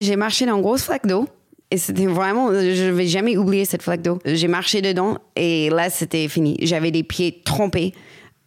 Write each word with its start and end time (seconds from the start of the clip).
J'ai 0.00 0.16
marché 0.16 0.46
dans 0.46 0.56
une 0.56 0.62
grosse 0.62 0.84
flaque 0.84 1.06
d'eau. 1.06 1.28
Et 1.70 1.76
c'était 1.76 2.06
vraiment, 2.06 2.52
je 2.52 2.90
vais 2.90 3.06
jamais 3.06 3.36
oublier 3.36 3.64
cette 3.64 3.82
flaque 3.82 4.02
d'eau. 4.02 4.18
J'ai 4.24 4.48
marché 4.48 4.82
dedans 4.82 5.18
et 5.36 5.70
là, 5.70 5.88
c'était 5.88 6.26
fini. 6.26 6.56
J'avais 6.62 6.90
des 6.90 7.04
pieds 7.04 7.42
trempés 7.44 7.92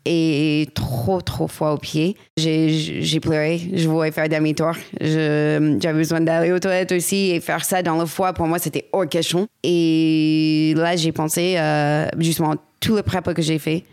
et 0.05 0.67
trop, 0.73 1.21
trop 1.21 1.47
froid 1.47 1.71
aux 1.71 1.77
pieds. 1.77 2.17
J'ai 2.35 3.19
pleuré. 3.21 3.61
Je 3.73 3.87
voulais 3.87 4.11
faire 4.11 4.27
demi-tour. 4.27 4.73
J'avais 4.99 5.93
besoin 5.93 6.19
d'aller 6.19 6.51
aux 6.51 6.59
toilettes 6.59 6.91
aussi 6.91 7.31
et 7.31 7.39
faire 7.39 7.63
ça 7.63 7.81
dans 7.81 7.97
le 7.97 8.05
froid, 8.05 8.33
pour 8.33 8.47
moi, 8.47 8.59
c'était 8.59 8.89
hors 8.91 9.07
question. 9.07 9.47
Et 9.63 10.73
là, 10.75 10.97
j'ai 10.97 11.13
pensé 11.13 11.55
euh, 11.57 12.07
justement 12.19 12.55
tout 12.81 12.95
le 12.95 13.03
prep 13.03 13.33
que 13.33 13.41
j'ai 13.41 13.59
fait. 13.59 13.83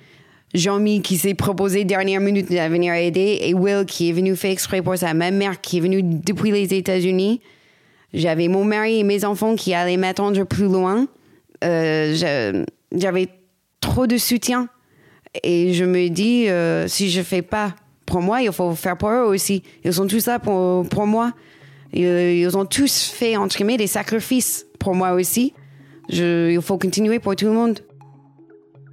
Jean-Mi 0.54 1.00
qui 1.02 1.16
s'est 1.16 1.34
proposé 1.34 1.84
dernière 1.84 2.20
minute 2.20 2.50
de 2.50 2.68
venir 2.68 2.94
aider 2.94 3.38
et 3.42 3.54
Will 3.54 3.84
qui 3.86 4.08
est 4.08 4.12
venu 4.12 4.34
faire 4.34 4.50
exprès 4.50 4.82
pour 4.82 4.96
ça. 4.96 5.14
Ma 5.14 5.30
mère 5.30 5.60
qui 5.60 5.78
est 5.78 5.80
venue 5.80 6.02
depuis 6.02 6.50
les 6.50 6.74
États-Unis. 6.74 7.40
J'avais 8.12 8.48
mon 8.48 8.64
mari 8.64 9.00
et 9.00 9.04
mes 9.04 9.24
enfants 9.24 9.54
qui 9.54 9.74
allaient 9.74 9.96
m'attendre 9.96 10.42
plus 10.44 10.64
loin. 10.64 11.06
Euh, 11.62 12.64
J'avais 12.92 13.28
trop 13.80 14.06
de 14.06 14.16
soutien. 14.16 14.68
Et 15.44 15.74
je 15.74 15.84
me 15.84 16.08
dis, 16.08 16.48
euh, 16.48 16.88
si 16.88 17.08
je 17.10 17.22
fais 17.22 17.42
pas 17.42 17.74
pour 18.04 18.20
moi, 18.20 18.42
il 18.42 18.50
faut 18.50 18.74
faire 18.74 18.96
pour 18.96 19.10
eux 19.10 19.22
aussi. 19.22 19.62
Ils 19.84 19.92
sont 19.92 20.08
tous 20.08 20.26
là 20.26 20.40
pour, 20.40 20.88
pour 20.88 21.06
moi. 21.06 21.32
Ils, 21.92 22.02
ils 22.02 22.56
ont 22.56 22.64
tous 22.64 23.04
fait, 23.04 23.36
entre 23.36 23.56
guillemets, 23.56 23.76
des 23.76 23.86
sacrifices 23.86 24.66
pour 24.80 24.96
moi 24.96 25.12
aussi. 25.12 25.52
Je, 26.08 26.50
il 26.50 26.60
faut 26.60 26.78
continuer 26.78 27.20
pour 27.20 27.36
tout 27.36 27.44
le 27.46 27.52
monde. 27.52 27.78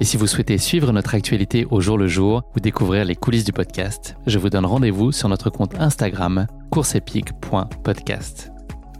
Et 0.00 0.04
si 0.04 0.16
vous 0.16 0.26
souhaitez 0.26 0.58
suivre 0.58 0.90
notre 0.92 1.14
actualité 1.14 1.66
au 1.70 1.80
jour 1.80 1.96
le 1.96 2.08
jour 2.08 2.42
ou 2.56 2.60
découvrir 2.60 3.04
les 3.04 3.14
coulisses 3.14 3.44
du 3.44 3.52
podcast, 3.52 4.16
je 4.26 4.38
vous 4.38 4.50
donne 4.50 4.66
rendez-vous 4.66 5.12
sur 5.12 5.28
notre 5.28 5.50
compte 5.50 5.78
Instagram 5.78 6.46
courseepique.podcast. 6.70 8.50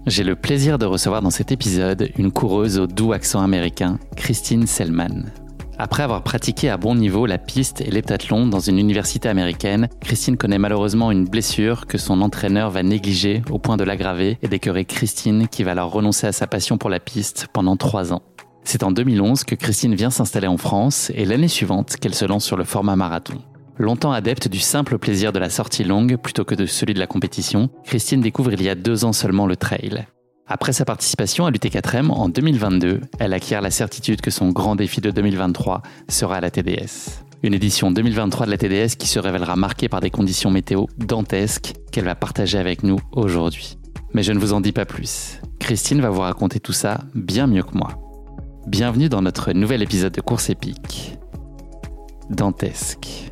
J'ai 0.07 0.23
le 0.23 0.37
plaisir 0.37 0.79
de 0.79 0.87
recevoir 0.87 1.23
dans 1.23 1.31
cet 1.31 1.51
épisode 1.51 2.11
une 2.17 2.31
coureuse 2.31 2.79
au 2.79 2.87
doux 2.87 3.13
accent 3.13 3.43
américain, 3.43 3.99
Christine 4.17 4.67
Selman. 4.67 5.25
Après 5.79 6.05
avoir 6.05 6.23
pratiqué 6.23 6.69
à 6.69 6.77
bon 6.77 6.95
niveau 6.95 7.27
la 7.27 7.39
piste 7.39 7.81
et 7.81 7.91
l'heptathlon 7.91 8.47
dans 8.47 8.61
une 8.61 8.79
université 8.79 9.29
américaine, 9.29 9.89
Christine 10.01 10.37
connaît 10.37 10.59
malheureusement 10.59 11.11
une 11.11 11.25
blessure 11.25 11.87
que 11.87 11.99
son 11.99 12.21
entraîneur 12.21 12.71
va 12.71 12.85
négliger 12.85 13.43
au 13.51 13.59
point 13.59 13.77
de 13.77 13.83
l'aggraver 13.83 14.39
et 14.43 14.49
d'écœurer 14.49 14.85
Christine 14.85 15.49
qui 15.49 15.65
va 15.65 15.73
alors 15.73 15.91
renoncer 15.91 16.29
à 16.29 16.33
sa 16.33 16.47
passion 16.47 16.79
pour 16.79 16.91
la 16.91 17.01
piste 17.01 17.49
pendant 17.53 17.77
trois 17.77 18.13
ans. 18.13 18.23
C'est 18.65 18.83
en 18.83 18.91
2011 18.91 19.45
que 19.45 19.55
Christine 19.55 19.95
vient 19.95 20.11
s'installer 20.11 20.47
en 20.47 20.57
France 20.57 21.13
et 21.15 21.25
l'année 21.25 21.49
suivante 21.49 21.97
qu'elle 21.97 22.15
se 22.15 22.25
lance 22.25 22.45
sur 22.45 22.57
le 22.57 22.65
format 22.65 22.97
marathon. 22.97 23.39
Longtemps 23.79 24.13
adepte 24.13 24.49
du 24.49 24.61
simple 24.61 24.99
plaisir 24.99 25.33
de 25.33 25.39
la 25.39 25.51
sortie 25.51 25.85
longue 25.85 26.17
plutôt 26.17 26.45
que 26.45 26.55
de 26.55 26.65
celui 26.65 26.95
de 26.95 26.99
la 26.99 27.07
compétition, 27.07 27.71
Christine 27.85 28.21
découvre 28.21 28.53
il 28.53 28.63
y 28.63 28.69
a 28.69 28.75
deux 28.75 29.05
ans 29.05 29.13
seulement 29.13 29.47
le 29.47 29.57
trail. 29.57 30.07
Après 30.47 30.73
sa 30.73 30.85
participation 30.85 31.47
à 31.47 31.51
l'UT4M 31.51 32.11
en 32.11 32.29
2022, 32.29 33.01
elle 33.19 33.33
acquiert 33.33 33.61
la 33.61 33.71
certitude 33.71 34.21
que 34.21 34.31
son 34.31 34.51
grand 34.51 34.77
défi 34.77 35.01
de 35.01 35.11
2023 35.11 35.83
sera 36.09 36.41
la 36.41 36.51
TDS. 36.51 37.23
Une 37.43 37.55
édition 37.55 37.91
2023 37.91 38.47
de 38.47 38.51
la 38.51 38.59
TDS 38.59 38.97
qui 38.97 39.09
se 39.09 39.19
révélera 39.19 39.57
marquée 39.57 39.89
par 39.89 40.01
des 40.01 40.11
conditions 40.11 40.51
météo 40.51 40.87
dantesques 40.99 41.75
qu'elle 41.93 42.05
va 42.05 42.15
partager 42.15 42.59
avec 42.59 42.83
nous 42.83 42.99
aujourd'hui. 43.13 43.79
Mais 44.13 44.23
je 44.23 44.33
ne 44.33 44.39
vous 44.39 44.53
en 44.53 44.61
dis 44.61 44.73
pas 44.73 44.87
plus. 44.87 45.41
Christine 45.59 46.01
va 46.01 46.11
vous 46.11 46.21
raconter 46.21 46.61
tout 46.61 46.73
ça 46.73 47.01
bien 47.15 47.47
mieux 47.47 47.63
que 47.63 47.77
moi. 47.77 48.04
Bienvenue 48.67 49.09
dans 49.09 49.23
notre 49.23 49.53
nouvel 49.53 49.83
épisode 49.83 50.13
de 50.13 50.21
Course 50.21 50.51
épique. 50.51 51.19
Dantesque. 52.31 53.29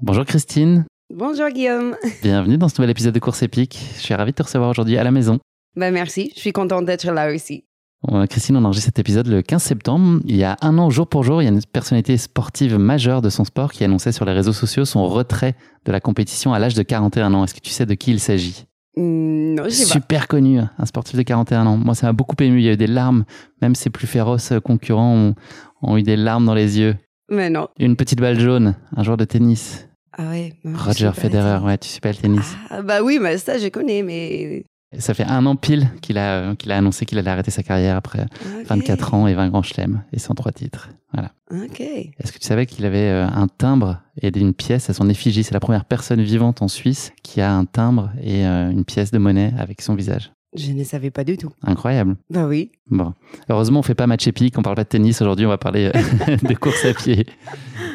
Bonjour 0.00 0.24
Christine, 0.24 0.84
Bonjour 1.14 1.48
Guillaume. 1.50 1.96
bienvenue 2.22 2.56
dans 2.58 2.68
ce 2.68 2.80
nouvel 2.80 2.90
épisode 2.90 3.14
de 3.14 3.18
Course 3.20 3.42
épique. 3.42 3.78
Je 3.96 4.00
suis 4.00 4.14
ravi 4.14 4.32
de 4.32 4.36
te 4.36 4.42
recevoir 4.42 4.70
aujourd'hui 4.70 4.96
à 4.96 5.04
la 5.04 5.10
maison. 5.10 5.38
Ben 5.76 5.92
merci, 5.92 6.32
je 6.34 6.40
suis 6.40 6.52
contente 6.52 6.86
d'être 6.86 7.06
là 7.10 7.32
aussi. 7.32 7.64
Euh, 8.10 8.26
Christine, 8.26 8.56
on 8.56 8.64
enregistre 8.64 8.86
cet 8.88 8.98
épisode 8.98 9.26
le 9.28 9.40
15 9.42 9.62
septembre. 9.62 10.20
Il 10.26 10.36
y 10.36 10.44
a 10.44 10.56
un 10.60 10.76
an, 10.78 10.90
jour 10.90 11.06
pour 11.06 11.22
jour, 11.24 11.40
il 11.40 11.46
y 11.46 11.48
a 11.48 11.50
une 11.50 11.62
personnalité 11.64 12.16
sportive 12.16 12.76
majeure 12.78 13.22
de 13.22 13.30
son 13.30 13.44
sport 13.44 13.72
qui 13.72 13.82
annonçait 13.84 14.12
sur 14.12 14.24
les 14.24 14.32
réseaux 14.32 14.52
sociaux 14.52 14.84
son 14.84 15.06
retrait 15.06 15.54
de 15.86 15.92
la 15.92 16.00
compétition 16.00 16.52
à 16.52 16.58
l'âge 16.58 16.74
de 16.74 16.82
41 16.82 17.32
ans. 17.34 17.44
Est-ce 17.44 17.54
que 17.54 17.60
tu 17.60 17.70
sais 17.70 17.86
de 17.86 17.94
qui 17.94 18.10
il 18.10 18.20
s'agit? 18.20 18.66
Non, 18.96 19.64
je 19.64 19.70
sais 19.70 19.84
pas. 19.86 19.92
Super 19.92 20.28
connu, 20.28 20.60
un 20.60 20.86
sportif 20.86 21.16
de 21.16 21.22
41 21.22 21.66
ans. 21.66 21.76
Moi, 21.76 21.94
ça 21.94 22.06
m'a 22.06 22.12
beaucoup 22.12 22.36
ému. 22.40 22.60
Il 22.60 22.64
y 22.64 22.68
a 22.68 22.72
eu 22.72 22.76
des 22.76 22.86
larmes. 22.86 23.24
Même 23.60 23.74
ses 23.74 23.90
plus 23.90 24.06
féroces 24.06 24.52
concurrents 24.64 25.14
ont, 25.14 25.34
ont 25.82 25.96
eu 25.96 26.02
des 26.02 26.16
larmes 26.16 26.44
dans 26.44 26.54
les 26.54 26.78
yeux. 26.78 26.96
Mais 27.30 27.50
non. 27.50 27.68
Une 27.78 27.96
petite 27.96 28.20
balle 28.20 28.38
jaune, 28.38 28.76
un 28.96 29.02
joueur 29.02 29.16
de 29.16 29.24
tennis. 29.24 29.88
Ah 30.16 30.28
ouais. 30.30 30.52
non, 30.62 30.78
Roger. 30.78 31.10
Federer, 31.14 31.58
ouais, 31.64 31.78
tu 31.78 31.88
sais 31.88 32.00
pas 32.00 32.10
le 32.10 32.16
tennis. 32.16 32.54
Ah, 32.70 32.82
bah 32.82 33.02
oui, 33.02 33.18
mais 33.20 33.38
ça 33.38 33.58
je 33.58 33.68
connais, 33.68 34.02
mais. 34.02 34.64
Ça 34.98 35.14
fait 35.14 35.24
un 35.24 35.46
an 35.46 35.56
pile 35.56 35.90
qu'il 36.02 36.18
a, 36.18 36.54
qu'il 36.56 36.70
a 36.72 36.76
annoncé 36.78 37.06
qu'il 37.06 37.18
allait 37.18 37.30
arrêter 37.30 37.50
sa 37.50 37.62
carrière 37.62 37.96
après 37.96 38.22
Ok. 38.60 38.66
24 38.66 39.14
ans 39.14 39.26
et 39.26 39.34
20 39.34 39.48
grands 39.48 39.62
chelems 39.62 40.02
et 40.12 40.18
103 40.18 40.52
titres. 40.52 40.90
Voilà. 41.12 41.32
Ok. 41.52 41.80
Est-ce 41.80 42.32
que 42.32 42.38
tu 42.38 42.46
savais 42.46 42.66
qu'il 42.66 42.84
avait 42.84 43.10
euh, 43.10 43.26
un 43.26 43.46
timbre 43.46 44.00
et 44.20 44.36
une 44.36 44.54
pièce 44.54 44.90
à 44.90 44.94
son 44.94 45.08
effigie? 45.08 45.44
C'est 45.44 45.54
la 45.54 45.60
première 45.60 45.84
personne 45.84 46.20
vivante 46.22 46.62
en 46.62 46.68
Suisse 46.68 47.12
qui 47.22 47.40
a 47.40 47.52
un 47.52 47.64
timbre 47.64 48.10
et 48.20 48.46
euh, 48.46 48.70
une 48.70 48.84
pièce 48.84 49.10
de 49.10 49.18
monnaie 49.18 49.52
avec 49.58 49.80
son 49.80 49.94
visage. 49.94 50.32
Je 50.56 50.72
ne 50.72 50.84
savais 50.84 51.10
pas 51.10 51.24
du 51.24 51.36
tout. 51.36 51.50
Incroyable. 51.62 52.16
Bah 52.30 52.46
oui. 52.46 52.70
Bon. 52.88 53.12
Heureusement, 53.48 53.80
on 53.80 53.82
fait 53.82 53.96
pas 53.96 54.06
match 54.06 54.26
épique, 54.26 54.56
on 54.56 54.62
parle 54.62 54.76
pas 54.76 54.84
de 54.84 54.88
tennis. 54.88 55.20
Aujourd'hui, 55.20 55.46
on 55.46 55.48
va 55.48 55.58
parler 55.58 55.90
euh, 55.94 56.36
de 56.48 56.54
course 56.54 56.84
à 56.84 56.94
pied. 56.94 57.26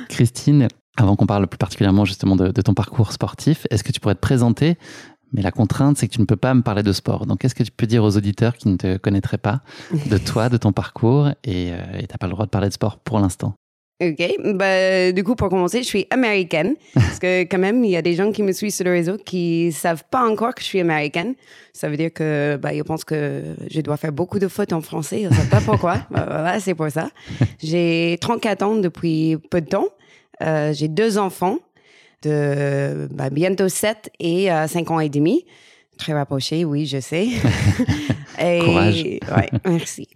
Christine, 0.09 0.67
avant 0.97 1.15
qu'on 1.15 1.25
parle 1.25 1.47
plus 1.47 1.57
particulièrement 1.57 2.03
justement 2.05 2.35
de, 2.35 2.51
de 2.51 2.61
ton 2.61 2.73
parcours 2.73 3.13
sportif, 3.13 3.65
est-ce 3.69 3.83
que 3.83 3.91
tu 3.93 3.99
pourrais 3.99 4.15
te 4.15 4.19
présenter 4.19 4.77
mais 5.33 5.41
la 5.41 5.51
contrainte, 5.51 5.97
c'est 5.97 6.07
que 6.07 6.13
tu 6.13 6.21
ne 6.21 6.25
peux 6.25 6.35
pas 6.35 6.53
me 6.53 6.61
parler 6.61 6.83
de 6.83 6.93
sport. 6.93 7.25
Donc, 7.25 7.39
qu'est-ce 7.39 7.55
que 7.55 7.63
tu 7.63 7.71
peux 7.71 7.87
dire 7.87 8.03
aux 8.03 8.17
auditeurs 8.17 8.55
qui 8.55 8.69
ne 8.69 8.77
te 8.77 8.97
connaîtraient 8.97 9.37
pas 9.37 9.61
de 9.91 10.17
toi, 10.25 10.49
de 10.49 10.57
ton 10.57 10.71
parcours 10.71 11.29
Et 11.43 11.71
euh, 11.71 11.99
et 11.99 12.07
t'as 12.07 12.17
pas 12.17 12.27
le 12.27 12.33
droit 12.33 12.45
de 12.45 12.51
parler 12.51 12.69
de 12.69 12.73
sport 12.73 12.97
pour 12.99 13.19
l'instant? 13.19 13.53
Ok. 14.01 14.23
Bah, 14.55 15.11
du 15.11 15.25
coup, 15.25 15.35
pour 15.35 15.49
commencer, 15.49 15.83
je 15.83 15.87
suis 15.87 16.07
américaine. 16.09 16.75
Parce 16.93 17.19
que, 17.19 17.41
quand 17.43 17.57
même, 17.57 17.83
il 17.83 17.91
y 17.91 17.97
a 17.97 18.01
des 18.01 18.13
gens 18.13 18.31
qui 18.31 18.43
me 18.43 18.53
suivent 18.53 18.71
sur 18.71 18.85
le 18.85 18.91
réseau 18.91 19.17
qui 19.17 19.73
savent 19.73 20.03
pas 20.09 20.25
encore 20.25 20.55
que 20.55 20.61
je 20.61 20.67
suis 20.67 20.79
américaine. 20.79 21.35
Ça 21.73 21.89
veut 21.89 21.97
dire 21.97 22.13
que, 22.13 22.57
bah, 22.61 22.71
que 23.05 23.43
je 23.69 23.81
dois 23.81 23.97
faire 23.97 24.13
beaucoup 24.13 24.39
de 24.39 24.47
fautes 24.47 24.71
en 24.71 24.79
français. 24.79 25.21
Ils 25.21 25.29
ne 25.29 25.33
savent 25.33 25.49
pas 25.49 25.61
pourquoi. 25.61 25.97
Bah, 26.11 26.25
voilà, 26.27 26.59
c'est 26.59 26.75
pour 26.75 26.89
ça. 26.89 27.09
J'ai 27.61 28.17
34 28.21 28.63
ans 28.63 28.75
depuis 28.75 29.37
peu 29.51 29.61
de 29.61 29.67
temps. 29.67 29.87
Euh, 30.41 30.71
j'ai 30.73 30.87
deux 30.87 31.17
enfants 31.17 31.57
de 32.23 33.07
bah, 33.11 33.29
bientôt 33.29 33.69
7 33.69 34.11
et 34.19 34.51
euh, 34.51 34.67
5 34.67 34.91
ans 34.91 34.99
et 34.99 35.09
demi. 35.09 35.45
Très 35.97 36.13
rapprochés, 36.13 36.63
oui, 36.65 36.85
je 36.85 36.99
sais. 36.99 37.27
et, 38.41 38.59
Courage. 38.59 39.03
Ouais, 39.03 39.49
merci. 39.65 40.07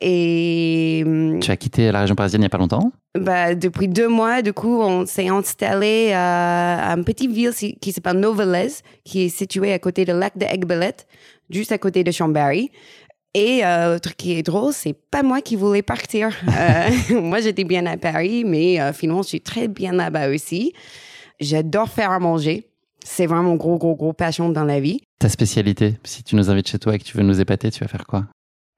Et 0.00 1.02
hum, 1.04 1.40
Tu 1.40 1.50
as 1.50 1.56
quitté 1.56 1.92
la 1.92 2.00
région 2.00 2.14
parisienne 2.14 2.40
il 2.40 2.44
n'y 2.44 2.46
a 2.46 2.50
pas 2.50 2.58
longtemps? 2.58 2.92
Bah, 3.18 3.54
depuis 3.54 3.88
deux 3.88 4.08
mois, 4.08 4.42
du 4.42 4.52
coup, 4.52 4.80
on 4.80 5.04
s'est 5.04 5.28
installé 5.28 6.12
à, 6.12 6.92
à 6.92 6.96
une 6.96 7.04
petite 7.04 7.30
ville 7.30 7.52
qui 7.52 7.92
s'appelle 7.92 8.18
Novelez, 8.20 8.68
qui 9.04 9.22
est 9.22 9.28
située 9.28 9.72
à 9.72 9.78
côté 9.78 10.04
du 10.04 10.12
lac 10.12 10.38
de 10.38 10.44
Aiguebelette, 10.44 11.06
juste 11.50 11.72
à 11.72 11.78
côté 11.78 12.04
de 12.04 12.10
Chambéry. 12.10 12.70
Et 13.34 13.64
euh, 13.64 13.94
le 13.94 14.00
truc 14.00 14.16
qui 14.16 14.32
est 14.32 14.42
drôle, 14.42 14.72
c'est 14.72 14.94
pas 14.94 15.22
moi 15.22 15.40
qui 15.40 15.56
voulais 15.56 15.82
partir. 15.82 16.34
Euh, 16.48 17.20
moi, 17.20 17.40
j'étais 17.40 17.64
bien 17.64 17.84
à 17.86 17.96
Paris, 17.96 18.44
mais 18.44 18.80
euh, 18.80 18.92
finalement, 18.92 19.22
je 19.22 19.28
suis 19.28 19.40
très 19.40 19.68
bien 19.68 19.92
là-bas 19.92 20.30
aussi. 20.30 20.72
J'adore 21.40 21.88
faire 21.88 22.10
à 22.10 22.18
manger. 22.18 22.66
C'est 23.04 23.26
vraiment 23.26 23.54
gros, 23.54 23.78
gros, 23.78 23.94
gros 23.94 24.12
passion 24.12 24.48
dans 24.48 24.64
la 24.64 24.80
vie. 24.80 25.00
Ta 25.18 25.28
spécialité, 25.28 25.94
si 26.04 26.22
tu 26.22 26.36
nous 26.36 26.50
invites 26.50 26.68
chez 26.68 26.78
toi 26.78 26.94
et 26.94 26.98
que 26.98 27.04
tu 27.04 27.16
veux 27.16 27.22
nous 27.22 27.40
épater, 27.40 27.70
tu 27.70 27.80
vas 27.80 27.88
faire 27.88 28.06
quoi? 28.06 28.26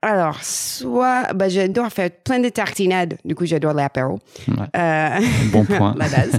Alors, 0.03 0.43
soit, 0.43 1.33
bah, 1.35 1.49
j'adore 1.49 1.89
faire 1.91 2.11
plein 2.11 2.39
de 2.39 2.49
tartinades. 2.49 3.19
Du 3.25 3.35
coup, 3.35 3.45
j'adore 3.45 3.75
l'apéro. 3.75 4.19
Ouais. 4.49 4.55
Euh, 4.77 5.21
Bon 5.53 5.65
point. 5.65 5.95
la 5.99 6.09
base. 6.09 6.39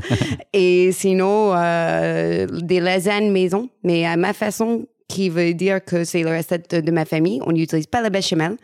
Et 0.54 0.92
sinon, 0.94 1.52
euh, 1.56 2.48
des 2.48 2.80
lasagnes 2.80 3.32
maison, 3.32 3.70
mais 3.84 4.06
à 4.06 4.18
ma 4.18 4.34
façon, 4.34 4.88
qui 5.08 5.30
veut 5.30 5.54
dire 5.54 5.84
que 5.84 6.04
c'est 6.06 6.24
le 6.24 6.30
recette 6.36 6.74
de 6.74 6.92
ma 6.92 7.06
famille. 7.06 7.40
On 7.46 7.52
n'utilise 7.52 7.86
pas 7.86 8.02
la 8.02 8.10
béchamel. 8.10 8.56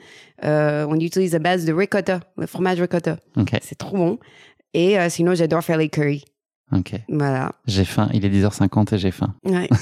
Euh, 0.46 0.86
on 0.90 1.00
utilise 1.00 1.34
la 1.34 1.40
base 1.40 1.66
de 1.66 1.74
ricotta, 1.74 2.22
le 2.38 2.48
fromage 2.48 2.80
ricotta. 2.80 3.18
Ok, 3.36 3.50
C'est 3.62 3.78
trop 3.78 3.98
bon. 3.98 4.18
Et 4.74 4.98
euh, 4.98 5.10
sinon, 5.10 5.36
j'adore 5.36 5.64
faire 5.64 5.78
les 5.78 5.90
curries. 5.90 6.24
Ok. 6.72 6.94
Voilà. 7.10 7.52
J'ai 7.66 7.86
faim, 7.86 8.10
il 8.14 8.26
est 8.26 8.30
10h50 8.30 8.96
et 8.96 8.98
j'ai 8.98 9.12
faim. 9.12 9.34
Ouais. 9.46 9.68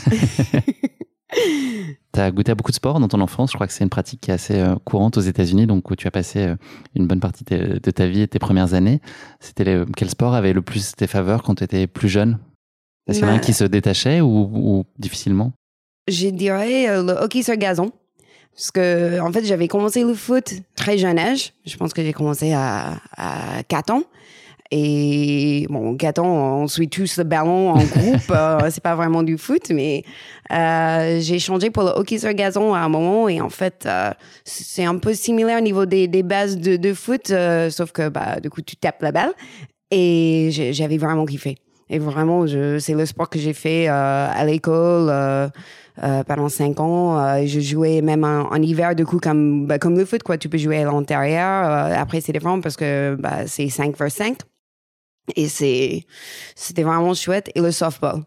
Tu 2.14 2.22
as 2.22 2.32
goûté 2.32 2.52
à 2.52 2.56
beaucoup 2.56 2.72
de 2.72 2.76
sports 2.76 3.00
dans 3.00 3.08
ton 3.10 3.20
enfance? 3.20 3.52
Je 3.52 3.56
crois 3.58 3.68
que 3.68 3.74
c'est 3.74 3.84
une 3.84 3.90
pratique 3.90 4.22
qui 4.22 4.32
est 4.32 4.34
assez 4.36 4.58
euh, 4.58 4.76
courante 4.86 5.18
aux 5.18 5.22
États-Unis, 5.22 5.66
donc 5.68 5.90
où 5.92 5.96
tu 5.96 6.08
as 6.08 6.12
passé 6.12 6.40
euh, 6.40 6.56
une 6.96 7.08
bonne 7.08 7.20
partie 7.20 7.44
de, 7.44 7.78
ta 7.92 8.08
vie 8.08 8.22
et 8.22 8.28
tes 8.28 8.40
premières 8.40 8.74
années. 8.74 9.02
C'était 9.42 9.64
les- 9.66 9.84
quel 9.98 10.10
sport 10.10 10.34
avait 10.34 10.54
le 10.54 10.62
plus 10.62 10.94
tes 10.96 11.08
faveurs 11.08 11.44
quand 11.44 11.56
tu 11.56 11.64
étais 11.66 11.88
plus 11.88 12.08
jeune? 12.08 12.38
Est-ce 13.08 13.20
qu'il 13.20 13.28
y 13.28 13.30
en 13.30 13.34
a 13.34 13.36
un 13.36 13.40
Bah- 13.40 13.44
qui 13.44 13.54
se 13.54 13.66
détachait 13.66 14.22
ou, 14.22 14.28
ou 14.54 14.86
difficilement? 14.98 15.52
Je 16.08 16.30
dirais 16.30 16.88
euh, 16.90 17.04
le 17.04 17.12
hockey 17.14 17.44
sur 17.44 17.56
gazon. 17.58 17.92
Parce 18.56 18.72
que, 18.72 19.20
en 19.20 19.32
fait, 19.34 19.44
j'avais 19.44 19.68
commencé 19.68 20.04
le 20.04 20.14
foot 20.14 20.54
très 20.76 20.98
jeune 20.98 21.20
âge. 21.20 21.52
Je 21.66 21.76
pense 21.76 21.92
que 21.94 22.02
j'ai 22.02 22.14
commencé 22.14 22.54
à, 22.54 22.94
à 23.18 23.64
4 23.64 23.92
ans. 23.92 24.04
Et 24.72 25.68
bon, 25.70 25.96
4 25.96 26.20
ans, 26.20 26.62
on 26.62 26.68
suit 26.68 26.90
tous 26.90 27.18
le 27.18 27.24
ballon 27.24 27.70
en 27.72 27.78
groupe. 27.84 28.32
euh, 28.32 28.60
c'est 28.70 28.82
pas 28.84 28.96
vraiment 28.96 29.22
du 29.24 29.38
foot, 29.38 29.70
mais 29.70 30.04
euh, 30.52 31.20
j'ai 31.22 31.40
changé 31.40 31.70
pour 31.70 31.84
le 31.84 31.90
hockey 31.90 32.18
sur 32.18 32.34
gazon 32.34 32.74
à 32.74 32.80
un 32.80 32.90
moment. 32.90 33.30
Et 33.30 33.42
en 33.42 33.50
fait, 33.50 33.84
euh, 33.86 34.12
c'est 34.44 34.86
un 34.86 34.98
peu 34.98 35.14
similaire 35.14 35.60
au 35.60 35.64
niveau 35.64 35.86
des, 35.86 36.08
des 36.08 36.24
bases 36.24 36.58
de, 36.58 36.78
de 36.78 36.94
foot, 36.94 37.30
euh, 37.30 37.70
sauf 37.70 37.92
que 37.92 38.10
bah, 38.10 38.40
du 38.42 38.50
coup, 38.50 38.62
tu 38.62 38.76
tapes 38.76 39.02
la 39.02 39.12
balle. 39.12 39.34
Et 39.92 40.50
j'avais 40.72 40.98
vraiment 40.98 41.26
kiffé. 41.26 41.58
Et 41.90 42.00
vraiment, 42.00 42.48
je, 42.48 42.80
c'est 42.80 42.96
le 42.96 43.06
sport 43.06 43.30
que 43.30 43.38
j'ai 43.38 43.54
fait 43.54 43.88
euh, 43.88 44.28
à 44.34 44.44
l'école 44.46 45.08
euh, 45.12 45.48
euh, 46.04 46.24
pendant 46.24 46.50
cinq 46.50 46.80
ans. 46.80 47.20
Euh, 47.20 47.44
je 47.46 47.60
jouais 47.60 48.02
même 48.02 48.24
en, 48.24 48.52
en 48.52 48.62
hiver, 48.62 48.96
du 48.96 49.06
coup, 49.06 49.20
comme, 49.20 49.68
bah, 49.68 49.78
comme 49.78 49.96
le 49.96 50.04
foot, 50.06 50.24
quoi. 50.24 50.40
Tu 50.40 50.50
peux 50.50 50.58
jouer 50.58 50.80
à 50.82 50.86
l'intérieur. 50.86 51.70
Euh, 51.70 51.96
après, 51.96 52.22
c'est 52.22 52.34
différent 52.34 52.60
parce 52.60 52.76
que 52.76 53.16
bah, 53.20 53.46
c'est 53.46 53.70
5 53.70 53.96
vers 53.96 54.12
5. 54.12 54.36
Et 55.36 55.48
c'est, 55.48 56.06
c'était 56.56 56.84
vraiment 56.84 57.14
chouette. 57.14 57.50
Et 57.56 57.62
le 57.62 57.72
softball. 57.72 58.24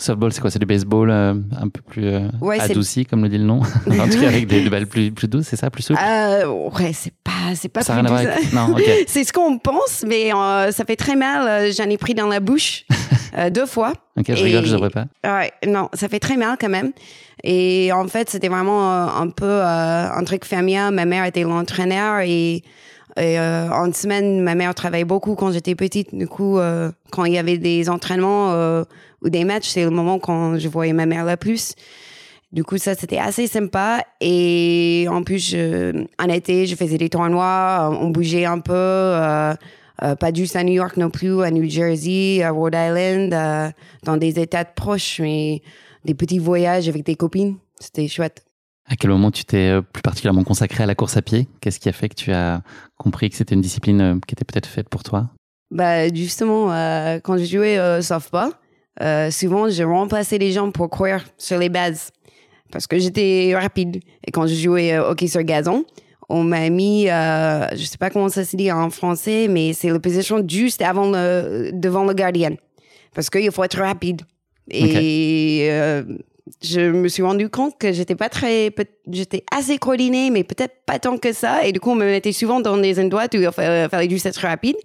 Softball, 0.00 0.32
c'est 0.32 0.40
quoi? 0.40 0.50
C'est 0.50 0.60
du 0.60 0.66
baseball 0.66 1.10
euh, 1.10 1.34
un 1.60 1.68
peu 1.68 1.80
plus 1.82 2.06
euh, 2.06 2.20
Ouais, 2.40 2.60
adouci, 2.60 3.04
comme 3.04 3.22
le 3.22 3.28
dit 3.28 3.38
le 3.38 3.44
nom? 3.44 3.60
En 3.90 4.08
tout 4.08 4.20
cas, 4.20 4.28
avec 4.28 4.46
des, 4.46 4.62
des 4.62 4.70
balles 4.70 4.86
plus, 4.86 5.10
plus 5.10 5.26
douces, 5.26 5.48
c'est 5.48 5.56
ça? 5.56 5.70
Plus 5.70 5.82
souples? 5.82 6.00
Euh, 6.00 6.46
ouais, 6.46 6.92
c'est 6.92 7.12
pas, 7.24 7.54
c'est 7.56 7.68
pas 7.68 7.82
Ça 7.82 7.96
plus 7.96 8.06
rien. 8.06 8.30
Non. 8.54 8.76
C'est 9.08 9.24
ce 9.24 9.32
qu'on 9.32 9.58
pense, 9.58 10.04
mais 10.06 10.32
euh, 10.32 10.70
ça 10.70 10.84
fait 10.84 10.94
très 10.96 11.16
mal. 11.16 11.72
J'en 11.72 11.90
ai 11.90 11.98
pris 11.98 12.14
dans 12.14 12.28
la 12.28 12.38
bouche 12.38 12.84
deux 13.52 13.66
fois. 13.66 13.92
Ok, 14.16 14.26
je 14.28 14.32
Et- 14.34 14.42
rigole, 14.44 14.66
je 14.66 14.72
devrais 14.72 14.90
pas. 14.90 15.06
Ouais, 15.24 15.50
non, 15.66 15.88
ça 15.94 16.08
fait 16.08 16.20
très 16.20 16.36
mal 16.36 16.56
quand 16.60 16.68
même. 16.68 16.92
Et 17.42 17.90
en 17.92 18.06
fait, 18.06 18.30
c'était 18.30 18.48
vraiment 18.48 18.92
un 19.16 19.28
peu 19.30 19.62
un 19.62 20.22
truc 20.24 20.44
familial. 20.44 20.94
Ma 20.94 21.06
mère 21.06 21.24
était 21.24 21.42
l'entraîneur 21.42 22.20
et, 22.20 22.62
et, 23.18 23.38
euh, 23.38 23.70
en 23.70 23.92
semaine, 23.92 24.40
ma 24.42 24.54
mère 24.54 24.74
travaillait 24.74 25.04
beaucoup 25.04 25.34
quand 25.34 25.52
j'étais 25.52 25.74
petite. 25.74 26.14
Du 26.14 26.26
coup, 26.28 26.58
euh, 26.58 26.90
quand 27.10 27.24
il 27.24 27.34
y 27.34 27.38
avait 27.38 27.58
des 27.58 27.88
entraînements 27.88 28.52
euh, 28.52 28.84
ou 29.22 29.30
des 29.30 29.44
matchs, 29.44 29.68
c'est 29.68 29.84
le 29.84 29.90
moment 29.90 30.18
quand 30.18 30.58
je 30.58 30.68
voyais 30.68 30.92
ma 30.92 31.06
mère 31.06 31.24
la 31.24 31.36
plus. 31.36 31.74
Du 32.52 32.64
coup, 32.64 32.78
ça, 32.78 32.94
c'était 32.94 33.18
assez 33.18 33.46
sympa. 33.46 34.04
Et 34.20 35.06
en 35.10 35.22
plus, 35.22 35.50
je, 35.50 36.06
en 36.18 36.28
été, 36.28 36.66
je 36.66 36.74
faisais 36.76 36.96
des 36.96 37.08
tournois, 37.10 37.90
on 38.00 38.10
bougeait 38.10 38.46
un 38.46 38.60
peu. 38.60 38.72
euh, 38.72 39.54
euh, 40.02 40.14
pas 40.14 40.32
juste 40.32 40.56
à 40.56 40.62
New 40.62 40.74
York 40.74 40.96
non 40.96 41.10
plus, 41.10 41.42
à 41.42 41.50
New 41.50 41.68
Jersey, 41.68 42.42
à 42.42 42.50
Rhode 42.50 42.74
Island, 42.74 43.34
euh, 43.34 43.68
dans 44.04 44.16
des 44.16 44.38
états 44.38 44.64
proches, 44.64 45.20
mais 45.20 45.60
des 46.04 46.14
petits 46.14 46.38
voyages 46.38 46.88
avec 46.88 47.04
des 47.04 47.16
copines. 47.16 47.56
C'était 47.80 48.06
chouette. 48.06 48.47
À 48.88 48.96
quel 48.96 49.10
moment 49.10 49.30
tu 49.30 49.44
t'es 49.44 49.70
euh, 49.70 49.82
plus 49.82 50.02
particulièrement 50.02 50.44
consacré 50.44 50.84
à 50.84 50.86
la 50.86 50.94
course 50.94 51.16
à 51.16 51.22
pied? 51.22 51.46
Qu'est-ce 51.60 51.78
qui 51.78 51.88
a 51.88 51.92
fait 51.92 52.08
que 52.08 52.14
tu 52.14 52.32
as 52.32 52.62
compris 52.96 53.28
que 53.30 53.36
c'était 53.36 53.54
une 53.54 53.60
discipline 53.60 54.00
euh, 54.00 54.14
qui 54.26 54.34
était 54.34 54.44
peut-être 54.44 54.66
faite 54.66 54.88
pour 54.88 55.02
toi? 55.02 55.30
Bah, 55.70 56.08
justement, 56.08 56.72
euh, 56.72 57.18
quand 57.22 57.36
je 57.36 57.44
jouais 57.44 57.78
au 57.78 58.00
softball, 58.00 58.52
euh, 59.02 59.30
souvent, 59.30 59.68
je 59.68 59.82
remplaçais 59.82 60.38
les 60.38 60.52
gens 60.52 60.70
pour 60.70 60.90
courir 60.90 61.24
sur 61.36 61.58
les 61.58 61.68
bases 61.68 62.10
parce 62.70 62.86
que 62.86 62.98
j'étais 62.98 63.54
rapide. 63.54 64.00
Et 64.26 64.30
quand 64.30 64.46
je 64.46 64.54
jouais 64.54 64.98
au 64.98 65.02
hockey 65.02 65.26
sur 65.26 65.42
gazon, 65.42 65.84
on 66.28 66.44
m'a 66.44 66.68
mis, 66.68 67.08
euh, 67.08 67.66
je 67.72 67.84
sais 67.84 67.96
pas 67.96 68.10
comment 68.10 68.28
ça 68.28 68.44
se 68.44 68.56
dit 68.56 68.70
en 68.70 68.90
français, 68.90 69.46
mais 69.48 69.72
c'est 69.72 69.88
la 69.88 69.98
position 69.98 70.44
juste 70.46 70.82
avant 70.82 71.10
le, 71.10 71.70
devant 71.72 72.04
le 72.04 72.12
gardien. 72.12 72.54
Parce 73.14 73.30
qu'il 73.30 73.50
faut 73.50 73.64
être 73.64 73.78
rapide. 73.78 74.22
Et 74.70 75.68
euh, 75.70 76.04
je 76.62 76.80
me 76.80 77.08
suis 77.08 77.22
rendu 77.22 77.48
compte 77.48 77.78
que 77.78 77.92
j'étais 77.92 78.14
pas 78.14 78.28
très, 78.28 78.72
j'étais 79.10 79.44
assez 79.56 79.78
coordonnée, 79.78 80.30
mais 80.30 80.44
peut-être 80.44 80.74
pas 80.86 80.98
tant 80.98 81.18
que 81.18 81.32
ça. 81.32 81.64
Et 81.66 81.72
du 81.72 81.80
coup, 81.80 81.90
on 81.90 81.94
me 81.94 82.04
mettait 82.04 82.32
souvent 82.32 82.60
dans 82.60 82.76
des 82.76 82.98
endroits 83.00 83.24
où 83.32 83.36
il 83.36 83.50
fa- 83.52 83.88
fallait 83.88 84.10
juste 84.10 84.26
être 84.26 84.40
rapide. 84.40 84.76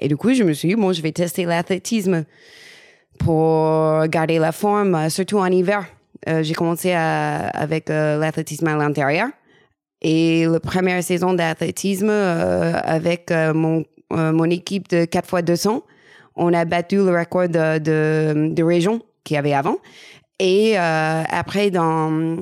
Et 0.00 0.08
du 0.08 0.16
coup, 0.16 0.32
je 0.32 0.42
me 0.42 0.52
suis 0.52 0.68
dit, 0.68 0.74
bon, 0.76 0.92
je 0.92 1.02
vais 1.02 1.12
tester 1.12 1.44
l'athlétisme 1.44 2.24
pour 3.18 4.06
garder 4.06 4.38
la 4.38 4.52
forme, 4.52 5.10
surtout 5.10 5.38
en 5.38 5.46
hiver. 5.46 5.86
Euh, 6.28 6.42
j'ai 6.42 6.54
commencé 6.54 6.92
avec 6.92 7.90
euh, 7.90 8.18
l'athlétisme 8.18 8.66
à 8.68 8.76
l'intérieur. 8.76 9.28
Et 10.02 10.46
la 10.46 10.60
première 10.60 11.02
saison 11.02 11.34
d'athlétisme 11.34 12.08
euh, 12.08 12.72
avec 12.82 13.30
mon, 13.30 13.84
mon 14.10 14.44
équipe 14.44 14.88
de 14.88 15.04
4 15.04 15.28
fois 15.28 15.42
200, 15.42 15.82
on 16.36 16.54
a 16.54 16.64
battu 16.64 16.96
le 16.96 17.10
record 17.18 17.48
de, 17.48 17.78
de, 17.78 18.48
de 18.54 18.62
région 18.62 19.02
qu'il 19.24 19.34
y 19.34 19.38
avait 19.38 19.52
avant. 19.52 19.76
Et 20.40 20.78
euh, 20.78 21.22
après, 21.28 21.70
dans, 21.70 22.36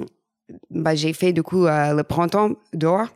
bah, 0.71 0.95
j'ai 0.95 1.13
fait 1.13 1.33
du 1.33 1.43
coup 1.43 1.67
euh, 1.67 1.93
le 1.95 2.05
printemps 2.05 2.53
dehors. 2.73 3.09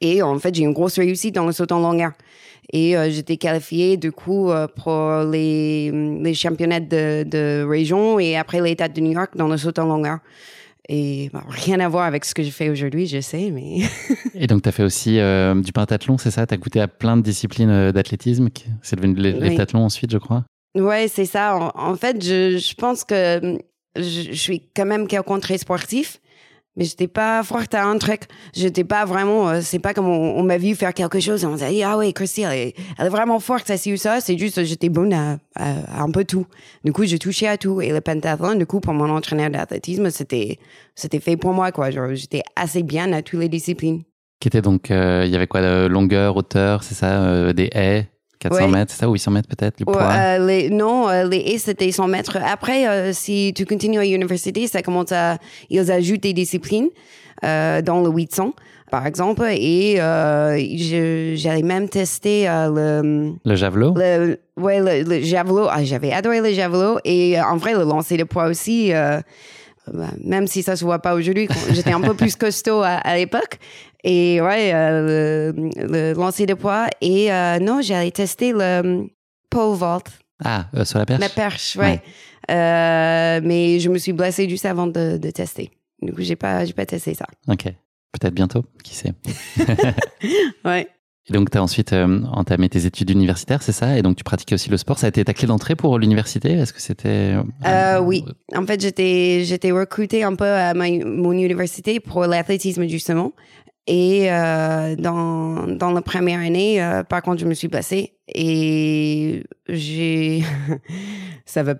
Et 0.00 0.20
en 0.20 0.36
fait, 0.40 0.52
j'ai 0.52 0.64
une 0.64 0.72
grosse 0.72 0.98
réussite 0.98 1.36
dans 1.36 1.46
le 1.46 1.52
saut 1.52 1.72
en 1.72 1.78
longueur. 1.78 2.10
Et 2.72 2.96
euh, 2.96 3.08
j'étais 3.08 3.36
qualifiée 3.36 3.96
du 3.96 4.10
coup 4.10 4.50
pour 4.76 5.20
les, 5.30 5.92
les 5.92 6.34
championnats 6.34 6.80
de, 6.80 7.22
de 7.22 7.64
région 7.66 8.18
et 8.18 8.36
après 8.36 8.60
l'État 8.60 8.88
de 8.88 9.00
New 9.00 9.12
York 9.12 9.36
dans 9.36 9.46
le 9.46 9.56
saut 9.56 9.78
en 9.78 9.84
longueur. 9.84 10.18
Et 10.88 11.30
bah, 11.32 11.44
rien 11.48 11.78
à 11.78 11.88
voir 11.88 12.04
avec 12.04 12.24
ce 12.24 12.34
que 12.34 12.42
je 12.42 12.50
fais 12.50 12.70
aujourd'hui, 12.70 13.06
je 13.06 13.20
sais, 13.20 13.50
mais 13.52 13.78
Et 14.34 14.48
donc, 14.48 14.62
tu 14.62 14.68
as 14.68 14.72
fait 14.72 14.82
aussi 14.82 15.20
euh, 15.20 15.54
du 15.54 15.72
pentathlon, 15.72 16.18
c'est 16.18 16.32
ça? 16.32 16.46
Tu 16.46 16.54
as 16.54 16.56
goûté 16.56 16.80
à 16.80 16.88
plein 16.88 17.16
de 17.16 17.22
disciplines 17.22 17.92
d'athlétisme. 17.92 18.48
C'est 18.82 18.96
devenu 18.96 19.14
les 19.14 19.34
Oui. 19.34 19.60
ensuite, 19.74 20.10
je 20.10 20.18
crois? 20.18 20.44
Ouais, 20.74 21.06
c'est 21.06 21.26
ça. 21.26 21.56
En, 21.56 21.92
en 21.92 21.94
fait, 21.94 22.22
je, 22.22 22.58
je 22.58 22.74
pense 22.74 23.04
que 23.04 23.58
je, 23.96 24.32
je 24.32 24.32
suis 24.32 24.62
quand 24.74 24.86
même 24.86 25.06
quelqu'un 25.06 25.38
très 25.40 25.58
sportif, 25.58 26.20
mais 26.76 26.84
j'étais 26.84 27.06
pas 27.06 27.42
forte 27.42 27.74
à 27.74 27.84
un 27.84 27.98
truc. 27.98 28.22
J'étais 28.52 28.84
pas 28.84 29.04
vraiment. 29.04 29.48
euh, 29.48 29.60
c'est 29.62 29.78
pas 29.78 29.94
comme 29.94 30.08
on, 30.08 30.42
m'a 30.42 30.58
vu 30.58 30.74
faire 30.74 30.92
quelque 30.92 31.20
chose 31.20 31.44
on 31.44 31.56
s'est 31.56 31.70
dit 31.70 31.82
ah 31.82 31.96
ouais, 31.96 32.12
Christy, 32.12 32.42
elle 32.42 32.72
est, 32.98 33.08
vraiment 33.08 33.38
forte, 33.38 33.66
ça, 33.66 33.76
c'est 33.76 33.92
ou 33.92 33.96
ça. 33.96 34.20
C'est 34.20 34.36
juste, 34.36 34.62
j'étais 34.64 34.88
bonne 34.88 35.12
à, 35.12 35.38
un 35.56 36.10
peu 36.10 36.24
tout. 36.24 36.46
Du 36.84 36.92
coup, 36.92 37.04
j'ai 37.04 37.18
touché 37.18 37.46
à 37.46 37.56
tout. 37.56 37.80
Et 37.80 37.90
le 37.90 38.00
pentathlon, 38.00 38.56
du 38.56 38.66
coup, 38.66 38.80
pour 38.80 38.92
mon 38.92 39.08
entraîneur 39.10 39.50
d'athlétisme, 39.50 40.10
c'était, 40.10 40.58
c'était 40.94 41.20
fait 41.20 41.36
pour 41.36 41.52
moi, 41.52 41.70
quoi. 41.72 41.90
J'étais 42.14 42.42
assez 42.56 42.82
bien 42.82 43.12
à 43.12 43.22
toutes 43.22 43.40
les 43.40 43.48
disciplines. 43.48 44.02
Qui 44.40 44.48
était 44.48 44.62
donc, 44.62 44.90
euh, 44.90 45.22
il 45.24 45.30
y 45.30 45.36
avait 45.36 45.46
quoi 45.46 45.62
de 45.62 45.86
Longueur, 45.86 46.36
hauteur, 46.36 46.82
c'est 46.82 46.94
ça 46.94 47.24
euh, 47.24 47.52
Des 47.52 47.70
haies? 47.72 48.08
400 48.40 48.64
Ouais. 48.64 48.70
mètres, 48.70 48.92
c'est 48.92 49.00
ça 49.00 49.08
Ou 49.08 49.12
800 49.12 49.30
mètres 49.30 49.48
peut-être 49.48 49.80
Le 49.80 49.86
poids? 49.86 50.02
euh, 50.02 50.46
les, 50.46 50.70
non, 50.70 51.08
euh, 51.08 51.24
les 51.26 51.38
haies, 51.38 51.58
c'était 51.58 51.90
100 51.90 52.08
mètres. 52.08 52.36
Après, 52.44 52.86
euh, 52.88 53.12
si 53.12 53.52
tu 53.56 53.64
continues 53.66 53.98
à 53.98 54.04
l'université, 54.04 54.66
ça 54.66 54.82
commence 54.82 55.12
à... 55.12 55.38
Ils 55.70 55.90
ajoutent 55.90 56.22
des 56.22 56.32
disciplines 56.32 56.88
euh, 57.44 57.80
dans 57.82 58.02
le 58.02 58.10
800, 58.10 58.52
par 58.90 59.06
exemple. 59.06 59.44
Et 59.50 59.96
j'allais 61.36 61.62
même 61.62 61.88
tester 61.88 62.44
le... 62.46 63.32
Le 63.44 63.54
javelot? 63.54 63.94
le 63.96 64.38
ouais, 64.56 64.80
le, 64.80 65.08
le 65.08 65.22
javelot. 65.22 65.66
Ah, 65.70 65.82
J'avais 65.84 66.12
adoré 66.12 66.40
le 66.40 66.52
javelot. 66.52 66.98
Et 67.04 67.40
en 67.40 67.56
vrai, 67.56 67.72
le 67.74 67.84
lancer 67.84 68.16
de 68.16 68.24
poids 68.24 68.46
aussi... 68.46 68.90
bah, 69.92 70.06
même 70.22 70.46
si 70.46 70.62
ça 70.62 70.76
se 70.76 70.84
voit 70.84 70.98
pas 71.00 71.14
aujourd'hui, 71.14 71.46
j'étais 71.72 71.92
un 71.92 72.00
peu 72.00 72.14
plus 72.22 72.36
costaud 72.36 72.80
à, 72.82 72.92
à 72.94 73.16
l'époque. 73.16 73.58
Et 74.06 74.40
ouais, 74.42 74.72
euh, 74.74 75.52
le, 75.54 75.70
le 75.88 76.12
lancer 76.12 76.44
de 76.46 76.54
poids. 76.54 76.86
Et 77.00 77.32
euh, 77.32 77.58
non, 77.58 77.80
j'allais 77.82 78.10
tester 78.10 78.52
le 78.52 79.06
pole 79.50 79.74
vault, 79.76 80.02
Ah, 80.44 80.66
euh, 80.76 80.84
sur 80.84 80.98
la 80.98 81.06
perche? 81.06 81.20
La 81.20 81.28
perche, 81.30 81.76
ouais. 81.76 82.02
Euh, 82.50 83.40
mais 83.42 83.80
je 83.80 83.88
me 83.88 83.96
suis 83.96 84.12
blessée 84.12 84.48
juste 84.48 84.66
avant 84.66 84.86
de, 84.86 85.16
de 85.16 85.30
tester. 85.30 85.70
Du 86.02 86.12
coup, 86.12 86.20
j'ai 86.20 86.36
pas, 86.36 86.64
pas 86.76 86.84
testé 86.84 87.14
ça. 87.14 87.24
Ok. 87.48 87.64
Peut-être 88.12 88.34
bientôt, 88.34 88.64
qui 88.84 88.94
sait 88.94 89.12
Ouais. 90.64 90.86
Et 91.26 91.32
donc, 91.32 91.50
tu 91.50 91.56
as 91.56 91.62
ensuite 91.62 91.94
euh, 91.94 92.20
entamé 92.32 92.68
tes 92.68 92.84
études 92.84 93.08
universitaires, 93.08 93.62
c'est 93.62 93.72
ça? 93.72 93.96
Et 93.98 94.02
donc, 94.02 94.16
tu 94.16 94.24
pratiquais 94.24 94.54
aussi 94.54 94.68
le 94.68 94.76
sport. 94.76 94.98
Ça 94.98 95.06
a 95.06 95.08
été 95.08 95.24
ta 95.24 95.32
clé 95.32 95.46
d'entrée 95.48 95.74
pour 95.74 95.98
l'université? 95.98 96.52
Est-ce 96.52 96.74
que 96.74 96.82
c'était... 96.82 97.36
Euh, 97.64 97.98
oui. 98.00 98.26
En 98.54 98.66
fait, 98.66 98.78
j'étais, 98.82 99.40
j'étais 99.44 99.70
recrutée 99.72 100.22
un 100.22 100.34
peu 100.34 100.44
à 100.44 100.74
mon 100.74 101.32
université 101.32 101.98
pour 101.98 102.26
l'athlétisme, 102.26 102.86
justement. 102.86 103.32
Et 103.86 104.32
euh, 104.32 104.96
dans, 104.96 105.66
dans 105.66 105.92
la 105.92 106.00
première 106.00 106.40
année, 106.40 107.02
par 107.08 107.22
contre, 107.22 107.40
je 107.40 107.46
me 107.46 107.54
suis 107.54 107.68
passée 107.68 108.14
et 108.28 109.44
j'ai... 109.68 110.42
ça 111.44 111.62
va 111.62 111.74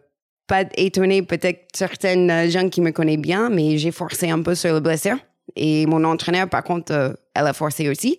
pas 0.46 0.64
étonner 0.76 1.22
peut-être 1.22 1.68
certaines 1.74 2.50
gens 2.50 2.68
qui 2.68 2.82
me 2.82 2.90
connaissent 2.90 3.16
bien, 3.16 3.48
mais 3.48 3.78
j'ai 3.78 3.90
forcé 3.90 4.28
un 4.28 4.42
peu 4.42 4.54
sur 4.54 4.74
le 4.74 4.80
blessure. 4.80 5.16
Et 5.56 5.86
mon 5.86 6.04
entraîneur, 6.04 6.48
par 6.48 6.62
contre, 6.62 7.16
elle 7.34 7.46
a 7.46 7.52
forcé 7.52 7.88
aussi. 7.88 8.18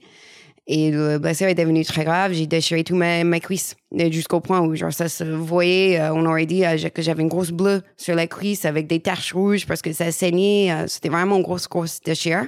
Et 0.68 0.90
le 0.90 1.20
blessure 1.20 1.48
est 1.48 1.56
devenu 1.56 1.86
très 1.86 2.04
grave. 2.04 2.34
J'ai 2.34 2.48
déchiré 2.48 2.84
tout 2.84 2.96
ma, 2.96 3.24
ma 3.24 3.40
cuisse 3.40 3.76
jusqu'au 4.12 4.40
point 4.40 4.62
où 4.62 4.76
genre, 4.76 4.92
ça 4.92 5.08
se 5.10 5.24
voyait. 5.24 6.00
Euh, 6.00 6.14
on 6.14 6.26
aurait 6.26 6.48
dit 6.48 6.66
euh, 6.66 6.90
que 6.90 7.02
j'avais 7.02 7.22
une 7.22 7.30
grosse 7.30 7.52
bleue 7.52 7.84
sur 7.98 8.16
la 8.16 8.26
cuisse 8.26 8.66
avec 8.66 8.88
des 8.88 9.00
taches 9.00 9.34
rouges 9.34 9.68
parce 9.68 9.84
que 9.84 9.94
ça 9.94 10.12
saignait. 10.12 10.72
Euh, 10.72 10.88
c'était 10.88 11.10
vraiment 11.10 11.38
une 11.38 11.44
grosse, 11.44 11.68
grosse 11.68 12.02
déchirure. 12.02 12.48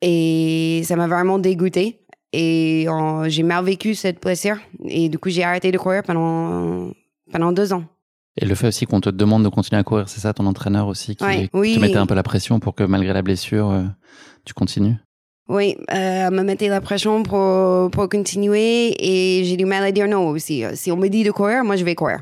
Et 0.00 0.82
ça 0.84 0.96
m'a 0.96 1.08
vraiment 1.08 1.38
dégoûté. 1.38 2.00
Et 2.32 2.86
j'ai 3.26 3.42
mal 3.42 3.64
vécu 3.64 3.94
cette 3.94 4.20
blessure. 4.20 4.56
Et 4.84 5.08
du 5.08 5.18
coup, 5.18 5.30
j'ai 5.30 5.44
arrêté 5.44 5.72
de 5.72 5.78
courir 5.78 6.02
pendant, 6.02 6.90
pendant 7.32 7.52
deux 7.52 7.72
ans. 7.72 7.84
Et 8.40 8.44
le 8.44 8.54
fait 8.54 8.68
aussi 8.68 8.86
qu'on 8.86 9.00
te 9.00 9.10
demande 9.10 9.42
de 9.42 9.48
continuer 9.48 9.80
à 9.80 9.84
courir, 9.84 10.08
c'est 10.08 10.20
ça 10.20 10.32
ton 10.32 10.46
entraîneur 10.46 10.86
aussi 10.86 11.16
qui, 11.16 11.24
oui. 11.52 11.74
te 11.74 11.80
mettait 11.80 11.96
un 11.96 12.06
peu 12.06 12.14
la 12.14 12.22
pression 12.22 12.60
pour 12.60 12.74
que 12.74 12.84
malgré 12.84 13.12
la 13.12 13.22
blessure, 13.22 13.72
tu 14.44 14.54
continues? 14.54 14.94
Oui, 15.48 15.76
euh, 15.94 16.30
me 16.30 16.42
mettait 16.42 16.68
la 16.68 16.82
pression 16.82 17.22
pour, 17.22 17.90
pour 17.90 18.08
continuer 18.10 18.94
et 18.98 19.44
j'ai 19.44 19.56
du 19.56 19.64
mal 19.64 19.82
à 19.82 19.92
dire 19.92 20.06
non 20.06 20.28
aussi. 20.28 20.62
Si 20.74 20.92
on 20.92 20.96
me 20.96 21.08
dit 21.08 21.24
de 21.24 21.30
courir, 21.30 21.64
moi 21.64 21.76
je 21.76 21.84
vais 21.84 21.94
courir. 21.94 22.20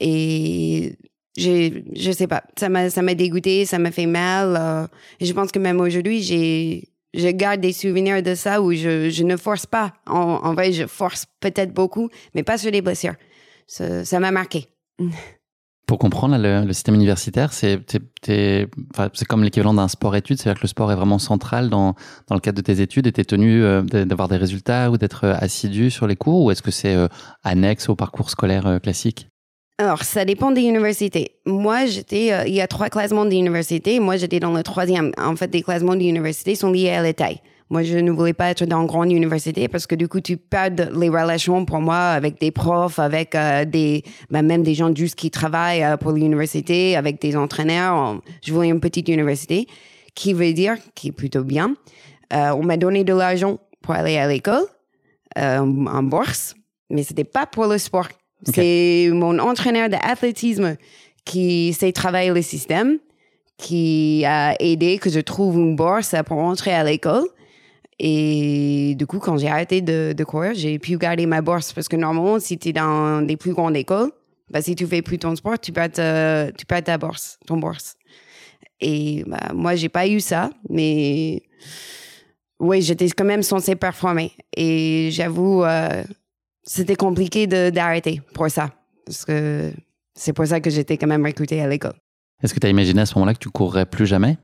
Et 0.00 0.96
je 1.38 1.82
je 1.94 2.10
sais 2.10 2.26
pas, 2.26 2.42
ça 2.58 2.68
m'a 2.68 2.90
ça 2.90 3.02
m'a 3.02 3.14
dégoûté, 3.14 3.66
ça 3.66 3.78
m'a 3.78 3.92
fait 3.92 4.06
mal. 4.06 4.56
Euh, 4.58 4.86
et 5.20 5.26
je 5.26 5.32
pense 5.32 5.52
que 5.52 5.60
même 5.60 5.80
aujourd'hui, 5.80 6.22
j'ai 6.22 6.88
je 7.14 7.28
garde 7.28 7.60
des 7.60 7.72
souvenirs 7.72 8.22
de 8.22 8.34
ça 8.34 8.60
où 8.62 8.72
je, 8.72 9.22
ne 9.22 9.36
force 9.36 9.66
pas. 9.66 9.94
En, 10.06 10.54
vrai, 10.54 10.72
je 10.72 10.86
force 10.86 11.26
peut-être 11.40 11.72
beaucoup, 11.72 12.08
mais 12.34 12.42
pas 12.42 12.58
sur 12.58 12.70
les 12.70 12.82
blessures. 12.82 13.14
Ça 13.66 14.20
m'a 14.20 14.30
marqué. 14.30 14.68
Pour 15.86 16.00
comprendre 16.00 16.36
le, 16.36 16.72
système 16.72 16.96
universitaire, 16.96 17.52
c'est 17.52 17.78
comme 19.28 19.44
l'équivalent 19.44 19.72
d'un 19.72 19.86
sport-études, 19.86 20.36
c'est-à-dire 20.36 20.58
que 20.58 20.64
le 20.64 20.68
sport 20.68 20.90
est 20.90 20.96
vraiment 20.96 21.20
central 21.20 21.70
dans, 21.70 21.94
dans 22.26 22.34
le 22.34 22.40
cadre 22.40 22.56
de 22.56 22.62
tes 22.62 22.80
études 22.80 23.06
et 23.06 23.12
tu 23.12 23.20
es 23.20 23.24
tenu 23.24 23.62
euh, 23.62 23.82
d'avoir 23.82 24.26
des 24.26 24.36
résultats 24.36 24.90
ou 24.90 24.98
d'être 24.98 25.22
euh, 25.22 25.34
assidu 25.38 25.92
sur 25.92 26.08
les 26.08 26.16
cours 26.16 26.42
ou 26.42 26.50
est-ce 26.50 26.62
que 26.62 26.72
c'est 26.72 26.96
euh, 26.96 27.06
annexe 27.44 27.88
au 27.88 27.94
parcours 27.94 28.30
scolaire 28.30 28.80
classique? 28.82 29.28
Alors, 29.78 30.04
ça 30.04 30.24
dépend 30.24 30.52
des 30.52 30.62
universités. 30.62 31.32
Moi, 31.44 31.84
j'étais, 31.84 32.32
il 32.46 32.54
y 32.54 32.62
a 32.62 32.66
trois 32.66 32.88
classements 32.88 33.26
d'universités. 33.26 34.00
Moi, 34.00 34.16
j'étais 34.16 34.40
dans 34.40 34.54
le 34.54 34.62
troisième. 34.62 35.12
En 35.18 35.36
fait, 35.36 35.52
les 35.52 35.62
classements 35.62 35.96
d'université 35.96 36.54
sont 36.54 36.72
liés 36.72 36.88
à 36.88 37.02
la 37.02 37.12
taille. 37.12 37.42
Moi, 37.68 37.82
je 37.82 37.98
ne 37.98 38.12
voulais 38.12 38.32
pas 38.32 38.50
être 38.50 38.64
dans 38.64 38.80
une 38.80 38.86
grande 38.86 39.10
université 39.10 39.66
parce 39.66 39.88
que 39.88 39.96
du 39.96 40.06
coup, 40.06 40.20
tu 40.20 40.36
perds 40.36 40.92
les 40.96 41.08
relations 41.08 41.64
pour 41.64 41.80
moi 41.80 41.96
avec 41.96 42.40
des 42.40 42.52
profs, 42.52 43.00
avec 43.00 43.34
euh, 43.34 43.64
des, 43.64 44.04
ben, 44.30 44.42
même 44.42 44.62
des 44.62 44.74
gens 44.74 44.94
juste 44.94 45.16
qui 45.16 45.32
travaillent 45.32 45.82
euh, 45.82 45.96
pour 45.96 46.12
l'université, 46.12 46.96
avec 46.96 47.20
des 47.20 47.36
entraîneurs. 47.36 48.20
Je 48.44 48.52
voulais 48.52 48.68
une 48.68 48.78
petite 48.78 49.08
université 49.08 49.66
qui 50.14 50.32
veut 50.32 50.52
dire, 50.52 50.76
qui 50.94 51.08
est 51.08 51.12
plutôt 51.12 51.42
bien. 51.42 51.74
Euh, 52.32 52.50
on 52.50 52.62
m'a 52.62 52.76
donné 52.76 53.02
de 53.02 53.12
l'argent 53.12 53.58
pour 53.82 53.94
aller 53.94 54.16
à 54.16 54.28
l'école, 54.28 54.64
en 55.36 56.02
bourse, 56.02 56.54
mais 56.88 57.02
c'était 57.02 57.24
pas 57.24 57.46
pour 57.46 57.66
le 57.66 57.78
sport. 57.78 58.08
C'est 58.44 59.08
mon 59.12 59.38
entraîneur 59.38 59.88
d'athlétisme 59.88 60.76
qui 61.24 61.72
sait 61.72 61.92
travailler 61.92 62.30
le 62.30 62.42
système, 62.42 62.98
qui 63.56 64.24
a 64.26 64.54
aidé 64.60 64.98
que 64.98 65.10
je 65.10 65.20
trouve 65.20 65.56
une 65.56 65.76
bourse 65.76 66.14
pour 66.26 66.38
entrer 66.38 66.72
à 66.72 66.84
l'école. 66.84 67.24
Et 67.98 68.94
du 68.98 69.06
coup, 69.06 69.18
quand 69.18 69.38
j'ai 69.38 69.48
arrêté 69.48 69.80
de, 69.80 70.12
de 70.16 70.24
courir, 70.24 70.52
j'ai 70.54 70.78
pu 70.78 70.98
garder 70.98 71.24
ma 71.24 71.40
bourse 71.40 71.72
parce 71.72 71.88
que 71.88 71.96
normalement, 71.96 72.38
si 72.38 72.58
tu 72.58 72.68
es 72.68 72.72
dans 72.72 73.22
des 73.22 73.36
plus 73.36 73.54
grandes 73.54 73.76
écoles, 73.76 74.10
bah, 74.50 74.60
si 74.60 74.74
tu 74.76 74.86
fais 74.86 75.02
plus 75.02 75.18
ton 75.18 75.34
sport, 75.34 75.58
tu 75.58 75.72
perds, 75.72 75.92
ta, 75.92 76.52
tu 76.52 76.66
perds 76.66 76.84
ta 76.84 76.98
bourse, 76.98 77.38
ton 77.46 77.56
bourse. 77.56 77.96
Et 78.80 79.24
bah, 79.26 79.52
moi, 79.54 79.74
j'ai 79.74 79.88
pas 79.88 80.06
eu 80.06 80.20
ça, 80.20 80.50
mais 80.68 81.42
oui, 82.60 82.82
j'étais 82.82 83.08
quand 83.08 83.24
même 83.24 83.42
censée 83.42 83.76
performer. 83.76 84.32
Et 84.56 85.08
j'avoue, 85.10 85.64
euh, 85.64 86.04
c'était 86.66 86.96
compliqué 86.96 87.46
d'arrêter 87.46 88.20
pour 88.34 88.50
ça. 88.50 88.70
Parce 89.06 89.24
que 89.24 89.72
c'est 90.14 90.32
pour 90.32 90.46
ça 90.46 90.60
que 90.60 90.70
j'étais 90.70 90.96
quand 90.96 91.06
même 91.06 91.24
recrutée 91.24 91.60
à 91.60 91.68
l'école. 91.68 91.94
Est-ce 92.42 92.52
que 92.52 92.60
tu 92.60 92.66
as 92.66 92.70
imaginé 92.70 93.00
à 93.00 93.06
ce 93.06 93.14
moment-là 93.14 93.34
que 93.34 93.38
tu 93.38 93.50
courrais 93.50 93.86
plus 93.86 94.06
jamais? 94.06 94.36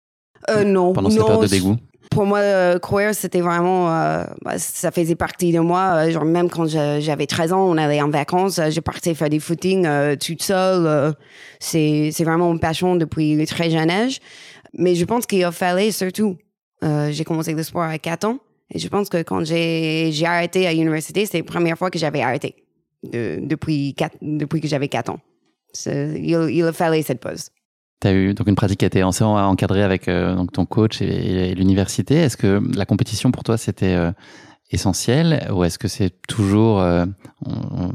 Euh, 0.50 0.64
Non. 0.64 0.92
Pendant 0.92 1.10
cette 1.10 1.24
période 1.24 1.42
de 1.42 1.48
dégoût? 1.48 1.76
Pour 2.10 2.26
moi, 2.26 2.38
euh, 2.40 2.78
courir, 2.78 3.14
c'était 3.14 3.40
vraiment, 3.40 3.90
euh, 3.90 4.24
bah, 4.44 4.58
ça 4.58 4.90
faisait 4.90 5.14
partie 5.14 5.50
de 5.52 5.60
moi. 5.60 5.94
Euh, 5.94 6.10
genre, 6.10 6.24
même 6.24 6.50
quand 6.50 6.66
j'avais 6.66 7.26
13 7.26 7.52
ans, 7.52 7.62
on 7.62 7.76
allait 7.78 8.02
en 8.02 8.10
vacances, 8.10 8.60
je 8.70 8.80
partais 8.80 9.14
faire 9.14 9.30
des 9.30 9.40
footings 9.40 9.88
toute 10.18 10.42
seule. 10.42 11.14
c'est, 11.58 12.10
c'est 12.12 12.24
vraiment 12.24 12.52
une 12.52 12.60
passion 12.60 12.96
depuis 12.96 13.34
le 13.34 13.46
très 13.46 13.70
jeune 13.70 13.90
âge. 13.90 14.18
Mais 14.74 14.94
je 14.94 15.04
pense 15.04 15.26
qu'il 15.26 15.42
a 15.44 15.52
fallu 15.52 15.90
surtout, 15.90 16.36
j'ai 16.82 17.24
commencé 17.24 17.54
le 17.54 17.62
sport 17.62 17.82
à 17.82 17.98
4 17.98 18.24
ans. 18.26 18.38
Et 18.72 18.78
je 18.78 18.88
pense 18.88 19.08
que 19.08 19.22
quand 19.22 19.44
j'ai, 19.44 20.12
arrêté 20.24 20.66
à 20.66 20.72
l'université, 20.72 21.26
c'était 21.26 21.38
la 21.38 21.44
première 21.44 21.78
fois 21.78 21.90
que 21.90 21.98
j'avais 21.98 22.22
arrêté 22.22 22.56
depuis, 23.02 23.94
depuis 24.22 24.60
que 24.60 24.68
j'avais 24.68 24.88
4 24.88 25.10
ans. 25.10 25.20
Il, 25.86 26.48
il 26.50 26.64
a 26.64 26.72
fallu 26.72 27.02
cette 27.02 27.20
pause. 27.20 27.50
Tu 28.02 28.08
as 28.08 28.12
eu 28.12 28.34
donc 28.34 28.48
une 28.48 28.56
pratique 28.56 28.80
qui 28.80 28.84
a 28.84 28.88
été 28.88 29.04
encadrée 29.04 29.84
avec 29.84 30.08
euh, 30.08 30.34
donc 30.34 30.50
ton 30.50 30.66
coach 30.66 31.00
et, 31.00 31.54
l'université. 31.54 32.16
Est-ce 32.16 32.36
que 32.36 32.60
la 32.76 32.84
compétition 32.84 33.30
pour 33.30 33.44
toi 33.44 33.56
c'était 33.56 33.94
euh, 33.94 34.10
essentiel 34.72 35.46
ou 35.52 35.62
est-ce 35.62 35.78
que 35.78 35.86
c'est 35.86 36.10
toujours, 36.26 36.80
euh, 36.80 37.04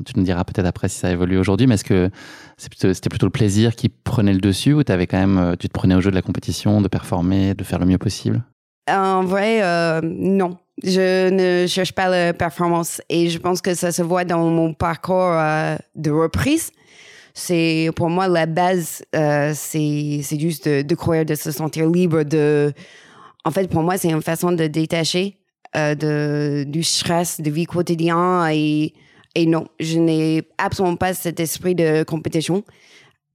tu 0.06 0.14
nous 0.16 0.24
diras 0.24 0.46
peut-être 0.46 0.66
après 0.66 0.88
si 0.88 1.00
ça 1.00 1.12
évolue 1.12 1.38
aujourd'hui, 1.38 1.68
mais 1.68 1.74
est-ce 1.74 1.84
que 1.84 2.10
c'était 2.56 3.10
plutôt, 3.10 3.26
le 3.26 3.32
plaisir 3.32 3.76
qui 3.76 3.90
prenait 3.90 4.32
le 4.32 4.40
dessus 4.40 4.74
ou 4.74 4.82
avais 4.88 5.08
quand 5.08 5.18
même, 5.18 5.58
tu 5.60 5.68
te 5.68 5.74
prenais 5.74 5.96
au 5.96 6.02
jeu 6.02 6.10
de 6.10 6.16
la 6.16 6.22
compétition, 6.22 6.80
de 6.82 6.88
performer, 6.88 7.54
de 7.54 7.64
faire 7.66 7.80
le 7.80 7.88
mieux 7.88 7.98
possible? 7.98 8.44
En 8.90 9.24
vrai, 9.24 10.00
non. 10.04 10.58
Je 10.84 11.30
ne 11.30 11.68
cherche 11.68 11.92
pas 11.92 12.08
la 12.08 12.34
performance 12.34 13.02
et 13.10 13.30
je 13.30 13.40
pense 13.40 13.62
que 13.62 13.74
ça 13.74 13.92
se 13.92 14.04
voit 14.04 14.26
dans 14.26 14.48
mon 14.50 14.74
parcours 14.74 15.34
de 15.96 16.12
reprise 16.12 16.72
c'est 17.38 17.92
pour 17.96 18.10
moi 18.10 18.28
la 18.28 18.48
base, 18.48 19.04
euh, 19.16 19.52
c'est 19.54 20.40
juste 20.40 20.68
de, 20.68 20.96
croire, 20.96 21.24
de 21.24 21.36
se 21.36 21.52
sentir 21.52 21.88
libre. 21.88 22.24
De, 22.24 22.74
en 23.46 23.52
fait, 23.52 23.70
pour 23.70 23.84
moi, 23.84 23.98
c'est 24.00 24.10
une 24.10 24.24
façon 24.24 24.52
de 24.52 24.66
détacher 24.66 25.38
euh, 25.76 25.94
de, 25.94 26.66
du 26.68 26.82
stress 26.82 27.40
de 27.40 27.52
vie 27.52 27.66
quotidienne 27.66 28.50
et, 28.52 28.96
et 29.36 29.46
non, 29.46 29.68
je 29.80 30.00
n'ai 30.00 30.42
absolument 30.58 30.96
pas 30.96 31.14
cet 31.14 31.40
esprit 31.40 31.76
de 31.76 32.02
compétition. 32.02 32.64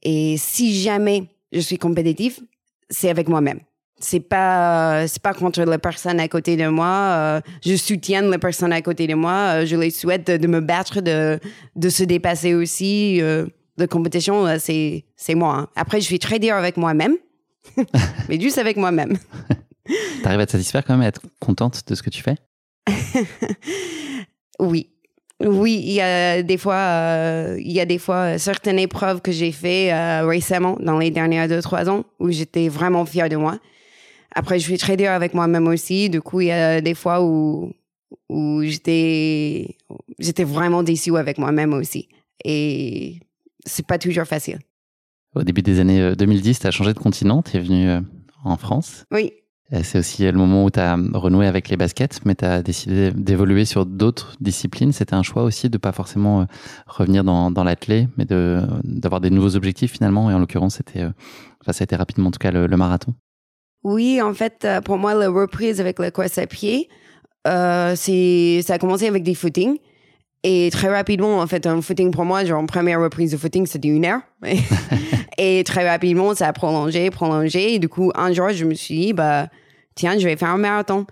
Et 0.02 0.34
si 0.36 0.82
jamais 0.82 1.28
je 1.52 1.60
suis 1.60 1.78
compétitif, 1.78 2.40
c'est 2.90 3.08
avec 3.08 3.28
moi-même. 3.28 3.60
C'est 4.02 4.20
pas 4.20 5.06
c'est 5.06 5.22
pas 5.22 5.32
contre 5.32 5.62
la 5.62 5.78
personne 5.78 6.20
à 6.20 6.28
côté 6.28 6.56
de 6.56 6.66
moi. 6.68 6.86
Euh, 6.86 7.40
je 7.64 7.76
soutiens 7.76 8.22
la 8.22 8.38
personne 8.38 8.72
à 8.72 8.82
côté 8.82 9.06
de 9.06 9.14
moi. 9.14 9.64
je 9.64 9.76
les 9.76 9.90
souhaite 9.90 10.26
de, 10.26 10.46
me 10.46 10.60
battre, 10.60 11.00
de 11.00 11.38
de 11.76 11.88
se 11.88 12.04
dépasser 12.04 12.54
aussi 12.54 13.20
de 13.78 13.86
compétition, 13.86 14.46
euh, 14.46 14.56
c'est, 14.58 15.04
c'est 15.16 15.34
moi. 15.34 15.56
Hein. 15.56 15.68
Après, 15.76 16.00
je 16.00 16.06
suis 16.06 16.18
très 16.18 16.38
dur 16.38 16.54
avec 16.54 16.76
moi-même, 16.76 17.16
mais 18.28 18.40
juste 18.40 18.58
avec 18.58 18.76
moi-même. 18.76 19.16
T'arrives 20.22 20.40
à 20.40 20.46
te 20.46 20.52
satisfaire 20.52 20.84
quand 20.84 20.94
même, 20.94 21.02
à 21.02 21.08
être 21.08 21.22
contente 21.40 21.82
de 21.86 21.94
ce 21.94 22.02
que 22.02 22.10
tu 22.10 22.22
fais? 22.22 22.36
Oui. 24.58 24.90
Oui, 25.40 25.82
il 25.82 25.92
y 25.92 26.00
a 26.00 26.40
des 26.44 26.56
fois, 26.56 26.76
euh, 26.76 27.56
il 27.58 27.72
y 27.72 27.80
a 27.80 27.84
des 27.84 27.98
fois 27.98 28.38
certaines 28.38 28.78
épreuves 28.78 29.20
que 29.22 29.32
j'ai 29.32 29.50
fait 29.50 29.92
euh, 29.92 30.24
récemment, 30.24 30.76
dans 30.78 30.98
les 30.98 31.10
dernières 31.10 31.48
deux, 31.48 31.60
trois 31.60 31.90
ans, 31.90 32.04
où 32.20 32.30
j'étais 32.30 32.68
vraiment 32.68 33.04
fière 33.04 33.28
de 33.28 33.34
moi. 33.34 33.58
Après, 34.34 34.58
je 34.58 34.64
suis 34.64 34.78
très 34.78 34.96
dur 34.96 35.10
avec 35.10 35.34
moi-même 35.34 35.66
aussi. 35.66 36.08
Du 36.10 36.20
coup, 36.20 36.40
il 36.40 36.48
y 36.48 36.52
a 36.52 36.80
des 36.80 36.94
fois 36.94 37.22
où, 37.22 37.72
où 38.28 38.62
j'étais, 38.62 39.76
j'étais 40.18 40.44
vraiment 40.44 40.82
déçue 40.82 41.16
avec 41.16 41.38
moi-même 41.38 41.72
aussi. 41.74 42.08
Et 42.44 43.20
c'est 43.64 43.86
pas 43.86 43.98
toujours 43.98 44.24
facile. 44.24 44.58
Au 45.34 45.42
début 45.42 45.62
des 45.62 45.80
années 45.80 46.14
2010, 46.14 46.60
tu 46.60 46.66
as 46.66 46.70
changé 46.70 46.92
de 46.92 46.98
continent, 46.98 47.42
tu 47.42 47.56
es 47.56 47.60
venu 47.60 47.88
euh, 47.88 48.00
en 48.44 48.56
France. 48.56 49.04
Oui. 49.10 49.32
C'est 49.82 49.98
aussi 49.98 50.24
le 50.24 50.36
moment 50.36 50.64
où 50.64 50.70
tu 50.70 50.80
as 50.80 50.98
renoué 51.14 51.46
avec 51.46 51.70
les 51.70 51.78
baskets, 51.78 52.20
mais 52.26 52.34
tu 52.34 52.44
as 52.44 52.62
décidé 52.62 53.10
d'évoluer 53.10 53.64
sur 53.64 53.86
d'autres 53.86 54.36
disciplines. 54.38 54.92
C'était 54.92 55.14
un 55.14 55.22
choix 55.22 55.44
aussi 55.44 55.70
de 55.70 55.78
pas 55.78 55.92
forcément 55.92 56.42
euh, 56.42 56.44
revenir 56.86 57.24
dans, 57.24 57.50
dans 57.50 57.64
l'athlé, 57.64 58.06
mais 58.18 58.26
d'avoir 58.26 59.22
des 59.22 59.30
nouveaux 59.30 59.56
objectifs 59.56 59.92
finalement. 59.92 60.30
Et 60.30 60.34
en 60.34 60.38
l'occurrence, 60.38 60.74
c'était, 60.74 61.00
euh, 61.00 61.10
ça 61.66 61.72
a 61.80 61.84
été 61.84 61.96
rapidement 61.96 62.28
en 62.28 62.30
tout 62.30 62.38
cas 62.38 62.50
le, 62.50 62.76
marathon. 62.76 63.14
Oui, 63.84 64.20
en 64.22 64.32
fait, 64.34 64.66
pour 64.84 64.96
moi, 64.98 65.14
la 65.14 65.28
reprise 65.28 65.80
avec 65.80 65.98
la 65.98 66.10
course 66.10 66.38
à 66.38 66.46
pied, 66.46 66.88
Euh, 67.44 67.94
c'est, 67.96 68.60
ça 68.64 68.74
a 68.74 68.78
commencé 68.78 69.08
avec 69.08 69.24
des 69.24 69.34
footings. 69.34 69.78
Et 70.44 70.70
très 70.70 70.88
rapidement, 70.88 71.40
en 71.40 71.46
fait, 71.48 71.66
un 71.66 71.80
footing 71.82 72.12
pour 72.12 72.24
moi, 72.24 72.44
genre, 72.44 72.64
première 72.66 73.00
reprise 73.00 73.32
de 73.32 73.36
footing, 73.36 73.66
c'était 73.66 73.88
une 73.88 74.04
heure. 74.04 74.20
et 75.38 75.62
très 75.64 75.88
rapidement, 75.88 76.34
ça 76.34 76.46
a 76.48 76.52
prolongé, 76.52 77.10
prolongé. 77.10 77.74
Et 77.74 77.78
du 77.80 77.88
coup, 77.88 78.12
un 78.14 78.32
jour, 78.32 78.50
je 78.50 78.64
me 78.64 78.74
suis 78.74 78.98
dit, 78.98 79.12
bah, 79.12 79.48
tiens, 79.96 80.16
je 80.18 80.24
vais 80.24 80.36
faire 80.36 80.50
un 80.50 80.58
marathon. 80.58 81.04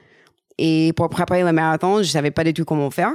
Et 0.58 0.92
pour 0.96 1.08
préparer 1.08 1.42
le 1.42 1.52
marathon, 1.52 1.98
je 2.02 2.08
savais 2.08 2.30
pas 2.30 2.44
du 2.44 2.54
tout 2.54 2.64
comment 2.64 2.90
faire. 2.90 3.14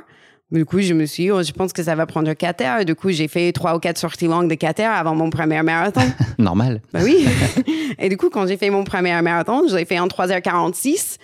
Du 0.52 0.64
coup, 0.64 0.80
je 0.80 0.94
me 0.94 1.06
suis 1.06 1.24
dit, 1.24 1.32
oh, 1.32 1.42
je 1.42 1.52
pense 1.52 1.74
que 1.74 1.82
ça 1.82 1.96
va 1.96 2.06
prendre 2.06 2.32
4 2.32 2.62
heures. 2.62 2.86
Du 2.86 2.94
coup, 2.94 3.10
j'ai 3.10 3.28
fait 3.28 3.52
trois 3.52 3.76
ou 3.76 3.80
quatre 3.80 3.98
sorties 3.98 4.28
longues 4.28 4.50
de 4.50 4.56
4 4.56 4.80
heures 4.80 4.94
avant 4.94 5.16
mon 5.16 5.30
premier 5.30 5.62
marathon. 5.64 6.02
Normal. 6.38 6.82
Ben 6.94 7.04
oui. 7.04 7.26
et 8.00 8.10
du 8.10 8.18
coup, 8.18 8.30
quand 8.30 8.46
j'ai 8.46 8.58
fait 8.58 8.70
mon 8.70 8.84
premier 8.84 9.20
marathon, 9.22 9.64
je 9.68 9.76
l'ai 9.76 9.86
fait 9.86 9.98
en 9.98 10.08
3h46. 10.08 11.18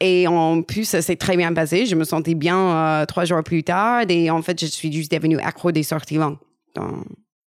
Et 0.00 0.26
en 0.26 0.62
plus, 0.62 0.84
ça 0.84 1.02
s'est 1.02 1.16
très 1.16 1.36
bien 1.36 1.54
passé. 1.54 1.86
Je 1.86 1.94
me 1.94 2.02
sentais 2.02 2.34
bien 2.34 2.58
euh, 2.58 3.06
trois 3.06 3.24
jours 3.24 3.42
plus 3.44 3.62
tard. 3.62 4.02
Et 4.08 4.28
en 4.28 4.42
fait, 4.42 4.60
je 4.60 4.66
suis 4.66 4.92
juste 4.92 5.12
devenue 5.12 5.38
accro 5.38 5.70
des 5.70 5.84
sorties 5.84 6.16
longues. 6.16 6.38
Donc, 6.74 7.04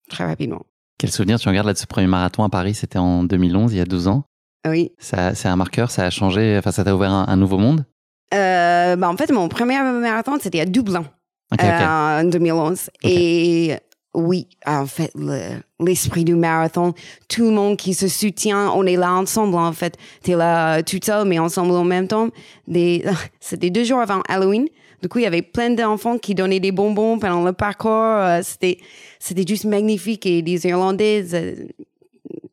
très 0.09 0.25
rapidement. 0.25 0.65
Quel 0.97 1.11
souvenir 1.11 1.39
tu 1.39 1.49
regardes 1.49 1.67
là 1.67 1.73
de 1.73 1.77
ce 1.77 1.85
premier 1.85 2.07
marathon 2.07 2.43
à 2.43 2.49
Paris 2.49 2.73
C'était 2.73 2.97
en 2.97 3.23
2011, 3.23 3.73
il 3.73 3.77
y 3.77 3.81
a 3.81 3.85
12 3.85 4.07
ans. 4.07 4.23
Oui. 4.67 4.91
Ça, 4.97 5.35
c'est 5.35 5.49
un 5.49 5.55
marqueur, 5.57 5.91
ça 5.91 6.05
a 6.05 6.09
changé, 6.09 6.55
enfin, 6.57 6.71
ça 6.71 6.83
t'a 6.83 6.95
ouvert 6.95 7.11
un, 7.11 7.25
un 7.27 7.37
nouveau 7.37 7.57
monde? 7.57 7.85
Euh, 8.33 8.95
ben, 8.95 9.07
en 9.07 9.15
fait, 9.17 9.31
mon 9.31 9.47
premier 9.47 9.79
marathon, 9.79 10.37
c'était 10.41 10.61
à 10.61 10.65
Dublin. 10.65 11.05
Euh, 11.53 12.21
en 12.21 12.23
2011. 12.25 12.89
Et 13.03 13.75
oui, 14.13 14.47
en 14.65 14.85
fait, 14.85 15.11
le- 15.15 15.59
l'esprit 15.79 16.23
du 16.25 16.35
marathon, 16.35 16.93
tout 17.29 17.43
le 17.43 17.51
monde 17.51 17.77
qui 17.77 17.93
se 17.93 18.07
soutient, 18.07 18.69
on 18.71 18.85
est 18.85 18.95
là 18.97 19.13
ensemble, 19.13 19.55
en 19.55 19.71
fait. 19.73 19.95
T'es 20.23 20.35
là 20.35 20.77
euh, 20.77 20.81
tout 20.81 20.99
seul, 21.03 21.27
mais 21.27 21.39
ensemble 21.39 21.71
en 21.73 21.83
même 21.83 22.07
temps. 22.07 22.29
C'était 23.39 23.69
deux 23.69 23.83
jours 23.83 23.99
avant 23.99 24.21
Halloween. 24.27 24.67
Du 25.01 25.09
coup, 25.09 25.19
il 25.19 25.23
y 25.23 25.27
avait 25.27 25.43
plein 25.43 25.69
d'enfants 25.69 26.17
qui 26.17 26.33
donnaient 26.33 26.59
des 26.59 26.71
bonbons 26.71 27.19
pendant 27.19 27.43
le 27.45 27.53
parcours. 27.53 27.91
Euh, 27.91 28.41
C'était, 28.43 28.79
c'était 29.19 29.45
juste 29.47 29.65
magnifique. 29.65 30.25
Et 30.25 30.41
des 30.41 30.65
Irlandaises, 30.65 31.35
euh, 31.35 31.53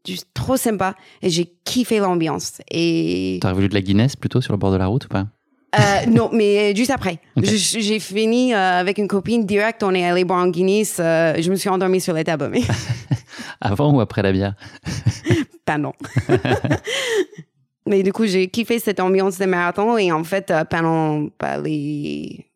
juste 0.07 0.29
trop 0.35 0.59
sympa. 0.59 0.95
Et 1.23 1.31
j'ai 1.31 1.51
kiffé 1.65 1.99
l'ambiance. 1.99 2.61
Et 2.71 3.39
T'aurais 3.41 3.55
voulu 3.55 3.69
de 3.71 3.75
la 3.75 3.81
Guinness 3.81 4.15
plutôt 4.15 4.43
sur 4.43 4.53
le 4.53 4.59
bord 4.59 4.71
de 4.73 4.77
la 4.77 4.87
route 4.87 5.07
ou 5.07 5.09
pas? 5.09 5.27
Euh, 5.79 6.07
non, 6.11 6.31
mais 6.33 6.75
juste 6.75 6.91
après. 6.91 7.19
J'ai 7.37 7.99
fini 8.01 8.55
euh, 8.55 8.81
avec 8.81 8.99
une 8.99 9.09
copine 9.09 9.45
direct. 9.45 9.83
On 9.83 9.95
est 9.95 10.05
allé 10.05 10.25
boire 10.25 10.43
en 10.45 10.49
Guinness. 10.49 10.97
euh, 11.01 11.35
je 11.41 11.51
me 11.51 11.57
suis 11.57 11.69
endormie 11.69 12.01
sur 12.01 12.15
la 12.15 12.25
table, 12.25 12.49
mais 12.53 12.63
Avant 13.61 13.93
ou 13.93 14.01
après 14.01 14.23
la 14.23 14.33
bière? 14.33 14.55
Pas 15.65 15.79
non. 15.79 15.93
mais 17.87 18.03
du 18.03 18.13
coup, 18.13 18.27
j'ai 18.27 18.49
kiffé 18.49 18.79
cette 18.79 19.01
ambiance 19.01 19.39
de 19.39 19.47
marathon. 19.47 19.97
Et 19.97 20.13
en 20.13 20.25
fait, 20.25 20.51
euh, 20.51 20.65
pendant 20.65 21.29
bah, 21.39 21.59
les 21.59 22.47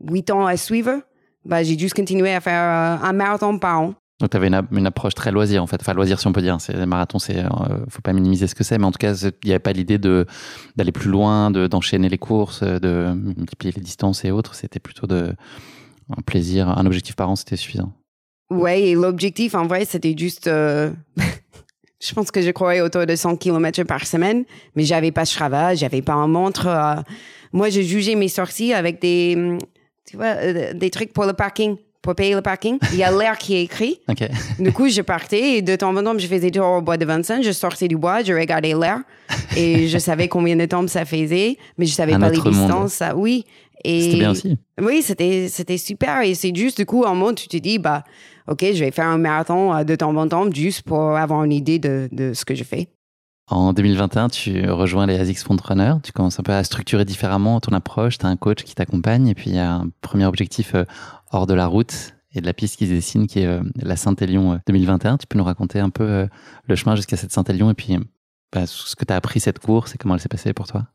huit 0.00 0.30
ans 0.30 0.46
à 0.46 0.56
suivre, 0.56 1.00
bah, 1.44 1.62
j'ai 1.62 1.78
juste 1.78 1.94
continué 1.94 2.32
à 2.32 2.40
faire 2.40 2.62
euh, 3.00 3.04
un 3.04 3.12
marathon 3.12 3.58
par 3.58 3.80
an. 3.80 3.94
Donc 4.22 4.30
tu 4.30 4.36
avais 4.36 4.46
une, 4.46 4.86
approche 4.86 5.14
très 5.14 5.32
loisir 5.32 5.62
en 5.62 5.66
fait. 5.66 5.78
Enfin 5.80 5.94
loisir 5.94 6.20
si 6.20 6.28
on 6.28 6.32
peut 6.32 6.42
dire. 6.42 6.56
C'est 6.60 6.86
marathon, 6.86 7.18
c'est 7.18 7.40
euh, 7.40 7.48
faut 7.88 8.02
pas 8.02 8.12
minimiser 8.12 8.46
ce 8.46 8.54
que 8.54 8.62
c'est, 8.62 8.78
mais 8.78 8.86
en 8.86 8.92
tout 8.92 8.98
cas 8.98 9.14
il 9.14 9.32
n'y 9.44 9.50
avait 9.50 9.58
pas 9.58 9.72
l'idée 9.72 9.98
de 9.98 10.26
d'aller 10.76 10.92
plus 10.92 11.10
loin, 11.10 11.50
de 11.50 11.66
d'enchaîner 11.66 12.08
les 12.08 12.18
courses, 12.18 12.62
de 12.62 13.12
multiplier 13.12 13.72
les 13.76 13.82
distances 13.82 14.24
et 14.24 14.30
autres. 14.30 14.54
C'était 14.54 14.78
plutôt 14.78 15.08
de 15.08 15.34
un 16.16 16.22
plaisir, 16.22 16.68
un 16.68 16.86
objectif 16.86 17.16
par 17.16 17.28
an, 17.30 17.36
c'était 17.36 17.56
suffisant. 17.56 17.92
Ouais, 18.50 18.82
et 18.82 18.94
l'objectif, 18.94 19.54
en 19.54 19.66
vrai, 19.66 19.84
c'était 19.84 20.14
juste. 20.16 20.46
euh, 20.46 20.90
je 22.00 22.14
pense 22.14 22.30
que 22.30 22.42
je 22.42 22.50
croyais 22.50 22.80
autour 22.80 23.06
de 23.06 23.16
100 23.16 23.36
km 23.36 23.82
par 23.84 24.06
semaine, 24.06 24.44
mais 24.76 24.84
j'avais 24.84 25.10
pas 25.10 25.22
de 25.22 25.28
Strava, 25.28 25.74
j'avais 25.74 26.02
pas 26.02 26.14
un 26.14 26.28
montre. 26.28 26.66
euh. 26.66 27.02
moi, 27.52 27.70
je 27.70 27.80
jugeais 27.80 28.14
mes 28.14 28.28
sorties 28.28 28.74
avec 28.74 29.00
des, 29.00 29.58
tu 30.06 30.16
vois, 30.16 30.36
euh, 30.36 30.74
des 30.74 30.90
trucs 30.90 31.12
pour 31.12 31.24
le 31.24 31.32
parking, 31.32 31.76
pour 32.02 32.14
payer 32.14 32.34
le 32.34 32.42
parking. 32.42 32.78
Il 32.92 32.98
y 32.98 33.04
a 33.04 33.10
l'air 33.16 33.38
qui 33.38 33.54
est 33.54 33.62
écrit. 33.62 34.00
Ok. 34.08 34.28
Du 34.58 34.72
coup, 34.72 34.88
je 34.88 35.00
partais 35.02 35.58
et 35.58 35.62
de 35.62 35.74
temps 35.76 35.96
en 35.96 36.02
temps, 36.02 36.18
je 36.18 36.26
faisais 36.26 36.50
des 36.50 36.58
tours 36.58 36.66
au 36.66 36.82
bois 36.82 36.96
de 36.96 37.04
Vincennes. 37.04 37.42
Je 37.42 37.52
sortais 37.52 37.88
du 37.88 37.96
bois, 37.96 38.22
je 38.22 38.32
regardais 38.32 38.74
l'air 38.74 38.98
et 39.56 39.86
je 39.92 39.98
savais 39.98 40.28
combien 40.28 40.56
de 40.56 40.66
temps 40.66 40.86
ça 40.88 41.04
faisait, 41.04 41.56
mais 41.78 41.86
je 41.86 41.92
savais 41.94 42.14
Un 42.14 42.20
pas 42.20 42.28
les 42.30 42.38
monde. 42.38 42.48
distances. 42.52 42.92
Ça, 42.92 43.16
oui. 43.16 43.44
C'était 43.84 44.16
bien 44.16 44.30
aussi. 44.30 44.56
oui, 44.80 45.02
c'était 45.02 45.48
c'était 45.48 45.76
super 45.78 46.20
et 46.22 46.34
c'est 46.34 46.54
juste 46.54 46.76
du 46.76 46.86
coup 46.86 47.02
en 47.02 47.16
mode 47.16 47.34
tu 47.34 47.48
te 47.48 47.56
dis 47.56 47.80
bah 47.80 48.04
ok 48.46 48.64
je 48.74 48.78
vais 48.84 48.92
faire 48.92 49.06
un 49.08 49.18
marathon 49.18 49.74
euh, 49.74 49.82
de 49.82 49.96
temps 49.96 50.14
en 50.14 50.28
temps 50.28 50.48
juste 50.52 50.82
pour 50.82 51.16
avoir 51.16 51.42
une 51.42 51.50
idée 51.50 51.80
de, 51.80 52.08
de 52.12 52.32
ce 52.32 52.44
que 52.44 52.54
je 52.54 52.62
fais. 52.62 52.86
En 53.50 53.72
2021, 53.72 54.28
tu 54.28 54.70
rejoins 54.70 55.04
les 55.06 55.18
ASICS 55.18 55.42
Frontrunner. 55.42 55.94
Tu 56.04 56.12
commences 56.12 56.38
un 56.38 56.44
peu 56.44 56.52
à 56.52 56.62
structurer 56.62 57.04
différemment 57.04 57.58
ton 57.60 57.72
approche. 57.72 58.16
Tu 58.16 58.24
as 58.24 58.28
un 58.28 58.36
coach 58.36 58.62
qui 58.62 58.74
t'accompagne. 58.74 59.26
Et 59.26 59.34
puis, 59.34 59.50
il 59.50 59.56
y 59.56 59.58
a 59.58 59.72
un 59.74 59.88
premier 60.00 60.24
objectif 60.26 60.74
euh, 60.74 60.84
hors 61.32 61.46
de 61.46 61.54
la 61.54 61.66
route 61.66 62.14
et 62.34 62.40
de 62.40 62.46
la 62.46 62.54
piste 62.54 62.76
qui 62.76 62.86
se 62.86 62.92
dessine, 62.92 63.26
qui 63.26 63.40
est 63.40 63.46
euh, 63.46 63.60
la 63.76 63.96
Saint-Élion 63.96 64.54
euh, 64.54 64.56
2021. 64.66 65.18
Tu 65.18 65.26
peux 65.26 65.36
nous 65.36 65.44
raconter 65.44 65.80
un 65.80 65.90
peu 65.90 66.04
euh, 66.04 66.26
le 66.66 66.76
chemin 66.76 66.96
jusqu'à 66.96 67.16
cette 67.16 67.32
Saint-Élion 67.32 67.70
et 67.70 67.74
puis 67.74 67.94
euh, 67.94 68.00
bah, 68.52 68.66
ce 68.66 68.94
que 68.94 69.04
tu 69.04 69.12
as 69.12 69.16
appris 69.16 69.40
cette 69.40 69.58
course 69.58 69.94
et 69.94 69.98
comment 69.98 70.14
elle 70.14 70.20
s'est 70.20 70.28
passée 70.28 70.52
pour 70.52 70.66
toi? 70.66 70.86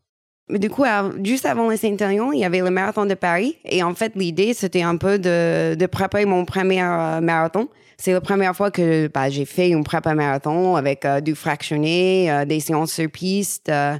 Mais 0.49 0.59
du 0.59 0.69
coup 0.69 0.85
juste 1.23 1.45
avant 1.45 1.69
le 1.69 1.75
Saint-Élion 1.75 2.31
il 2.31 2.39
y 2.39 2.45
avait 2.45 2.61
le 2.61 2.69
marathon 2.69 3.05
de 3.05 3.15
Paris 3.15 3.57
et 3.65 3.83
en 3.83 3.93
fait 3.93 4.13
l'idée 4.15 4.53
c'était 4.53 4.81
un 4.81 4.95
peu 4.95 5.19
de, 5.19 5.85
préparer 5.87 6.25
mon 6.25 6.45
premier 6.45 6.81
euh, 6.81 7.19
marathon. 7.19 7.67
C'est 7.97 8.13
la 8.13 8.21
première 8.21 8.55
fois 8.55 8.71
que 8.71 9.07
bah, 9.07 9.29
j'ai 9.29 9.45
fait 9.45 9.69
une 9.69 9.83
prépa 9.83 10.13
marathon 10.13 10.75
avec 10.75 11.03
euh, 11.03 11.19
du 11.19 11.35
fractionné, 11.35 12.31
euh, 12.31 12.45
des 12.45 12.61
séances 12.61 12.93
sur 12.93 13.09
piste 13.09 13.69
euh, 13.69 13.97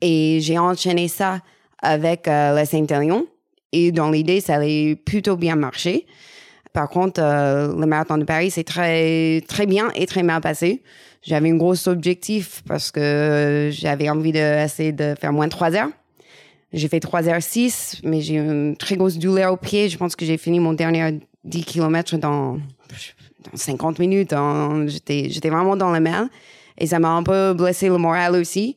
et 0.00 0.38
j'ai 0.40 0.56
enchaîné 0.56 1.08
ça 1.08 1.40
avec 1.82 2.28
euh, 2.28 2.58
le 2.58 2.64
Saint-Élion 2.64 3.26
et 3.74 3.92
dans 3.92 4.10
l'idée 4.10 4.40
ça 4.40 4.54
allait 4.56 4.96
plutôt 4.96 5.36
bien 5.36 5.56
marcher. 5.56 6.06
Par 6.74 6.88
contre, 6.88 7.20
euh, 7.22 7.68
le 7.68 7.86
marathon 7.86 8.18
de 8.18 8.24
Paris, 8.24 8.50
c'est 8.50 8.64
très, 8.64 9.42
très 9.46 9.64
bien 9.64 9.90
et 9.94 10.06
très 10.06 10.24
mal 10.24 10.40
passé. 10.40 10.82
J'avais 11.22 11.50
un 11.50 11.56
gros 11.56 11.88
objectif 11.88 12.62
parce 12.66 12.90
que 12.90 13.70
j'avais 13.72 14.10
envie 14.10 14.32
d'essayer 14.32 14.90
de 14.90 15.14
faire 15.18 15.32
moins 15.32 15.46
de 15.46 15.52
3 15.52 15.76
heures. 15.76 15.90
J'ai 16.72 16.88
fait 16.88 16.98
3 16.98 17.28
heures 17.28 17.40
6, 17.40 18.00
mais 18.02 18.20
j'ai 18.20 18.34
une 18.34 18.76
très 18.76 18.96
grosse 18.96 19.18
douleur 19.18 19.52
au 19.52 19.56
pied. 19.56 19.88
Je 19.88 19.96
pense 19.96 20.16
que 20.16 20.24
j'ai 20.24 20.36
fini 20.36 20.58
mon 20.58 20.72
dernier 20.72 21.20
10 21.44 21.64
km 21.64 22.16
dans, 22.16 22.54
dans 22.54 22.60
50 23.54 24.00
minutes. 24.00 24.34
J'étais, 24.86 25.30
j'étais 25.30 25.50
vraiment 25.50 25.76
dans 25.76 25.92
le 25.92 26.00
mal. 26.00 26.28
Et 26.76 26.88
ça 26.88 26.98
m'a 26.98 27.10
un 27.10 27.22
peu 27.22 27.54
blessé 27.54 27.86
le 27.86 27.98
moral 27.98 28.34
aussi. 28.34 28.76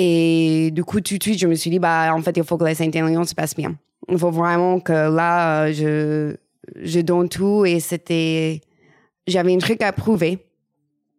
Et 0.00 0.70
du 0.70 0.84
coup, 0.84 1.00
tout 1.00 1.18
de 1.18 1.22
suite, 1.24 1.40
je 1.40 1.48
me 1.48 1.56
suis 1.56 1.70
dit, 1.70 1.80
bah, 1.80 2.14
en 2.14 2.22
fait, 2.22 2.36
il 2.36 2.44
faut 2.44 2.56
que 2.56 2.62
la 2.62 2.76
Saint-Élion 2.76 3.24
se 3.24 3.34
passe 3.34 3.56
bien. 3.56 3.74
Il 4.08 4.16
faut 4.16 4.30
vraiment 4.30 4.78
que 4.78 4.92
là, 4.92 5.64
euh, 5.64 6.36
je, 6.76 7.00
donne 7.00 7.28
tout. 7.28 7.64
Et 7.66 7.80
c'était, 7.80 8.60
j'avais 9.26 9.52
un 9.52 9.58
truc 9.58 9.82
à 9.82 9.90
prouver, 9.92 10.38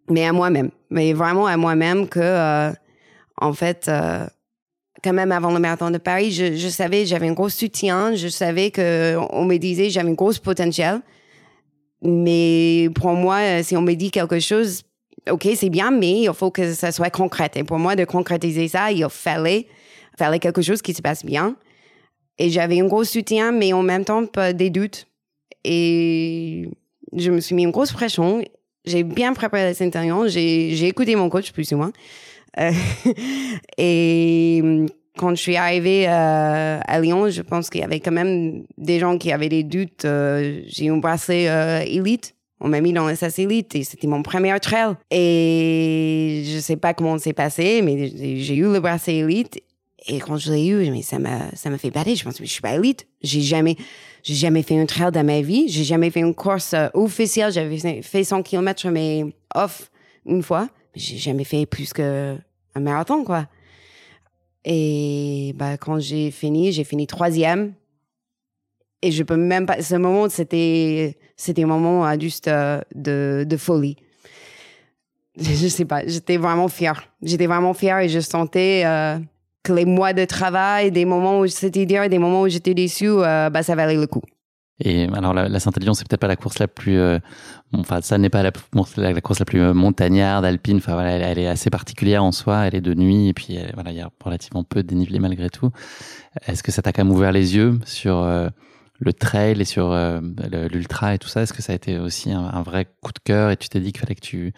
mais 0.09 0.25
à 0.25 0.31
moi-même. 0.31 0.69
Mais 0.89 1.11
vraiment 1.11 1.45
à 1.45 1.57
moi-même 1.57 2.07
que, 2.07 2.21
euh, 2.21 2.71
en 3.35 3.51
fait, 3.51 3.89
euh, 3.89 4.25
quand 5.03 5.11
même 5.11 5.33
avant 5.33 5.51
le 5.51 5.59
marathon 5.59 5.91
de 5.91 5.97
Paris, 5.97 6.31
je, 6.31 6.55
je 6.55 6.67
savais, 6.69 7.05
j'avais 7.05 7.27
un 7.27 7.33
gros 7.33 7.49
soutien. 7.49 8.15
Je 8.15 8.29
savais 8.29 8.71
que 8.71 9.17
on 9.31 9.43
me 9.43 9.57
disait, 9.57 9.89
j'avais 9.89 10.11
un 10.11 10.13
gros 10.13 10.31
potentiel. 10.41 11.01
Mais 12.01 12.87
pour 12.95 13.11
moi, 13.11 13.61
si 13.61 13.75
on 13.75 13.81
me 13.81 13.93
dit 13.95 14.09
quelque 14.09 14.39
chose, 14.39 14.83
OK, 15.29 15.47
c'est 15.55 15.69
bien, 15.69 15.91
mais 15.91 16.21
il 16.21 16.33
faut 16.33 16.51
que 16.51 16.73
ça 16.73 16.91
soit 16.91 17.09
concret. 17.09 17.51
Et 17.55 17.63
pour 17.63 17.79
moi, 17.79 17.95
de 17.95 18.05
concrétiser 18.05 18.67
ça, 18.67 18.91
il 18.91 19.05
fallait, 19.09 19.67
fallait 20.17 20.39
quelque 20.39 20.61
chose 20.61 20.81
qui 20.81 20.93
se 20.93 21.01
passe 21.01 21.25
bien. 21.25 21.55
Et 22.37 22.49
j'avais 22.49 22.79
un 22.79 22.85
gros 22.85 23.03
soutien, 23.03 23.51
mais 23.51 23.73
en 23.73 23.83
même 23.83 24.05
temps, 24.05 24.23
des 24.53 24.69
doutes. 24.69 25.07
Et 25.63 26.69
je 27.15 27.31
me 27.31 27.39
suis 27.39 27.55
mis 27.55 27.63
une 27.63 27.71
grosse 27.71 27.91
pression. 27.91 28.41
J'ai 28.85 29.03
bien 29.03 29.33
préparé 29.33 29.63
la 29.63 29.73
Saint-Élion. 29.73 30.27
J'ai, 30.27 30.87
écouté 30.87 31.15
mon 31.15 31.29
coach, 31.29 31.51
plus 31.51 31.71
ou 31.73 31.77
moins. 31.77 31.91
Euh, 32.59 32.71
et 33.77 34.85
quand 35.19 35.35
je 35.35 35.41
suis 35.41 35.57
arrivée 35.57 36.07
euh, 36.07 36.79
à 36.81 37.01
Lyon, 37.01 37.29
je 37.29 37.41
pense 37.41 37.69
qu'il 37.69 37.81
y 37.81 37.83
avait 37.83 37.99
quand 37.99 38.11
même 38.11 38.63
des 38.77 38.99
gens 38.99 39.17
qui 39.17 39.31
avaient 39.33 39.49
des 39.49 39.63
doutes. 39.63 40.05
Euh, 40.05 40.61
j'ai 40.65 40.89
embrassé 40.89 41.47
euh, 41.49 41.81
Elite. 41.81 42.35
On 42.61 42.67
m'a 42.67 42.81
mis 42.81 42.93
dans 42.93 43.07
le 43.07 43.15
SAS 43.15 43.39
Elite 43.39 43.75
et 43.75 43.83
c'était 43.83 44.07
mon 44.07 44.21
premier 44.21 44.59
trail. 44.59 44.95
Et 45.11 46.43
je 46.45 46.59
sais 46.59 46.75
pas 46.75 46.93
comment 46.93 47.17
c'est 47.17 47.33
passé, 47.33 47.81
mais 47.81 48.07
j'ai 48.07 48.55
eu 48.55 48.71
le 48.71 48.79
bracelet 48.79 49.19
Elite. 49.19 49.61
Et 50.07 50.19
quand 50.19 50.37
je 50.37 50.51
l'ai 50.51 50.67
eu, 50.67 50.89
mais 50.91 51.01
ça 51.01 51.19
m'a, 51.19 51.51
ça 51.55 51.69
m'a 51.69 51.77
fait 51.77 51.91
battre. 51.91 52.13
Je 52.15 52.23
pense, 52.23 52.39
mais 52.39 52.45
je 52.45 52.51
suis 52.51 52.61
pas 52.61 52.75
élite. 52.75 53.07
J'ai 53.21 53.41
jamais, 53.41 53.75
j'ai 54.23 54.33
jamais 54.33 54.63
fait 54.63 54.79
un 54.79 54.85
trail 54.85 55.11
dans 55.11 55.25
ma 55.25 55.41
vie. 55.41 55.67
J'ai 55.67 55.83
jamais 55.83 56.09
fait 56.09 56.21
une 56.21 56.33
course 56.33 56.73
euh, 56.73 56.87
officielle. 56.93 57.51
J'avais 57.51 58.01
fait 58.01 58.23
100 58.23 58.43
km, 58.43 58.89
mais 58.89 59.25
off 59.55 59.91
une 60.25 60.41
fois. 60.41 60.69
J'ai 60.95 61.17
jamais 61.17 61.43
fait 61.43 61.65
plus 61.65 61.93
que 61.93 62.37
un 62.75 62.79
marathon, 62.79 63.23
quoi. 63.23 63.47
Et 64.65 65.53
bah, 65.55 65.77
quand 65.77 65.99
j'ai 65.99 66.31
fini, 66.31 66.71
j'ai 66.71 66.83
fini 66.83 67.07
troisième. 67.07 67.73
Et 69.01 69.11
je 69.11 69.23
peux 69.23 69.37
même 69.37 69.65
pas. 69.65 69.81
Ce 69.81 69.95
moment, 69.95 70.27
c'était, 70.29 71.17
c'était 71.37 71.63
un 71.63 71.67
moment 71.67 72.19
juste 72.19 72.47
euh, 72.47 72.81
de, 72.93 73.57
folie. 73.57 73.95
Je, 75.39 75.67
sais 75.67 75.85
pas. 75.85 76.05
J'étais 76.05 76.37
vraiment 76.37 76.67
fière. 76.67 77.03
J'étais 77.21 77.47
vraiment 77.47 77.73
fière 77.73 77.99
et 77.99 78.09
je 78.09 78.19
sentais 78.19 78.83
euh, 78.85 79.13
avec 79.13 79.77
les 79.77 79.85
mois 79.85 80.11
de 80.11 80.25
travail, 80.25 80.91
des 80.91 81.05
moments 81.05 81.39
où 81.39 81.47
c'était 81.47 81.85
dur 81.85 82.09
des 82.09 82.19
moments 82.19 82.41
où 82.41 82.49
j'étais 82.49 82.73
déçue, 82.73 83.07
euh, 83.09 83.49
bah, 83.49 83.63
ça 83.63 83.75
valait 83.75 83.95
le 83.95 84.05
coup. 84.05 84.23
Et 84.81 85.07
alors 85.13 85.33
la, 85.33 85.59
Saint-Élion, 85.59 85.93
c'est 85.93 86.07
peut-être 86.07 86.21
pas 86.21 86.27
la 86.27 86.37
course 86.37 86.59
la 86.59 86.69
plus, 86.69 86.97
enfin 87.73 87.99
ça 88.01 88.17
n'est 88.17 88.29
pas 88.29 88.43
la, 88.43 88.51
la, 88.95 89.21
course 89.21 89.39
la 89.39 89.45
plus 89.45 89.59
montagnarde, 89.73 90.45
alpine. 90.45 90.77
Enfin 90.77 90.93
voilà, 90.93 91.11
elle, 91.11 91.37
est 91.37 91.47
assez 91.47 91.69
particulière 91.69 92.23
en 92.23 92.31
soi. 92.31 92.65
Elle 92.65 92.75
est 92.75 92.81
de 92.81 92.93
nuit 92.93 93.27
et 93.27 93.33
puis 93.33 93.59
voilà, 93.73 93.91
il 93.91 93.97
y 93.97 94.01
a 94.01 94.09
relativement 94.23 94.63
peu 94.63 94.81
de 94.81 94.87
dénivelé 94.87 95.19
malgré 95.19 95.49
tout. 95.49 95.69
Est-ce 96.47 96.63
que 96.63 96.71
ça 96.71 96.81
t'a 96.81 96.93
quand 96.93 97.03
même 97.03 97.13
ouvert 97.13 97.33
les 97.33 97.57
yeux 97.57 97.77
sur 97.85 98.25
le 98.99 99.13
trail 99.13 99.59
et 99.61 99.65
sur 99.65 99.95
l'ultra 100.71 101.15
et 101.15 101.17
tout 101.17 101.27
ça 101.27 101.41
Est-ce 101.41 101.53
que 101.53 101.61
ça 101.61 101.73
a 101.73 101.75
été 101.75 101.97
aussi 101.97 102.31
un, 102.31 102.61
vrai 102.63 102.85
coup 103.01 103.11
de 103.11 103.19
cœur 103.23 103.49
et 103.51 103.57
tu 103.57 103.69
t'es 103.69 103.79
dit 103.79 103.91
qu'il 103.91 104.01
fallait 104.01 104.15
que 104.15 104.21
tu 104.21 104.53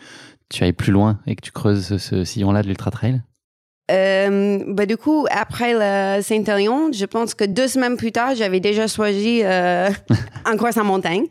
tu 0.49 0.63
ailles 0.63 0.73
plus 0.73 0.91
loin 0.91 1.19
et 1.27 1.35
que 1.35 1.41
tu 1.41 1.51
creuses 1.51 1.97
ce 1.97 2.23
sillon-là 2.23 2.61
de 2.61 2.67
l'ultra 2.67 2.91
trail? 2.91 3.21
Euh, 3.89 4.63
bah, 4.67 4.85
du 4.85 4.97
coup, 4.97 5.25
après 5.31 5.73
le 5.73 6.21
Saint-Élion, 6.21 6.91
je 6.91 7.05
pense 7.05 7.33
que 7.33 7.43
deux 7.43 7.67
semaines 7.67 7.97
plus 7.97 8.11
tard, 8.11 8.35
j'avais 8.35 8.59
déjà 8.59 8.87
choisi 8.87 9.41
euh, 9.43 9.89
un 10.45 10.57
course 10.57 10.77
en 10.77 10.83
montagne. 10.83 11.25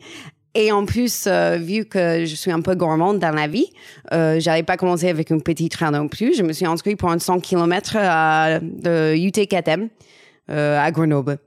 Et 0.53 0.71
en 0.71 0.85
plus, 0.85 1.25
euh, 1.27 1.57
vu 1.57 1.85
que 1.85 2.25
je 2.25 2.35
suis 2.35 2.51
un 2.51 2.61
peu 2.61 2.75
gourmande 2.75 3.19
dans 3.19 3.31
la 3.31 3.47
vie, 3.47 3.67
euh, 4.13 4.39
j'allais 4.39 4.63
pas 4.63 4.75
commencer 4.75 5.07
avec 5.07 5.29
une 5.29 5.41
petite 5.41 5.71
train 5.71 5.91
non 5.91 6.09
plus. 6.09 6.35
Je 6.35 6.43
me 6.43 6.51
suis 6.51 6.65
inscrite 6.65 6.99
pour 6.99 7.09
un 7.09 7.19
100 7.19 7.39
km 7.39 7.95
à, 7.97 8.59
de 8.59 9.15
UTKTM 9.15 9.87
euh, 10.49 10.79
à 10.79 10.91
Grenoble. 10.91 11.37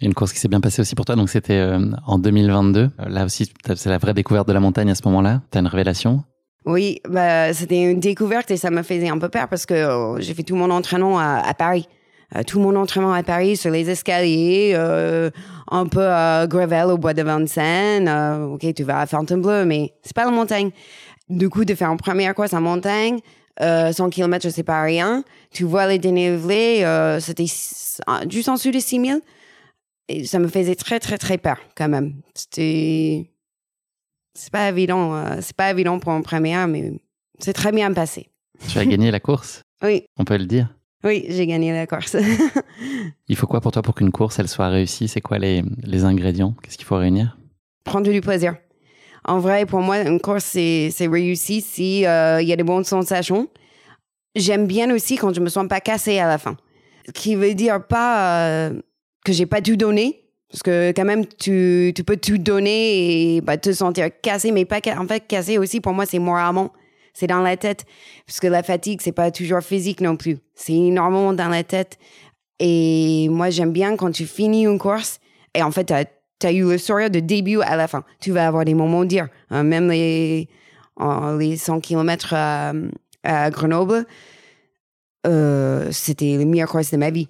Une 0.00 0.14
course 0.14 0.32
qui 0.32 0.38
s'est 0.38 0.48
bien 0.48 0.60
passée 0.60 0.80
aussi 0.80 0.94
pour 0.94 1.04
toi, 1.04 1.16
donc 1.16 1.28
c'était 1.28 1.62
en 2.06 2.18
2022. 2.18 2.90
Là 3.06 3.24
aussi, 3.24 3.52
c'est 3.74 3.90
la 3.90 3.98
vraie 3.98 4.14
découverte 4.14 4.48
de 4.48 4.52
la 4.52 4.60
montagne 4.60 4.90
à 4.90 4.94
ce 4.94 5.02
moment-là. 5.04 5.42
Tu 5.50 5.58
as 5.58 5.60
une 5.60 5.66
révélation? 5.66 6.24
Oui, 6.66 7.00
bah, 7.08 7.54
c'était 7.54 7.90
une 7.90 8.00
découverte 8.00 8.50
et 8.50 8.56
ça 8.56 8.70
me 8.70 8.82
faisait 8.82 9.08
un 9.08 9.18
peu 9.18 9.28
peur 9.28 9.48
parce 9.48 9.64
que 9.64 9.74
euh, 9.74 10.20
j'ai 10.20 10.34
fait 10.34 10.42
tout 10.42 10.56
mon 10.56 10.70
entraînement 10.70 11.18
à, 11.18 11.54
Paris. 11.54 11.88
Euh, 12.36 12.42
tout 12.46 12.60
mon 12.60 12.76
entraînement 12.76 13.12
à 13.12 13.22
Paris 13.22 13.56
sur 13.56 13.70
les 13.70 13.88
escaliers, 13.88 14.72
euh, 14.74 15.30
un 15.70 15.86
peu 15.86 16.06
à 16.06 16.46
gravel 16.46 16.86
au 16.90 16.98
bois 16.98 17.14
de 17.14 17.22
Vincennes. 17.22 18.08
ok, 18.52 18.74
tu 18.74 18.84
vas 18.84 19.00
à 19.00 19.06
Fontainebleau, 19.06 19.64
mais 19.64 19.94
c'est 20.02 20.14
pas 20.14 20.26
la 20.26 20.30
montagne. 20.30 20.70
Du 21.30 21.48
coup, 21.48 21.64
de 21.64 21.74
faire 21.74 21.90
une 21.90 21.96
première 21.96 22.34
course 22.34 22.52
en 22.52 22.60
montagne, 22.60 23.20
100 23.58 24.10
km, 24.10 24.48
sais 24.50 24.62
pas 24.62 24.82
rien. 24.82 25.24
Tu 25.50 25.64
vois 25.64 25.86
les 25.86 25.98
dénivelés, 25.98 26.84
c'était 27.20 27.46
juste 27.46 28.48
en 28.48 28.54
dessous 28.54 28.70
de 28.70 28.80
6000. 28.80 29.20
Et 30.10 30.24
ça 30.24 30.40
me 30.40 30.48
faisait 30.48 30.74
très, 30.74 30.98
très, 30.98 31.18
très 31.18 31.38
peur 31.38 31.58
quand 31.76 31.88
même. 31.88 32.14
C'était 32.34 33.30
c'est 34.34 34.50
pas 34.50 34.68
évident. 34.68 35.14
Euh, 35.14 35.38
c'est 35.40 35.54
pas 35.54 35.70
évident 35.70 36.00
pour 36.00 36.10
un 36.10 36.20
premier, 36.20 36.66
mais 36.66 37.00
c'est 37.38 37.52
très 37.52 37.70
bien 37.70 37.92
passé. 37.92 38.28
Tu 38.68 38.76
as 38.78 38.84
gagné 38.86 39.10
la 39.10 39.20
course? 39.20 39.62
Oui. 39.82 40.04
On 40.18 40.26
peut 40.26 40.36
le 40.36 40.44
dire? 40.44 40.68
Oui, 41.04 41.24
j'ai 41.30 41.46
gagné 41.46 41.72
la 41.72 41.86
course. 41.86 42.14
Il 43.28 43.36
faut 43.36 43.46
quoi 43.46 43.62
pour 43.62 43.72
toi 43.72 43.80
pour 43.80 43.94
qu'une 43.94 44.10
course 44.10 44.38
elle 44.38 44.48
soit 44.48 44.68
réussie? 44.68 45.08
C'est 45.08 45.22
quoi 45.22 45.38
les, 45.38 45.64
les 45.82 46.04
ingrédients? 46.04 46.54
Qu'est-ce 46.62 46.76
qu'il 46.76 46.84
faut 46.84 46.98
réunir? 46.98 47.38
Prendre 47.84 48.10
du 48.10 48.20
plaisir. 48.20 48.56
En 49.24 49.38
vrai, 49.38 49.64
pour 49.64 49.80
moi, 49.80 50.00
une 50.00 50.20
course, 50.20 50.44
c'est 50.44 50.92
réussi 51.00 51.62
si 51.62 52.04
euh, 52.04 52.42
y 52.42 52.52
a 52.52 52.56
de 52.56 52.62
bonnes 52.62 52.84
sensations. 52.84 53.48
J'aime 54.36 54.66
bien 54.66 54.94
aussi 54.94 55.16
quand 55.16 55.32
je 55.32 55.40
me 55.40 55.48
sens 55.48 55.66
pas 55.66 55.80
cassée 55.80 56.18
à 56.18 56.28
la 56.28 56.36
fin. 56.36 56.58
Ce 57.06 57.12
qui 57.12 57.36
veut 57.36 57.54
dire 57.54 57.86
pas 57.86 58.44
euh, 58.48 58.82
que 59.24 59.32
j'ai 59.32 59.46
pas 59.46 59.60
tout 59.60 59.76
donné, 59.76 60.24
parce 60.50 60.62
que 60.62 60.92
quand 60.94 61.04
même, 61.04 61.26
tu, 61.26 61.92
tu 61.94 62.04
peux 62.04 62.16
tout 62.16 62.38
donner 62.38 63.36
et 63.36 63.40
bah, 63.40 63.56
te 63.56 63.72
sentir 63.72 64.08
cassé, 64.20 64.50
mais 64.52 64.64
pas 64.64 64.80
en 64.98 65.06
fait 65.06 65.26
cassé 65.26 65.58
aussi 65.58 65.80
pour 65.80 65.92
moi 65.92 66.06
c'est 66.06 66.18
moralement, 66.18 66.72
c'est 67.14 67.26
dans 67.26 67.40
la 67.40 67.56
tête, 67.56 67.84
parce 68.26 68.40
que 68.40 68.46
la 68.46 68.62
fatigue 68.62 69.00
c'est 69.02 69.12
pas 69.12 69.30
toujours 69.30 69.60
physique 69.60 70.00
non 70.00 70.16
plus, 70.16 70.38
c'est 70.54 70.74
énormément 70.74 71.32
dans 71.32 71.48
la 71.48 71.62
tête. 71.62 71.98
Et 72.58 73.28
moi 73.30 73.50
j'aime 73.50 73.72
bien 73.72 73.96
quand 73.96 74.10
tu 74.10 74.26
finis 74.26 74.64
une 74.64 74.78
course 74.78 75.20
et 75.54 75.62
en 75.62 75.70
fait 75.70 75.86
tu 75.86 76.46
as, 76.46 76.52
eu 76.52 76.68
le 76.68 76.78
sourire 76.78 77.10
de 77.10 77.20
début 77.20 77.60
à 77.62 77.76
la 77.76 77.88
fin. 77.88 78.04
Tu 78.20 78.32
vas 78.32 78.46
avoir 78.46 78.64
des 78.64 78.74
moments 78.74 79.04
durs, 79.04 79.28
hein, 79.50 79.62
même 79.62 79.88
les 79.88 80.48
les 81.38 81.56
100 81.56 81.80
km 81.80 82.34
à, 82.34 83.50
Grenoble. 83.50 84.04
Euh, 85.26 85.88
c'était 85.92 86.36
la 86.36 86.44
meilleure 86.44 86.68
course 86.68 86.90
de 86.90 86.96
ma 86.96 87.10
vie. 87.10 87.28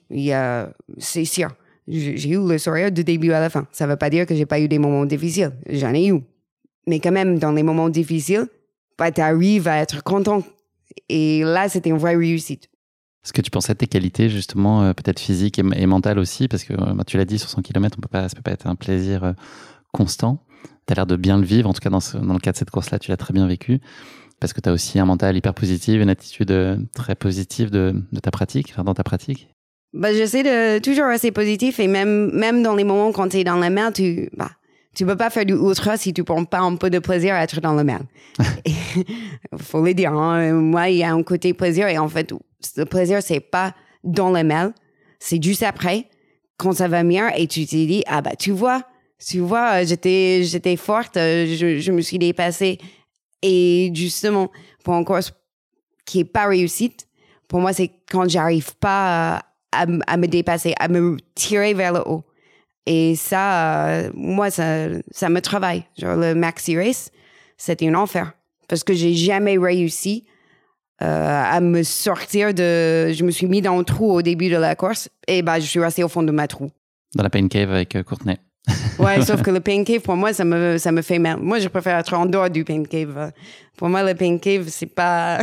C'est 0.98 1.24
sûr 1.24 1.50
j'ai 1.90 2.30
eu 2.30 2.46
le 2.46 2.58
sourire 2.58 2.92
du 2.92 3.04
début 3.04 3.32
à 3.32 3.40
la 3.40 3.50
fin. 3.50 3.66
Ça 3.72 3.86
ne 3.86 3.90
veut 3.90 3.96
pas 3.96 4.10
dire 4.10 4.26
que 4.26 4.34
j'ai 4.34 4.46
pas 4.46 4.60
eu 4.60 4.68
des 4.68 4.78
moments 4.78 5.06
difficiles. 5.06 5.52
J'en 5.68 5.92
ai 5.92 6.06
eu. 6.06 6.20
Mais 6.86 7.00
quand 7.00 7.12
même, 7.12 7.38
dans 7.38 7.52
les 7.52 7.62
moments 7.62 7.88
difficiles, 7.88 8.46
bah, 8.98 9.10
tu 9.10 9.20
arrives 9.20 9.68
à 9.68 9.78
être 9.78 10.02
content. 10.02 10.42
Et 11.08 11.42
là, 11.44 11.68
c'était 11.68 11.90
une 11.90 11.98
vraie 11.98 12.16
réussite. 12.16 12.68
Est-ce 13.24 13.32
que 13.32 13.42
tu 13.42 13.50
pensais 13.50 13.72
à 13.72 13.74
tes 13.74 13.86
qualités, 13.86 14.30
justement, 14.30 14.82
euh, 14.82 14.92
peut-être 14.94 15.20
physiques 15.20 15.58
et, 15.58 15.86
mentales 15.86 16.18
aussi? 16.18 16.48
Parce 16.48 16.64
que 16.64 16.72
euh, 16.72 16.94
bah, 16.94 17.04
tu 17.06 17.16
l'as 17.16 17.26
dit, 17.26 17.38
sur 17.38 17.50
100 17.50 17.62
km, 17.62 17.98
on 17.98 18.02
ça 18.02 18.28
peut 18.34 18.42
pas 18.42 18.52
être 18.52 18.66
un 18.66 18.76
plaisir 18.76 19.24
euh, 19.24 19.32
constant. 19.92 20.44
Tu 20.86 20.92
as 20.92 20.94
l'air 20.94 21.06
de 21.06 21.16
bien 21.16 21.36
le 21.38 21.44
vivre. 21.44 21.68
En 21.68 21.72
tout 21.72 21.80
cas, 21.80 21.90
dans, 21.90 22.00
le 22.32 22.38
cas 22.38 22.52
de 22.52 22.56
cette 22.56 22.70
course-là, 22.70 22.98
tu 22.98 23.10
l'as 23.10 23.18
très 23.18 23.34
bien 23.34 23.46
vécu. 23.46 23.80
Parce 24.40 24.54
que 24.54 24.60
tu 24.60 24.70
as 24.70 24.72
aussi 24.72 24.98
un 24.98 25.04
mental 25.04 25.36
hyper 25.36 25.52
positif, 25.52 26.00
une 26.00 26.08
attitude 26.08 26.88
très 26.94 27.14
positive 27.14 27.70
de, 27.70 28.02
ta 28.22 28.30
pratique, 28.30 28.74
dans 28.76 28.94
ta 28.94 29.04
pratique. 29.04 29.48
Bah, 29.92 30.12
j'essaie 30.12 30.42
de 30.42 30.78
toujours 30.78 31.06
rester 31.06 31.32
positif 31.32 31.80
et 31.80 31.88
même, 31.88 32.30
même 32.32 32.62
dans 32.62 32.76
les 32.76 32.84
moments 32.84 33.10
quand 33.12 33.28
tu 33.28 33.38
es 33.38 33.44
dans 33.44 33.56
la 33.56 33.70
mer, 33.70 33.92
tu, 33.92 34.30
bah, 34.36 34.50
tu 34.94 35.04
peux 35.04 35.16
pas 35.16 35.30
faire 35.30 35.44
du 35.44 35.54
ultra 35.54 35.96
si 35.96 36.12
tu 36.12 36.22
prends 36.22 36.44
pas 36.44 36.60
un 36.60 36.76
peu 36.76 36.90
de 36.90 36.98
plaisir 37.00 37.34
à 37.34 37.42
être 37.42 37.60
dans 37.60 37.74
la 37.74 37.82
mer. 37.84 38.00
Faut 39.58 39.84
le 39.84 39.94
dire, 39.94 40.12
hein. 40.12 40.52
Moi, 40.52 40.90
il 40.90 40.98
y 40.98 41.02
a 41.02 41.12
un 41.12 41.22
côté 41.22 41.54
plaisir 41.54 41.88
et 41.88 41.98
en 41.98 42.08
fait, 42.08 42.32
le 42.76 42.84
plaisir, 42.84 43.20
c'est 43.22 43.40
pas 43.40 43.74
dans 44.04 44.30
la 44.30 44.44
mer, 44.44 44.70
c'est 45.18 45.42
juste 45.42 45.62
après, 45.62 46.06
quand 46.56 46.72
ça 46.72 46.88
va 46.88 47.02
mieux 47.02 47.28
et 47.36 47.46
tu 47.46 47.66
t'es 47.66 47.86
dit, 47.86 48.04
ah 48.06 48.22
bah, 48.22 48.36
tu 48.36 48.52
vois, 48.52 48.82
tu 49.24 49.40
vois, 49.40 49.82
j'étais, 49.84 50.42
j'étais 50.44 50.76
forte, 50.76 51.16
je, 51.16 51.78
je 51.80 51.92
me 51.92 52.00
suis 52.00 52.18
dépassée. 52.18 52.78
Et 53.42 53.90
justement, 53.94 54.50
pour 54.84 54.94
une 54.94 55.04
course 55.04 55.32
qui 56.04 56.20
est 56.20 56.24
pas 56.24 56.46
réussite, 56.46 57.06
pour 57.48 57.60
moi, 57.60 57.72
c'est 57.72 57.90
quand 58.10 58.28
j'arrive 58.28 58.76
pas 58.76 59.42
à 59.72 59.86
à, 60.06 60.16
me 60.16 60.26
dépasser, 60.26 60.74
à 60.78 60.88
me 60.88 61.16
tirer 61.34 61.74
vers 61.74 61.92
le 61.92 62.00
haut. 62.06 62.24
Et 62.86 63.14
ça, 63.14 63.88
euh, 63.88 64.10
moi, 64.14 64.50
ça, 64.50 64.88
ça 65.10 65.28
me 65.28 65.40
travaille. 65.40 65.84
Genre, 65.98 66.16
le 66.16 66.34
maxi 66.34 66.76
race, 66.76 67.10
c'était 67.56 67.88
un 67.88 67.94
enfer. 67.94 68.32
Parce 68.68 68.84
que 68.84 68.94
j'ai 68.94 69.14
jamais 69.14 69.58
réussi 69.58 70.24
euh, 71.02 71.42
à 71.44 71.60
me 71.60 71.82
sortir 71.82 72.54
de. 72.54 73.12
Je 73.12 73.24
me 73.24 73.30
suis 73.30 73.46
mis 73.46 73.62
dans 73.62 73.78
un 73.78 73.84
trou 73.84 74.12
au 74.12 74.22
début 74.22 74.48
de 74.48 74.56
la 74.56 74.74
course 74.74 75.08
et 75.26 75.42
bah, 75.42 75.60
je 75.60 75.66
suis 75.66 75.80
resté 75.80 76.04
au 76.04 76.08
fond 76.08 76.22
de 76.22 76.30
ma 76.30 76.46
trou. 76.46 76.70
Dans 77.14 77.22
la 77.22 77.30
pain 77.30 77.48
cave 77.48 77.70
avec 77.70 77.96
euh, 77.96 78.02
Courtenay. 78.02 78.38
ouais, 78.98 79.22
sauf 79.22 79.42
que 79.42 79.50
le 79.50 79.60
pain 79.60 79.82
cave, 79.84 80.00
pour 80.00 80.16
moi, 80.16 80.32
ça 80.32 80.44
me, 80.44 80.78
ça 80.78 80.92
me 80.92 81.02
fait 81.02 81.18
mal. 81.18 81.38
Moi, 81.38 81.58
je 81.58 81.68
préfère 81.68 81.98
être 81.98 82.14
en 82.14 82.26
dehors 82.26 82.50
du 82.50 82.64
pain 82.64 82.82
cave. 82.84 83.32
Pour 83.76 83.88
moi, 83.88 84.02
le 84.02 84.14
pain 84.14 84.38
cave, 84.38 84.66
c'est 84.68 84.86
pas. 84.86 85.38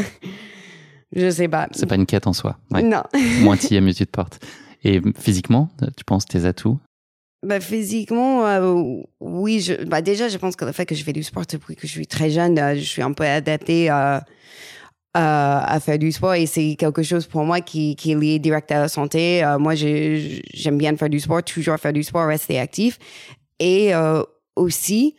Je 1.15 1.29
sais 1.29 1.47
pas. 1.47 1.67
C'est 1.71 1.85
pas 1.85 1.95
une 1.95 2.05
quête 2.05 2.27
en 2.27 2.33
soi. 2.33 2.57
Non. 2.71 3.03
Moins 3.41 3.57
tu 3.57 3.73
y 3.73 3.81
mieux 3.81 3.93
tu 3.93 4.05
te 4.05 4.11
portes. 4.11 4.39
Et 4.83 5.01
physiquement, 5.19 5.69
tu 5.95 6.03
penses 6.03 6.25
tes 6.25 6.45
atouts? 6.45 6.79
Bah, 7.43 7.59
physiquement, 7.59 8.47
euh, 8.47 9.01
oui. 9.19 9.61
Je, 9.61 9.85
bah, 9.85 10.01
déjà, 10.01 10.27
je 10.27 10.37
pense 10.37 10.55
que 10.55 10.65
le 10.65 10.71
fait 10.71 10.85
que 10.85 10.95
je 10.95 11.03
fais 11.03 11.13
du 11.13 11.23
sport 11.23 11.43
depuis 11.49 11.75
que 11.75 11.85
je 11.85 11.91
suis 11.91 12.07
très 12.07 12.29
jeune, 12.29 12.57
euh, 12.57 12.75
je 12.75 12.81
suis 12.81 13.01
un 13.01 13.13
peu 13.13 13.25
adaptée 13.25 13.91
euh, 13.91 14.19
à 15.13 15.79
faire 15.79 15.97
du 15.97 16.11
sport 16.11 16.33
et 16.35 16.45
c'est 16.45 16.75
quelque 16.77 17.03
chose 17.03 17.25
pour 17.25 17.43
moi 17.43 17.61
qui, 17.61 17.95
qui, 17.95 18.11
est 18.11 18.15
lié 18.15 18.39
direct 18.39 18.71
à 18.71 18.81
la 18.81 18.87
santé. 18.87 19.43
moi, 19.59 19.73
j'aime 19.73 20.77
bien 20.77 20.95
faire 20.95 21.09
du 21.09 21.19
sport, 21.19 21.41
toujours 21.41 21.77
faire 21.77 21.93
du 21.93 22.03
sport, 22.03 22.27
rester 22.27 22.59
actif. 22.59 22.99
Et 23.59 23.93
aussi, 24.55 25.15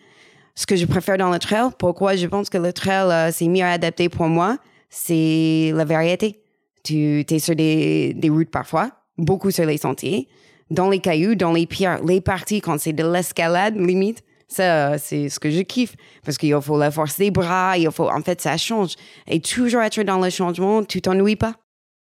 ce 0.54 0.66
que 0.66 0.76
je 0.76 0.86
préfère 0.86 1.18
dans 1.18 1.30
le 1.30 1.40
trail, 1.40 1.70
pourquoi 1.80 2.14
je 2.14 2.28
pense 2.28 2.48
que 2.48 2.58
le 2.58 2.72
trail, 2.72 3.32
c'est 3.32 3.48
mieux 3.48 3.64
adapté 3.64 4.08
pour 4.08 4.28
moi, 4.28 4.58
c'est 4.88 5.72
la 5.74 5.84
variété. 5.84 6.42
Tu 6.84 7.24
es 7.28 7.38
sur 7.38 7.54
des, 7.54 8.14
des 8.14 8.30
routes 8.30 8.50
parfois, 8.50 8.90
beaucoup 9.16 9.50
sur 9.50 9.66
les 9.66 9.78
sentiers, 9.78 10.28
dans 10.70 10.88
les 10.88 11.00
cailloux, 11.00 11.34
dans 11.34 11.52
les 11.52 11.66
pierres, 11.66 12.02
les 12.04 12.20
parties 12.20 12.60
quand 12.60 12.78
c'est 12.80 12.92
de 12.92 13.04
l'escalade 13.04 13.76
limite. 13.76 14.22
Ça, 14.48 14.96
c'est 14.96 15.28
ce 15.28 15.38
que 15.38 15.50
je 15.50 15.60
kiffe 15.60 15.94
parce 16.24 16.38
qu'il 16.38 16.58
faut 16.62 16.78
la 16.78 16.90
force 16.90 17.18
des 17.18 17.30
bras, 17.30 17.76
il 17.76 17.90
faut, 17.90 18.08
en 18.08 18.22
fait, 18.22 18.40
ça 18.40 18.56
change. 18.56 18.94
Et 19.26 19.40
toujours 19.40 19.82
être 19.82 20.02
dans 20.02 20.18
le 20.18 20.30
changement, 20.30 20.82
tu 20.84 21.02
t'ennuies 21.02 21.36
pas. 21.36 21.54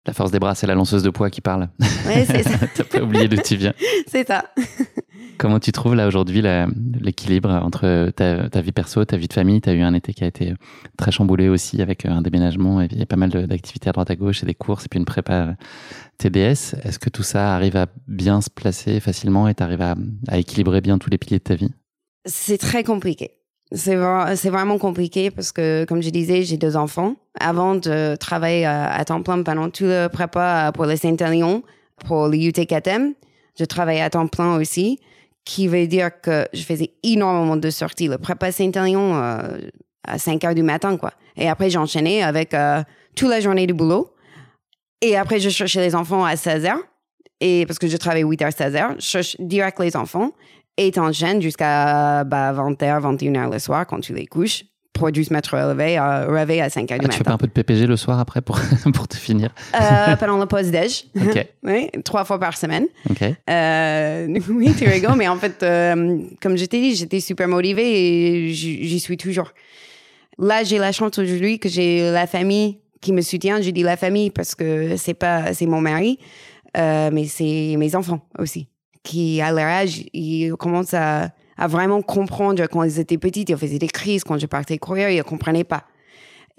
La 0.06 0.12
force 0.12 0.32
des 0.32 0.40
bras, 0.40 0.54
c'est 0.54 0.68
la 0.68 0.76
lanceuse 0.76 1.04
de 1.04 1.10
poids 1.10 1.30
qui 1.30 1.40
parle. 1.40 1.70
Oui, 1.80 2.26
c'est 2.28 2.44
ça. 2.44 2.58
T'as 2.76 2.84
pas 2.84 3.02
oublié 3.02 3.30
d'où 3.30 3.38
tu 3.38 3.56
viens. 3.56 3.74
c'est 4.08 4.28
ça. 4.28 4.44
Comment 5.38 5.60
tu 5.60 5.72
trouves 5.72 5.96
là 5.96 6.08
aujourd'hui 6.08 6.42
l'équilibre 6.42 7.50
entre 7.50 8.12
ta, 8.12 8.62
vie 8.62 8.72
perso, 8.72 9.04
ta 9.06 9.18
vie 9.18 9.28
de 9.28 9.34
famille? 9.34 9.62
Tu 9.62 9.70
as 9.70 9.74
eu 9.74 9.82
un 9.82 9.94
été 9.94 10.14
qui 10.14 10.24
a 10.24 10.28
été 10.28 10.54
très 10.98 11.12
chamboulé 11.12 11.50
aussi 11.50 11.82
avec 11.82 12.06
un 12.06 12.22
déménagement 12.22 12.82
et, 12.82 13.06
pas 13.06 13.16
mal 13.16 13.30
d'activités 13.30 13.90
à 13.90 13.92
droite 13.92 14.12
à 14.12 14.16
gauche 14.16 14.44
et 14.44 14.46
des 14.46 14.54
courses 14.54 14.86
et 14.86 14.90
puis 14.90 15.00
une 15.00 15.06
prépa 15.06 15.56
TDS. 16.18 16.76
Est-ce 16.84 17.00
que 17.00 17.10
tout 17.10 17.24
ça 17.24 17.56
arrive 17.56 17.76
à 17.78 17.88
bien 18.08 18.42
se 18.42 18.50
placer 18.50 19.00
facilement 19.00 19.48
et 19.48 19.56
tu 19.56 19.64
arrives 19.64 19.82
à, 19.82 19.96
équilibrer 20.38 20.82
bien 20.82 20.98
tous 20.98 21.10
les 21.10 21.18
piliers 21.18 21.40
de 21.40 21.44
ta 21.44 21.56
vie? 21.56 21.72
C'est 22.26 22.58
très 22.58 22.84
compliqué. 22.84 23.32
C'est 23.72 23.96
vra- 23.96 24.36
c'est 24.36 24.50
vraiment 24.50 24.78
compliqué 24.78 25.32
parce 25.32 25.52
que, 25.52 25.84
comme 25.86 26.02
je 26.04 26.10
disais, 26.10 26.44
j'ai 26.44 26.58
deux 26.58 26.78
enfants. 26.78 27.16
Avant 27.40 27.76
de 27.76 28.16
travailler 28.16 28.66
à, 28.66 28.94
à 28.94 29.04
temps 29.04 29.24
plein 29.24 29.42
pendant 29.42 29.70
tout 29.70 29.86
le 29.86 30.08
prépa 30.08 30.72
pour 30.74 30.86
le 30.86 30.96
Saint-Élion, 30.96 31.64
pour 32.06 32.28
le 32.28 32.38
UTKTM, 32.38 33.14
je 33.58 33.66
travaillais 33.66 34.02
à 34.02 34.10
temps 34.10 34.28
plein 34.28 34.56
aussi, 34.58 35.00
qui 35.46 35.68
veut 35.68 35.88
dire 35.88 36.10
que 36.22 36.48
je 36.54 36.64
faisais 36.64 36.92
énormément 37.04 37.58
de 37.58 37.70
sorties. 37.70 38.08
Le 38.08 38.18
prépa 38.18 38.52
Saint-Élion 38.52 39.16
euh, 39.16 39.60
à 40.08 40.18
5 40.18 40.44
heures 40.46 40.56
du 40.56 40.64
matin, 40.64 40.98
quoi. 40.98 41.12
Et 41.36 41.50
après, 41.50 41.70
j'enchaînais 41.70 42.24
avec 42.24 42.54
euh, 42.54 42.82
toute 43.16 43.30
la 43.30 43.40
journée 43.40 43.68
du 43.68 43.74
boulot. 43.74 44.14
Et 45.02 45.18
après, 45.18 45.40
je 45.40 45.50
cherchais 45.50 45.82
les 45.82 45.96
enfants 45.96 46.24
à 46.24 46.36
16 46.36 46.66
heures. 46.66 46.84
Et 47.42 47.66
parce 47.66 47.80
que 47.80 47.88
je 47.88 47.98
travaille 47.98 48.24
8 48.24 48.42
heures, 48.42 48.54
16 48.54 48.76
heures, 48.76 48.96
je 48.96 49.06
cherche 49.06 49.36
direct 49.40 49.80
les 49.80 49.98
enfants 49.98 50.32
et 50.78 50.92
t'enchaînes 50.92 51.42
jusqu'à 51.42 52.24
bah, 52.24 52.54
20 52.54 52.82
h 52.82 53.02
21 53.02 53.50
h 53.50 53.52
le 53.52 53.60
soir 53.60 53.86
quand 53.86 54.00
tu 54.00 54.14
les 54.14 54.26
couches 54.26 54.64
juste 55.14 55.32
mettre 55.32 55.54
euh, 55.56 55.74
réveil 56.28 56.62
à 56.62 56.70
5 56.70 56.90
h 56.90 57.00
du 57.00 57.06
Ah, 57.06 57.10
tu 57.10 57.18
fais 57.18 57.24
pas 57.24 57.34
un 57.34 57.38
peu 57.38 57.48
de 57.48 57.52
PPG 57.52 57.88
le 57.88 57.98
soir 57.98 58.20
après 58.20 58.42
pour, 58.42 58.60
pour 58.94 59.08
te 59.08 59.16
finir 59.16 59.50
Euh, 59.76 60.16
pendant 60.20 60.38
le 60.38 60.46
pause-déj. 60.46 61.06
Ok. 61.16 61.48
oui, 61.64 61.90
trois 62.04 62.26
fois 62.26 62.40
par 62.40 62.58
semaine. 62.58 62.86
Ok. 63.10 63.24
Euh, 63.50 64.40
oui, 64.50 64.74
tu 64.78 64.88
rigoles, 64.88 65.18
mais 65.18 65.28
en 65.28 65.38
fait, 65.38 65.64
euh, 65.64 66.20
comme 66.42 66.58
je 66.58 66.66
t'ai 66.66 66.80
dit, 66.82 66.96
j'étais 66.96 67.20
super 67.20 67.48
motivée 67.48 68.48
et 68.48 68.54
j'y 68.54 68.88
j'y 68.88 69.00
suis 69.00 69.18
toujours. 69.18 69.52
Là, 70.40 70.64
j'ai 70.64 70.80
la 70.80 70.92
chance 70.92 71.18
aujourd'hui 71.20 71.60
que 71.60 71.70
j'ai 71.70 72.12
la 72.12 72.28
famille 72.28 72.80
qui 73.02 73.14
me 73.14 73.22
soutient. 73.22 73.62
Je 73.62 73.70
dis 73.70 73.84
la 73.84 73.98
famille 73.98 74.30
parce 74.30 74.56
que 74.56 74.96
c'est 74.98 75.14
pas, 75.14 75.54
c'est 75.54 75.66
mon 75.68 75.82
mari, 75.82 76.18
euh, 76.78 77.10
mais 77.12 77.26
c'est 77.26 77.76
mes 77.78 77.96
enfants 77.96 78.26
aussi 78.40 78.68
qui, 79.04 79.42
à 79.42 79.52
leur 79.52 79.66
âge, 79.66 80.04
ils 80.14 80.54
commencent 80.54 80.94
à, 80.94 81.30
à 81.58 81.68
vraiment 81.68 82.02
comprendre 82.02 82.66
quand 82.68 82.84
ils 82.84 83.00
étaient 83.00 83.18
petits. 83.18 83.46
Ils 83.48 83.58
faisaient 83.58 83.80
des 83.80 83.88
crises 83.88 84.24
quand 84.24 84.38
je 84.38 84.46
partais 84.46 84.78
courir, 84.78 85.10
ils 85.10 85.18
ne 85.18 85.24
comprenaient 85.24 85.64
pas. 85.64 85.84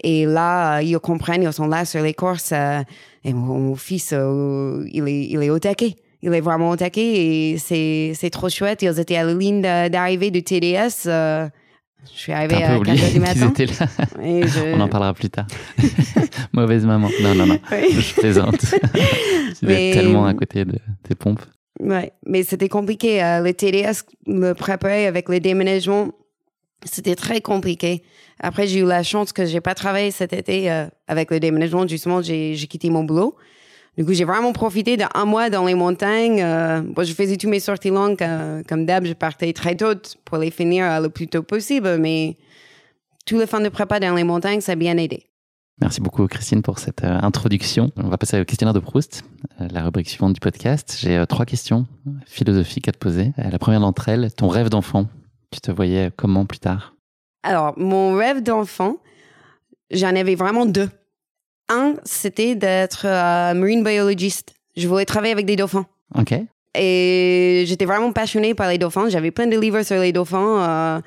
Et 0.03 0.25
là, 0.25 0.77
euh, 0.77 0.81
ils 0.83 0.99
comprennent, 0.99 1.43
ils 1.43 1.53
sont 1.53 1.67
là 1.67 1.85
sur 1.85 2.01
les 2.01 2.13
courses. 2.13 2.51
euh, 2.51 2.81
et 3.23 3.33
mon, 3.33 3.75
fils, 3.75 4.11
euh, 4.13 4.85
il, 4.91 5.07
est, 5.07 5.25
il 5.27 5.41
est 5.41 5.49
au 5.49 5.59
taquet. 5.59 5.95
Il 6.21 6.33
est 6.33 6.41
vraiment 6.41 6.69
au 6.71 6.75
taquet 6.75 7.51
et 7.53 7.57
c'est, 7.57 8.11
c'est 8.15 8.29
trop 8.29 8.49
chouette. 8.49 8.81
Ils 8.81 8.99
étaient 8.99 9.15
à 9.15 9.23
la 9.23 9.33
ligne 9.33 9.61
d'arrivée 9.61 10.31
du 10.31 10.43
TDS. 10.43 11.05
euh, 11.07 11.47
je 12.13 12.19
suis 12.19 12.31
arrivée 12.33 12.61
à 12.63 12.77
peu 12.77 12.83
4 12.83 13.03
heures 13.03 13.11
du 13.11 13.19
matin. 13.19 13.49
étaient 13.49 13.65
là. 13.65 13.87
Et 14.23 14.45
je- 14.47 14.73
On 14.75 14.81
en 14.81 14.87
parlera 14.87 15.13
plus 15.13 15.29
tard. 15.29 15.47
Mauvaise 16.53 16.85
maman. 16.85 17.09
Non, 17.21 17.33
non, 17.35 17.45
non. 17.45 17.59
Oui. 17.71 17.91
Je 17.91 18.13
plaisante. 18.15 18.59
tu 18.59 19.65
Mais- 19.65 19.89
être 19.91 19.95
tellement 20.01 20.25
à 20.25 20.33
côté 20.33 20.65
de 20.65 20.77
tes 21.07 21.15
pompes. 21.15 21.41
Ouais, 21.79 22.13
mais 22.25 22.43
c'était 22.43 22.69
compliqué. 22.69 23.23
Euh, 23.23 23.41
le 23.41 23.53
TDS 23.53 24.05
me 24.27 24.53
préparait 24.53 25.07
avec 25.07 25.27
le 25.29 25.39
déménagement. 25.39 26.09
C'était 26.85 27.15
très 27.15 27.41
compliqué. 27.41 28.03
Après, 28.39 28.67
j'ai 28.67 28.79
eu 28.79 28.85
la 28.85 29.03
chance 29.03 29.33
que 29.33 29.45
j'ai 29.45 29.61
pas 29.61 29.75
travaillé 29.75 30.11
cet 30.11 30.33
été 30.33 30.71
euh, 30.71 30.85
avec 31.07 31.31
le 31.31 31.39
déménagement. 31.39 31.87
Justement, 31.87 32.21
j'ai 32.21 32.55
quitté 32.69 32.89
mon 32.89 33.03
boulot. 33.03 33.35
Du 33.97 34.05
coup, 34.05 34.13
j'ai 34.13 34.25
vraiment 34.25 34.53
profité 34.53 34.97
d'un 34.97 35.25
mois 35.25 35.49
dans 35.49 35.65
les 35.65 35.73
montagnes. 35.73 36.41
Euh, 36.41 36.81
bon, 36.81 37.03
je 37.03 37.13
faisais 37.13 37.37
tous 37.37 37.49
mes 37.49 37.59
sorties 37.59 37.89
longues. 37.89 38.17
comme 38.67 38.85
d'hab, 38.85 39.05
je 39.05 39.13
partais 39.13 39.51
très 39.51 39.75
tôt 39.75 39.95
pour 40.23 40.37
les 40.37 40.51
finir 40.51 41.01
le 41.01 41.09
plus 41.09 41.27
tôt 41.27 41.43
possible. 41.43 41.97
Mais 41.97 42.37
tout 43.25 43.37
le 43.37 43.45
fin 43.45 43.59
de 43.59 43.69
prépa 43.69 43.99
dans 43.99 44.15
les 44.15 44.23
montagnes, 44.23 44.61
ça 44.61 44.73
a 44.73 44.75
bien 44.75 44.97
aidé. 44.97 45.25
Merci 45.81 45.99
beaucoup 45.99 46.25
Christine 46.27 46.61
pour 46.61 46.79
cette 46.79 47.03
euh, 47.03 47.19
introduction. 47.21 47.91
On 47.97 48.07
va 48.07 48.17
passer 48.17 48.39
au 48.39 48.45
questionnaire 48.45 48.73
de 48.73 48.79
Proust, 48.79 49.23
euh, 49.59 49.67
la 49.71 49.83
rubrique 49.83 50.09
suivante 50.09 50.33
du 50.33 50.39
podcast. 50.39 50.97
J'ai 50.99 51.17
euh, 51.17 51.25
trois 51.25 51.45
questions 51.45 51.85
philosophiques 52.25 52.87
à 52.87 52.93
te 52.93 52.97
poser. 52.97 53.33
La 53.37 53.59
première 53.59 53.81
d'entre 53.81 54.07
elles, 54.07 54.33
ton 54.33 54.47
rêve 54.47 54.69
d'enfant. 54.69 55.07
Tu 55.51 55.59
te 55.59 55.71
voyais 55.71 56.11
comment 56.15 56.45
plus 56.45 56.59
tard? 56.59 56.95
Alors, 57.43 57.73
mon 57.77 58.15
rêve 58.15 58.41
d'enfant, 58.41 58.97
j'en 59.91 60.15
avais 60.15 60.35
vraiment 60.35 60.65
deux. 60.65 60.89
Un, 61.67 61.95
c'était 62.03 62.55
d'être 62.55 63.05
euh, 63.05 63.53
marine 63.53 63.83
biologiste. 63.83 64.53
Je 64.77 64.87
voulais 64.87 65.05
travailler 65.05 65.33
avec 65.33 65.45
des 65.45 65.57
dauphins. 65.57 65.85
Ok. 66.17 66.33
Et 66.77 67.63
j'étais 67.67 67.85
vraiment 67.85 68.11
passionnée 68.13 68.53
par 68.53 68.69
les 68.69 68.77
dauphins. 68.77 69.09
J'avais 69.09 69.31
plein 69.31 69.47
de 69.47 69.59
livres 69.59 69.81
sur 69.83 69.99
les 69.99 70.13
dauphins. 70.13 70.61
euh, 70.61 71.01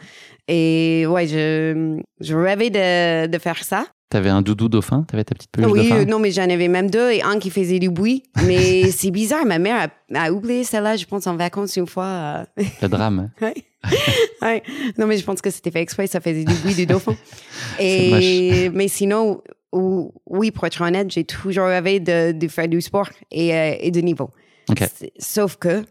et 0.47 1.07
ouais, 1.07 1.27
je, 1.27 2.01
je 2.21 2.35
rêvais 2.35 2.71
de, 2.71 3.27
de 3.27 3.39
faire 3.39 3.63
ça. 3.65 3.87
T'avais 4.11 4.31
un 4.31 4.41
doudou 4.41 4.69
dauphin? 4.71 5.03
T'avais 5.07 5.25
ta 5.25 5.35
petite 5.35 5.51
peluche 5.51 5.71
oui, 5.71 5.79
dauphin? 5.91 6.01
euh, 6.01 6.05
non, 6.07 6.19
mais 6.19 6.31
j'en 6.31 6.49
avais 6.49 6.69
même 6.69 6.91
deux 6.91 7.11
et 7.11 7.23
un 7.23 7.39
qui 7.39 7.51
faisait 7.51 7.79
du 7.79 7.91
bruit. 7.91 8.23
Mais 8.47 8.91
c'est 8.97 9.11
bizarre, 9.11 9.45
ma 9.45 9.59
mère 9.59 9.91
a, 10.15 10.19
a 10.27 10.33
oublié 10.33 10.65
celle-là, 10.65 10.97
je 10.97 11.05
pense, 11.05 11.27
en 11.27 11.37
vacances 11.37 11.77
une 11.77 11.87
fois. 11.87 12.47
euh. 12.59 12.65
Le 12.83 12.89
drame. 12.89 13.31
Ouais. 13.43 13.55
ouais. 14.43 14.63
Non, 14.99 15.07
mais 15.07 15.19
je 15.19 15.25
pense 15.25 15.41
que 15.41 15.51
c'était 15.51 15.71
fait 15.71 15.81
exprès, 15.83 16.07
ça 16.09 16.21
faisait 16.21 16.45
du 16.45 16.55
bruit 16.55 16.75
du 16.75 16.85
dauphin. 16.87 17.15
Et, 17.79 18.71
mais 18.75 18.89
sinon, 18.89 19.41
ou- 19.73 20.13
oui, 20.27 20.51
pour 20.51 20.65
être 20.67 20.81
honnête, 20.81 21.11
j'ai 21.11 21.25
toujours 21.25 21.67
rêvé 21.67 22.01
de, 22.01 22.33
de 22.33 22.49
faire 22.49 22.67
du 22.69 22.81
sport 22.81 23.11
et, 23.31 23.55
euh, 23.55 23.75
et 23.79 23.91
de 23.91 24.01
niveau. 24.01 24.31
Ok. 24.69 24.83
C'est- 24.97 25.13
Sauf 25.19 25.57
que 25.57 25.85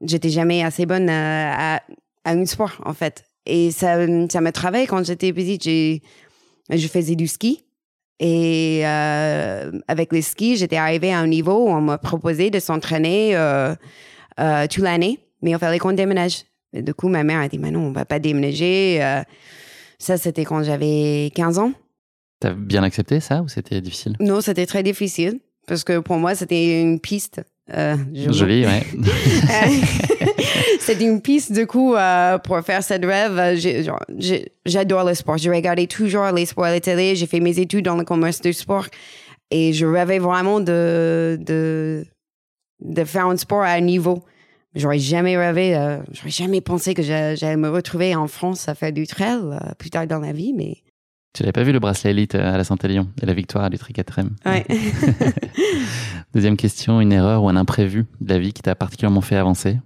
j'étais 0.00 0.30
jamais 0.30 0.62
assez 0.62 0.86
bonne 0.86 1.08
à, 1.10 1.76
à, 1.76 1.82
à 2.24 2.30
un 2.32 2.46
sport, 2.46 2.80
en 2.84 2.94
fait. 2.94 3.24
Et 3.46 3.70
ça, 3.72 3.96
ça 4.30 4.40
me 4.40 4.50
travaillait 4.52 4.86
quand 4.86 5.04
j'étais 5.04 5.32
petite. 5.32 5.64
J'ai, 5.64 6.02
je 6.70 6.88
faisais 6.88 7.14
du 7.14 7.26
ski. 7.26 7.63
Et 8.20 8.82
euh, 8.84 9.72
avec 9.88 10.12
le 10.12 10.22
ski, 10.22 10.56
j'étais 10.56 10.76
arrivée 10.76 11.12
à 11.12 11.18
un 11.18 11.26
niveau 11.26 11.66
où 11.66 11.68
on 11.68 11.80
m'a 11.80 11.98
proposé 11.98 12.50
de 12.50 12.60
s'entraîner 12.60 13.36
euh, 13.36 13.74
euh, 14.38 14.66
toute 14.68 14.84
l'année, 14.84 15.18
mais 15.42 15.50
il 15.50 15.58
fallait 15.58 15.78
qu'on 15.78 15.92
déménage. 15.92 16.44
Et 16.72 16.82
du 16.82 16.94
coup, 16.94 17.08
ma 17.08 17.24
mère 17.24 17.40
a 17.40 17.48
dit, 17.48 17.58
mais 17.58 17.70
non, 17.70 17.80
on 17.80 17.92
va 17.92 18.04
pas 18.04 18.18
déménager. 18.18 19.02
Euh, 19.02 19.22
ça, 19.98 20.16
c'était 20.16 20.44
quand 20.44 20.62
j'avais 20.62 21.30
15 21.34 21.58
ans. 21.58 21.72
T'as 22.40 22.52
bien 22.52 22.82
accepté 22.82 23.20
ça 23.20 23.42
ou 23.42 23.48
c'était 23.48 23.80
difficile? 23.80 24.16
Non, 24.20 24.40
c'était 24.40 24.66
très 24.66 24.82
difficile 24.82 25.40
parce 25.66 25.84
que 25.84 25.98
pour 25.98 26.16
moi, 26.16 26.34
c'était 26.34 26.82
une 26.82 27.00
piste. 27.00 27.42
Euh, 27.72 27.96
Joli, 28.12 28.66
ouais. 28.66 28.82
c'était 30.80 31.04
une 31.04 31.20
piste, 31.22 31.52
du 31.52 31.66
coup, 31.66 31.94
euh, 31.94 32.36
pour 32.38 32.60
faire 32.60 32.82
cette 32.82 33.04
rêve. 33.04 33.58
J'adore 34.66 35.04
le 35.04 35.14
sport. 35.14 35.38
Je 35.38 35.50
regardais 35.50 35.86
toujours 35.86 36.26
les 36.32 36.44
sports 36.46 36.64
à 36.66 36.72
la 36.72 36.80
télé. 36.80 37.16
J'ai 37.16 37.26
fait 37.26 37.40
mes 37.40 37.58
études 37.58 37.84
dans 37.86 37.96
le 37.96 38.04
commerce 38.04 38.40
du 38.40 38.52
sport. 38.52 38.86
Et 39.50 39.72
je 39.72 39.86
rêvais 39.86 40.18
vraiment 40.18 40.60
de, 40.60 41.38
de, 41.40 42.04
de 42.80 43.04
faire 43.04 43.26
un 43.26 43.36
sport 43.36 43.62
à 43.62 43.70
un 43.72 43.80
niveau. 43.80 44.22
J'aurais 44.74 44.98
jamais 44.98 45.36
rêvé, 45.38 45.76
euh, 45.76 45.98
j'aurais 46.12 46.30
jamais 46.30 46.60
pensé 46.60 46.94
que 46.94 47.02
j'a- 47.02 47.36
j'allais 47.36 47.56
me 47.56 47.68
retrouver 47.70 48.14
en 48.16 48.26
France 48.26 48.68
à 48.68 48.74
faire 48.74 48.92
du 48.92 49.06
trail 49.06 49.38
plus 49.78 49.88
tard 49.90 50.06
dans 50.08 50.18
la 50.18 50.32
vie, 50.32 50.52
mais 50.52 50.78
Tu 51.32 51.44
n'avais 51.44 51.52
pas 51.52 51.62
vu 51.62 51.70
le 51.70 51.78
bracelet 51.78 52.10
élite 52.10 52.34
à 52.34 52.56
la 52.56 52.64
Saint-Élion 52.64 53.06
et 53.22 53.26
la 53.26 53.34
victoire 53.34 53.62
à 53.64 53.68
l'Utri 53.68 53.92
4 53.92 54.20
ouais. 54.46 54.66
Deuxième 56.34 56.56
question, 56.56 57.00
une 57.00 57.12
erreur 57.12 57.44
ou 57.44 57.48
un 57.48 57.56
imprévu 57.56 58.06
de 58.20 58.28
la 58.32 58.38
vie 58.40 58.52
qui 58.52 58.62
t'a 58.62 58.74
particulièrement 58.74 59.20
fait 59.20 59.36
avancer? 59.36 59.78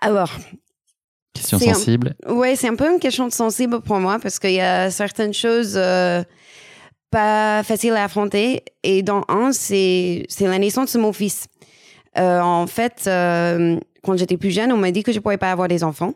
Alors, 0.00 0.30
Question 1.34 1.58
un- 1.58 1.74
sensible. 1.74 2.14
Oui, 2.28 2.56
c'est 2.56 2.68
un 2.68 2.76
peu 2.76 2.90
une 2.90 2.98
question 2.98 3.28
sensible 3.30 3.80
pour 3.80 3.98
moi 3.98 4.18
parce 4.18 4.38
qu'il 4.38 4.52
y 4.52 4.60
a 4.60 4.90
certaines 4.90 5.34
choses 5.34 5.74
euh, 5.76 6.22
pas 7.10 7.62
faciles 7.62 7.92
à 7.92 8.04
affronter. 8.04 8.62
Et 8.82 9.02
dans 9.02 9.24
un, 9.28 9.52
c'est 9.52 10.26
la 10.40 10.58
naissance 10.58 10.94
de 10.94 10.98
mon 10.98 11.12
fils. 11.12 11.46
Euh, 12.18 12.40
en 12.40 12.66
fait, 12.66 13.04
euh, 13.06 13.78
quand 14.02 14.16
j'étais 14.16 14.36
plus 14.36 14.50
jeune, 14.50 14.72
on 14.72 14.76
m'a 14.78 14.90
dit 14.90 15.02
que 15.02 15.12
je 15.12 15.20
pourrais 15.20 15.38
pas 15.38 15.52
avoir 15.52 15.68
des 15.68 15.84
enfants. 15.84 16.14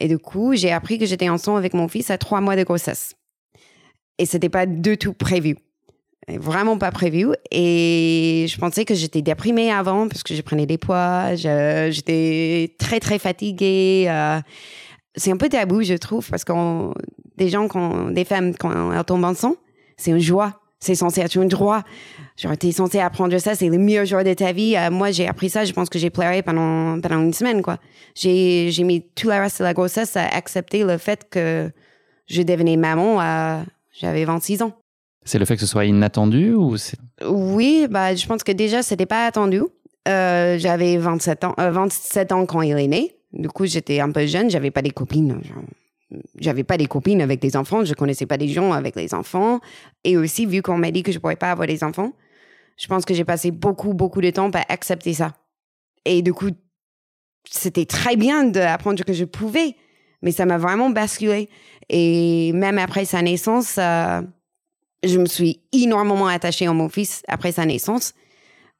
Et 0.00 0.06
du 0.06 0.18
coup, 0.18 0.54
j'ai 0.54 0.70
appris 0.70 0.98
que 0.98 1.06
j'étais 1.06 1.28
enceinte 1.28 1.56
avec 1.56 1.74
mon 1.74 1.88
fils 1.88 2.10
à 2.10 2.18
trois 2.18 2.40
mois 2.40 2.54
de 2.54 2.62
grossesse. 2.62 3.14
Et 4.18 4.26
c'était 4.26 4.48
pas 4.48 4.66
du 4.66 4.96
tout 4.96 5.12
prévu. 5.12 5.56
Vraiment 6.36 6.76
pas 6.76 6.90
prévu. 6.90 7.28
Et 7.50 8.46
je 8.48 8.58
pensais 8.58 8.84
que 8.84 8.94
j'étais 8.94 9.22
déprimée 9.22 9.72
avant 9.72 10.08
parce 10.08 10.22
que 10.22 10.34
je 10.34 10.42
prenais 10.42 10.66
des 10.66 10.78
poids. 10.78 11.34
J'étais 11.34 12.74
très, 12.78 13.00
très 13.00 13.18
fatiguée. 13.18 14.06
euh, 14.08 14.40
c'est 15.16 15.32
un 15.32 15.36
peu 15.36 15.48
tabou, 15.48 15.82
je 15.82 15.94
trouve, 15.94 16.28
parce 16.28 16.44
que 16.44 16.52
des 17.36 17.48
gens, 17.48 17.66
quand, 17.66 18.10
des 18.10 18.24
femmes, 18.24 18.54
quand 18.54 18.92
elles 18.92 19.04
tombent 19.04 19.24
enceintes, 19.24 19.56
c'est 19.96 20.10
une 20.10 20.20
joie. 20.20 20.60
C'est 20.80 20.94
censé 20.94 21.22
être 21.22 21.36
un 21.38 21.46
droit. 21.46 21.82
Genre, 22.36 22.56
t'es 22.56 22.70
censé 22.70 23.00
apprendre 23.00 23.36
ça, 23.38 23.56
c'est 23.56 23.68
le 23.68 23.78
meilleur 23.78 24.04
jour 24.04 24.22
de 24.22 24.32
ta 24.32 24.52
vie. 24.52 24.76
Euh, 24.76 24.90
moi, 24.90 25.10
j'ai 25.10 25.26
appris 25.26 25.50
ça, 25.50 25.64
je 25.64 25.72
pense 25.72 25.88
que 25.88 25.98
j'ai 25.98 26.10
pleuré 26.10 26.42
pendant, 26.42 27.00
pendant 27.00 27.20
une 27.20 27.32
semaine, 27.32 27.62
quoi. 27.62 27.78
J'ai, 28.14 28.70
j'ai 28.70 28.84
mis 28.84 29.02
tout 29.02 29.26
le 29.28 29.34
reste 29.34 29.58
de 29.58 29.64
la 29.64 29.74
grossesse 29.74 30.16
à 30.16 30.26
accepter 30.28 30.84
le 30.84 30.98
fait 30.98 31.28
que 31.28 31.72
je 32.26 32.42
devenais 32.42 32.76
maman 32.76 33.64
j'avais 34.00 34.24
26 34.24 34.62
ans. 34.62 34.72
C'est 35.28 35.38
le 35.38 35.44
fait 35.44 35.56
que 35.56 35.60
ce 35.60 35.66
soit 35.66 35.84
inattendu 35.84 36.54
ou 36.54 36.78
c'est... 36.78 36.96
Oui, 37.22 37.86
bah, 37.90 38.14
je 38.14 38.26
pense 38.26 38.42
que 38.42 38.50
déjà, 38.50 38.82
c'était 38.82 39.04
pas 39.04 39.26
attendu. 39.26 39.60
Euh, 40.08 40.56
j'avais 40.58 40.96
27 40.96 41.44
ans, 41.44 41.54
euh, 41.60 41.70
27 41.70 42.32
ans 42.32 42.46
quand 42.46 42.62
il 42.62 42.78
est 42.78 42.86
né. 42.86 43.14
Du 43.34 43.46
coup, 43.48 43.66
j'étais 43.66 44.00
un 44.00 44.10
peu 44.10 44.24
jeune, 44.24 44.48
j'avais 44.48 44.70
pas 44.70 44.80
des 44.80 44.90
copines. 44.90 45.38
J'avais 46.40 46.64
pas 46.64 46.78
des 46.78 46.86
copines 46.86 47.20
avec 47.20 47.42
des 47.42 47.58
enfants, 47.58 47.84
je 47.84 47.92
connaissais 47.92 48.24
pas 48.24 48.38
des 48.38 48.48
gens 48.48 48.72
avec 48.72 48.96
les 48.96 49.12
enfants. 49.12 49.60
Et 50.02 50.16
aussi, 50.16 50.46
vu 50.46 50.62
qu'on 50.62 50.78
m'a 50.78 50.90
dit 50.90 51.02
que 51.02 51.12
je 51.12 51.18
pourrais 51.18 51.36
pas 51.36 51.50
avoir 51.50 51.68
des 51.68 51.84
enfants, 51.84 52.14
je 52.78 52.86
pense 52.86 53.04
que 53.04 53.12
j'ai 53.12 53.26
passé 53.26 53.50
beaucoup, 53.50 53.92
beaucoup 53.92 54.22
de 54.22 54.30
temps 54.30 54.50
à 54.54 54.64
accepter 54.72 55.12
ça. 55.12 55.34
Et 56.06 56.22
du 56.22 56.32
coup, 56.32 56.52
c'était 57.44 57.84
très 57.84 58.16
bien 58.16 58.44
d'apprendre 58.44 59.04
que 59.04 59.12
je 59.12 59.26
pouvais 59.26 59.76
Mais 60.22 60.32
ça 60.32 60.46
m'a 60.46 60.56
vraiment 60.56 60.88
basculé. 60.88 61.50
Et 61.90 62.52
même 62.54 62.78
après 62.78 63.04
sa 63.04 63.20
naissance, 63.20 63.76
euh, 63.76 64.22
je 65.02 65.18
me 65.18 65.26
suis 65.26 65.60
énormément 65.72 66.26
attachée 66.26 66.66
à 66.66 66.72
mon 66.72 66.88
fils 66.88 67.22
après 67.28 67.52
sa 67.52 67.66
naissance. 67.66 68.14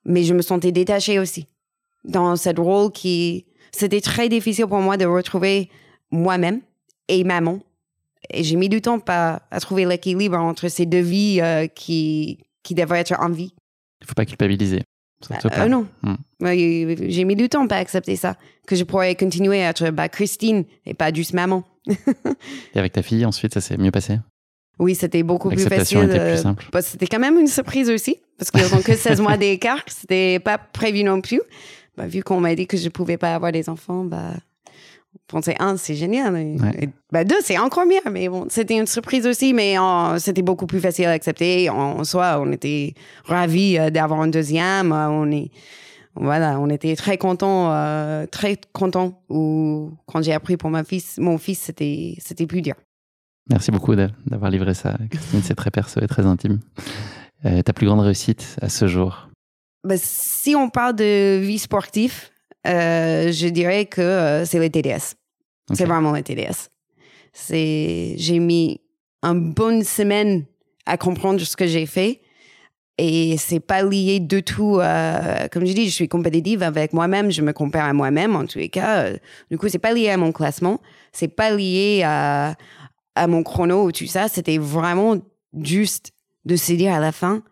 Mais 0.05 0.25
je 0.25 0.35
me 0.35 0.43
sentais 0.43 0.73
détachée 0.73 1.19
aussi 1.19 1.47
dans 2.05 2.37
cette 2.37 2.59
rôle 2.59 2.93
qui... 2.93 3.47
C'était 3.71 4.01
très 4.01 4.29
difficile 4.29 4.67
pour 4.67 4.79
moi 4.79 4.97
de 4.97 5.05
retrouver 5.05 5.69
moi-même 6.11 6.63
et 7.09 7.23
maman. 7.23 7.61
Et 8.31 8.43
j'ai 8.43 8.57
mis 8.57 8.69
du 8.69 8.81
temps 8.81 9.01
à, 9.07 9.43
à 9.51 9.61
trouver 9.61 9.85
l'équilibre 9.85 10.39
entre 10.39 10.69
ces 10.69 10.87
deux 10.87 11.01
vies 11.01 11.41
euh, 11.43 11.67
qui, 11.67 12.39
qui 12.63 12.75
devraient 12.75 13.01
être 13.01 13.15
en 13.21 13.31
vie. 13.31 13.53
Il 14.01 14.07
faut 14.07 14.15
pas 14.15 14.25
culpabiliser. 14.25 14.81
Euh, 15.31 15.69
non. 15.69 15.87
Hmm. 16.03 16.15
J'ai 16.41 17.25
mis 17.25 17.37
du 17.37 17.49
temps 17.49 17.67
à 17.67 17.77
accepter 17.77 18.17
ça. 18.17 18.37
Que 18.67 18.77
je 18.77 18.85
pourrais 18.85 19.15
continuer 19.17 19.63
à 19.63 19.71
être 19.71 19.91
bah, 19.91 20.09
Christine 20.09 20.65
et 20.87 20.95
pas 20.95 21.13
juste 21.13 21.35
maman. 21.35 21.65
et 21.87 22.79
avec 22.79 22.93
ta 22.93 23.03
fille, 23.03 23.25
ensuite, 23.25 23.55
ça 23.55 23.61
s'est 23.61 23.77
mieux 23.77 23.91
passé? 23.91 24.19
Oui, 24.79 24.95
c'était 24.95 25.23
beaucoup 25.23 25.49
plus 25.49 25.67
facile. 25.69 26.05
Était 26.05 26.33
plus 26.33 26.43
simple. 26.43 26.67
Bah, 26.73 26.83
c'était 26.83 27.07
quand 27.07 27.19
même 27.19 27.39
une 27.39 27.49
surprise 27.49 27.91
aussi. 27.91 28.19
Parce 28.39 28.51
qu'ils 28.51 28.75
n'ont 28.75 28.83
que 28.83 28.95
16 28.97 29.21
mois 29.21 29.37
d'écart. 29.37 29.83
C'était 29.87 30.39
pas 30.39 30.59
prévu 30.59 31.03
non 31.03 31.21
plus. 31.21 31.41
Bah, 31.97 32.07
vu 32.07 32.23
qu'on 32.23 32.41
m'a 32.41 32.55
dit 32.55 32.67
que 32.67 32.77
je 32.77 32.89
pouvais 32.89 33.17
pas 33.17 33.35
avoir 33.35 33.51
des 33.51 33.69
enfants, 33.69 34.05
bah, 34.05 34.35
pensais, 35.29 35.57
un, 35.59 35.77
c'est 35.77 35.95
génial. 35.95 36.57
bah, 37.13 37.25
deux, 37.25 37.41
c'est 37.43 37.59
encore 37.59 37.87
mieux. 37.87 38.01
Mais 38.11 38.29
bon, 38.29 38.47
c'était 38.49 38.77
une 38.77 38.87
surprise 38.87 39.27
aussi, 39.27 39.53
mais 39.53 39.77
c'était 40.19 40.43
beaucoup 40.43 40.67
plus 40.67 40.81
facile 40.81 41.07
à 41.07 41.13
accepter. 41.13 41.71
En, 41.71 42.03
soi, 42.05 42.39
on 42.41 42.51
était 42.53 42.95
ravis 43.25 43.79
euh, 43.79 43.91
d'avoir 43.91 44.21
un 44.21 44.29
deuxième. 44.29 44.93
Euh, 44.93 45.09
on 45.09 45.31
est, 45.31 45.51
voilà, 46.15 46.59
on 46.59 46.69
était 46.71 46.97
très 46.97 47.19
contents, 47.19 47.73
euh, 47.73 48.27
très 48.27 48.57
contents. 48.73 49.21
Ou 49.29 49.93
quand 50.07 50.23
j'ai 50.23 50.33
appris 50.33 50.57
pour 50.57 50.71
ma 50.71 50.83
fils, 50.83 51.19
mon 51.19 51.39
fils, 51.39 51.61
c'était, 51.61 52.15
c'était 52.19 52.47
plus 52.47 52.63
dur. 52.63 52.75
Merci 53.51 53.71
beaucoup 53.71 53.95
d'avoir 53.95 54.51
livré 54.51 54.75
ça, 54.75 54.97
Christine. 55.11 55.41
C'est 55.43 55.55
très 55.55 55.71
perso 55.71 56.01
et 56.01 56.07
très 56.07 56.27
intime. 56.27 56.61
ta 57.43 57.73
plus 57.73 57.87
grande 57.87 58.01
réussite 58.01 58.57
à 58.61 58.69
ce 58.69 58.87
jour? 58.87 59.29
Bah, 59.85 59.95
Si 59.97 60.55
on 60.55 60.69
parle 60.69 60.97
de 60.97 61.39
vie 61.39 61.59
sportive, 61.59 62.31
euh, 62.67 63.33
je 63.33 63.49
dirais 63.49 63.87
que 63.87 64.01
euh, 64.01 64.45
c'est 64.45 64.59
le 64.59 64.69
TDS. 64.69 65.15
C'est 65.73 65.85
vraiment 65.85 66.13
le 66.13 66.23
TDS. 66.23 66.71
J'ai 67.51 68.39
mis 68.39 68.81
une 69.23 69.53
bonne 69.53 69.85
semaine 69.85 70.45
à 70.87 70.97
comprendre 70.97 71.41
ce 71.41 71.57
que 71.57 71.67
j'ai 71.67 71.87
fait. 71.87 72.21
Et 73.01 73.37
c'est 73.39 73.61
pas 73.61 73.83
lié 73.83 74.19
du 74.19 74.43
tout, 74.43 74.81
euh, 74.81 75.47
comme 75.53 75.65
je 75.65 75.73
dis, 75.73 75.87
je 75.87 75.95
suis 75.95 76.09
compétitive 76.09 76.65
avec 76.65 76.93
moi-même, 76.93 77.31
je 77.31 77.43
me 77.43 77.53
compare 77.53 77.85
à 77.85 77.93
moi-même 77.93 78.35
en 78.35 78.45
tous 78.45 78.59
les 78.59 78.69
cas. 78.69 79.11
Du 79.53 79.57
coup, 79.57 79.69
c'est 79.69 79.79
pas 79.79 79.93
lié 79.93 80.11
à 80.11 80.17
mon 80.17 80.33
classement, 80.33 80.81
c'est 81.13 81.29
pas 81.29 81.53
lié 81.53 82.03
à, 82.05 82.57
à 83.19 83.27
mon 83.27 83.43
chrono 83.43 83.85
ou 83.85 83.93
tout 83.93 84.07
ça. 84.07 84.29
C'était 84.29 84.59
vraiment 84.59 85.17
juste 85.63 86.13
de 86.45 86.57
se 86.57 86.73
dire 86.73 86.93
à 86.93 87.01
la 87.01 87.13
fin, 87.13 87.43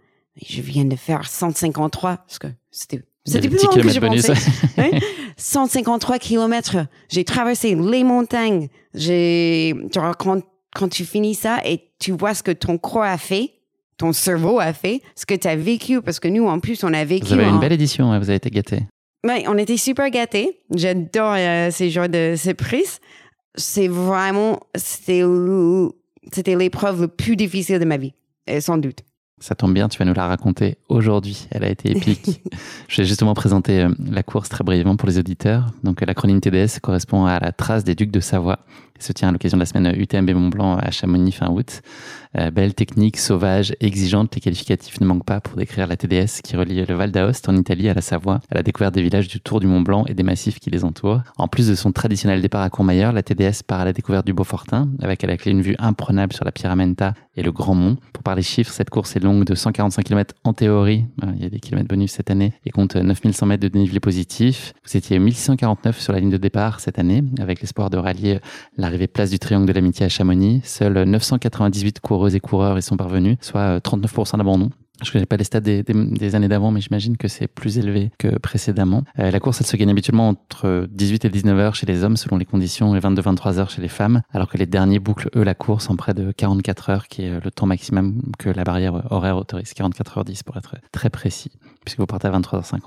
je 0.41 0.61
viens 0.61 0.85
de 0.85 0.97
faire 0.97 1.27
153 1.27 2.17
parce 2.17 2.39
que 2.39 2.49
c'était 2.71 3.03
c'était 3.27 3.49
plus 3.49 3.63
long 3.63 3.83
que 3.83 3.89
je 3.89 3.99
pensais. 3.99 4.35
153 5.37 6.19
kilomètres. 6.19 6.77
J'ai 7.09 7.25
traversé 7.25 7.75
les 7.75 8.05
montagnes. 8.05 8.69
J'ai, 8.95 9.75
quand, 9.93 10.43
quand 10.75 10.89
tu 10.89 11.05
finis 11.05 11.35
ça 11.35 11.59
et 11.65 11.91
tu 11.99 12.13
vois 12.13 12.35
ce 12.35 12.43
que 12.43 12.53
ton 12.53 12.79
corps 12.79 13.03
a 13.03 13.19
fait, 13.19 13.51
ton 13.97 14.13
cerveau 14.13 14.61
a 14.61 14.73
fait, 14.73 15.03
ce 15.17 15.27
que 15.27 15.35
tu 15.35 15.49
as 15.49 15.57
vécu, 15.57 16.01
parce 16.03 16.21
que 16.21 16.29
nous, 16.29 16.47
en 16.47 16.61
plus, 16.61 16.85
on 16.85 16.93
a 16.93 17.05
vécu. 17.05 17.27
Vous 17.27 17.33
avez 17.33 17.49
une 17.49 17.59
belle 17.59 17.73
édition, 17.73 18.13
hein, 18.13 18.19
vous 18.19 18.29
avez 18.29 18.37
été 18.37 18.51
gâtés. 18.51 18.83
Oui, 19.27 19.45
on 19.49 19.59
était 19.59 19.77
super 19.77 20.09
gâtés. 20.11 20.61
J'adore 20.75 21.35
euh, 21.37 21.71
ces 21.71 21.91
genres 21.91 22.09
de 22.09 22.35
surprises. 22.37 23.01
C'est 23.57 23.89
vraiment, 23.89 24.61
c'était, 24.75 25.23
c'était 26.33 26.57
l'épreuve 26.57 27.03
la 27.03 27.09
plus 27.09 27.37
difficile 27.37 27.79
de 27.79 27.85
ma 27.85 27.97
vie, 27.97 28.15
sans 28.61 28.79
doute. 28.79 29.03
Ça 29.39 29.55
tombe 29.55 29.75
bien, 29.75 29.89
tu 29.91 29.99
vas 29.99 30.07
nous 30.07 30.15
la 30.15 30.27
raconter 30.27 30.79
aujourd'hui. 30.89 31.47
Elle 31.51 31.63
a 31.65 31.69
été 31.69 31.91
épique. 31.91 32.41
Je 32.89 33.03
vais 33.03 33.07
justement 33.07 33.35
présenter 33.35 33.83
euh, 33.83 33.91
la 34.11 34.23
course 34.23 34.49
très 34.49 34.65
brièvement 34.65 34.97
pour 34.97 35.07
les 35.09 35.19
auditeurs. 35.19 35.67
Donc, 35.85 36.01
l'acronyme 36.01 36.41
TDS 36.41 36.81
correspond 36.81 37.27
à 37.27 37.39
la 37.39 37.53
trace 37.53 37.85
des 37.85 37.95
ducs 37.95 38.11
de 38.11 38.21
Savoie 38.21 38.61
se 38.99 39.13
tient 39.13 39.29
à 39.29 39.33
l'occasion 39.33 39.57
de 39.57 39.63
la 39.63 39.67
semaine 39.67 39.95
UTMB 39.97 40.31
Mont 40.31 40.49
Blanc 40.49 40.77
à 40.77 40.91
Chamonix 40.91 41.33
fin 41.33 41.49
août. 41.49 41.83
Euh, 42.39 42.51
belle 42.51 42.75
technique, 42.75 43.17
sauvage, 43.17 43.75
exigeante, 43.81 44.35
les 44.35 44.41
qualificatifs 44.41 45.01
ne 45.01 45.07
manquent 45.07 45.25
pas 45.25 45.41
pour 45.41 45.57
décrire 45.57 45.87
la 45.87 45.97
TDS 45.97 46.43
qui 46.43 46.57
relie 46.57 46.85
le 46.85 46.95
Val 46.95 47.11
d'Aoste 47.11 47.49
en 47.49 47.57
Italie 47.57 47.89
à 47.89 47.95
la 47.95 48.03
Savoie, 48.03 48.41
à 48.51 48.57
la 48.57 48.63
découverte 48.63 48.95
des 48.95 49.03
villages 49.03 49.29
du 49.29 49.41
Tour 49.41 49.61
du 49.61 49.67
Mont 49.67 49.81
Blanc 49.81 50.05
et 50.07 50.15
des 50.15 50.23
massifs 50.23 50.61
qui 50.61 50.71
les 50.71 50.85
entourent. 50.85 51.23
En 51.39 51.49
plus 51.49 51.69
de 51.69 51.75
son 51.75 51.93
traditionnel 51.93 52.43
départ 52.43 52.63
à 52.63 52.69
Courmayeur, 52.69 53.13
la 53.13 53.23
TDS 53.23 53.63
part 53.67 53.81
à 53.81 53.85
la 53.87 53.93
découverte 53.93 54.27
du 54.27 54.35
Beaufortin, 54.35 54.89
avec 55.01 55.25
à 55.25 55.27
la 55.27 55.37
clé 55.37 55.53
une 55.53 55.63
vue 55.63 55.77
imprenable 55.79 56.35
sur 56.35 56.45
la 56.45 56.53
Pyramenta 56.53 57.15
et 57.37 57.43
le 57.43 57.53
Grand 57.53 57.75
Mont. 57.75 57.97
Pour 58.13 58.23
parler 58.23 58.43
chiffres, 58.43 58.73
cette 58.73 58.91
course 58.91 59.17
est 59.17 59.21
longue 59.21 59.45
de 59.45 59.55
145 59.55 60.03
km 60.03 60.35
en 60.45 60.53
théorie, 60.53 61.05
il 61.35 61.43
y 61.43 61.47
a 61.47 61.51
des 61.51 61.61
kilomètres 61.61 61.89
bonus 61.89 62.13
cette 62.13 62.31
année, 62.31 62.53
et 62.65 62.71
compte 62.71 62.97
9100 62.97 63.47
mètres 63.47 63.63
de 63.63 63.69
dénivelé 63.69 64.01
positif. 64.01 64.75
Vous 64.85 64.97
étiez 64.97 65.19
1649 65.19 66.01
sur 66.01 66.13
la 66.13 66.21
ligne 66.21 66.31
de 66.31 66.37
départ 66.37 66.81
cette 66.81 66.99
année, 66.99 67.23
avec 67.41 67.61
l'espoir 67.61 67.91
de 67.91 67.97
rallier 67.97 68.41
l'arrivée 68.87 69.09
place 69.09 69.31
du 69.31 69.41
Triangle 69.41 69.67
de 69.67 69.73
l'Amitié 69.73 70.07
à 70.07 70.09
Chamonix. 70.09 70.61
Seuls 70.63 71.03
998 71.05 71.99
coureuses 71.99 72.37
et 72.37 72.41
coureurs 72.41 72.79
y 72.79 72.83
sont 72.83 72.97
parvenus, 72.97 73.37
soit 73.41 73.79
39% 73.79 74.35
euh, 74.35 74.39
d'abandon. 74.39 74.71
Je 75.03 75.09
ne 75.09 75.13
connais 75.13 75.27
pas 75.27 75.37
les 75.37 75.45
stats 75.45 75.61
des, 75.61 76.35
années 76.35 76.49
d'avant, 76.49 76.71
mais 76.71 76.81
j'imagine 76.81 77.17
que 77.17 77.29
c'est 77.29 77.47
plus 77.47 77.79
élevé 77.79 78.11
que 78.19 78.39
précédemment. 78.39 79.05
Euh, 79.19 79.31
la 79.31 79.41
course, 79.41 79.61
elle 79.61 79.67
se 79.67 79.77
gagne 79.77 79.91
habituellement 79.91 80.29
entre 80.29 80.89
18 80.91 81.27
et 81.27 81.29
19 81.29 81.59
heures 81.59 81.75
chez 81.75 81.87
les 81.87 82.03
hommes 82.03 82.17
selon 82.17 82.39
les 82.39 82.45
conditions 82.47 82.97
et 82.97 83.01
22-23 83.01 83.59
heures 83.59 83.71
chez 83.71 83.83
les 83.83 83.89
femmes, 83.89 84.23
alors 84.33 84.49
que 84.49 84.57
les 84.57 84.67
derniers 84.67 84.99
bouclent, 84.99 85.29
eux, 85.37 85.43
la 85.43 85.55
course 85.55 85.91
en 85.91 85.97
près 85.97 86.15
de 86.15 86.33
44 86.33 86.91
heures, 86.91 87.09
qui 87.09 87.23
est 87.23 87.45
le 87.45 87.51
temps 87.51 87.67
maximum 87.67 88.23
que 88.39 88.49
la 88.49 88.65
barrière 88.65 89.03
horaire 89.11 89.37
autorise, 89.37 89.75
44 89.75 90.19
heures 90.19 90.25
10 90.25 90.43
pour 90.43 90.57
être 90.57 90.77
très 90.93 91.11
précis 91.11 91.51
puisque 91.87 92.01
vous 92.01 92.07
partez 92.07 92.27
à 92.27 92.33
23h50. 92.33 92.81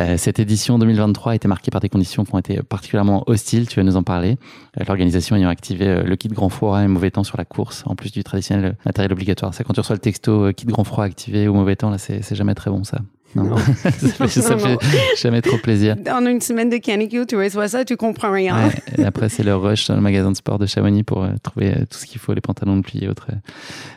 Euh, 0.00 0.16
cette 0.16 0.40
édition 0.40 0.78
2023 0.78 1.32
a 1.32 1.34
été 1.34 1.46
marquée 1.46 1.70
par 1.70 1.80
des 1.80 1.90
conditions 1.90 2.24
qui 2.24 2.34
ont 2.34 2.38
été 2.38 2.62
particulièrement 2.62 3.22
hostiles, 3.26 3.68
tu 3.68 3.78
vas 3.78 3.84
nous 3.84 3.96
en 3.96 4.02
parler. 4.02 4.38
Euh, 4.80 4.84
l'organisation 4.88 5.36
ayant 5.36 5.50
activé 5.50 5.86
euh, 5.86 6.02
le 6.02 6.16
kit 6.16 6.28
grand 6.28 6.48
froid 6.48 6.82
et 6.82 6.88
mauvais 6.88 7.10
temps 7.10 7.22
sur 7.22 7.36
la 7.36 7.44
course, 7.44 7.84
en 7.86 7.94
plus 7.94 8.10
du 8.10 8.24
traditionnel 8.24 8.76
matériel 8.86 9.12
obligatoire. 9.12 9.52
C'est 9.52 9.62
quand 9.62 9.74
tu 9.74 9.80
reçois 9.80 9.94
le 9.94 10.00
texto 10.00 10.52
kit 10.54 10.64
grand 10.64 10.84
froid 10.84 11.04
activé 11.04 11.48
ou 11.48 11.55
mauvais 11.56 11.76
temps, 11.76 11.90
là, 11.90 11.98
c'est 11.98 12.34
jamais 12.34 12.54
très 12.54 12.70
bon 12.70 12.84
ça. 12.84 12.98
Non. 13.34 13.56
ça 13.76 13.90
fait, 13.90 14.28
ça 14.28 14.56
fait 14.56 14.78
jamais 15.18 15.42
trop 15.42 15.58
plaisir. 15.58 15.96
En 16.10 16.24
une 16.24 16.40
semaine 16.40 16.70
de 16.70 16.78
canicule, 16.78 17.26
tu 17.26 17.36
reçois 17.36 17.68
ça, 17.68 17.84
tu 17.84 17.96
comprends 17.96 18.32
rien. 18.32 18.70
et 18.96 19.04
après, 19.04 19.28
c'est 19.28 19.42
le 19.42 19.54
rush 19.54 19.88
dans 19.88 19.96
le 19.96 20.00
magasin 20.00 20.30
de 20.30 20.36
sport 20.36 20.58
de 20.58 20.66
Chamonix 20.66 21.02
pour 21.02 21.26
trouver 21.42 21.74
tout 21.90 21.98
ce 21.98 22.06
qu'il 22.06 22.20
faut, 22.20 22.32
les 22.32 22.40
pantalons 22.40 22.76
de 22.76 22.82
pluie 22.82 23.04
et 23.04 23.08
autres 23.08 23.28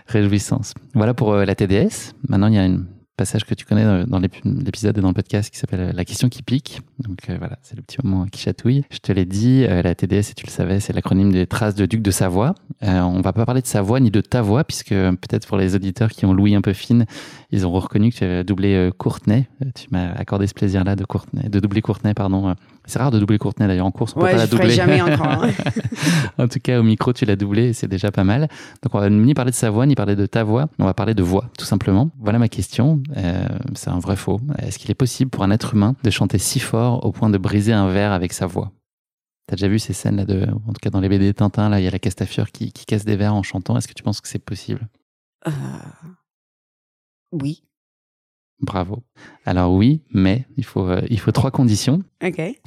réjouissances. 0.07 0.73
Voilà 0.93 1.13
pour 1.13 1.35
la 1.35 1.55
TDS. 1.55 2.13
Maintenant, 2.27 2.47
il 2.47 2.55
y 2.55 2.57
a 2.57 2.65
une 2.65 2.85
passage 3.19 3.43
que 3.43 3.53
tu 3.53 3.65
connais 3.65 4.05
dans 4.05 4.19
l'épisode 4.19 4.97
et 4.97 5.01
dans 5.01 5.09
le 5.09 5.13
podcast 5.13 5.51
qui 5.51 5.59
s'appelle 5.59 5.91
La 5.93 6.05
question 6.05 6.29
qui 6.29 6.41
pique. 6.41 6.79
Donc 6.99 7.29
euh, 7.29 7.35
voilà, 7.37 7.59
c'est 7.63 7.75
le 7.75 7.81
petit 7.81 7.97
moment 8.01 8.25
qui 8.27 8.39
chatouille. 8.39 8.85
Je 8.89 8.99
te 8.99 9.11
l'ai 9.11 9.25
dit, 9.25 9.65
euh, 9.67 9.81
la 9.81 9.93
TDS, 9.93 10.21
si 10.21 10.35
tu 10.35 10.45
le 10.45 10.51
savais, 10.51 10.79
c'est 10.79 10.93
l'acronyme 10.93 11.29
des 11.29 11.45
traces 11.45 11.75
de 11.75 11.85
Duc 11.85 12.01
de 12.01 12.11
Savoie. 12.11 12.55
Euh, 12.81 13.01
on 13.01 13.19
va 13.19 13.33
pas 13.33 13.45
parler 13.45 13.61
de 13.61 13.67
Savoie 13.67 13.99
ni 13.99 14.09
de 14.09 14.21
ta 14.21 14.41
voix, 14.41 14.63
puisque 14.63 14.91
peut-être 14.91 15.47
pour 15.47 15.57
les 15.57 15.75
auditeurs 15.75 16.11
qui 16.11 16.25
ont 16.25 16.33
l'ouïe 16.33 16.55
un 16.55 16.61
peu 16.61 16.71
fine, 16.71 17.05
ils 17.51 17.67
ont 17.67 17.71
reconnu 17.71 18.09
que 18.09 18.15
tu 18.15 18.23
avais 18.23 18.45
doublé 18.45 18.89
Courtenay. 18.97 19.49
Tu 19.75 19.87
m'as 19.91 20.13
accordé 20.13 20.47
ce 20.47 20.53
plaisir-là 20.53 20.95
de, 20.95 21.05
de 21.33 21.59
doubler 21.59 21.81
Courtenay, 21.81 22.13
pardon. 22.13 22.55
C'est 22.89 22.99
rare 22.99 23.11
de 23.11 23.19
doubler 23.19 23.37
Courtenay 23.37 23.67
d'ailleurs 23.67 23.85
en 23.85 23.91
course, 23.91 24.13
on 24.15 24.21
ouais, 24.21 24.31
peut 24.31 24.37
pas 24.37 24.45
je 24.45 24.51
la 24.51 24.57
doubler. 24.57 24.69
jamais 24.71 25.01
encore. 25.01 25.27
Hein. 25.27 25.51
en 26.37 26.47
tout 26.47 26.59
cas, 26.59 26.79
au 26.79 26.83
micro, 26.83 27.13
tu 27.13 27.25
l'as 27.25 27.35
doublé 27.35 27.69
et 27.69 27.73
c'est 27.73 27.87
déjà 27.87 28.11
pas 28.11 28.23
mal. 28.23 28.49
Donc 28.83 28.93
on 28.93 28.99
va 28.99 29.09
ni 29.09 29.33
parler 29.33 29.51
de 29.51 29.55
sa 29.55 29.69
voix, 29.69 29.85
ni 29.85 29.95
parler 29.95 30.15
de 30.15 30.25
ta 30.25 30.43
voix, 30.43 30.67
on 30.79 30.85
va 30.85 30.93
parler 30.93 31.13
de 31.13 31.23
voix, 31.23 31.49
tout 31.57 31.65
simplement. 31.65 32.09
Voilà 32.19 32.39
ma 32.39 32.49
question. 32.49 33.01
c'est 33.75 33.89
un 33.89 33.99
vrai 33.99 34.15
faux. 34.15 34.39
Est-ce 34.57 34.79
qu'il 34.79 34.91
est 34.91 34.95
possible 34.95 35.31
pour 35.31 35.43
un 35.43 35.51
être 35.51 35.73
humain 35.73 35.95
de 36.03 36.09
chanter 36.09 36.37
si 36.37 36.59
fort 36.59 37.05
au 37.05 37.11
point 37.11 37.29
de 37.29 37.37
briser 37.37 37.73
un 37.73 37.89
verre 37.89 38.11
avec 38.11 38.33
sa 38.33 38.47
voix? 38.47 38.71
T'as 39.47 39.55
déjà 39.55 39.67
vu 39.67 39.79
ces 39.79 39.93
scènes 39.93 40.17
là 40.17 40.25
de, 40.25 40.47
en 40.67 40.73
tout 40.73 40.79
cas 40.81 40.91
dans 40.91 40.99
les 40.99 41.09
BD 41.09 41.33
Tintin, 41.33 41.69
là 41.69 41.79
il 41.79 41.83
y 41.83 41.87
a 41.87 41.91
la 41.91 41.97
Castafiore 41.97 42.51
qui, 42.51 42.71
qui 42.71 42.85
casse 42.85 43.03
des 43.05 43.15
verres 43.15 43.33
en 43.33 43.41
chantant. 43.41 43.77
Est-ce 43.77 43.87
que 43.87 43.93
tu 43.93 44.03
penses 44.03 44.21
que 44.21 44.27
c'est 44.27 44.37
possible? 44.37 44.87
Euh... 45.47 45.51
Oui. 47.31 47.63
Bravo. 48.61 49.03
Alors 49.45 49.71
oui, 49.71 50.01
mais 50.13 50.45
il 50.57 50.65
faut, 50.65 50.85
euh, 50.87 51.01
il 51.09 51.19
faut 51.19 51.31
trois 51.31 51.49
conditions. 51.49 52.01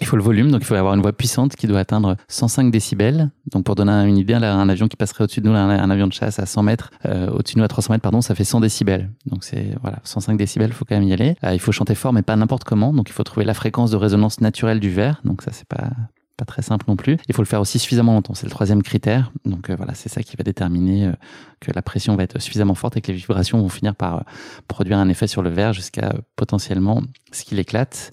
Il 0.01 0.07
faut 0.07 0.17
le 0.17 0.23
volume, 0.23 0.51
donc 0.51 0.63
il 0.63 0.65
faut 0.65 0.75
avoir 0.75 0.95
une 0.95 1.03
voix 1.03 1.13
puissante 1.13 1.55
qui 1.55 1.67
doit 1.67 1.81
atteindre 1.81 2.17
105 2.29 2.71
décibels. 2.71 3.31
Donc 3.51 3.65
pour 3.65 3.75
donner 3.75 3.93
une 4.09 4.17
idée, 4.17 4.33
un 4.33 4.69
avion 4.71 4.89
qui 4.89 4.97
passerait 4.97 5.25
au-dessus 5.25 5.43
de 5.43 5.49
nous, 5.49 5.55
un, 5.55 5.91
avion 5.91 6.07
de 6.07 6.13
chasse 6.13 6.39
à 6.39 6.47
100 6.47 6.63
mètres, 6.63 6.91
euh, 7.05 7.31
au-dessus 7.31 7.57
de 7.57 7.61
nous 7.61 7.65
à 7.65 7.69
300 7.69 7.93
mètres, 7.93 8.03
pardon, 8.03 8.23
ça 8.23 8.35
fait 8.35 8.45
100 8.45 8.61
décibels. 8.61 9.11
Donc 9.27 9.45
c'est 9.45 9.75
voilà, 9.83 9.99
105 10.05 10.39
décibels, 10.39 10.71
il 10.71 10.75
faut 10.75 10.87
quand 10.87 10.95
même 10.95 11.09
y 11.09 11.13
aller. 11.13 11.37
Euh, 11.45 11.53
il 11.53 11.61
faut 11.61 11.73
chanter 11.73 11.95
fort, 11.95 12.15
mais 12.15 12.23
pas 12.23 12.37
n'importe 12.37 12.65
comment. 12.65 12.95
Donc 12.95 13.11
il 13.11 13.13
faut 13.13 13.25
trouver 13.25 13.45
la 13.45 13.55
fréquence 13.55 13.91
de 13.91 13.97
résonance 13.97 14.41
naturelle 14.41 14.81
du 14.81 14.89
verre. 14.89 15.21
Donc 15.25 15.43
ça 15.43 15.53
c'est 15.53 15.69
pas 15.69 15.91
pas 16.37 16.45
très 16.45 16.63
simple 16.63 16.85
non 16.89 16.97
plus. 16.97 17.17
Il 17.29 17.35
faut 17.35 17.43
le 17.43 17.47
faire 17.47 17.61
aussi 17.61 17.79
suffisamment 17.79 18.15
longtemps, 18.15 18.35
c'est 18.35 18.47
le 18.47 18.51
troisième 18.51 18.83
critère. 18.83 19.33
Donc 19.45 19.71
euh, 19.71 19.77
voilà, 19.77 19.95
c'est 19.95 20.09
ça 20.09 20.23
qui 20.23 20.37
va 20.37 20.45
déterminer 20.45 21.07
euh, 21.07 21.13
que 21.61 21.73
la 21.73 21.83
pression 21.83 22.17
va 22.17 22.23
être 22.23 22.41
suffisamment 22.41 22.75
forte 22.75 22.97
et 22.97 23.01
que 23.01 23.13
les 23.13 23.19
vibrations 23.19 23.61
vont 23.61 23.69
finir 23.69 23.95
par 23.95 24.17
euh, 24.17 24.21
produire 24.69 24.99
un 24.99 25.09
effet 25.09 25.27
sur 25.27 25.43
le 25.43 25.51
verre 25.51 25.73
jusqu'à 25.73 26.15
potentiellement 26.37 27.03
ce 27.33 27.45
qui 27.45 27.55
l'éclate. 27.55 28.13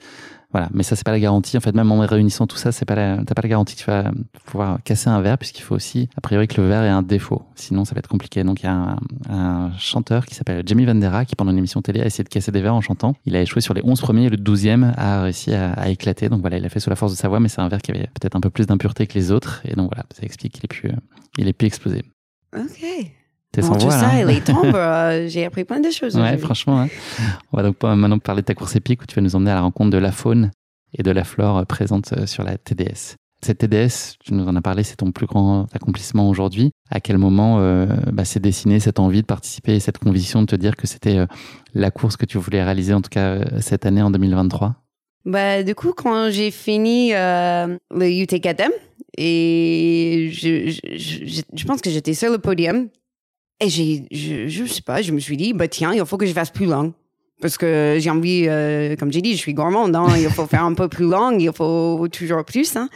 Voilà, 0.52 0.68
mais 0.74 0.82
ça 0.82 0.96
c'est 0.96 1.06
pas 1.06 1.12
la 1.12 1.20
garantie. 1.20 1.58
En 1.58 1.60
fait, 1.60 1.76
même 1.76 1.92
en 1.92 2.00
réunissant 2.00 2.48
tout 2.48 2.58
ça, 2.58 2.72
c'est 2.72 2.86
pas 2.86 2.96
la, 2.96 3.24
t'as 3.24 3.36
pas 3.36 3.44
la 3.44 3.50
garantie 3.50 3.76
que 3.76 3.82
tu 3.82 3.86
vas 3.86 4.12
pouvoir 4.46 4.80
casser 4.84 5.10
un 5.10 5.22
verre, 5.22 5.38
puisqu'il 5.38 5.62
faut 5.62 5.76
aussi, 5.76 6.10
a 6.18 6.22
priori, 6.22 6.48
que 6.48 6.60
le 6.60 6.68
verre 6.68 6.84
ait 6.84 6.90
un 6.90 7.04
défaut. 7.04 7.44
Sinon, 7.56 7.86
ça 7.86 7.94
va 7.94 8.00
être 8.00 8.08
compliqué. 8.08 8.44
Donc, 8.44 8.62
il 8.62 8.66
y 8.66 8.70
a 8.70 8.74
un, 8.74 8.98
un 9.30 9.72
chanteur 9.78 10.26
qui 10.26 10.34
s'appelle 10.34 10.64
Jamie 10.66 10.86
Vandera 10.86 11.26
qui, 11.26 11.36
pendant 11.36 11.52
une 11.52 11.60
émission 11.60 11.84
télé, 11.84 12.02
a 12.02 12.06
essayé 12.06 12.24
de 12.24 12.30
casser 12.30 12.52
des 12.52 12.62
verres 12.62 12.74
en 12.74 12.82
chantant. 12.82 13.16
Il 13.26 13.36
a 13.36 13.42
échoué 13.42 13.62
sur 13.62 13.76
les 13.76 13.82
11 13.84 14.02
premiers 14.02 14.26
et 14.26 14.30
le 14.30 14.38
12e 14.38 14.92
a 14.98 15.22
réussi 15.22 15.54
à, 15.54 15.74
à 15.74 15.90
éclater. 15.90 16.30
Donc 16.30 16.42
voilà, 16.42 16.58
il 16.58 16.66
a 16.66 16.70
fait 16.70 16.80
sous 16.80 16.90
la 16.90 16.96
force 16.96 17.12
de 17.12 17.18
sa 17.18 17.28
voix, 17.28 17.40
mais 17.40 17.50
c'est 17.50 17.62
un 17.62 17.68
verre 17.68 17.82
qui 17.82 17.92
avait 17.92 18.08
peut-être 18.08 18.36
un 18.36 18.42
peu 18.42 18.50
plus 18.50 18.66
d'impureté 18.66 19.06
que 19.06 19.14
les 19.14 19.32
autres. 19.32 19.62
Et 19.66 19.76
donc 19.76 19.92
voilà, 19.92 20.06
ça 20.16 20.24
explique 20.24 20.54
qu'il 20.54 20.66
est 20.66 20.68
plus, 20.68 20.92
il 21.38 21.48
est 21.48 21.54
plus 21.54 21.68
explosé. 21.68 22.04
Ok. 22.58 23.14
T'es 23.52 23.62
sans 23.64 23.76
tout 23.78 23.86
voix, 23.88 23.92
ça, 23.98 24.14
là. 24.14 24.22
et 24.22 24.26
les 24.26 24.42
tombes, 24.42 24.76
euh, 24.76 25.28
j'ai 25.28 25.44
appris 25.46 25.64
plein 25.66 25.80
de 25.80 25.90
choses. 25.90 26.16
Ouais, 26.16 26.38
franchement. 26.38 26.82
hein. 26.82 26.88
On 27.52 27.58
va 27.58 27.64
donc 27.64 27.82
maintenant 27.82 28.20
parler 28.20 28.42
de 28.42 28.46
ta 28.46 28.54
course 28.54 28.76
épique 28.76 29.02
où 29.02 29.06
tu 29.08 29.16
vas 29.16 29.22
nous 29.22 29.36
emmener 29.36 29.52
à 29.52 29.56
la 29.56 29.62
rencontre 29.62 29.90
de 29.90 29.98
la 29.98 30.12
faune 30.12 30.52
et 30.98 31.02
de 31.04 31.10
la 31.12 31.24
flore 31.24 31.58
euh, 31.58 31.64
présente 31.64 32.14
euh, 32.14 32.26
sur 32.28 32.44
la 32.44 32.58
TDS. 32.58 33.16
Cette 33.42 33.60
TDS, 33.60 34.18
tu 34.24 34.34
nous 34.34 34.46
en 34.48 34.56
as 34.56 34.62
parlé, 34.62 34.84
c'est 34.84 34.98
ton 34.98 35.12
plus 35.14 35.26
grand 35.26 35.66
accomplissement 35.74 36.30
aujourd'hui. 36.30 36.72
À 36.92 37.00
quel 37.00 37.18
moment 37.18 37.60
euh, 37.60 37.86
bah, 38.12 38.26
s'est 38.26 38.40
dessinée 38.42 38.80
cette 38.82 39.00
envie 39.00 39.22
de 39.22 39.26
participer 39.26 39.76
et 39.76 39.80
cette 39.80 39.98
conviction 39.98 40.42
de 40.42 40.46
te 40.46 40.56
dire 40.58 40.76
que 40.76 40.86
c'était 40.88 41.18
euh, 41.20 41.26
la 41.74 41.90
course 41.90 42.18
que 42.18 42.26
tu 42.26 42.38
voulais 42.38 42.62
réaliser, 42.64 42.94
en 42.94 43.02
tout 43.02 43.10
cas 43.10 43.40
cette 43.62 43.86
année 43.86 44.02
en 44.02 44.12
2023 44.12 44.76
Bah, 45.26 45.64
du 45.64 45.74
coup, 45.74 45.94
quand 45.96 46.30
j'ai 46.32 46.52
fini 46.52 47.14
euh, 47.16 47.78
le 47.96 48.10
UTKM, 48.24 48.72
et 49.18 50.30
je, 50.34 50.70
je, 50.70 50.98
je, 50.98 51.42
je 51.54 51.66
pense 51.66 51.82
que 51.82 51.90
j'étais 51.90 52.14
sur 52.14 52.32
le 52.32 52.38
podium, 52.40 52.90
et 53.60 53.70
j'ai, 53.70 54.06
je, 54.12 54.48
je 54.48 54.66
sais 54.66 54.82
pas, 54.82 55.02
je 55.02 55.12
me 55.12 55.20
suis 55.20 55.38
dit, 55.38 55.54
bah 55.54 55.68
tiens, 55.68 55.94
il 55.94 56.06
faut 56.06 56.18
que 56.18 56.26
je 56.26 56.34
fasse 56.34 56.52
plus 56.52 56.66
long. 56.66 56.94
Parce 57.42 57.58
que 57.58 57.98
j'ai 58.00 58.10
envie, 58.10 58.46
euh, 58.48 58.96
comme 58.98 59.14
j'ai 59.14 59.22
dit, 59.22 59.32
je 59.32 59.38
suis 59.38 59.54
gourmande, 59.54 59.96
hein, 59.96 60.08
il 60.18 60.30
faut 60.30 60.46
faire 60.46 60.66
un 60.66 60.74
peu 60.74 60.90
plus 60.90 61.06
long, 61.06 61.32
il 61.38 61.52
faut 61.54 62.08
toujours 62.10 62.44
plus. 62.44 62.76
Hein. 62.76 62.90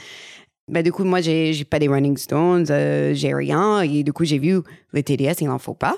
Bah, 0.70 0.82
du 0.82 0.92
coup, 0.92 1.04
moi, 1.04 1.20
j'ai, 1.20 1.54
j'ai 1.54 1.66
pas 1.66 1.80
des 1.80 1.88
Running 1.88 2.18
Stones, 2.18 2.68
euh, 2.70 3.14
j'ai 3.14 3.34
rien, 3.34 3.82
et 3.82 4.04
du 4.04 4.14
coup, 4.14 4.24
j'ai 4.24 4.40
vu 4.40 4.62
le 4.92 5.04
TDS, 5.04 5.42
il 5.42 5.50
en 5.50 5.60
faut 5.60 5.74
pas. 5.74 5.96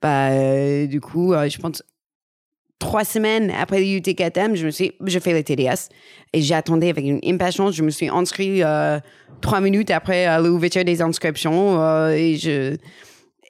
Bah, 0.00 0.30
euh, 0.30 0.86
du 0.86 1.00
coup, 1.00 1.32
euh, 1.32 1.48
je 1.48 1.58
pense, 1.58 1.82
trois 2.78 3.04
semaines 3.04 3.50
après 3.50 3.80
le 3.80 3.86
UTKM, 3.98 4.54
je 4.54 4.66
me 4.66 4.70
suis, 4.70 4.92
je 5.04 5.18
fais 5.18 5.32
le 5.32 5.42
TDS 5.42 5.88
et 6.32 6.40
j'attendais 6.40 6.88
avec 6.88 7.04
une 7.04 7.20
impatience. 7.24 7.74
Je 7.74 7.82
me 7.82 7.90
suis 7.90 8.08
inscrit 8.08 8.62
trois 9.42 9.60
minutes 9.60 9.90
après 9.90 10.40
l'ouverture 10.40 10.82
des 10.82 11.02
inscriptions 11.02 12.08
et 12.08 12.36
je 12.36 12.76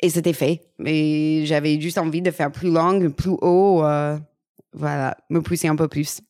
et 0.01 0.11
c'était 0.11 0.33
fait. 0.33 0.63
Mais 0.79 1.45
j'avais 1.47 1.81
juste 1.81 1.99
envie 1.99 2.23
de 2.23 2.31
faire 2.31 2.51
plus 2.51 2.71
long, 2.71 3.11
plus 3.11 3.37
haut, 3.41 3.85
euh, 3.85 4.19
voilà, 4.73 5.17
me 5.31 5.41
pousser 5.41 5.69
un 5.69 5.77
peu 5.77 5.89
plus. 5.89 6.21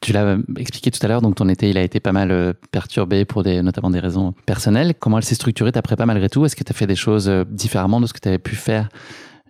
Tu 0.00 0.12
l'as 0.12 0.24
euh, 0.24 0.42
expliqué 0.56 0.90
tout 0.90 1.04
à 1.04 1.08
l'heure, 1.08 1.22
donc 1.22 1.34
ton 1.34 1.48
été, 1.48 1.70
il 1.70 1.78
a 1.78 1.82
été 1.82 1.98
pas 1.98 2.12
mal 2.12 2.30
euh, 2.30 2.52
perturbé 2.70 3.24
pour 3.24 3.42
des, 3.42 3.62
notamment 3.62 3.90
des 3.90 3.98
raisons 3.98 4.32
personnelles. 4.46 4.94
Comment 4.94 5.18
elle 5.18 5.24
s'est 5.24 5.34
structurée 5.34 5.72
ta 5.72 5.82
prépa 5.82 6.06
malgré 6.06 6.28
tout? 6.28 6.44
Est-ce 6.44 6.54
que 6.54 6.62
tu 6.62 6.70
as 6.70 6.74
fait 6.74 6.86
des 6.86 6.96
choses 6.96 7.28
différemment 7.48 8.00
de 8.00 8.06
ce 8.06 8.12
que 8.12 8.20
tu 8.20 8.28
avais 8.28 8.38
pu 8.38 8.54
faire 8.54 8.88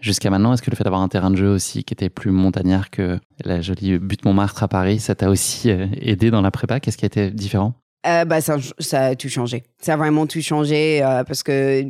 jusqu'à 0.00 0.30
maintenant? 0.30 0.54
Est-ce 0.54 0.62
que 0.62 0.70
le 0.70 0.76
fait 0.76 0.84
d'avoir 0.84 1.02
un 1.02 1.08
terrain 1.08 1.30
de 1.30 1.36
jeu 1.36 1.48
aussi 1.48 1.84
qui 1.84 1.92
était 1.92 2.08
plus 2.08 2.30
montagnard 2.30 2.90
que 2.90 3.18
la 3.44 3.60
jolie 3.60 3.98
butte 3.98 4.24
Montmartre 4.24 4.62
à 4.62 4.68
Paris, 4.68 5.00
ça 5.00 5.14
t'a 5.14 5.28
aussi 5.28 5.68
aidé 5.68 6.30
dans 6.30 6.40
la 6.40 6.50
prépa? 6.50 6.80
Qu'est-ce 6.80 6.96
qui 6.96 7.04
a 7.04 7.08
été 7.08 7.30
différent? 7.30 7.74
Euh, 8.06 8.24
bah, 8.24 8.40
ça, 8.40 8.56
ça 8.78 9.06
a 9.06 9.16
tout 9.16 9.28
changé. 9.28 9.64
Ça 9.80 9.94
a 9.94 9.96
vraiment 9.96 10.26
tout 10.26 10.40
changé 10.40 11.02
euh, 11.02 11.24
parce 11.24 11.42
que 11.42 11.84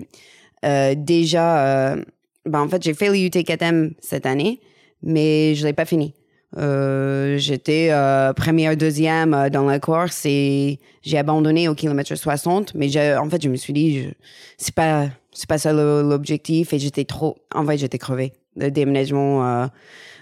euh, 0.65 0.95
déjà, 0.97 1.93
euh, 1.95 2.05
bah, 2.47 2.61
en 2.61 2.69
fait, 2.69 2.83
j'ai 2.83 2.95
fait 2.95 3.09
le 3.09 3.19
UTKM 3.19 3.93
cette 4.01 4.27
année, 4.27 4.61
mais 5.03 5.55
je 5.55 5.67
l'ai 5.67 5.73
pas 5.73 5.85
fini. 5.85 6.15
Euh, 6.57 7.37
J'étais 7.37 7.89
euh, 7.91 8.33
première, 8.33 8.77
deuxième 8.77 9.51
dans 9.51 9.65
la 9.65 9.79
course 9.79 10.25
et 10.25 10.81
j'ai 11.03 11.19
abandonné 11.19 11.69
au 11.69 11.75
kilomètre 11.75 12.15
60. 12.15 12.75
Mais 12.75 12.89
en 13.17 13.29
fait, 13.29 13.43
je 13.43 13.49
me 13.49 13.57
suis 13.57 13.73
dit, 13.73 14.09
c'est 14.57 14.75
pas, 14.75 15.09
c'est 15.33 15.49
pas 15.49 15.59
ça 15.59 15.73
l'objectif 15.73 16.73
et 16.73 16.79
j'étais 16.79 17.05
trop. 17.05 17.37
En 17.55 17.67
fait, 17.67 17.77
j'étais 17.77 17.99
crevée. 17.99 18.33
Le 18.57 18.71
déménagement, 18.71 19.69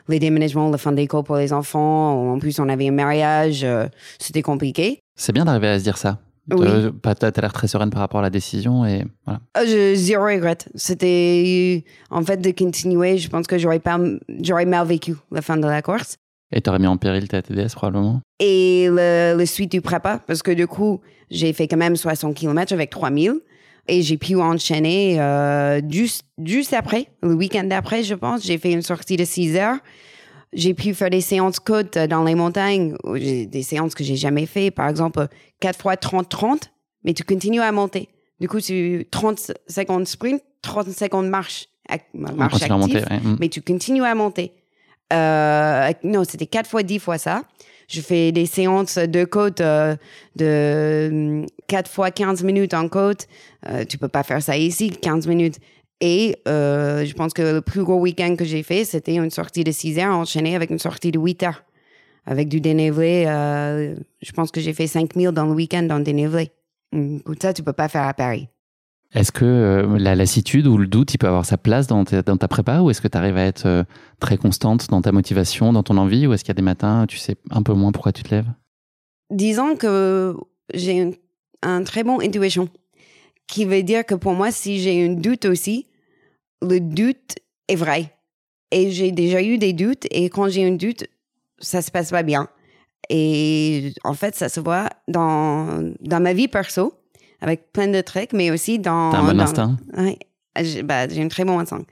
les 0.08 0.18
déménagements, 0.18 0.68
le 0.70 0.76
fin 0.76 0.92
d'école 0.92 1.22
pour 1.22 1.36
les 1.36 1.52
enfants. 1.52 2.32
En 2.32 2.38
plus, 2.38 2.58
on 2.58 2.68
avait 2.68 2.88
un 2.88 2.92
mariage. 2.92 3.64
C'était 4.18 4.42
compliqué. 4.42 4.98
C'est 5.14 5.32
bien 5.32 5.44
d'arriver 5.44 5.68
à 5.68 5.78
se 5.78 5.84
dire 5.84 5.96
ça. 5.96 6.18
Oui. 6.50 6.66
Euh, 6.68 6.92
pas- 6.92 7.14
T'as 7.14 7.32
t'as 7.32 7.40
l'air 7.42 7.52
très 7.52 7.66
sereine 7.68 7.90
par 7.90 8.00
rapport 8.00 8.20
à 8.20 8.22
la 8.22 8.30
décision 8.30 8.84
et 8.86 9.04
voilà. 9.24 9.40
Euh, 9.58 9.64
Je, 9.66 9.94
zéro 9.96 10.24
regret. 10.26 10.58
C'était, 10.74 11.84
en 12.10 12.22
fait, 12.22 12.36
de 12.38 12.50
continuer. 12.52 13.18
Je 13.18 13.28
pense 13.28 13.46
que 13.46 13.58
j'aurais 13.58 13.80
pas, 13.80 13.98
j'aurais 14.42 14.64
mal 14.66 14.86
vécu 14.86 15.14
la 15.32 15.42
fin 15.42 15.56
de 15.56 15.66
la 15.66 15.82
course. 15.82 16.16
Et 16.52 16.60
t'aurais 16.60 16.78
mis 16.78 16.86
en 16.86 16.96
péril 16.96 17.26
ta 17.26 17.42
TDS 17.42 17.74
probablement 17.74 18.20
Et 18.38 18.86
le, 18.88 19.34
le 19.36 19.46
suite 19.46 19.72
du 19.72 19.80
prépa, 19.80 20.20
parce 20.26 20.42
que 20.42 20.52
du 20.52 20.66
coup, 20.68 21.00
j'ai 21.30 21.52
fait 21.52 21.66
quand 21.66 21.76
même 21.76 21.96
60 21.96 22.34
km 22.36 22.72
avec 22.72 22.90
3000. 22.90 23.32
Et 23.88 24.02
j'ai 24.02 24.16
pu 24.16 24.34
enchaîner 24.36 25.20
euh, 25.20 25.80
juste, 25.88 26.24
juste 26.44 26.72
après, 26.72 27.06
le 27.22 27.34
week-end 27.34 27.64
d'après, 27.64 28.02
je 28.02 28.14
pense. 28.14 28.44
J'ai 28.44 28.58
fait 28.58 28.72
une 28.72 28.82
sortie 28.82 29.16
de 29.16 29.24
6 29.24 29.56
heures. 29.56 29.76
J'ai 30.52 30.74
pu 30.74 30.94
faire 30.94 31.10
des 31.10 31.20
séances 31.20 31.58
côtes 31.58 31.98
dans 31.98 32.24
les 32.24 32.34
montagnes, 32.34 32.96
des 33.14 33.62
séances 33.62 33.94
que 33.94 34.04
j'ai 34.04 34.16
jamais 34.16 34.46
fait. 34.46 34.70
Par 34.70 34.88
exemple, 34.88 35.28
4 35.60 35.80
fois 35.80 35.94
30-30, 35.94 36.62
mais 37.04 37.14
tu 37.14 37.24
continues 37.24 37.60
à 37.60 37.72
monter. 37.72 38.08
Du 38.40 38.48
coup, 38.48 38.60
tu 38.60 39.06
30 39.10 39.52
secondes 39.66 40.06
sprint, 40.06 40.42
30 40.62 40.90
secondes 40.90 41.28
marche, 41.28 41.68
marche 42.14 42.62
active 42.62 42.72
monter. 42.72 42.94
ouais. 42.96 43.20
Mm. 43.20 43.36
mais 43.40 43.48
tu 43.48 43.62
continues 43.62 44.04
à 44.04 44.14
monter. 44.14 44.52
Euh, 45.12 45.92
non, 46.02 46.24
c'était 46.24 46.46
quatre 46.46 46.68
fois 46.68 46.82
dix 46.82 46.98
fois 46.98 47.18
ça. 47.18 47.42
Je 47.88 48.00
fais 48.00 48.32
des 48.32 48.46
séances 48.46 48.98
de 48.98 49.24
côte 49.24 49.60
euh, 49.60 49.94
de 50.34 51.08
hum, 51.10 51.46
4 51.68 51.90
fois 51.90 52.10
15 52.10 52.42
minutes 52.42 52.74
en 52.74 52.88
côte. 52.88 53.28
Euh, 53.68 53.84
tu 53.84 53.96
peux 53.96 54.08
pas 54.08 54.24
faire 54.24 54.42
ça 54.42 54.56
ici, 54.56 54.90
15 54.90 55.26
minutes. 55.28 55.58
Et 56.00 56.36
euh, 56.46 57.04
je 57.04 57.14
pense 57.14 57.32
que 57.32 57.42
le 57.42 57.60
plus 57.62 57.82
gros 57.82 57.98
week-end 57.98 58.36
que 58.36 58.44
j'ai 58.44 58.62
fait, 58.62 58.84
c'était 58.84 59.14
une 59.16 59.30
sortie 59.30 59.64
de 59.64 59.70
6 59.72 59.98
heures 59.98 60.14
enchaînée 60.14 60.54
avec 60.54 60.70
une 60.70 60.78
sortie 60.78 61.10
de 61.10 61.18
8 61.18 61.42
heures. 61.44 61.64
Avec 62.26 62.48
du 62.48 62.60
dénivelé, 62.60 63.24
euh, 63.28 63.94
je 64.20 64.32
pense 64.32 64.50
que 64.50 64.60
j'ai 64.60 64.72
fait 64.74 64.86
5000 64.88 65.30
dans 65.30 65.46
le 65.46 65.52
week-end 65.52 65.86
en 65.90 66.00
dénivelé. 66.00 66.50
Hum, 66.92 67.20
Ça, 67.40 67.52
tu 67.54 67.62
peux 67.62 67.72
pas 67.72 67.88
faire 67.88 68.02
à 68.02 68.14
Paris. 68.14 68.48
Est-ce 69.14 69.30
que 69.32 69.44
euh, 69.44 69.98
la 69.98 70.14
lassitude 70.16 70.66
ou 70.66 70.76
le 70.76 70.88
doute, 70.88 71.14
il 71.14 71.18
peut 71.18 71.28
avoir 71.28 71.46
sa 71.46 71.56
place 71.56 71.86
dans, 71.86 72.04
ta- 72.04 72.22
dans 72.22 72.36
ta 72.36 72.48
prépa 72.48 72.80
ou 72.80 72.90
est-ce 72.90 73.00
que 73.00 73.06
tu 73.08 73.16
arrives 73.16 73.36
à 73.36 73.44
être 73.46 73.84
très 74.18 74.36
constante 74.36 74.88
dans 74.90 75.00
ta 75.00 75.12
motivation, 75.12 75.72
dans 75.72 75.84
ton 75.84 75.96
envie 75.96 76.26
ou 76.26 76.32
est-ce 76.32 76.42
qu'il 76.44 76.50
y 76.50 76.56
a 76.56 76.60
des 76.60 76.62
matins, 76.62 77.06
tu 77.08 77.16
sais 77.16 77.36
un 77.50 77.62
peu 77.62 77.72
moins 77.72 77.92
pourquoi 77.92 78.12
tu 78.12 78.24
te 78.24 78.34
lèves? 78.34 78.48
Disons 79.30 79.76
que 79.76 80.34
j'ai 80.74 81.18
un 81.62 81.84
très 81.84 82.02
bon 82.04 82.20
intuition, 82.20 82.68
qui 83.46 83.64
veut 83.64 83.82
dire 83.82 84.04
que 84.04 84.14
pour 84.14 84.34
moi, 84.34 84.50
si 84.50 84.80
j'ai 84.80 85.04
un 85.04 85.12
doute 85.12 85.44
aussi, 85.44 85.86
le 86.62 86.80
doute 86.80 87.36
est 87.68 87.76
vrai. 87.76 88.12
Et 88.72 88.90
j'ai 88.90 89.12
déjà 89.12 89.42
eu 89.42 89.58
des 89.58 89.72
doutes, 89.72 90.06
et 90.10 90.28
quand 90.28 90.48
j'ai 90.48 90.66
un 90.66 90.72
doute, 90.72 91.04
ça 91.58 91.82
se 91.82 91.90
passe 91.90 92.10
pas 92.10 92.22
bien. 92.22 92.48
Et 93.08 93.92
en 94.02 94.14
fait, 94.14 94.34
ça 94.34 94.48
se 94.48 94.58
voit 94.58 94.88
dans, 95.06 95.94
dans 96.00 96.20
ma 96.20 96.32
vie 96.32 96.48
perso, 96.48 96.94
avec 97.40 97.72
plein 97.72 97.88
de 97.88 98.00
trucs, 98.00 98.32
mais 98.32 98.50
aussi 98.50 98.78
dans... 98.78 99.12
T'as 99.12 99.18
un 99.18 99.32
bon 99.32 99.38
dans- 99.38 99.44
instinct? 99.44 99.76
Oui, 99.96 100.18
j'ai 100.60 100.82
bah, 100.82 101.06
un 101.08 101.28
très 101.28 101.44
bon 101.44 101.58
instinct. 101.60 101.84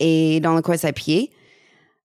Et 0.00 0.40
dans 0.40 0.54
le 0.54 0.62
course 0.62 0.84
à 0.84 0.92
pied, 0.92 1.30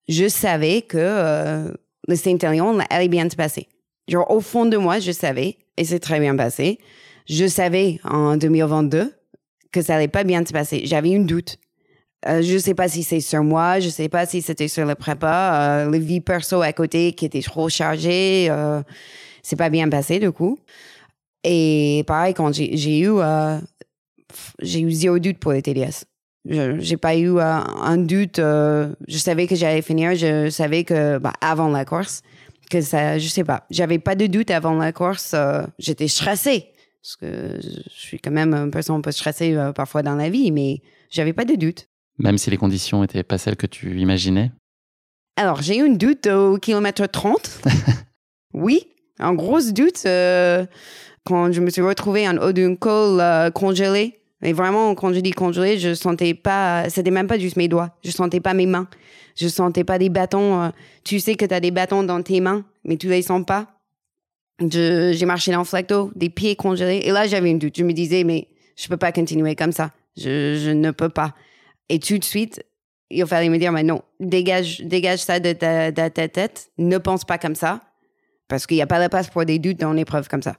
je 0.07 0.27
savais 0.27 0.83
que 0.83 0.97
euh, 0.99 1.71
le 2.07 2.15
Saint-Élion 2.15 2.77
allait 2.89 3.07
bien 3.07 3.29
se 3.29 3.35
passer. 3.35 3.67
Genre, 4.07 4.29
au 4.29 4.41
fond 4.41 4.65
de 4.65 4.77
moi, 4.77 4.99
je 4.99 5.11
savais, 5.11 5.57
et 5.77 5.85
c'est 5.85 5.99
très 5.99 6.19
bien 6.19 6.35
passé. 6.35 6.77
Je 7.31 7.45
savais 7.47 8.01
en 8.03 8.35
2022 8.35 9.13
que 9.71 9.81
ça 9.81 9.95
allait 9.95 10.09
pas 10.09 10.25
bien 10.25 10.45
se 10.45 10.51
passer. 10.51 10.81
J'avais 10.83 11.11
une 11.11 11.25
doute. 11.25 11.55
Euh, 12.27 12.41
je 12.41 12.57
sais 12.57 12.73
pas 12.73 12.89
si 12.89 13.03
c'est 13.03 13.21
sur 13.21 13.41
moi, 13.41 13.79
je 13.79 13.87
sais 13.87 14.09
pas 14.09 14.25
si 14.25 14.41
c'était 14.41 14.67
sur 14.67 14.85
le 14.85 14.95
prépa, 14.95 15.85
euh, 15.85 15.89
le 15.89 15.97
vie 15.97 16.19
perso 16.19 16.61
à 16.61 16.73
côté 16.73 17.13
qui 17.13 17.23
était 17.23 17.41
trop 17.41 17.69
chargé, 17.69 18.47
euh, 18.49 18.81
c'est 19.43 19.55
pas 19.55 19.69
bien 19.69 19.87
passé 19.87 20.19
du 20.19 20.29
coup. 20.33 20.59
Et 21.45 22.03
pareil, 22.05 22.33
quand 22.33 22.53
j'ai 22.53 22.99
eu, 22.99 23.11
euh, 23.11 23.57
j'ai 24.61 24.81
eu 24.81 24.91
zéro 24.91 25.17
doute 25.17 25.37
pour 25.39 25.53
le 25.53 25.61
TDS. 25.61 26.03
J'ai 26.45 26.97
pas 26.97 27.15
eu 27.15 27.37
euh, 27.37 27.41
un 27.43 27.97
doute. 27.97 28.39
euh, 28.39 28.93
je 29.07 29.17
savais 29.17 29.47
que 29.47 29.55
j'allais 29.55 29.81
finir. 29.81 30.15
Je 30.15 30.49
savais 30.49 30.83
que 30.83 31.17
bah, 31.17 31.33
avant 31.39 31.69
la 31.69 31.85
course, 31.85 32.23
que 32.69 32.81
ça, 32.81 33.17
je 33.17 33.27
sais 33.29 33.45
pas. 33.45 33.65
J'avais 33.69 33.99
pas 33.99 34.15
de 34.15 34.27
doute 34.27 34.51
avant 34.51 34.73
la 34.73 34.91
course. 34.91 35.33
J'étais 35.79 36.09
stressée 36.09 36.67
parce 37.01 37.15
que 37.15 37.59
je 37.61 37.89
suis 37.89 38.19
quand 38.19 38.31
même 38.31 38.53
une 38.53 38.71
personne 38.71 38.97
un 38.97 39.01
peu 39.01 39.11
stressée 39.11 39.55
euh, 39.55 39.73
parfois 39.73 40.03
dans 40.03 40.15
la 40.15 40.29
vie, 40.29 40.51
mais 40.51 40.81
j'avais 41.09 41.33
pas 41.33 41.45
de 41.45 41.55
doute. 41.55 41.87
Même 42.19 42.37
si 42.37 42.51
les 42.51 42.57
conditions 42.57 43.03
étaient 43.03 43.23
pas 43.23 43.37
celles 43.37 43.55
que 43.55 43.67
tu 43.67 43.99
imaginais? 43.99 44.51
Alors 45.35 45.61
j'ai 45.61 45.77
eu 45.77 45.85
une 45.85 45.97
doute 45.97 46.27
au 46.27 46.57
kilomètre 46.57 47.07
30. 47.07 47.61
oui, 48.53 48.85
un 49.17 49.33
gros 49.33 49.61
doute 49.71 50.03
euh, 50.05 50.65
quand 51.25 51.51
je 51.51 51.61
me 51.61 51.69
suis 51.69 51.81
retrouvée 51.81 52.27
en 52.27 52.37
haut 52.37 52.51
d'une 52.51 52.77
col 52.77 53.19
euh, 53.19 53.49
congelée. 53.49 54.19
Et 54.43 54.53
vraiment, 54.53 54.95
quand 54.95 55.13
je 55.13 55.19
dis 55.19 55.31
congelée, 55.31 55.77
je 55.77 55.93
sentais 55.93 56.33
pas, 56.33 56.89
c'était 56.89 57.11
même 57.11 57.27
pas 57.27 57.37
juste 57.37 57.57
mes 57.57 57.67
doigts. 57.67 57.95
Je 58.03 58.09
sentais 58.09 58.39
pas 58.39 58.55
mes 58.55 58.65
mains. 58.65 58.87
Je 59.35 59.47
sentais 59.47 59.83
pas 59.83 59.99
des 59.99 60.09
bâtons. 60.09 60.61
euh, 60.63 60.69
tu 61.03 61.19
sais 61.19 61.35
que 61.35 61.45
tu 61.45 61.53
as 61.53 61.59
des 61.59 61.71
bâtons 61.71 62.03
dans 62.03 62.21
tes 62.21 62.41
mains, 62.41 62.65
mais 62.83 62.97
tu 62.97 63.07
les 63.07 63.21
sens 63.21 63.45
pas. 63.45 63.80
J'ai 64.69 65.25
marché 65.25 65.51
dans 65.51 65.63
d'eau, 65.87 66.11
des 66.15 66.29
pieds 66.29 66.55
congelés. 66.55 67.01
Et 67.03 67.11
là, 67.11 67.27
j'avais 67.27 67.49
une 67.49 67.59
doute. 67.59 67.77
Je 67.77 67.83
me 67.83 67.93
disais, 67.93 68.23
mais 68.23 68.47
je 68.75 68.87
peux 68.87 68.97
pas 68.97 69.11
continuer 69.11 69.55
comme 69.55 69.71
ça. 69.71 69.91
Je, 70.17 70.59
je 70.63 70.71
ne 70.71 70.91
peux 70.91 71.09
pas. 71.09 71.33
Et 71.89 71.99
tout 71.99 72.17
de 72.17 72.23
suite, 72.23 72.63
il 73.09 73.25
fallait 73.25 73.49
me 73.49 73.57
dire, 73.57 73.71
mais 73.71 73.83
non, 73.83 74.01
dégage, 74.19 74.81
dégage 74.81 75.19
ça 75.19 75.39
de 75.39 75.53
ta, 75.53 75.91
de 75.91 76.07
ta 76.07 76.27
tête. 76.27 76.69
Ne 76.77 76.97
pense 76.97 77.25
pas 77.25 77.37
comme 77.37 77.55
ça. 77.55 77.81
Parce 78.47 78.67
qu'il 78.67 78.77
n'y 78.77 78.81
a 78.81 78.87
pas 78.87 78.99
la 78.99 79.09
place 79.09 79.29
pour 79.29 79.45
des 79.45 79.59
doutes 79.59 79.79
dans 79.79 79.91
une 79.93 79.99
épreuve 79.99 80.27
comme 80.27 80.41
ça. 80.41 80.55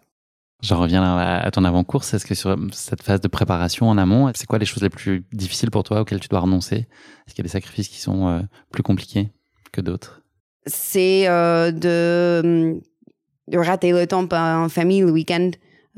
J'en 0.63 0.79
reviens 0.79 1.03
à, 1.03 1.51
ton 1.51 1.65
avant-course. 1.65 2.15
Est-ce 2.15 2.25
que 2.25 2.35
sur 2.35 2.57
cette 2.73 3.03
phase 3.03 3.21
de 3.21 3.29
préparation 3.29 3.89
en 3.89 3.99
amont, 3.99 4.31
c'est 4.35 4.47
quoi 4.47 4.59
les 4.59 4.65
choses 4.65 4.83
les 4.83 4.91
plus 4.91 5.25
difficiles 5.33 5.71
pour 5.71 5.83
toi 5.83 6.01
auxquelles 6.01 6.21
tu 6.21 6.29
dois 6.29 6.41
renoncer? 6.41 6.87
Est-ce 7.27 7.35
qu'il 7.35 7.43
y 7.43 7.47
a 7.47 7.49
des 7.49 7.53
sacrifices 7.53 7.89
qui 7.89 8.01
sont 8.01 8.29
euh, 8.29 8.41
plus 8.71 8.85
compliqués 8.85 9.33
que 9.73 9.81
d'autres? 9.81 10.23
C'est 10.67 11.27
euh, 11.27 11.73
de, 11.73 12.81
de 13.49 13.59
rater 13.59 13.93
le 13.93 14.07
temps 14.07 14.27
en 14.33 14.69
famille 14.69 15.01
le 15.01 15.11
week-end. 15.11 15.51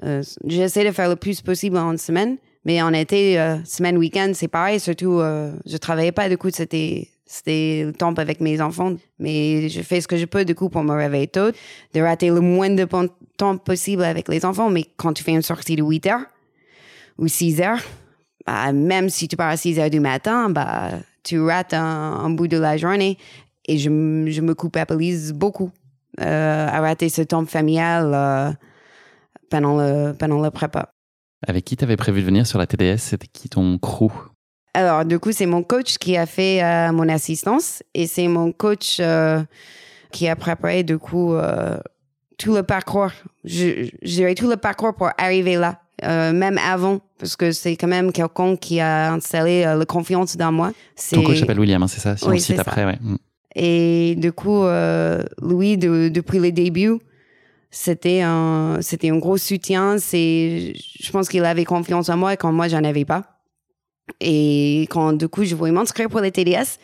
Euh, 0.02 0.22
J'essaie 0.46 0.84
de 0.84 0.90
faire 0.92 1.08
le 1.08 1.16
plus 1.16 1.40
possible 1.40 1.76
en 1.76 1.96
semaine, 1.96 2.36
mais 2.64 2.82
en 2.82 2.92
été, 2.92 3.38
euh, 3.38 3.56
semaine, 3.64 3.96
week-end, 3.96 4.32
c'est 4.34 4.48
pareil. 4.48 4.80
Surtout, 4.80 5.20
euh, 5.20 5.52
je 5.66 5.76
travaillais 5.76 6.12
pas, 6.12 6.28
du 6.28 6.36
coup, 6.36 6.48
c'était 6.50 7.08
le 7.84 7.92
temps 7.92 8.14
avec 8.14 8.40
mes 8.40 8.60
enfants. 8.60 8.94
Mais 9.18 9.68
je 9.68 9.82
fais 9.82 10.00
ce 10.00 10.08
que 10.08 10.16
je 10.16 10.24
peux, 10.24 10.44
du 10.44 10.54
coup, 10.54 10.68
pour 10.68 10.82
me 10.82 10.94
réveiller 10.94 11.28
tôt, 11.28 11.50
de 11.94 12.00
rater 12.00 12.28
le 12.28 12.40
moins 12.40 12.70
de 12.70 12.86
temps 13.36 13.56
possible 13.58 14.02
avec 14.02 14.28
les 14.28 14.44
enfants. 14.44 14.70
Mais 14.70 14.84
quand 14.96 15.12
tu 15.12 15.22
fais 15.22 15.32
une 15.32 15.42
sortie 15.42 15.76
de 15.76 15.82
8 15.82 16.06
heures 16.06 16.24
ou 17.18 17.28
6 17.28 17.60
heures, 17.60 17.82
bah, 18.46 18.72
même 18.72 19.08
si 19.08 19.28
tu 19.28 19.36
pars 19.36 19.50
à 19.50 19.56
6 19.56 19.78
heures 19.78 19.90
du 19.90 20.00
matin, 20.00 20.50
bah, 20.50 20.90
tu 21.22 21.40
rates 21.40 21.74
un, 21.74 22.30
bout 22.30 22.48
de 22.48 22.58
la 22.58 22.76
journée. 22.76 23.16
Et 23.66 23.78
je, 23.78 23.88
je 23.88 24.40
me 24.40 24.54
culpabilise 24.54 25.32
beaucoup 25.32 25.70
rater 26.18 27.08
ce 27.08 27.22
temps 27.22 27.44
familial 27.46 28.12
euh, 28.14 28.52
pendant, 29.50 29.76
le, 29.76 30.12
pendant 30.12 30.40
le 30.40 30.50
prépa. 30.50 30.90
Avec 31.46 31.64
qui 31.64 31.76
t'avais 31.76 31.96
prévu 31.96 32.20
de 32.20 32.26
venir 32.26 32.46
sur 32.46 32.58
la 32.58 32.66
TDS 32.66 32.98
C'était 32.98 33.26
qui 33.26 33.48
ton 33.48 33.78
crew? 33.78 34.10
Alors, 34.74 35.04
du 35.04 35.20
coup, 35.20 35.30
c'est 35.30 35.46
mon 35.46 35.62
coach 35.62 35.98
qui 35.98 36.16
a 36.16 36.26
fait 36.26 36.62
euh, 36.62 36.92
mon 36.92 37.08
assistance 37.08 37.82
et 37.94 38.08
c'est 38.08 38.26
mon 38.26 38.50
coach 38.50 38.96
euh, 38.98 39.40
qui 40.10 40.26
a 40.28 40.34
préparé, 40.34 40.82
du 40.82 40.98
coup, 40.98 41.34
euh, 41.34 41.78
tout 42.38 42.54
le 42.54 42.64
parcours. 42.64 43.12
Je, 43.44 43.88
je 44.02 44.14
dirais 44.14 44.34
tout 44.34 44.48
le 44.48 44.56
parcours 44.56 44.94
pour 44.94 45.10
arriver 45.16 45.54
là, 45.56 45.80
même 46.02 46.58
avant, 46.58 46.98
parce 47.18 47.36
que 47.36 47.52
c'est 47.52 47.76
quand 47.76 47.86
même 47.86 48.10
quelqu'un 48.10 48.56
qui 48.56 48.80
a 48.80 49.12
installé 49.12 49.62
la 49.62 49.84
confiance 49.84 50.36
dans 50.36 50.50
moi. 50.50 50.72
Ton 51.12 51.22
coach 51.22 51.38
s'appelle 51.38 51.60
William, 51.60 51.82
hein, 51.82 51.88
c'est 51.88 52.00
ça? 52.00 52.16
Si 52.16 52.24
on 52.24 52.30
le 52.30 52.38
cite 52.38 52.58
après, 52.58 52.84
ouais. 52.84 52.98
Et 53.54 54.14
du 54.16 54.32
coup, 54.32 54.64
euh, 54.64 55.22
Louis, 55.40 55.76
de- 55.76 56.08
depuis 56.08 56.38
le 56.38 56.50
début, 56.52 56.98
c'était 57.70 58.22
un, 58.22 58.78
c'était 58.80 59.10
un 59.10 59.18
gros 59.18 59.36
soutien. 59.36 59.98
C'est, 59.98 60.72
je 60.74 61.10
pense 61.12 61.28
qu'il 61.28 61.44
avait 61.44 61.64
confiance 61.64 62.08
en 62.08 62.16
moi 62.16 62.36
quand 62.36 62.52
moi, 62.52 62.68
j'en 62.68 62.84
avais 62.84 63.04
pas. 63.04 63.40
Et 64.20 64.82
quand, 64.90 65.12
du 65.12 65.28
coup, 65.28 65.44
je 65.44 65.54
voulais 65.54 65.72
m'inscrire 65.72 66.08
pour 66.08 66.20
le 66.20 66.30
TDS, 66.30 66.78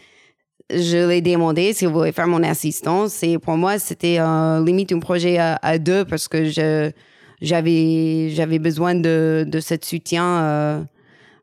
je 0.72 1.08
l'ai 1.08 1.20
demandé 1.20 1.72
s'il 1.72 1.88
voulait 1.88 2.12
faire 2.12 2.28
mon 2.28 2.42
assistance. 2.42 3.22
Et 3.22 3.38
pour 3.38 3.56
moi, 3.56 3.78
c'était 3.78 4.18
euh, 4.20 4.64
limite 4.64 4.92
un 4.92 5.00
projet 5.00 5.38
à, 5.38 5.78
deux 5.78 6.04
parce 6.04 6.28
que 6.28 6.44
j'avais, 6.44 8.30
j'avais 8.30 8.58
besoin 8.58 8.94
de, 8.94 9.44
de 9.46 9.60
ce 9.60 9.74
soutien 9.82 10.24
euh, 10.24 10.82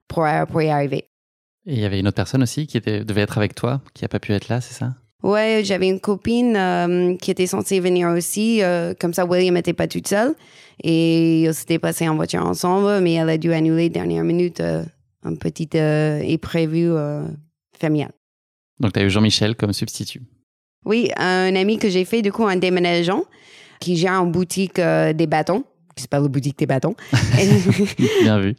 pour, 0.07 0.25
pour 0.49 0.61
y 0.61 0.69
arriver. 0.69 1.09
Et 1.65 1.73
il 1.73 1.79
y 1.79 1.85
avait 1.85 1.99
une 1.99 2.07
autre 2.07 2.15
personne 2.15 2.43
aussi 2.43 2.65
qui 2.65 2.77
était, 2.77 3.03
devait 3.03 3.21
être 3.21 3.37
avec 3.37 3.53
toi, 3.53 3.81
qui 3.93 4.05
a 4.05 4.07
pas 4.07 4.19
pu 4.19 4.31
être 4.31 4.47
là, 4.47 4.61
c'est 4.61 4.73
ça? 4.73 4.95
Ouais, 5.23 5.61
j'avais 5.63 5.87
une 5.87 5.99
copine 5.99 6.55
euh, 6.55 7.15
qui 7.15 7.31
était 7.31 7.47
censée 7.47 7.79
venir 7.79 8.09
aussi. 8.09 8.61
euh, 8.61 8.93
comme 8.99 9.13
ça, 9.13 9.25
William 9.25 9.55
n'était 9.55 9.73
pas 9.73 9.87
toute 9.87 10.07
seule. 10.07 10.35
Et 10.83 11.43
ils 11.43 11.53
s'étaient 11.53 11.79
passés 11.79 12.07
en 12.07 12.15
voiture 12.15 12.45
ensemble, 12.45 13.01
mais 13.01 13.13
elle 13.13 13.29
a 13.29 13.37
dû 13.37 13.51
annuler 13.51 13.89
dernière 13.89 14.23
minute 14.23 14.59
euh, 14.59 14.83
un 15.23 15.35
petit 15.35 15.69
imprévu 15.75 16.91
familial. 17.79 18.11
Donc 18.79 18.93
tu 18.93 18.99
as 18.99 19.03
eu 19.03 19.09
Jean-Michel 19.09 19.55
comme 19.55 19.73
substitut. 19.73 20.21
Oui, 20.85 21.09
un 21.17 21.55
ami 21.55 21.79
que 21.79 21.89
j'ai 21.89 22.05
fait, 22.05 22.21
du 22.21 22.31
coup, 22.31 22.45
un 22.45 22.55
déménageant 22.55 23.23
qui 23.79 23.97
gère 23.97 24.13
une 24.23 24.31
boutique 24.31 24.79
des 24.79 25.27
bâtons, 25.27 25.63
qui 25.97 26.03
s'appelle 26.03 26.21
la 26.21 26.27
boutique 26.29 26.57
des 26.57 26.65
bâtons. 26.65 26.95
Bien 28.21 28.39
vu. 28.39 28.55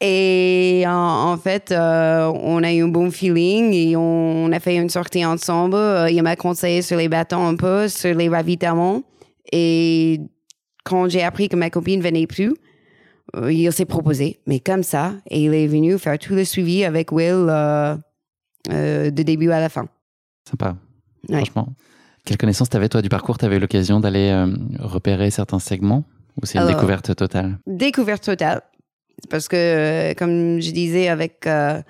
Et 0.00 0.82
en, 0.86 1.32
en 1.32 1.36
fait, 1.36 1.70
euh, 1.70 2.32
on 2.34 2.62
a 2.62 2.72
eu 2.72 2.82
un 2.82 2.88
bon 2.88 3.10
feeling 3.10 3.72
et 3.72 3.94
on, 3.96 4.50
a 4.50 4.58
fait 4.58 4.76
une 4.76 4.88
sortie 4.88 5.24
ensemble. 5.24 5.76
Euh, 5.76 6.10
il 6.10 6.22
m'a 6.22 6.34
conseillé 6.34 6.82
sur 6.82 6.96
les 6.96 7.08
bâtons 7.08 7.46
un 7.46 7.54
peu, 7.54 7.86
sur 7.88 8.14
les 8.14 8.28
ravitaillements. 8.28 9.02
Et 9.52 10.20
quand 10.84 11.08
j'ai 11.08 11.22
appris 11.22 11.48
que 11.48 11.56
ma 11.56 11.70
copine 11.70 12.00
venait 12.00 12.26
plus, 12.26 12.54
euh, 13.36 13.52
il 13.52 13.72
s'est 13.72 13.84
proposé, 13.84 14.40
mais 14.46 14.58
comme 14.58 14.82
ça. 14.82 15.14
Et 15.30 15.44
il 15.44 15.54
est 15.54 15.68
venu 15.68 15.98
faire 15.98 16.18
tout 16.18 16.34
le 16.34 16.44
suivi 16.44 16.84
avec 16.84 17.12
Will 17.12 17.46
euh, 17.48 17.96
de 18.68 19.22
début 19.22 19.50
à 19.50 19.60
la 19.60 19.68
fin. 19.68 19.86
Sympa. 20.48 20.76
Ouais. 21.28 21.36
Franchement. 21.36 21.68
Quelle 22.24 22.38
connaissance 22.38 22.70
t'avais 22.70 22.88
toi 22.88 23.02
du 23.02 23.08
parcours? 23.08 23.38
T'avais 23.38 23.56
eu 23.56 23.60
l'occasion 23.60 23.98
d'aller 23.98 24.32
repérer 24.78 25.30
certains 25.30 25.58
segments? 25.58 26.04
Ou 26.40 26.46
c'est 26.46 26.58
une 26.58 26.64
Alors, 26.64 26.74
découverte 26.74 27.14
totale? 27.14 27.58
découverte 27.66 28.24
totale. 28.24 28.62
Parce 29.30 29.48
que, 29.48 29.56
euh, 29.56 30.14
comme 30.14 30.60
je 30.60 30.70
disais, 30.70 31.08
avec, 31.08 31.46
euh, 31.46 31.80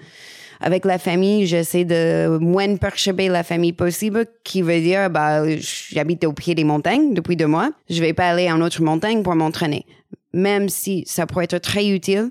avec 0.60 0.84
la 0.84 0.98
famille, 0.98 1.46
j'essaie 1.46 1.84
de 1.84 2.38
moins 2.40 2.76
perturber 2.76 3.28
la 3.28 3.42
famille 3.42 3.72
possible, 3.72 4.26
qui 4.44 4.60
veut 4.62 4.80
dire, 4.80 5.08
bah, 5.08 5.42
j'habite 5.56 6.24
au 6.24 6.32
pied 6.32 6.54
des 6.54 6.64
montagnes 6.64 7.14
depuis 7.14 7.36
deux 7.36 7.46
mois. 7.46 7.70
Je 7.88 8.00
vais 8.00 8.12
pas 8.12 8.28
aller 8.30 8.50
en 8.50 8.60
autre 8.60 8.82
montagne 8.82 9.22
pour 9.22 9.34
m'entraîner. 9.34 9.86
Même 10.34 10.68
si 10.68 11.04
ça 11.06 11.26
pourrait 11.26 11.44
être 11.44 11.58
très 11.58 11.86
utile, 11.88 12.30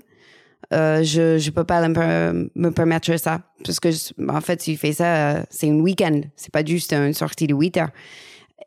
euh, 0.72 1.02
je 1.02 1.38
je 1.38 1.50
peux 1.50 1.64
pas 1.64 1.86
me, 1.88 2.50
me 2.54 2.70
permettre 2.70 3.16
ça. 3.16 3.40
Parce 3.64 3.80
que, 3.80 3.88
en 4.30 4.40
fait, 4.40 4.62
si 4.62 4.72
tu 4.72 4.78
fais 4.78 4.92
ça, 4.92 5.44
c'est 5.50 5.68
un 5.68 5.80
week-end. 5.80 6.20
C'est 6.36 6.52
pas 6.52 6.64
juste 6.64 6.92
une 6.92 7.12
sortie 7.14 7.46
de 7.46 7.54
8 7.54 7.76
heures. 7.78 7.90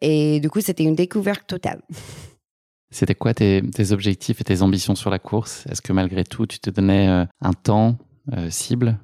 Et 0.01 0.39
du 0.41 0.49
coup, 0.49 0.59
c'était 0.61 0.83
une 0.83 0.95
découverte 0.95 1.47
totale. 1.47 1.81
C'était 2.95 3.13
quoi 3.13 3.33
tes, 3.33 3.61
tes 3.61 3.91
objectifs 3.91 4.39
et 4.39 4.45
tes 4.45 4.61
ambitions 4.61 4.95
sur 4.95 5.09
la 5.09 5.19
course? 5.19 5.65
Est-ce 5.69 5.81
que 5.81 5.91
malgré 5.91 6.23
tout, 6.23 6.45
tu 6.45 6.59
te 6.59 6.69
donnais 6.69 7.09
euh, 7.09 7.25
un 7.41 7.51
temps 7.51 7.97
euh, 8.31 8.49
cible? 8.49 8.97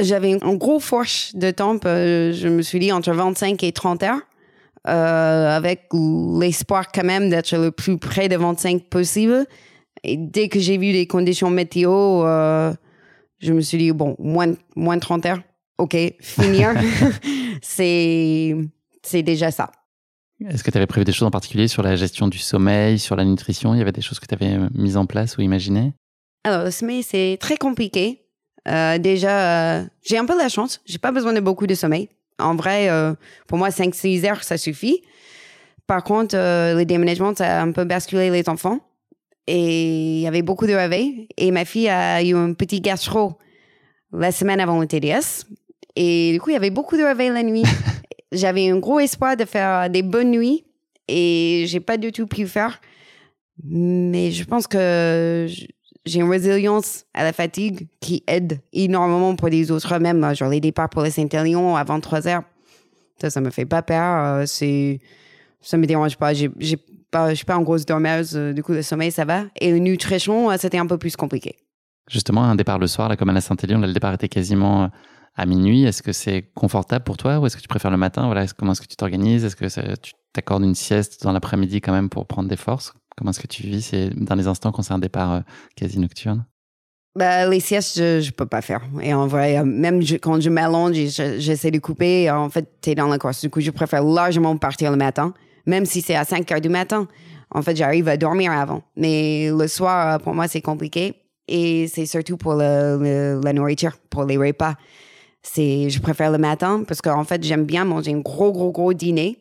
J'avais 0.00 0.38
un 0.40 0.54
gros 0.54 0.78
fourche 0.78 1.34
de 1.34 1.50
temps. 1.50 1.80
euh, 1.84 2.32
je 2.32 2.46
me 2.46 2.62
suis 2.62 2.78
dit 2.78 2.92
entre 2.92 3.10
25 3.10 3.60
et 3.64 3.72
30 3.72 4.04
heures, 4.04 4.20
euh, 4.86 5.56
avec 5.56 5.88
l'espoir 5.92 6.92
quand 6.94 7.02
même 7.02 7.28
d'être 7.28 7.56
le 7.56 7.72
plus 7.72 7.98
près 7.98 8.28
de 8.28 8.36
25 8.36 8.84
possible. 8.84 9.46
Et 10.04 10.16
dès 10.16 10.48
que 10.48 10.60
j'ai 10.60 10.78
vu 10.78 10.92
les 10.92 11.08
conditions 11.08 11.50
météo, 11.50 12.24
euh, 12.24 12.72
je 13.40 13.52
me 13.52 13.60
suis 13.62 13.78
dit, 13.78 13.90
bon, 13.90 14.14
moins, 14.20 14.54
moins 14.76 14.94
de 14.94 15.00
30 15.00 15.26
heures, 15.26 15.42
OK, 15.78 15.96
finir, 16.20 16.72
c'est 17.62 18.54
déjà 19.12 19.50
ça. 19.50 19.72
Est-ce 20.46 20.62
que 20.62 20.70
tu 20.70 20.76
avais 20.76 20.86
prévu 20.86 21.04
des 21.04 21.12
choses 21.12 21.26
en 21.26 21.32
particulier 21.32 21.66
sur 21.68 21.82
la 21.82 21.96
gestion 21.96 22.28
du 22.28 22.38
sommeil, 22.38 22.98
sur 22.98 23.16
la 23.16 23.24
nutrition? 23.24 23.74
Il 23.74 23.78
y 23.78 23.82
avait 23.82 23.92
des 23.92 24.00
choses 24.00 24.20
que 24.20 24.26
tu 24.26 24.34
avais 24.34 24.54
euh, 24.54 24.68
mises 24.72 24.96
en 24.96 25.06
place 25.06 25.36
ou 25.36 25.40
imaginées? 25.40 25.92
Alors, 26.44 26.64
le 26.64 26.70
sommeil, 26.70 27.02
c'est 27.02 27.36
très 27.40 27.56
compliqué. 27.56 28.22
Euh, 28.68 28.98
déjà, 28.98 29.78
euh, 29.78 29.84
j'ai 30.02 30.18
un 30.18 30.24
peu 30.24 30.34
de 30.34 30.38
la 30.38 30.48
chance. 30.48 30.80
J'ai 30.86 30.98
pas 30.98 31.12
besoin 31.12 31.32
de 31.32 31.40
beaucoup 31.40 31.66
de 31.66 31.74
sommeil. 31.74 32.08
En 32.38 32.54
vrai, 32.54 32.88
euh, 32.88 33.14
pour 33.46 33.58
moi, 33.58 33.70
5-6 33.70 34.24
heures, 34.26 34.44
ça 34.44 34.56
suffit. 34.56 35.02
Par 35.86 36.04
contre, 36.04 36.36
le 36.36 36.84
déménagement, 36.84 37.34
ça 37.34 37.60
a 37.60 37.62
un 37.62 37.72
peu 37.72 37.84
basculé 37.84 38.30
les 38.30 38.48
enfants. 38.48 38.80
Et 39.46 40.18
il 40.18 40.20
y 40.20 40.26
avait 40.26 40.42
beaucoup 40.42 40.66
de 40.66 40.74
réveils. 40.74 41.28
Et 41.38 41.50
ma 41.50 41.64
fille 41.64 41.88
a 41.88 42.22
eu 42.22 42.34
un 42.36 42.52
petit 42.52 42.80
gastro 42.80 43.38
la 44.12 44.30
semaine 44.30 44.60
avant 44.60 44.78
le 44.78 44.86
TDS. 44.86 45.46
Et 45.96 46.32
du 46.32 46.40
coup, 46.40 46.50
il 46.50 46.52
y 46.52 46.56
avait 46.56 46.70
beaucoup 46.70 46.96
de 46.96 47.02
réveils 47.02 47.30
la 47.30 47.42
nuit. 47.42 47.64
J'avais 48.32 48.68
un 48.70 48.78
gros 48.78 49.00
espoir 49.00 49.36
de 49.36 49.44
faire 49.44 49.88
des 49.90 50.02
bonnes 50.02 50.30
nuits. 50.30 50.64
Et 51.08 51.64
j'ai 51.66 51.80
pas 51.80 51.96
du 51.96 52.12
tout 52.12 52.26
pu 52.26 52.46
faire. 52.46 52.80
Mais 53.64 54.30
je 54.30 54.44
pense 54.44 54.66
que 54.66 55.46
j'ai 56.04 56.20
une 56.20 56.28
résilience 56.30 57.04
à 57.14 57.24
la 57.24 57.32
fatigue 57.32 57.88
qui 58.00 58.22
aide 58.26 58.60
énormément 58.72 59.34
pour 59.34 59.48
les 59.48 59.70
autres, 59.70 59.98
même 59.98 60.34
genre 60.34 60.50
les 60.50 60.60
départs 60.60 60.90
pour 60.90 61.02
les 61.02 61.10
Saint-Élion 61.10 61.76
à 61.76 61.84
23 61.84 62.28
heures. 62.28 62.42
Ça, 63.20 63.30
ça 63.30 63.40
me 63.40 63.50
fait 63.50 63.66
pas 63.66 63.82
peur. 63.82 64.24
euh, 64.24 64.44
c'est, 64.46 65.00
ça 65.60 65.76
me 65.76 65.86
dérange 65.86 66.16
pas. 66.16 66.34
J'ai, 66.34 66.50
j'ai 66.58 66.76
pas, 67.10 67.30
je 67.30 67.34
suis 67.36 67.44
pas 67.44 67.56
en 67.56 67.62
grosse 67.62 67.84
dormeuse. 67.84 68.36
euh, 68.36 68.52
du 68.52 68.62
coup, 68.62 68.72
le 68.72 68.82
sommeil, 68.82 69.10
ça 69.10 69.24
va. 69.24 69.44
Et 69.60 69.72
le 69.72 69.78
nutrition, 69.78 70.50
euh, 70.50 70.56
c'était 70.58 70.78
un 70.78 70.86
peu 70.86 70.98
plus 70.98 71.16
compliqué. 71.16 71.56
Justement, 72.08 72.44
un 72.44 72.54
départ 72.54 72.78
le 72.78 72.86
soir, 72.86 73.08
là, 73.08 73.16
comme 73.16 73.30
à 73.30 73.32
la 73.32 73.40
Saint-Élion, 73.40 73.78
le 73.80 73.92
départ 73.92 74.14
était 74.14 74.28
quasiment 74.28 74.84
euh, 74.84 74.86
à 75.38 75.46
minuit. 75.46 75.84
Est-ce 75.84 76.02
que 76.02 76.12
c'est 76.12 76.42
confortable 76.54 77.04
pour 77.04 77.16
toi 77.16 77.38
ou 77.38 77.46
est-ce 77.46 77.56
que 77.56 77.62
tu 77.62 77.68
préfères 77.68 77.90
le 77.90 77.96
matin? 77.96 78.26
Voilà, 78.26 78.46
Comment 78.48 78.72
est-ce 78.72 78.82
que 78.82 78.86
tu 78.86 78.96
t'organises? 78.96 79.44
Est-ce 79.44 79.56
que 79.56 79.94
tu 79.96 80.12
t'accordes 80.34 80.64
une 80.64 80.74
sieste 80.74 81.22
dans 81.22 81.32
l'après-midi 81.32 81.80
quand 81.80 81.92
même 81.92 82.10
pour 82.10 82.26
prendre 82.26 82.48
des 82.48 82.56
forces? 82.56 82.92
Comment 83.16 83.30
est-ce 83.30 83.40
que 83.40 83.46
tu 83.46 83.62
vis 83.62 83.82
C'est 83.82 84.10
dans 84.10 84.34
les 84.34 84.46
instants 84.46 84.72
quand 84.72 84.82
c'est 84.82 84.92
un 84.94 84.98
départ 84.98 85.32
euh, 85.32 85.40
quasi 85.76 85.98
nocturne? 85.98 86.44
Bah, 87.16 87.48
les 87.48 87.58
siestes, 87.60 87.96
je, 87.98 88.20
je 88.20 88.30
peux 88.30 88.46
pas 88.46 88.60
faire. 88.62 88.82
Et 89.02 89.12
en 89.14 89.26
vrai, 89.26 89.58
euh, 89.58 89.64
même 89.64 90.00
quand 90.22 90.40
je 90.40 90.50
m'allonge 90.50 90.94
je- 90.94 91.36
j'essaie 91.38 91.70
de 91.70 91.78
couper, 91.78 92.28
euh, 92.28 92.36
en 92.36 92.48
fait, 92.50 92.80
t'es 92.80 92.94
dans 92.94 93.08
la 93.08 93.18
course. 93.18 93.40
Du 93.40 93.50
coup, 93.50 93.60
je 93.60 93.70
préfère 93.70 94.04
largement 94.04 94.56
partir 94.56 94.90
le 94.90 94.96
matin, 94.96 95.34
même 95.66 95.84
si 95.86 96.00
c'est 96.02 96.14
à 96.14 96.24
5 96.24 96.50
heures 96.52 96.60
du 96.60 96.68
matin. 96.68 97.08
En 97.50 97.62
fait, 97.62 97.74
j'arrive 97.76 98.08
à 98.08 98.16
dormir 98.16 98.52
avant. 98.52 98.82
Mais 98.96 99.50
le 99.50 99.66
soir, 99.68 100.20
pour 100.20 100.34
moi, 100.34 100.46
c'est 100.48 100.60
compliqué. 100.60 101.14
Et 101.48 101.88
c'est 101.88 102.04
surtout 102.06 102.36
pour 102.36 102.54
la 102.54 103.52
nourriture, 103.54 103.96
pour 104.10 104.24
les 104.24 104.36
repas. 104.36 104.74
C'est, 105.42 105.88
je 105.90 106.00
préfère 106.00 106.30
le 106.30 106.38
matin 106.38 106.84
parce 106.86 107.00
qu'en 107.00 107.24
fait, 107.24 107.42
j'aime 107.42 107.64
bien 107.64 107.84
manger 107.84 108.12
un 108.12 108.18
gros, 108.18 108.52
gros, 108.52 108.72
gros 108.72 108.92
dîner 108.92 109.38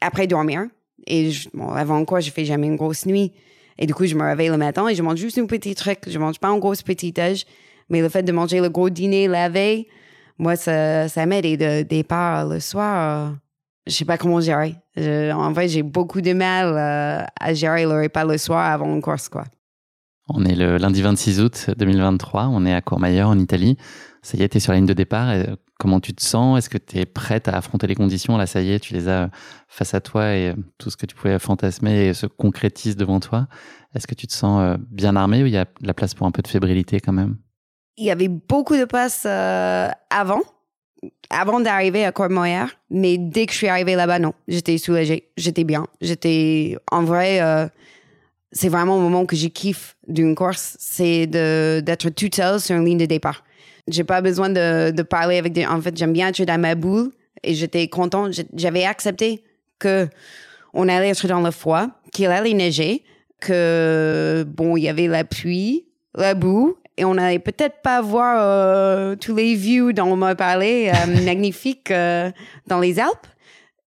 après 0.00 0.26
dormir. 0.26 0.66
Et 1.06 1.30
avant 1.74 2.04
quoi, 2.04 2.20
je 2.20 2.30
fais 2.30 2.44
jamais 2.44 2.66
une 2.66 2.76
grosse 2.76 3.06
nuit. 3.06 3.32
Et 3.78 3.86
du 3.86 3.94
coup, 3.94 4.06
je 4.06 4.14
me 4.14 4.22
réveille 4.22 4.48
le 4.48 4.56
matin 4.56 4.88
et 4.88 4.94
je 4.94 5.02
mange 5.02 5.18
juste 5.18 5.38
un 5.38 5.46
petit 5.46 5.74
truc. 5.74 6.00
Je 6.06 6.18
mange 6.18 6.38
pas 6.38 6.48
un 6.48 6.58
gros 6.58 6.74
petit 6.74 7.14
âge. 7.18 7.44
Mais 7.88 8.00
le 8.00 8.08
fait 8.08 8.22
de 8.22 8.32
manger 8.32 8.60
le 8.60 8.68
gros 8.68 8.90
dîner 8.90 9.26
la 9.26 9.48
veille, 9.48 9.86
moi, 10.38 10.56
ça, 10.56 11.08
ça 11.08 11.26
m'aide. 11.26 11.44
Et 11.44 11.56
de 11.56 11.82
départ 11.82 12.46
le 12.46 12.60
soir, 12.60 13.34
je 13.86 13.92
sais 13.92 14.04
pas 14.04 14.18
comment 14.18 14.40
gérer. 14.40 14.76
en 14.96 15.54
fait, 15.54 15.68
j'ai 15.68 15.82
beaucoup 15.82 16.20
de 16.20 16.32
mal 16.32 16.66
euh, 16.76 17.24
à 17.40 17.54
gérer 17.54 17.84
le 17.84 18.02
repas 18.02 18.24
le 18.24 18.38
soir 18.38 18.70
avant 18.70 18.94
une 18.94 19.02
course, 19.02 19.28
quoi. 19.28 19.44
On 20.32 20.44
est 20.44 20.54
le 20.54 20.76
lundi 20.76 21.02
26 21.02 21.40
août 21.40 21.70
2023, 21.76 22.46
on 22.52 22.64
est 22.64 22.72
à 22.72 22.80
Courmayeur 22.80 23.30
en 23.30 23.38
Italie. 23.38 23.76
Ça 24.22 24.36
y 24.36 24.42
est, 24.42 24.48
tu 24.50 24.58
es 24.58 24.60
sur 24.60 24.72
la 24.72 24.78
ligne 24.78 24.86
de 24.86 24.92
départ. 24.92 25.34
Comment 25.78 26.00
tu 26.00 26.12
te 26.12 26.22
sens? 26.22 26.58
Est-ce 26.58 26.68
que 26.68 26.78
tu 26.78 26.98
es 26.98 27.06
prête 27.06 27.48
à 27.48 27.56
affronter 27.56 27.86
les 27.86 27.94
conditions? 27.94 28.36
Là, 28.36 28.46
ça 28.46 28.60
y 28.60 28.72
est, 28.72 28.80
tu 28.80 28.92
les 28.92 29.08
as 29.08 29.30
face 29.66 29.94
à 29.94 30.00
toi 30.00 30.34
et 30.34 30.54
tout 30.78 30.90
ce 30.90 30.96
que 30.96 31.06
tu 31.06 31.14
pouvais 31.14 31.38
fantasmer 31.38 32.12
se 32.12 32.26
concrétise 32.26 32.96
devant 32.96 33.18
toi. 33.20 33.48
Est-ce 33.94 34.06
que 34.06 34.14
tu 34.14 34.26
te 34.26 34.32
sens 34.32 34.60
euh, 34.60 34.76
bien 34.90 35.16
armé 35.16 35.42
ou 35.42 35.46
il 35.46 35.52
y 35.52 35.56
a 35.56 35.64
de 35.64 35.86
la 35.86 35.94
place 35.94 36.14
pour 36.14 36.26
un 36.26 36.30
peu 36.30 36.42
de 36.42 36.48
fébrilité 36.48 37.00
quand 37.00 37.12
même? 37.12 37.36
Il 37.96 38.04
y 38.04 38.10
avait 38.10 38.28
beaucoup 38.28 38.76
de 38.76 38.86
euh, 39.26 39.88
avant, 40.10 40.42
avant 41.28 41.60
d'arriver 41.60 42.04
à 42.04 42.12
Courmayeur, 42.12 42.68
mais 42.88 43.18
dès 43.18 43.46
que 43.46 43.52
je 43.52 43.58
suis 43.58 43.68
arrivée 43.68 43.96
là-bas, 43.96 44.18
non, 44.18 44.32
j'étais 44.48 44.78
soulagée, 44.78 45.30
j'étais 45.36 45.64
bien, 45.64 45.86
j'étais 46.00 46.76
en 46.90 47.02
vrai. 47.02 47.40
Euh, 47.40 47.66
c'est 48.52 48.68
vraiment 48.68 48.96
le 48.96 49.02
moment 49.02 49.26
que 49.26 49.36
je 49.36 49.46
kiffe 49.46 49.96
d'une 50.08 50.34
course, 50.34 50.76
c'est 50.80 51.26
d'être 51.26 52.08
toute 52.10 52.34
seule 52.34 52.60
sur 52.60 52.76
une 52.76 52.84
ligne 52.84 52.98
de 52.98 53.06
départ. 53.06 53.44
J'ai 53.90 54.04
pas 54.04 54.20
besoin 54.20 54.48
de, 54.48 54.90
de, 54.90 55.02
parler 55.02 55.38
avec 55.38 55.52
des. 55.52 55.66
En 55.66 55.80
fait, 55.80 55.96
j'aime 55.96 56.12
bien 56.12 56.28
être 56.28 56.42
dans 56.42 56.60
ma 56.60 56.74
boule 56.74 57.10
et 57.42 57.54
j'étais 57.54 57.88
contente. 57.88 58.32
J'avais 58.54 58.84
accepté 58.84 59.42
que 59.78 60.08
on 60.72 60.88
allait 60.88 61.08
être 61.08 61.26
dans 61.26 61.40
le 61.40 61.50
froid, 61.50 61.88
qu'il 62.12 62.26
allait 62.26 62.54
neiger, 62.54 63.02
que 63.40 64.44
bon, 64.46 64.76
il 64.76 64.84
y 64.84 64.88
avait 64.88 65.08
la 65.08 65.24
pluie, 65.24 65.86
la 66.14 66.34
boue, 66.34 66.76
et 66.96 67.04
on 67.04 67.16
allait 67.16 67.38
peut-être 67.38 67.80
pas 67.82 68.02
voir 68.02 68.36
euh, 68.38 69.16
tous 69.16 69.34
les 69.34 69.54
views 69.54 69.92
dont 69.92 70.04
on 70.04 70.16
m'a 70.16 70.34
parlé, 70.34 70.92
euh, 70.94 71.24
magnifiques 71.24 71.90
euh, 71.90 72.30
dans 72.66 72.78
les 72.78 73.00
Alpes. 73.00 73.26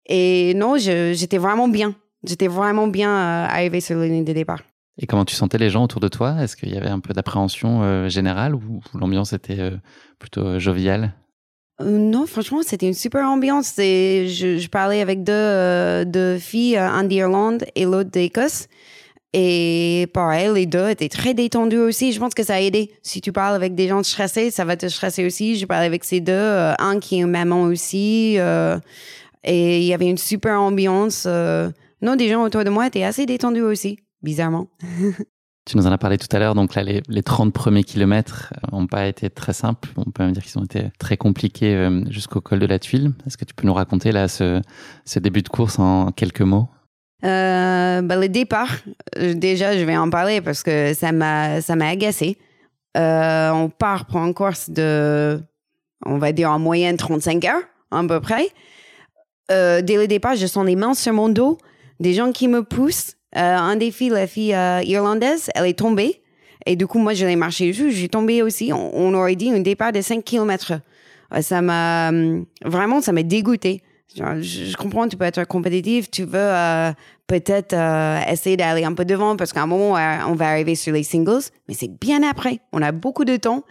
Et 0.08 0.54
non, 0.56 0.78
j'étais 0.78 1.38
vraiment 1.38 1.68
bien. 1.68 1.96
J'étais 2.24 2.48
vraiment 2.48 2.88
bien 2.88 3.10
euh, 3.10 3.46
arrivée 3.48 3.82
sur 3.82 3.98
la 3.98 4.08
ligne 4.08 4.26
de 4.26 4.34
départ. 4.34 4.62
Et 5.02 5.08
comment 5.08 5.26
tu 5.26 5.36
sentais 5.36 5.58
les 5.58 5.70
gens 5.70 5.84
autour 5.84 6.00
de 6.00 6.08
toi? 6.08 6.36
Est-ce 6.42 6.56
qu'il 6.56 6.70
y 6.70 6.78
avait 6.78 6.90
un 6.90 7.00
peu 7.00 7.14
d'appréhension 7.14 7.82
euh, 7.82 8.10
générale 8.10 8.54
ou, 8.54 8.82
l'ambiance 8.94 9.34
était 9.34 9.60
euh, 9.60 9.72
plutôt 10.20 10.60
joviale? 10.60 11.14
Non, 11.84 12.28
franchement, 12.28 12.62
c'était 12.64 12.88
une 12.88 12.94
super 12.94 13.26
ambiance. 13.26 13.74
Je, 13.78 14.68
parlais 14.68 15.02
avec 15.02 15.24
deux, 15.24 16.38
filles, 16.38 16.78
un 16.78 17.04
d'Irlande 17.04 17.66
et 17.76 17.86
l'autre 17.86 18.12
d'Écosse. 18.12 18.68
Et 19.36 20.08
pareil, 20.14 20.52
les 20.54 20.68
deux 20.68 20.88
étaient 20.90 21.10
très 21.10 21.34
détendus 21.34 21.80
aussi. 21.80 22.12
Je 22.12 22.20
pense 22.20 22.36
que 22.36 22.44
ça 22.44 22.56
a 22.56 22.60
aidé. 22.60 22.92
Si 23.02 23.20
tu 23.20 23.32
parles 23.32 23.56
avec 23.56 23.74
des 23.74 23.88
gens 23.88 24.04
stressés, 24.04 24.52
ça 24.52 24.64
va 24.64 24.78
te 24.78 24.88
stresser 24.88 25.26
aussi. 25.26 25.58
Je 25.58 25.66
parlais 25.66 25.88
avec 25.88 26.04
ces 26.04 26.22
deux, 26.22 26.74
un 26.78 27.00
qui 27.00 27.20
est 27.20 27.26
maman 27.26 27.64
aussi. 27.64 28.38
et 29.44 29.80
il 29.80 29.84
y 29.84 29.94
avait 29.96 30.10
une 30.10 30.20
super 30.20 30.62
ambiance. 30.62 31.28
Non, 32.04 32.18
des 32.18 32.28
gens 32.28 32.44
autour 32.44 32.66
de 32.66 32.70
moi 32.70 32.86
étaient 32.86 33.04
assez 33.04 33.26
détendus 33.26 33.62
aussi, 33.62 33.98
bizarrement. 34.24 34.68
Tu 35.66 35.78
nous 35.78 35.88
en 35.88 35.92
as 35.94 35.98
parlé 35.98 36.18
tout 36.18 36.28
à 36.36 36.40
l'heure, 36.40 36.56
donc 36.56 36.76
là, 36.76 36.84
les, 36.84 37.02
les 37.08 37.24
30 37.24 37.54
premiers 37.54 37.86
kilomètres 37.86 38.54
n'ont 38.74 38.86
pas 38.86 39.08
été 39.08 39.30
très 39.30 39.54
simples. 39.54 39.88
On 39.96 40.12
peut 40.12 40.24
même 40.24 40.34
dire 40.34 40.44
qu'ils 40.44 40.60
ont 40.60 40.66
été 40.66 40.92
très 41.00 41.16
compliqués 41.16 41.74
euh, 41.74 42.04
jusqu'au 42.10 42.42
col 42.42 42.60
de 42.60 42.66
la 42.66 42.80
tuile. 42.80 43.14
Est-ce 43.26 43.38
que 43.38 43.46
tu 43.46 43.54
peux 43.54 43.66
nous 43.66 43.74
raconter 43.74 44.12
là 44.12 44.28
ce, 44.28 44.62
ce 45.06 45.20
début 45.20 45.42
de 45.42 45.48
course 45.48 45.80
en 45.80 46.12
quelques 46.12 46.42
mots? 46.42 46.68
Euh, 47.24 48.02
bah, 48.02 48.18
Le 48.18 48.28
départ, 48.28 48.76
euh, 49.18 49.34
déjà, 49.34 49.78
je 49.78 49.84
vais 49.86 49.96
en 49.96 50.10
parler 50.10 50.42
parce 50.42 50.64
que 50.64 50.94
ça 50.94 51.14
m'a, 51.14 51.62
ça 51.62 51.78
m'a 51.78 51.88
agacé. 51.88 52.38
Euh, 52.98 53.50
on 53.52 53.70
part 53.70 54.06
pour 54.06 54.20
une 54.20 54.34
course 54.34 54.70
de, 54.70 55.42
on 56.06 56.18
va 56.18 56.32
dire 56.32 56.52
en 56.52 56.60
moyenne 56.60 56.98
35 56.98 57.46
heures, 57.46 57.62
à 57.92 58.04
peu 58.06 58.20
près. 58.20 58.50
Euh, 59.52 59.82
dès 59.82 59.96
le 59.96 60.08
départ, 60.08 60.36
je 60.36 60.46
sens 60.46 60.66
des 60.66 60.76
mains 60.76 60.94
sur 60.94 61.14
mon 61.14 61.30
dos 61.30 61.58
des 62.00 62.14
gens 62.14 62.32
qui 62.32 62.48
me 62.48 62.64
poussent. 62.64 63.16
Euh, 63.36 63.58
un 63.58 63.76
des 63.76 63.92
filles, 63.92 64.10
la 64.10 64.28
fille 64.28 64.54
euh, 64.54 64.82
irlandaise, 64.84 65.50
elle 65.56 65.66
est 65.66 65.78
tombée. 65.78 66.22
Et 66.66 66.76
du 66.76 66.88
coup, 66.88 67.00
moi, 67.00 67.14
je 67.14 67.26
l'ai 67.26 67.36
marché 67.36 67.68
dessus. 67.68 67.92
J'ai 67.92 68.10
tombé 68.10 68.42
aussi. 68.42 68.72
On, 68.74 69.14
aurait 69.14 69.36
dit 69.36 69.50
un 69.50 69.60
départ 69.60 69.92
de 69.92 70.02
5 70.02 70.24
km. 70.24 70.74
Euh, 71.34 71.42
ça 71.42 71.62
m'a... 71.62 72.12
vraiment, 72.64 73.02
ça 73.02 73.12
m'a 73.12 73.24
dégoûté. 73.24 73.82
je, 74.16 74.76
comprends, 74.78 75.08
tu 75.08 75.18
peux 75.18 75.26
être 75.26 75.46
compétitif. 75.46 76.10
Tu 76.12 76.24
veux 76.24 76.94
peut-être 77.28 77.76
essayer 78.30 78.56
d'aller 78.56 78.84
un 78.84 78.94
peu 78.94 79.04
devant 79.04 79.36
parce 79.36 79.52
qu'à 79.52 79.64
un 79.64 79.68
moment, 79.68 79.98
on 80.28 80.36
va 80.36 80.50
arriver 80.50 80.76
sur 80.76 80.94
les 80.94 81.04
singles. 81.04 81.42
Mais 81.68 81.74
c'est 81.74 81.92
bien 82.00 82.22
après. 82.24 82.60
On 82.72 82.82
a 82.82 82.92
beaucoup 82.92 83.26
de 83.26 83.36
temps. 83.36 83.64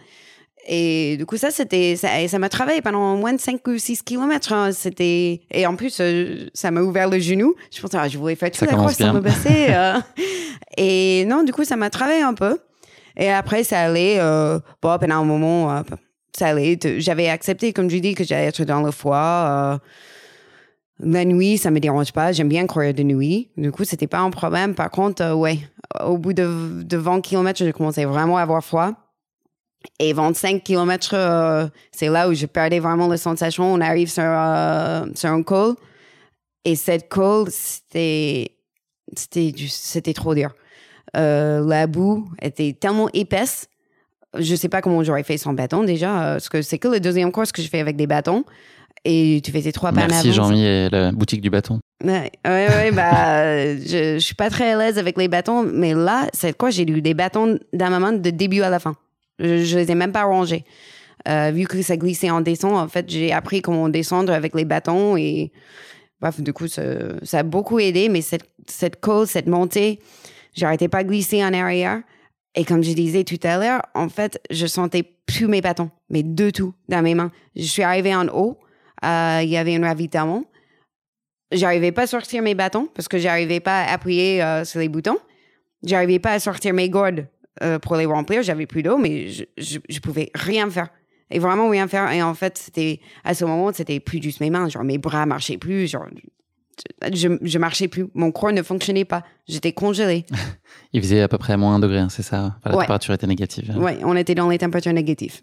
Et 0.65 1.17
du 1.17 1.25
coup, 1.25 1.37
ça, 1.37 1.51
c'était, 1.51 1.95
ça, 1.97 2.39
m'a 2.39 2.49
travaillé 2.49 2.81
pendant 2.81 3.17
moins 3.17 3.33
de 3.33 3.39
5 3.39 3.67
ou 3.67 3.77
6 3.77 4.03
kilomètres. 4.03 4.53
Hein. 4.53 4.71
C'était, 4.71 5.41
et 5.51 5.67
en 5.67 5.75
plus, 5.75 5.97
euh, 5.99 6.47
ça 6.53 6.71
m'a 6.71 6.81
ouvert 6.81 7.09
le 7.09 7.19
genou. 7.19 7.55
Je 7.71 7.81
pensais, 7.81 7.97
ah, 7.99 8.07
je 8.07 8.17
voulais 8.17 8.35
faire 8.35 8.49
toute 8.49 8.69
la 8.69 8.77
croix 8.77 8.93
sans 8.93 9.13
me 9.13 9.19
baisser. 9.19 9.67
Euh. 9.73 9.99
et 10.77 11.25
non, 11.25 11.43
du 11.43 11.51
coup, 11.51 11.63
ça 11.63 11.75
m'a 11.75 11.89
travaillé 11.89 12.21
un 12.21 12.33
peu. 12.33 12.59
Et 13.17 13.29
après, 13.29 13.63
ça 13.63 13.81
allait, 13.81 14.17
euh, 14.19 14.59
bon, 14.81 14.97
pendant 14.99 15.15
un 15.15 15.23
moment, 15.23 15.71
euh, 15.71 15.81
ça 16.37 16.47
allait. 16.47 16.77
J'avais 16.97 17.29
accepté, 17.29 17.73
comme 17.73 17.89
je 17.89 17.97
dis, 17.97 18.13
que 18.13 18.23
j'allais 18.23 18.47
être 18.47 18.63
dans 18.63 18.81
le 18.81 18.91
foie. 18.91 19.79
la 20.99 21.25
nuit, 21.25 21.57
ça 21.57 21.71
me 21.71 21.79
dérange 21.79 22.11
pas. 22.11 22.31
J'aime 22.31 22.49
bien 22.49 22.67
courir 22.67 22.93
de 22.93 23.03
nuit. 23.03 23.49
Du 23.57 23.71
coup, 23.71 23.83
c'était 23.83 24.07
pas 24.07 24.19
un 24.19 24.29
problème. 24.29 24.75
Par 24.75 24.91
contre, 24.91 25.33
ouais, 25.33 25.59
au 26.05 26.17
bout 26.17 26.33
de, 26.33 26.83
de 26.83 26.97
20 26.97 27.21
kilomètres, 27.21 27.59
j'ai 27.59 27.73
commencé 27.73 28.05
vraiment 28.05 28.37
à 28.37 28.41
avoir 28.41 28.63
froid. 28.63 29.02
Et 29.99 30.13
25 30.13 30.63
km, 30.63 31.11
euh, 31.13 31.67
c'est 31.91 32.09
là 32.09 32.29
où 32.29 32.33
je 32.33 32.45
perdais 32.45 32.79
vraiment 32.79 33.07
la 33.07 33.17
sensation. 33.17 33.71
On 33.73 33.81
arrive 33.81 34.09
sur, 34.09 34.23
euh, 34.25 35.05
sur 35.15 35.29
un 35.29 35.43
col. 35.43 35.75
Et 36.65 36.75
cette 36.75 37.09
col, 37.09 37.47
c'était, 37.49 38.51
c'était, 39.15 39.53
c'était 39.67 40.13
trop 40.13 40.33
dur. 40.33 40.51
Euh, 41.15 41.65
la 41.65 41.87
boue 41.87 42.27
était 42.41 42.75
tellement 42.79 43.09
épaisse. 43.13 43.67
Je 44.37 44.55
sais 44.55 44.69
pas 44.69 44.81
comment 44.81 45.03
j'aurais 45.03 45.23
fait 45.23 45.37
sans 45.37 45.53
bâton 45.53 45.83
déjà, 45.83 46.07
parce 46.07 46.49
que 46.49 46.63
c'est 46.63 46.79
que 46.79 46.87
le 46.87 46.99
deuxième 46.99 47.31
course 47.31 47.51
que 47.51 47.61
je 47.61 47.67
fais 47.67 47.79
avec 47.79 47.95
des 47.95 48.07
bâtons. 48.07 48.45
Et 49.05 49.41
tu 49.43 49.51
faisais 49.51 49.73
trois 49.73 49.91
pas 49.91 50.07
Merci 50.07 50.31
Jean-Mi 50.31 50.63
et 50.63 50.89
la 50.89 51.11
boutique 51.11 51.41
du 51.41 51.49
bâton. 51.49 51.79
Ouais, 52.03 52.31
ouais, 52.45 52.91
bah, 52.91 53.75
je, 53.75 54.15
je 54.15 54.19
suis 54.19 54.33
pas 54.33 54.49
très 54.49 54.71
à 54.71 54.77
l'aise 54.77 54.97
avec 54.97 55.17
les 55.17 55.27
bâtons, 55.27 55.63
mais 55.63 55.93
là, 55.93 56.27
c'est 56.33 56.57
quoi? 56.57 56.69
J'ai 56.69 56.89
eu 56.89 57.01
des 57.01 57.13
bâtons 57.13 57.59
dans 57.73 57.89
ma 57.89 57.99
main 57.99 58.13
de 58.13 58.29
début 58.29 58.61
à 58.61 58.69
la 58.69 58.79
fin. 58.79 58.95
Je, 59.39 59.77
les 59.77 59.91
ai 59.91 59.95
même 59.95 60.11
pas 60.11 60.23
rangés. 60.23 60.65
Euh, 61.27 61.51
vu 61.51 61.65
que 61.65 61.81
ça 61.81 61.97
glissait 61.97 62.29
en 62.29 62.41
descente, 62.41 62.73
en 62.73 62.87
fait, 62.87 63.09
j'ai 63.09 63.31
appris 63.31 63.61
comment 63.61 63.89
descendre 63.89 64.33
avec 64.33 64.55
les 64.55 64.65
bâtons 64.65 65.15
et 65.17 65.51
bref, 66.19 66.41
du 66.41 66.53
coup, 66.53 66.67
ça, 66.67 66.81
a 67.31 67.43
beaucoup 67.43 67.79
aidé. 67.79 68.09
Mais 68.09 68.21
cette, 68.21 68.49
cette 68.67 68.99
côte, 68.99 69.27
cette 69.27 69.47
montée, 69.47 69.99
j'arrêtais 70.53 70.89
pas 70.89 71.03
de 71.03 71.09
glisser 71.09 71.43
en 71.43 71.53
arrière. 71.53 72.01
Et 72.55 72.65
comme 72.65 72.83
je 72.83 72.93
disais 72.93 73.23
tout 73.23 73.39
à 73.43 73.57
l'heure, 73.57 73.81
en 73.95 74.09
fait, 74.09 74.39
je 74.51 74.67
sentais 74.67 75.03
plus 75.25 75.47
mes 75.47 75.61
bâtons, 75.61 75.89
mais 76.09 76.23
de 76.23 76.49
tout 76.49 76.73
dans 76.87 77.01
mes 77.01 77.15
mains. 77.15 77.31
Je 77.55 77.63
suis 77.63 77.81
arrivée 77.81 78.15
en 78.15 78.27
haut, 78.27 78.59
euh, 79.03 79.39
il 79.43 79.49
y 79.49 79.57
avait 79.57 79.75
un 79.75 79.81
ravitaillement. 79.81 80.43
J'arrivais 81.51 81.91
pas 81.91 82.03
à 82.03 82.07
sortir 82.07 82.41
mes 82.41 82.55
bâtons 82.55 82.87
parce 82.93 83.07
que 83.07 83.17
j'arrivais 83.17 83.59
pas 83.59 83.81
à 83.81 83.93
appuyer 83.93 84.43
euh, 84.43 84.65
sur 84.65 84.79
les 84.79 84.89
boutons. 84.89 85.17
J'arrivais 85.83 86.19
pas 86.19 86.33
à 86.33 86.39
sortir 86.39 86.73
mes 86.73 86.89
gourdes 86.89 87.27
euh, 87.61 87.77
pour 87.77 87.95
les 87.95 88.05
remplir. 88.05 88.41
J'avais 88.41 88.65
plus 88.65 88.81
d'eau, 88.81 88.97
mais 88.97 89.29
je, 89.29 89.43
je, 89.57 89.99
pouvais 89.99 90.31
rien 90.33 90.69
faire. 90.69 90.89
Et 91.29 91.37
vraiment 91.37 91.69
rien 91.69 91.87
faire. 91.87 92.11
Et 92.11 92.23
en 92.23 92.33
fait, 92.33 92.57
c'était, 92.57 92.99
à 93.23 93.35
ce 93.35 93.45
moment, 93.45 93.71
c'était 93.71 93.99
plus 93.99 94.21
juste 94.21 94.39
mes 94.39 94.49
mains. 94.49 94.69
Genre, 94.69 94.83
mes 94.83 94.97
bras 94.97 95.25
marchaient 95.27 95.57
plus. 95.57 95.87
Genre, 95.87 96.07
je, 97.13 97.29
je 97.41 97.59
marchais 97.59 97.87
plus. 97.87 98.07
Mon 98.15 98.31
corps 98.31 98.51
ne 98.51 98.63
fonctionnait 98.63 99.05
pas. 99.05 99.23
J'étais 99.47 99.71
congelée. 99.71 100.25
Il 100.93 101.01
faisait 101.01 101.21
à 101.21 101.27
peu 101.27 101.37
près 101.37 101.53
à 101.53 101.57
moins 101.57 101.75
1 101.75 101.79
degré, 101.79 101.99
hein, 101.99 102.09
c'est 102.09 102.23
ça? 102.23 102.57
la 102.65 102.71
température 102.71 103.13
était 103.13 103.27
négative. 103.27 103.71
Oui, 103.77 103.91
on 104.03 104.15
était 104.15 104.35
dans 104.35 104.49
les 104.49 104.57
températures 104.57 104.93
négatives. 104.93 105.41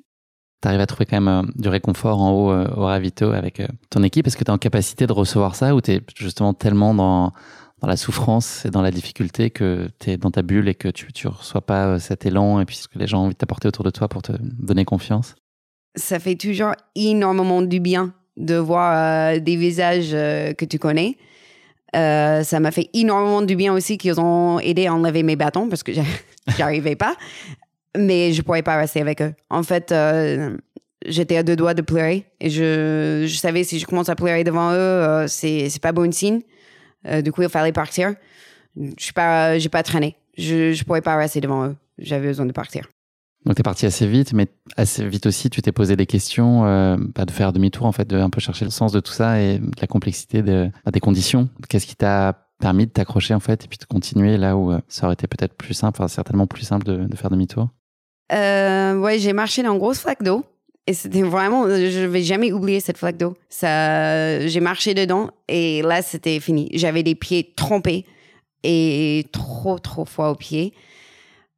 Tu 0.63 0.69
arrives 0.69 0.81
à 0.81 0.87
trouver 0.87 1.07
quand 1.07 1.21
même 1.21 1.47
euh, 1.47 1.51
du 1.55 1.69
réconfort 1.69 2.21
en 2.21 2.33
haut 2.33 2.51
euh, 2.51 2.69
au 2.77 2.83
ravito 2.83 3.31
avec 3.31 3.63
ton 3.89 4.03
équipe. 4.03 4.27
Est-ce 4.27 4.37
que 4.37 4.45
tu 4.45 4.51
es 4.51 4.55
en 4.55 4.59
capacité 4.59 5.07
de 5.07 5.13
recevoir 5.13 5.55
ça 5.55 5.75
ou 5.75 5.81
tu 5.81 5.93
es 5.93 6.01
justement 6.17 6.55
tellement 6.55 6.93
dans, 6.93 7.33
dans 7.81 7.89
la 7.89 7.97
souffrance 7.97 8.65
et 8.67 8.71
dans 8.71 8.83
la 8.83 8.91
difficulté 8.91 9.51
que 9.51 9.89
tu 9.99 10.11
es 10.11 10.17
dans 10.17 10.31
ta 10.31 10.43
bulle 10.43 10.69
et 10.69 10.75
que 10.75 10.89
tu 10.89 11.09
ne 11.25 11.31
reçois 11.31 11.63
pas 11.63 11.87
euh, 11.87 11.99
cet 11.99 12.27
élan 12.27 12.61
et 12.61 12.65
puis 12.65 12.77
ce 12.77 12.89
que 12.89 12.99
les 12.99 13.07
gens 13.07 13.23
ont 13.23 13.25
envie 13.27 13.35
de 13.35 13.39
t'apporter 13.39 13.69
autour 13.69 13.85
de 13.85 13.91
toi 13.91 14.09
pour 14.09 14.23
te 14.23 14.33
donner 14.41 14.85
confiance 14.85 15.35
Ça 15.97 16.19
fait 16.19 16.35
toujours 16.35 16.73
énormément 16.95 17.63
du 17.63 17.81
bien 17.81 18.15
de 18.37 18.55
voir 18.57 19.35
euh, 19.35 19.41
des 19.41 19.57
visages 19.57 20.11
euh, 20.13 20.53
que 20.53 20.65
tu 20.65 20.79
connais. 20.79 21.17
Ça 21.93 22.61
m'a 22.61 22.71
fait 22.71 22.89
énormément 22.95 23.43
du 23.43 23.57
bien 23.57 23.73
aussi 23.75 23.99
qu'ils 23.99 24.21
ont 24.21 24.61
aidé 24.61 24.87
à 24.87 24.95
enlever 24.95 25.25
mes 25.25 25.35
bâtons 25.35 25.69
parce 25.69 25.83
que 25.83 25.93
j'arrivais 26.57 26.97
pas. 26.97 27.17
Mais 27.97 28.33
je 28.33 28.43
pourrais 28.43 28.63
pas 28.63 28.77
rester 28.77 29.01
avec 29.01 29.21
eux. 29.21 29.35
En 29.49 29.65
fait, 29.65 29.93
j'étais 31.05 31.37
à 31.37 31.43
deux 31.43 31.57
doigts 31.57 31.75
de 31.75 31.83
pleurer 31.83 32.27
et 32.41 32.49
je, 32.49 33.25
je 33.27 33.37
savais 33.37 33.65
si 33.65 33.81
je 33.81 33.87
commence 33.87 34.09
à 34.09 34.15
pleurer 34.15 34.45
devant 34.45 34.73
eux, 34.73 35.25
c'est 35.27 35.83
pas 35.83 35.91
bon 35.91 36.13
signe. 36.13 36.43
Euh, 37.07 37.23
du 37.23 37.33
coup, 37.33 37.43
il 37.43 37.49
fallait 37.49 37.73
partir. 37.73 38.15
Je 38.77 38.93
suis 38.99 39.13
pas, 39.13 39.59
j'ai 39.59 39.69
pas 39.69 39.83
traîné. 39.83 40.17
Je 40.39 40.73
je 40.73 40.85
pourrais 40.85 41.01
pas 41.03 41.17
rester 41.17 41.41
devant 41.41 41.67
eux. 41.67 41.77
J'avais 41.99 42.29
besoin 42.29 42.47
de 42.47 42.53
partir. 42.53 42.87
Donc 43.47 43.57
tu 43.57 43.61
es 43.61 43.63
parti 43.63 43.87
assez 43.87 44.07
vite, 44.07 44.35
mais 44.35 44.49
assez 44.77 45.07
vite 45.09 45.25
aussi, 45.25 45.49
tu 45.49 45.63
t'es 45.63 45.73
posé 45.73 45.97
des 45.97 46.05
questions, 46.05 46.67
euh, 46.67 46.97
bah, 46.99 47.25
de 47.25 47.31
faire 47.31 47.55
demi-tour 47.55 47.87
en 47.87 47.93
fait, 47.93 48.07
de 48.07 48.19
un 48.19 48.29
peu 48.29 48.39
chercher 48.41 48.67
le 48.67 48.71
sens 48.71 48.93
de 48.93 49.01
tout 49.01 49.13
ça 49.13 49.41
et 49.41 49.59
de 49.59 49.71
la 49.81 49.87
complexité 49.87 50.43
de, 50.43 50.71
bah, 50.85 50.91
des 50.91 51.01
conditions. 51.01 51.49
Qu'est-ce 51.69 51.87
qui 51.87 51.97
t'a 51.97 52.49
permis 52.61 52.87
de 52.87 52.91
t'accrocher 52.93 53.33
en 53.33 53.41
fait 53.41 53.65
et 53.65 53.69
puis 53.69 53.79
de 53.79 53.85
continuer 53.87 54.37
là 54.37 54.59
où 54.59 54.73
euh, 54.73 54.81
ça 54.89 55.07
aurait 55.07 55.15
été 55.15 55.27
peut-être 55.27 55.55
plus 55.55 55.73
simple, 55.73 55.97
enfin 55.99 56.09
certainement 56.09 56.47
plus 56.47 56.65
simple 56.65 56.85
de, 56.85 57.07
de 57.07 57.17
faire 57.17 57.31
demi-tour? 57.31 57.71
Euh, 58.33 58.99
Ouais, 58.99 59.19
j'ai 59.19 59.33
marché 59.33 59.63
dans 59.63 59.73
une 59.73 59.79
grosse 59.79 60.01
flaque 60.01 60.23
d'eau 60.23 60.45
et 60.87 60.95
c'était 60.95 61.23
vraiment, 61.23 61.69
je 61.69 62.07
vais 62.07 62.23
jamais 62.23 62.53
oublier 62.53 62.81
cette 62.81 62.99
flaque 62.99 63.17
d'eau. 63.17 63.37
Ça, 63.49 64.47
j'ai 64.47 64.61
marché 64.61 64.95
dedans 64.95 65.31
et 65.49 65.83
là 65.83 66.03
c'était 66.03 66.41
fini. 66.41 66.69
J'avais 66.73 67.03
des 67.03 67.15
pieds 67.15 67.53
trempés 67.55 68.07
et 68.63 69.27
trop 69.33 69.79
trop 69.79 70.05
froid 70.05 70.31
aux 70.31 70.37
pieds. 70.37 70.73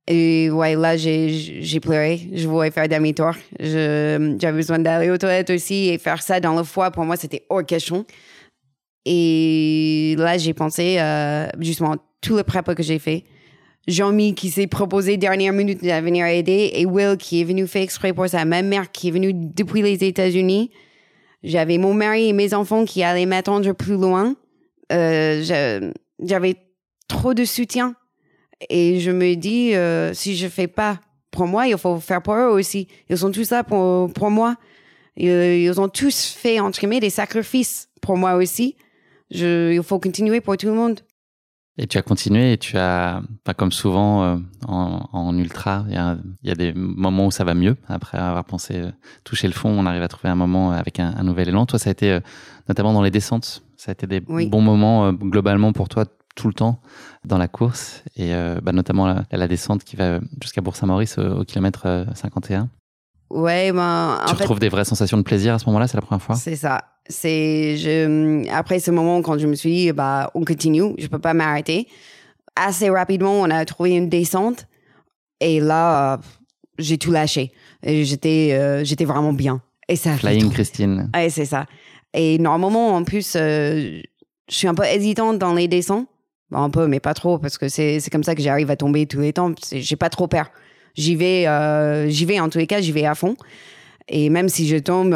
Et 0.09 0.51
ouais, 0.51 0.75
là, 0.75 0.97
j'ai 0.97 1.81
pleuré. 1.81 2.29
Je 2.35 2.49
voulais 2.49 2.73
faire 2.73 2.89
demi-tour. 2.89 3.33
J'avais 3.61 4.53
besoin 4.53 4.81
d'aller 4.81 5.11
aux 5.11 5.19
toilettes 5.19 5.51
aussi 5.51 5.89
et 5.89 5.99
faire 5.99 6.23
ça 6.23 6.41
dans 6.41 6.57
le 6.57 6.65
foie, 6.65 6.91
pour 6.91 7.05
moi, 7.05 7.17
c'était 7.17 7.45
hors 7.49 7.65
question. 7.65 8.05
Et 9.05 10.15
là, 10.19 10.39
j'ai 10.39 10.55
pensé, 10.55 10.97
euh, 10.99 11.47
justement, 11.61 11.97
tout 12.21 12.37
le 12.37 12.43
prep 12.43 12.75
que 12.75 12.83
j'ai 12.83 12.99
fait. 12.99 13.25
Jean-Mi 13.89 14.35
qui 14.35 14.51
s'est 14.51 14.67
proposé 14.67 15.17
dernière 15.17 15.53
minute 15.53 15.83
de 15.83 16.01
venir 16.01 16.27
aider 16.27 16.71
et 16.75 16.87
Will 16.87 17.17
qui 17.17 17.41
est 17.41 17.45
venu 17.45 17.67
faire 17.67 17.83
exprès 17.83 18.13
pour 18.13 18.29
ça. 18.29 18.45
Ma 18.45 18.63
mère 18.63 18.93
qui 18.93 19.09
est 19.09 19.11
venue 19.11 19.33
depuis 19.35 19.83
les 19.83 20.05
États-Unis. 20.05 20.71
J'avais 21.43 21.79
mon 21.79 21.93
mari 21.93 22.29
et 22.29 22.33
mes 22.33 22.55
enfants 22.55 22.85
qui 22.85 23.03
allaient 23.03 23.27
m'attendre 23.27 23.73
plus 23.73 23.95
loin. 23.95 24.37
Euh, 24.93 25.93
J'avais 26.23 26.57
trop 27.09 27.35
de 27.35 27.45
soutien 27.45 27.97
et 28.71 29.01
je 29.01 29.11
me 29.11 29.35
dis, 29.35 29.75
euh, 29.75 30.15
si 30.15 30.37
je 30.37 30.47
fais 30.47 30.69
pas 30.69 31.01
pour 31.33 31.47
moi, 31.47 31.67
il 31.67 31.77
faut 31.77 31.99
faire 31.99 32.23
pour 32.23 32.35
eux 32.35 32.49
aussi. 32.49 32.87
Ils 33.09 33.19
sont 33.19 33.33
tous 33.33 33.51
là 33.51 33.65
pour, 33.65 34.13
pour 34.13 34.31
moi. 34.31 34.57
Ils, 35.17 35.81
ont 35.81 35.89
tous 35.89 36.27
fait, 36.27 36.61
entre 36.61 36.79
guillemets, 36.79 37.01
des 37.01 37.11
sacrifices 37.11 37.89
pour 38.01 38.17
moi 38.17 38.35
aussi. 38.35 38.77
Il 39.31 39.83
faut 39.83 39.99
continuer 39.99 40.41
pour 40.41 40.57
tout 40.57 40.67
le 40.67 40.75
monde. 40.75 41.01
Et 41.79 41.87
tu 41.87 41.97
as 41.97 42.03
continué 42.03 42.53
et 42.53 42.59
tu 42.59 42.77
as, 42.77 43.23
pas 43.45 43.55
comme 43.55 43.73
souvent 43.73 44.25
euh, 44.25 44.37
en, 44.67 45.09
en, 45.13 45.39
ultra, 45.39 45.85
il 45.89 45.95
y, 45.95 45.97
a, 45.97 46.19
il 46.43 46.49
y, 46.49 46.53
a, 46.53 46.55
des 46.55 46.75
moments 46.75 47.27
où 47.27 47.31
ça 47.31 47.45
va 47.45 47.55
mieux. 47.55 47.77
Après 47.89 48.19
avoir 48.19 48.45
pensé 48.45 48.75
euh, 48.77 48.91
toucher 49.25 49.47
le 49.47 49.55
fond, 49.55 49.71
on 49.71 49.87
arrive 49.87 50.03
à 50.03 50.09
trouver 50.09 50.29
un 50.29 50.35
moment 50.35 50.73
avec 50.73 51.01
un, 51.01 51.15
un 51.17 51.23
nouvel 51.23 51.49
élan. 51.49 51.65
Toi, 51.65 51.79
ça 51.79 51.89
a 51.89 51.93
été 51.93 52.19
notamment 52.69 52.93
dans 52.93 53.03
les 53.03 53.11
descentes. 53.11 53.65
Ça 53.79 53.91
a 53.91 53.93
été 53.93 54.07
des 54.07 54.21
bons 54.21 54.61
moments 54.61 55.13
globalement 55.13 55.73
pour 55.73 55.89
toi 55.89 56.05
tout 56.35 56.49
le 56.49 56.55
temps 56.55 56.81
dans 57.25 57.39
la 57.39 57.49
course 57.49 58.03
et 58.17 58.35
euh, 58.35 58.61
bah, 58.63 58.73
notamment 58.73 59.07
la, 59.07 59.25
la, 59.31 59.49
descente 59.49 59.85
qui 59.85 59.97
va 59.97 60.21
jusqu'à 60.41 60.61
Bourg-Saint-Maurice 60.61 61.19
au, 61.19 61.41
au, 61.41 61.45
kilomètre 61.45 62.07
51. 62.15 62.63
Euh, 62.63 63.37
ouais, 63.37 63.73
ben, 63.73 64.21
tu 64.27 64.35
retrouves 64.35 64.59
des 64.59 64.69
vraies 64.69 64.85
sensations 64.85 65.17
de 65.17 65.23
plaisir 65.23 65.55
à 65.55 65.59
ce 65.59 65.67
moment-là, 65.67 65.87
c'est 65.87 65.97
la 65.97 66.03
première 66.03 66.23
fois? 66.23 66.37
C'est 66.37 66.57
ça. 66.57 66.92
C'est 67.09 67.77
je, 67.77 68.49
après 68.51 68.79
ce 68.79 68.91
moment 68.91 69.23
quand 69.23 69.39
je 69.39 69.47
me 69.47 69.55
suis 69.55 69.71
dit 69.71 69.93
bah 69.93 70.31
on 70.35 70.45
continue, 70.45 70.95
je 70.99 71.07
peux 71.07 71.19
pas 71.19 71.35
m'arrêter. 71.35 71.89
Assez 72.57 72.91
rapidement, 72.91 73.41
on 73.41 73.51
a 73.51 73.65
trouvé 73.65 73.93
une 73.93 74.09
descente 74.09 74.67
et 75.41 75.61
là 75.61 76.21
j'ai 76.79 76.99
tout 76.99 77.11
lâché. 77.11 77.53
J'étais 77.83 78.51
euh, 78.53 78.85
j'étais 78.85 79.05
vraiment 79.05 79.33
bien. 79.33 79.63
Et 79.89 79.97
ça 79.97 80.17
Flying 80.17 80.51
Christine. 80.51 81.11
Ouais, 81.15 81.29
c'est 81.29 81.45
ça. 81.45 81.67
Et 82.15 82.39
normalement 82.39 82.95
en 82.95 83.05
plus 83.05 83.35
euh, 83.37 84.01
je 84.49 84.55
suis 84.55 84.69
un 84.69 84.75
peu 84.75 84.85
hésitante 84.85 85.39
dans 85.39 85.55
les 85.55 85.69
descentes 85.69 86.07
un 86.55 86.71
peu, 86.71 86.87
mais 86.87 87.01
pas 87.01 87.15
trop, 87.15 87.39
parce 87.39 87.59
que 87.59 87.69
c'est 87.69 88.01
comme 88.11 88.25
ça 88.25 88.35
que 88.35 88.43
j'arrive 88.43 88.71
à 88.71 88.77
tomber 88.77 89.07
tous 89.07 89.21
les 89.21 89.33
temps. 89.33 89.53
J'ai 89.73 89.97
pas 89.97 90.11
trop 90.11 90.27
peur. 90.27 90.51
J'y 90.95 91.17
vais, 91.17 91.47
euh, 91.47 92.09
j'y 92.09 92.27
vais 92.27 92.39
en 92.41 92.49
tous 92.49 92.59
les 92.59 92.67
cas, 92.67 92.81
j'y 92.81 92.93
vais 92.93 93.07
à 93.07 93.15
fond. 93.15 93.37
Et 94.15 94.29
même 94.29 94.51
si 94.51 94.69
je 94.69 94.77
tombe, 94.77 95.11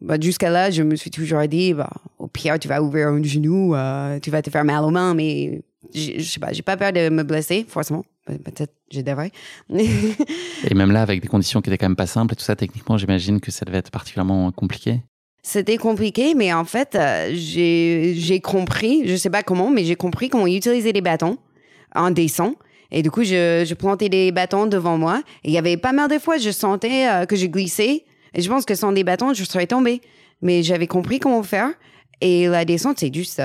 bah, 0.00 0.16
jusqu'à 0.18 0.48
là, 0.48 0.70
je 0.70 0.82
me 0.82 0.96
suis 0.96 1.10
toujours 1.10 1.46
dit, 1.46 1.74
bah, 1.74 1.90
au 2.18 2.28
pire, 2.28 2.58
tu 2.58 2.66
vas 2.66 2.82
ouvrir 2.82 3.08
un 3.08 3.22
genou, 3.22 3.74
euh, 3.74 4.18
tu 4.20 4.30
vas 4.30 4.40
te 4.40 4.48
faire 4.48 4.64
mal 4.64 4.82
aux 4.84 4.90
mains, 4.90 5.12
mais 5.12 5.60
je 5.94 6.22
sais 6.22 6.40
pas, 6.40 6.54
j'ai 6.54 6.62
pas 6.62 6.78
peur 6.78 6.94
de 6.94 7.10
me 7.10 7.24
blesser, 7.24 7.66
forcément. 7.68 8.06
Peut-être, 8.24 8.72
je 8.90 9.02
devrais. 9.02 9.32
et 9.70 10.74
même 10.74 10.92
là, 10.92 11.02
avec 11.02 11.20
des 11.20 11.28
conditions 11.28 11.60
qui 11.60 11.68
étaient 11.68 11.76
quand 11.76 11.90
même 11.90 11.96
pas 11.96 12.06
simples 12.06 12.32
et 12.32 12.36
tout 12.36 12.42
ça, 12.42 12.56
techniquement, 12.56 12.96
j'imagine 12.96 13.38
que 13.38 13.50
ça 13.50 13.66
devait 13.66 13.78
être 13.78 13.90
particulièrement 13.90 14.50
compliqué. 14.50 15.02
C'était 15.42 15.76
compliqué, 15.76 16.34
mais 16.34 16.50
en 16.54 16.64
fait, 16.64 16.94
euh, 16.94 17.30
j'ai 17.34 18.40
compris, 18.42 19.06
je 19.06 19.16
sais 19.16 19.30
pas 19.30 19.42
comment, 19.42 19.70
mais 19.70 19.84
j'ai 19.84 19.96
compris 19.96 20.30
comment 20.30 20.46
utiliser 20.46 20.92
les 20.94 21.02
bâtons 21.02 21.36
en 21.94 22.10
descend. 22.10 22.54
Et 22.90 23.02
du 23.02 23.10
coup, 23.10 23.24
je, 23.24 23.66
je, 23.68 23.74
plantais 23.74 24.08
des 24.08 24.32
bâtons 24.32 24.66
devant 24.66 24.96
moi. 24.96 25.22
Et 25.44 25.48
il 25.48 25.52
y 25.52 25.58
avait 25.58 25.76
pas 25.76 25.92
mal 25.92 26.10
de 26.10 26.18
fois, 26.18 26.38
je 26.38 26.50
sentais 26.50 27.06
euh, 27.06 27.26
que 27.26 27.36
je 27.36 27.44
glissais. 27.44 28.04
Et 28.34 28.42
je 28.42 28.48
pense 28.48 28.64
que 28.64 28.74
sans 28.74 28.92
des 28.92 29.04
bâtons, 29.04 29.34
je 29.34 29.44
serais 29.44 29.66
tombée. 29.66 30.00
Mais 30.42 30.62
j'avais 30.62 30.86
compris 30.86 31.18
comment 31.18 31.42
faire. 31.42 31.70
Et 32.20 32.46
la 32.46 32.64
descente, 32.64 32.98
c'est 32.98 33.12
juste... 33.12 33.40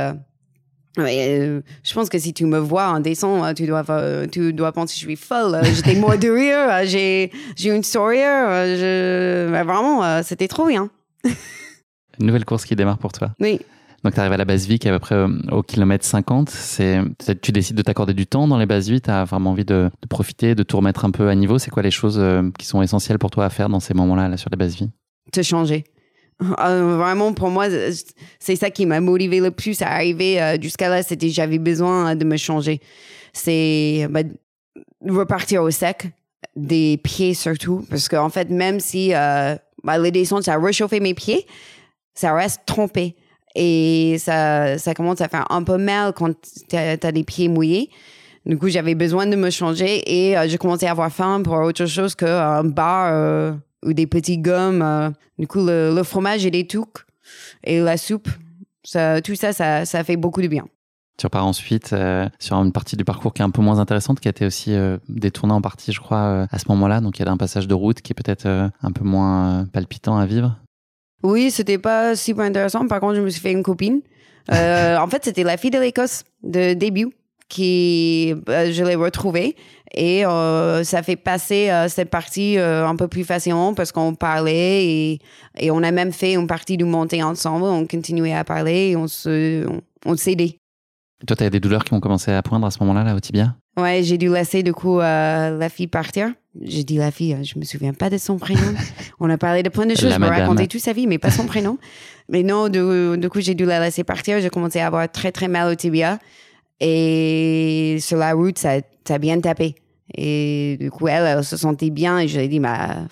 Euh, 1.00 1.62
je 1.84 1.94
pense 1.96 2.08
que 2.08 2.20
si 2.20 2.34
tu 2.34 2.46
me 2.46 2.60
vois 2.60 2.90
en 2.90 3.00
descente, 3.00 3.56
tu 3.56 3.66
dois, 3.66 3.84
tu 4.32 4.54
dois 4.54 4.72
penser 4.72 4.94
que 4.94 5.00
je 5.00 5.06
suis 5.06 5.16
folle. 5.16 5.60
J'étais 5.64 5.96
mort 5.96 6.18
de 6.18 6.30
rire. 6.30 6.86
J'ai 6.86 7.32
une 7.70 7.84
sourire. 7.84 8.22
Je, 8.22 9.48
vraiment, 9.50 10.22
c'était 10.22 10.48
trop 10.48 10.68
bien. 10.68 10.90
Une 12.20 12.28
nouvelle 12.28 12.46
course 12.46 12.66
qui 12.66 12.76
démarre 12.76 13.00
pour 13.00 13.12
toi. 13.12 13.32
Oui. 13.40 13.60
Donc, 14.04 14.14
tu 14.14 14.20
arrives 14.20 14.34
à 14.34 14.38
la 14.38 14.46
base 14.46 14.70
est 14.70 14.86
à 14.86 14.92
peu 14.92 15.00
près 15.00 15.16
euh, 15.16 15.30
au, 15.52 15.64
kilomètre 15.64 16.04
50. 16.04 16.50
C'est, 16.50 17.00
tu 17.42 17.54
décides 17.54 17.78
de 17.78 17.82
t'accorder 17.82 18.14
du 18.14 18.28
temps 18.28 18.48
dans 18.48 18.58
les 18.58 18.66
bases 18.66 18.90
vie. 18.90 19.00
Tu 19.00 19.10
as 19.10 19.24
vraiment 19.24 19.52
envie 19.52 19.64
de, 19.64 19.90
profiter, 20.10 20.56
de 20.56 20.64
tout 20.64 20.78
remettre 20.78 21.06
un 21.06 21.12
peu 21.12 21.30
à 21.30 21.36
niveau. 21.36 21.58
C'est 21.58 21.72
quoi 21.72 21.84
les 21.84 21.92
choses 21.92 22.20
euh, 22.20 22.44
qui 22.60 22.66
sont 22.66 22.82
essentielles 22.82 23.18
pour 23.18 23.32
toi 23.32 23.46
à 23.46 23.50
faire 23.50 23.70
dans 23.70 23.80
ces 23.80 23.94
moments-là, 23.94 24.28
là, 24.28 24.36
sur 24.36 24.50
les 24.50 24.58
bases 24.58 24.76
vie 24.76 24.90
Te 25.32 25.42
changer. 25.42 25.84
Euh, 26.60 26.98
vraiment, 26.98 27.32
pour 27.32 27.50
moi, 27.50 27.68
c'est 28.40 28.56
ça 28.56 28.70
qui 28.72 28.86
m'a 28.88 29.00
motivé 29.00 29.40
le 29.40 29.52
plus 29.52 29.82
à 29.82 29.92
arriver 29.92 30.58
jusqu'à 30.60 30.90
là. 30.90 31.04
C'était 31.04 31.30
j'avais 31.30 31.60
besoin 31.60 32.16
de 32.16 32.26
me 32.26 32.36
changer. 32.38 32.82
C'est 33.32 34.08
bah, 34.10 34.22
repartir 35.08 35.62
au 35.62 35.70
sec, 35.70 36.08
des 36.56 37.00
pieds 37.02 37.36
surtout. 37.36 37.86
Parce 37.90 38.10
qu'en 38.10 38.30
fait, 38.30 38.50
même 38.50 38.80
si 38.80 39.12
bah, 39.12 39.98
les 40.00 40.12
descentes, 40.12 40.44
ça 40.44 40.56
a 40.56 40.60
réchauffé 40.60 41.00
mes 41.00 41.14
pieds, 41.14 41.46
ça 42.16 42.34
reste 42.34 42.62
trompé. 42.66 43.16
Et 43.56 44.18
ça, 44.20 44.78
ça 44.78 44.94
commence 44.94 45.22
à 45.22 45.28
faire 45.28 45.46
un 45.52 45.64
peu 45.64 45.78
mal 45.78 46.14
quand 46.14 46.34
tu 46.70 46.76
as, 46.76 47.12
les 47.12 47.24
pieds 47.24 47.48
mouillés. 47.48 47.90
Du 48.46 48.58
coup, 48.58 48.68
j'avais 48.68 48.96
besoin 48.96 49.26
de 49.26 49.36
me 49.36 49.50
changer 49.50 50.04
et 50.06 50.38
euh, 50.38 50.48
j'ai 50.48 50.58
commencé 50.58 50.86
à 50.86 50.92
avoir 50.92 51.12
faim 51.12 51.42
pour 51.44 51.54
autre 51.54 51.86
chose 51.86 52.14
qu'un 52.14 52.64
bar 52.64 53.10
euh, 53.14 53.54
ou 53.86 53.94
des 53.94 54.08
petits 54.08 54.38
gommes. 54.38 54.82
Euh. 54.82 55.10
Du 55.40 55.48
coup, 55.48 55.60
le, 55.66 56.02
fromage 56.04 56.46
et 56.46 56.52
les 56.52 56.68
touques 56.68 57.06
et 57.64 57.80
la 57.80 57.96
soupe, 57.96 58.28
ça, 58.84 59.22
tout 59.22 59.36
ça, 59.36 59.54
ça, 59.54 59.86
ça 59.86 60.04
fait 60.04 60.18
beaucoup 60.18 60.42
de 60.42 60.48
bien. 60.48 60.66
Tu 61.18 61.28
repars 61.28 61.46
ensuite 61.46 61.96
sur 62.40 62.56
une 62.58 62.72
partie 62.72 62.98
du 62.98 63.06
parcours 63.06 63.34
qui 63.34 63.44
est 63.44 63.46
un 63.46 63.52
peu 63.52 63.62
moins 63.62 63.78
intéressante, 63.78 64.20
qui 64.20 64.28
a 64.28 64.32
été 64.32 64.48
aussi 64.48 64.76
détournée 65.08 65.54
en 65.54 65.62
partie, 65.62 65.92
je 65.92 66.00
crois, 66.00 66.48
à 66.52 66.58
ce 66.58 66.66
moment-là. 66.70 67.02
Donc, 67.02 67.20
il 67.20 67.26
y 67.26 67.28
a 67.28 67.32
un 67.32 67.38
passage 67.38 67.68
de 67.68 67.74
route 67.76 68.02
qui 68.02 68.14
est 68.14 68.16
peut-être 68.16 68.48
un 68.48 68.92
peu 68.92 69.04
moins 69.04 69.68
palpitant 69.72 70.18
à 70.18 70.26
vivre. 70.26 70.58
Oui, 71.24 71.52
c'était 71.52 71.78
pas 71.78 72.16
super 72.16 72.46
intéressant. 72.46 72.86
Par 72.88 73.00
contre, 73.00 73.16
je 73.16 73.22
me 73.22 73.30
suis 73.30 73.42
fait 73.42 73.52
une 73.52 73.64
copine. 73.64 74.02
Euh, 74.52 74.98
en 74.98 75.08
fait, 75.08 75.24
c'était 75.24 75.44
la 75.44 75.58
fille 75.58 75.72
de 75.72 75.80
l'Écosse 75.80 76.24
de 76.44 76.74
début 76.74 77.10
qui 77.48 78.34
euh, 78.50 78.72
je 78.72 78.84
l'ai 78.84 78.96
retrouvée 78.96 79.56
et 79.94 80.26
euh, 80.26 80.84
ça 80.84 81.04
fait 81.04 81.16
passer 81.16 81.70
cette 81.88 82.10
partie 82.10 82.58
un 82.58 82.96
peu 82.96 83.08
plus 83.08 83.24
facilement 83.24 83.74
parce 83.74 83.92
qu'on 83.92 84.16
parlait 84.16 84.86
et, 85.56 85.72
on 85.72 85.84
a 85.84 85.92
même 85.92 86.12
fait 86.12 86.34
une 86.34 86.48
partie 86.48 86.78
du 86.78 86.84
montée 86.84 87.24
ensemble. 87.24 87.66
On 87.66 87.86
continuait 87.86 88.34
à 88.34 88.44
parler 88.44 88.90
et 88.90 88.96
on 88.96 89.08
se 89.08 89.66
on 90.06 90.18
s'aidait. 90.18 90.58
Toi, 91.26 91.38
tu 91.38 91.44
as 91.44 91.50
des 91.50 91.60
douleurs 91.62 91.86
qui 91.86 91.94
ont 91.94 92.02
commencé 92.02 92.32
à 92.32 92.42
poindre 92.42 92.68
à 92.68 92.72
ce 92.72 92.80
moment-là, 92.80 93.06
là, 93.06 93.16
au 93.16 93.20
tibia? 93.20 93.56
Ouais, 93.76 94.04
j'ai 94.04 94.18
dû 94.18 94.30
laisser 94.30 94.64
du 94.64 94.74
coup 94.74 95.00
la 95.00 95.70
fille 95.70 95.88
partir 95.88 96.34
j'ai 96.62 96.84
dit 96.84 96.98
la 96.98 97.12
fille, 97.12 97.38
je 97.44 97.58
me 97.58 97.64
souviens 97.64 97.94
pas 97.94 98.10
de 98.10 98.18
son 98.18 98.38
prénom. 98.38 98.62
On 99.20 99.30
a 99.30 99.38
parlé 99.38 99.64
de 99.64 99.70
plein 99.70 99.86
de 99.86 99.96
choses, 99.96 100.14
je 100.14 100.20
me 100.20 100.28
raconté 100.28 100.68
toute 100.68 100.82
sa 100.82 100.94
vie, 100.94 101.08
mais 101.08 101.18
pas 101.18 101.32
son 101.32 101.46
prénom. 101.46 101.78
Mais 102.30 102.44
non, 102.44 102.70
du, 102.70 103.30
coup, 103.30 103.42
j'ai 103.42 103.56
dû 103.56 103.66
la 103.66 103.80
laisser 103.80 104.04
partir. 104.04 104.40
J'ai 104.40 104.50
commencé 104.50 104.80
à 104.80 104.88
avoir 104.88 105.12
très, 105.12 105.32
très 105.32 105.48
mal 105.48 105.72
au 105.72 105.76
tibia. 105.76 106.20
Et 106.80 107.98
sur 108.00 108.18
la 108.18 108.34
route, 108.34 108.58
ça, 108.58 108.80
ça 109.08 109.16
a 109.16 109.18
bien 109.18 109.40
tapé. 109.40 109.76
Et 110.16 110.78
du 110.80 110.92
coup, 110.92 111.08
elle, 111.08 111.26
elle 111.26 111.44
se 111.44 111.58
sentait 111.58 111.90
bien. 111.90 112.20
Et 112.20 112.28
je 112.28 112.38
lui 112.38 112.46
ai 112.46 112.48
dit, 112.48 112.60
bah, 112.60 113.08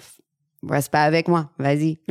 reste 0.67 0.91
pas 0.91 1.03
avec 1.03 1.27
moi, 1.27 1.49
vas-y. 1.57 1.99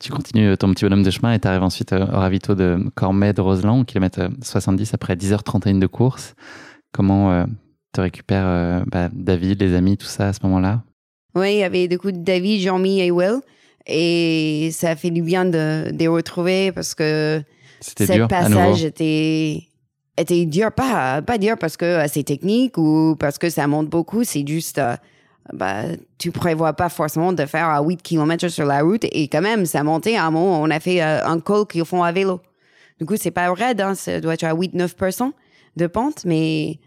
Tu 0.00 0.12
continues 0.12 0.56
ton 0.56 0.72
petit 0.72 0.84
bonhomme 0.84 1.02
de 1.02 1.10
chemin 1.10 1.32
et 1.32 1.40
tu 1.40 1.48
arrives 1.48 1.64
ensuite 1.64 1.92
au 1.92 2.04
ravito 2.04 2.54
de 2.54 2.78
Cormet 2.94 3.32
de 3.32 3.40
Roseland, 3.40 3.80
au 3.80 3.84
kilomètre 3.84 4.30
70 4.44 4.94
après 4.94 5.16
10h31 5.16 5.80
de 5.80 5.88
course. 5.88 6.36
Comment 6.92 7.46
te 7.92 8.00
récupères 8.00 8.84
bah, 8.86 9.08
David, 9.12 9.62
les 9.62 9.74
amis, 9.74 9.96
tout 9.96 10.06
ça 10.06 10.28
à 10.28 10.32
ce 10.32 10.40
moment-là? 10.44 10.82
Oui, 11.34 11.54
il 11.54 11.58
y 11.58 11.62
avait 11.62 11.88
du 11.88 11.98
coup 11.98 12.10
David, 12.12 12.60
Jean-Mi 12.60 13.00
et 13.00 13.10
Will. 13.10 13.40
Et 13.86 14.70
ça 14.72 14.90
a 14.90 14.96
fait 14.96 15.10
du 15.10 15.22
bien 15.22 15.46
de, 15.46 15.90
les 15.98 16.08
retrouver 16.08 16.72
parce 16.72 16.94
que 16.94 17.42
ce 17.80 18.26
passage 18.26 18.84
était, 18.84 19.62
était 20.16 20.44
dur. 20.44 20.72
Pas, 20.72 21.22
pas 21.22 21.38
dur 21.38 21.56
parce 21.58 21.76
que 21.76 22.04
c'est 22.08 22.24
technique 22.24 22.76
ou 22.76 23.16
parce 23.18 23.38
que 23.38 23.48
ça 23.48 23.66
monte 23.66 23.88
beaucoup. 23.88 24.24
C'est 24.24 24.46
juste, 24.46 24.78
euh, 24.78 24.94
bah, 25.54 25.84
tu 26.18 26.30
prévois 26.30 26.74
pas 26.74 26.90
forcément 26.90 27.32
de 27.32 27.46
faire 27.46 27.68
à 27.68 27.82
8 27.82 28.02
km 28.02 28.48
sur 28.48 28.66
la 28.66 28.82
route. 28.82 29.06
Et 29.10 29.28
quand 29.28 29.40
même, 29.40 29.64
ça 29.64 29.82
montait 29.82 30.16
à 30.16 30.26
un 30.26 30.30
moment, 30.30 30.60
on 30.60 30.70
a 30.70 30.80
fait 30.80 31.02
euh, 31.02 31.24
un 31.24 31.40
col 31.40 31.66
qu'ils 31.66 31.86
font 31.86 32.02
à 32.02 32.12
vélo. 32.12 32.40
Du 32.98 33.06
coup, 33.06 33.14
c'est 33.16 33.30
pas 33.30 33.50
raide, 33.54 33.80
hein, 33.80 33.94
ça 33.94 34.20
doit 34.20 34.34
être 34.34 34.44
à 34.44 34.54
8-9% 34.54 35.32
de 35.76 35.86
pente, 35.86 36.24
mais 36.24 36.78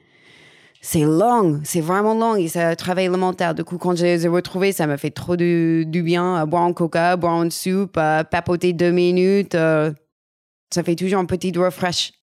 c'est 0.81 1.03
long, 1.03 1.61
c'est 1.63 1.81
vraiment 1.81 2.15
long 2.15 2.35
et 2.35 2.47
ça 2.47 2.75
travaille 2.75 3.07
le 3.07 3.17
mental. 3.17 3.55
Du 3.55 3.63
coup, 3.63 3.77
quand 3.77 3.95
je 3.95 4.03
les 4.03 4.25
ai 4.25 4.29
retrouvés, 4.29 4.71
ça 4.71 4.87
m'a 4.87 4.97
fait 4.97 5.11
trop 5.11 5.35
du, 5.35 5.85
bien. 5.87 6.45
boire 6.47 6.63
un 6.63 6.73
coca, 6.73 7.15
boire 7.17 7.43
une 7.43 7.51
soupe, 7.51 7.93
papoter 7.93 8.73
deux 8.73 8.91
minutes. 8.91 9.55
Euh, 9.55 9.91
ça 10.73 10.83
fait 10.83 10.95
toujours 10.95 11.19
un 11.19 11.25
petit 11.25 11.51
refresh. 11.55 12.13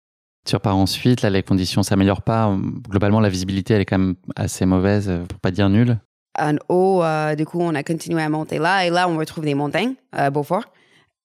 Tu 0.45 0.57
repars 0.57 0.77
ensuite, 0.77 1.23
là, 1.23 1.31
les 1.31 1.43
conditions 1.43 1.83
s'améliorent 1.83 2.23
pas. 2.23 2.57
Globalement, 2.89 3.21
la 3.21 3.29
visibilité, 3.29 3.75
elle 3.75 3.83
est 3.83 3.85
quand 3.85 3.99
même 3.99 4.15
assez 4.35 4.67
mauvaise, 4.67 5.09
euh, 5.09 5.25
pour 5.25 5.39
pas 5.41 5.51
dire 5.51 5.69
nulle. 5.69 5.99
En 6.39 6.57
haut, 6.69 7.03
euh, 7.03 7.35
du 7.35 7.45
coup, 7.45 7.61
on 7.61 7.75
a 7.75 7.83
continué 7.83 8.23
à 8.23 8.29
monter 8.29 8.59
là. 8.59 8.87
Et 8.87 8.91
là, 8.91 9.09
on 9.09 9.19
retrouve 9.19 9.45
des 9.45 9.55
montagnes 9.55 9.95
à 10.11 10.31
Beaufort. 10.31 10.65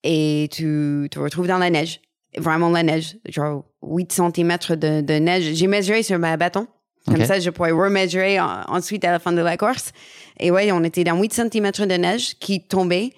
Et 0.03 0.49
tu 0.51 1.07
te 1.09 1.19
retrouves 1.19 1.47
dans 1.47 1.57
la 1.57 1.69
neige. 1.69 2.01
Vraiment 2.37 2.69
la 2.69 2.83
neige. 2.83 3.17
Genre 3.27 3.63
8 3.83 4.11
cm 4.11 4.57
de, 4.69 5.01
de 5.01 5.13
neige. 5.13 5.53
J'ai 5.53 5.67
mesuré 5.67 6.03
sur 6.03 6.17
ma 6.19 6.37
bâton. 6.37 6.67
Comme 7.05 7.25
ça, 7.25 7.39
je 7.39 7.49
pourrais 7.49 7.71
remesurer 7.71 8.39
ensuite 8.39 9.03
à 9.03 9.11
la 9.11 9.19
fin 9.19 9.33
de 9.33 9.41
la 9.41 9.57
course. 9.57 9.91
Et 10.39 10.51
ouais, 10.51 10.71
on 10.71 10.83
était 10.83 11.03
dans 11.03 11.19
8 11.19 11.33
cm 11.33 11.71
de 11.71 11.95
neige 11.95 12.35
qui 12.39 12.61
tombait. 12.65 13.11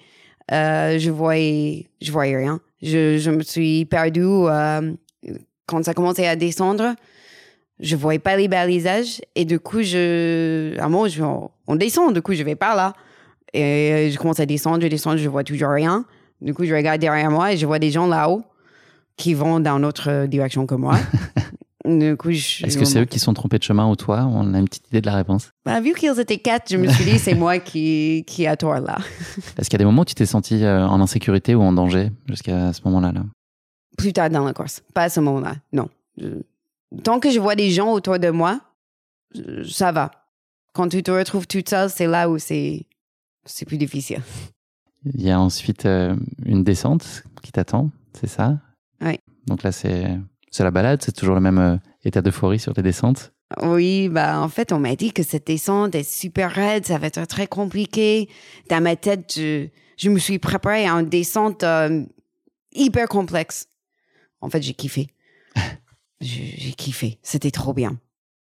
Euh, 0.52 0.98
je 0.98 1.10
voyais, 1.10 1.86
je 2.00 2.10
voyais 2.12 2.36
rien. 2.36 2.60
Je, 2.82 3.18
je 3.18 3.30
me 3.30 3.42
suis 3.42 3.84
perdue 3.84 4.22
euh, 4.22 4.92
quand 5.66 5.84
ça 5.84 5.94
commençait 5.94 6.26
à 6.26 6.36
descendre. 6.36 6.94
Je 7.78 7.94
voyais 7.94 8.18
pas 8.18 8.36
les 8.36 8.48
balisages 8.48 9.20
et 9.34 9.44
du 9.44 9.60
coup, 9.60 9.82
je, 9.82 10.78
à 10.78 10.84
un 10.84 10.88
moment, 10.88 11.08
je, 11.08 11.22
on 11.22 11.76
descend. 11.76 12.14
Du 12.14 12.22
coup, 12.22 12.32
je 12.32 12.42
vais 12.42 12.56
par 12.56 12.74
là 12.74 12.94
et 13.52 14.10
je 14.10 14.18
commence 14.18 14.40
à 14.40 14.46
descendre, 14.46 14.82
je 14.82 14.88
descends, 14.88 15.16
je 15.16 15.28
vois 15.28 15.44
toujours 15.44 15.70
rien. 15.70 16.04
Du 16.40 16.54
coup, 16.54 16.64
je 16.64 16.74
regarde 16.74 17.00
derrière 17.00 17.30
moi 17.30 17.52
et 17.52 17.56
je 17.56 17.66
vois 17.66 17.78
des 17.78 17.90
gens 17.90 18.06
là-haut 18.06 18.42
qui 19.16 19.34
vont 19.34 19.60
dans 19.60 19.78
notre 19.78 20.26
direction 20.26 20.66
que 20.66 20.74
moi. 20.74 20.98
Est-ce 21.86 22.78
que 22.78 22.84
c'est 22.84 23.00
eux 23.00 23.04
qui 23.04 23.20
sont 23.20 23.32
trompés 23.32 23.58
de 23.58 23.62
chemin 23.62 23.88
ou 23.88 23.94
toi? 23.94 24.28
On 24.28 24.54
a 24.54 24.58
une 24.58 24.64
petite 24.64 24.88
idée 24.88 25.00
de 25.00 25.06
la 25.06 25.14
réponse. 25.14 25.50
Bah, 25.64 25.80
vu 25.80 25.94
qu'ils 25.94 26.18
étaient 26.18 26.38
quatre, 26.38 26.70
je 26.70 26.76
me 26.76 26.88
suis 26.88 27.04
dit 27.04 27.18
c'est 27.18 27.34
moi 27.34 27.58
qui, 27.60 28.24
qui 28.26 28.46
a 28.46 28.56
tort 28.56 28.80
là. 28.80 28.98
Est-ce 29.56 29.70
qu'il 29.70 29.74
y 29.74 29.76
a 29.76 29.78
des 29.78 29.84
moments 29.84 30.02
où 30.02 30.06
tu 30.06 30.14
t'es 30.14 30.26
senti 30.26 30.64
euh, 30.64 30.86
en 30.86 31.00
insécurité 31.00 31.54
ou 31.54 31.62
en 31.62 31.72
danger 31.72 32.10
jusqu'à 32.28 32.72
ce 32.72 32.80
moment-là 32.86 33.12
là? 33.12 33.22
Plus 33.96 34.12
tard 34.12 34.30
dans 34.30 34.44
la 34.44 34.52
course, 34.52 34.82
pas 34.94 35.04
à 35.04 35.08
ce 35.08 35.20
moment-là, 35.20 35.54
non. 35.72 35.88
Tant 37.04 37.20
que 37.20 37.30
je 37.30 37.38
vois 37.38 37.54
des 37.54 37.70
gens 37.70 37.92
autour 37.92 38.18
de 38.18 38.30
moi, 38.30 38.60
ça 39.68 39.92
va. 39.92 40.10
Quand 40.72 40.88
tu 40.88 41.02
te 41.02 41.10
retrouves 41.10 41.46
toute 41.46 41.68
seule, 41.68 41.88
c'est 41.88 42.06
là 42.06 42.28
où 42.28 42.38
c'est 42.38 42.84
c'est 43.44 43.64
plus 43.64 43.78
difficile. 43.78 44.20
Il 45.04 45.22
y 45.22 45.30
a 45.30 45.40
ensuite 45.40 45.86
euh, 45.86 46.16
une 46.44 46.64
descente 46.64 47.22
qui 47.42 47.52
t'attend, 47.52 47.90
c'est 48.12 48.26
ça? 48.26 48.58
Oui. 49.00 49.18
Donc 49.46 49.62
là, 49.62 49.72
c'est 49.72 50.18
la 50.58 50.70
balade, 50.70 51.02
c'est 51.02 51.12
toujours 51.12 51.34
le 51.34 51.40
même 51.40 51.58
euh, 51.58 51.76
état 52.04 52.22
d'euphorie 52.22 52.58
sur 52.58 52.74
tes 52.74 52.82
descentes? 52.82 53.32
Oui, 53.62 54.08
bah 54.08 54.40
en 54.40 54.48
fait, 54.48 54.72
on 54.72 54.80
m'a 54.80 54.96
dit 54.96 55.12
que 55.12 55.22
cette 55.22 55.46
descente 55.46 55.94
est 55.94 56.02
super 56.02 56.50
raide, 56.50 56.84
ça 56.84 56.98
va 56.98 57.06
être 57.06 57.24
très 57.26 57.46
compliqué. 57.46 58.28
Dans 58.68 58.82
ma 58.82 58.96
tête, 58.96 59.34
je, 59.36 60.08
me 60.08 60.18
suis 60.18 60.38
préparée 60.38 60.86
à 60.86 60.92
une 60.92 61.08
descente 61.08 61.62
euh, 61.62 62.04
hyper 62.72 63.08
complexe. 63.08 63.68
En 64.40 64.50
fait, 64.50 64.62
j'ai 64.62 64.74
kiffé. 64.74 65.08
j'ai 66.20 66.72
kiffé. 66.72 67.18
C'était 67.22 67.52
trop 67.52 67.72
bien. 67.72 67.98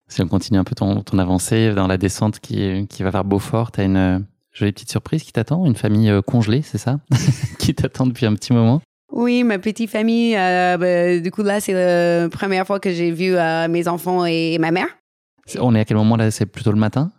Si 0.08 0.22
on 0.22 0.28
continue 0.28 0.58
un 0.58 0.64
peu 0.64 0.74
ton, 0.74 1.02
ton 1.02 1.18
avancée 1.18 1.74
dans 1.74 1.86
la 1.86 1.98
descente 1.98 2.40
qui, 2.40 2.86
qui 2.86 3.02
va 3.02 3.10
vers 3.10 3.24
Beaufort, 3.24 3.72
tu 3.72 3.80
as 3.82 3.84
une 3.84 3.96
euh, 3.96 4.18
jolie 4.52 4.72
petite 4.72 4.90
surprise 4.90 5.22
qui 5.22 5.32
t'attend, 5.32 5.66
une 5.66 5.76
famille 5.76 6.10
congelée, 6.26 6.62
c'est 6.62 6.78
ça? 6.78 6.98
Qui 7.58 7.74
t'attend 7.74 8.06
depuis 8.06 8.24
un 8.24 8.34
petit 8.34 8.54
moment? 8.54 8.80
Oui, 9.18 9.42
ma 9.42 9.58
petite 9.58 9.90
famille. 9.90 10.36
Euh, 10.36 10.76
ben, 10.78 11.20
du 11.20 11.32
coup, 11.32 11.42
là, 11.42 11.60
c'est 11.60 11.72
la 11.72 12.28
première 12.28 12.64
fois 12.64 12.78
que 12.78 12.92
j'ai 12.92 13.10
vu 13.10 13.34
euh, 13.34 13.66
mes 13.66 13.88
enfants 13.88 14.24
et, 14.24 14.58
ma 14.58 14.70
mère. 14.70 14.86
On 15.58 15.74
est 15.74 15.80
à 15.80 15.84
quel 15.84 15.96
moment 15.96 16.16
là? 16.16 16.30
C'est 16.30 16.46
plutôt 16.46 16.70
le 16.70 16.78
matin? 16.78 17.10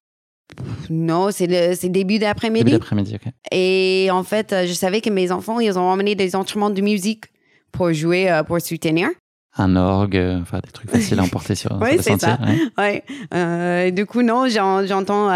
Non, 0.90 1.30
c'est 1.30 1.48
le 1.48 1.90
début 1.90 2.18
d'après-midi. 2.18 2.64
Début 2.64 2.78
d'après-midi, 2.78 3.16
ok. 3.16 3.34
Et 3.52 4.08
en 4.12 4.24
fait, 4.24 4.56
je 4.66 4.72
savais 4.72 5.02
que 5.02 5.10
mes 5.10 5.30
enfants, 5.32 5.60
ils 5.60 5.78
ont 5.78 5.90
emmené 5.90 6.16
des 6.16 6.38
instruments 6.38 6.70
de 6.70 6.82
musique 6.82 7.26
pour 7.74 7.92
jouer, 7.92 8.32
euh, 8.32 8.44
pour 8.44 8.62
soutenir. 8.62 9.10
Un 9.58 9.76
orgue, 9.76 10.38
enfin 10.42 10.60
des 10.64 10.72
trucs 10.72 10.90
faciles 10.90 11.20
à 11.20 11.24
emporter 11.24 11.56
sur, 11.56 11.78
oui, 11.82 11.98
le 11.98 12.02
sentier. 12.02 12.30
Ça. 12.30 12.40
Ouais. 12.78 13.92
du 13.92 14.06
coup, 14.06 14.22
non, 14.22 14.48
j'entends 14.48 15.30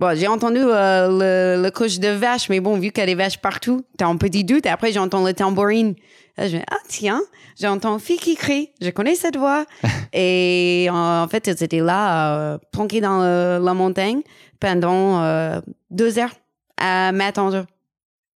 Bon, 0.00 0.16
j'ai 0.16 0.28
entendu 0.28 0.60
euh, 0.62 1.58
le, 1.58 1.62
le 1.62 1.70
couche 1.70 1.98
de 1.98 2.08
vache, 2.08 2.48
mais 2.48 2.60
bon, 2.60 2.78
vu 2.78 2.90
qu'il 2.90 3.00
y 3.00 3.02
a 3.02 3.06
des 3.06 3.14
vaches 3.14 3.36
partout, 3.36 3.84
t'as 3.98 4.06
un 4.06 4.16
petit 4.16 4.44
doute. 4.44 4.64
Et 4.64 4.70
après, 4.70 4.92
j'entends 4.92 5.22
le 5.22 5.34
tambourine. 5.34 5.94
Là, 6.38 6.48
je 6.48 6.54
me 6.54 6.60
dis, 6.60 6.66
ah 6.70 6.78
tiens, 6.88 7.20
j'entends 7.60 7.98
fille 7.98 8.16
qui 8.16 8.34
crie. 8.34 8.70
Je 8.80 8.88
connais 8.88 9.14
cette 9.14 9.36
voix. 9.36 9.66
et 10.14 10.88
en, 10.90 11.28
fait, 11.28 11.48
ils 11.48 11.62
étaient 11.62 11.80
là, 11.80 12.34
euh, 12.34 12.58
planqués 12.72 13.02
dans 13.02 13.20
la 13.62 13.74
montagne 13.74 14.22
pendant 14.58 15.20
euh, 15.20 15.60
deux 15.90 16.18
heures 16.18 16.32
à 16.78 17.12
m'attendre. 17.12 17.66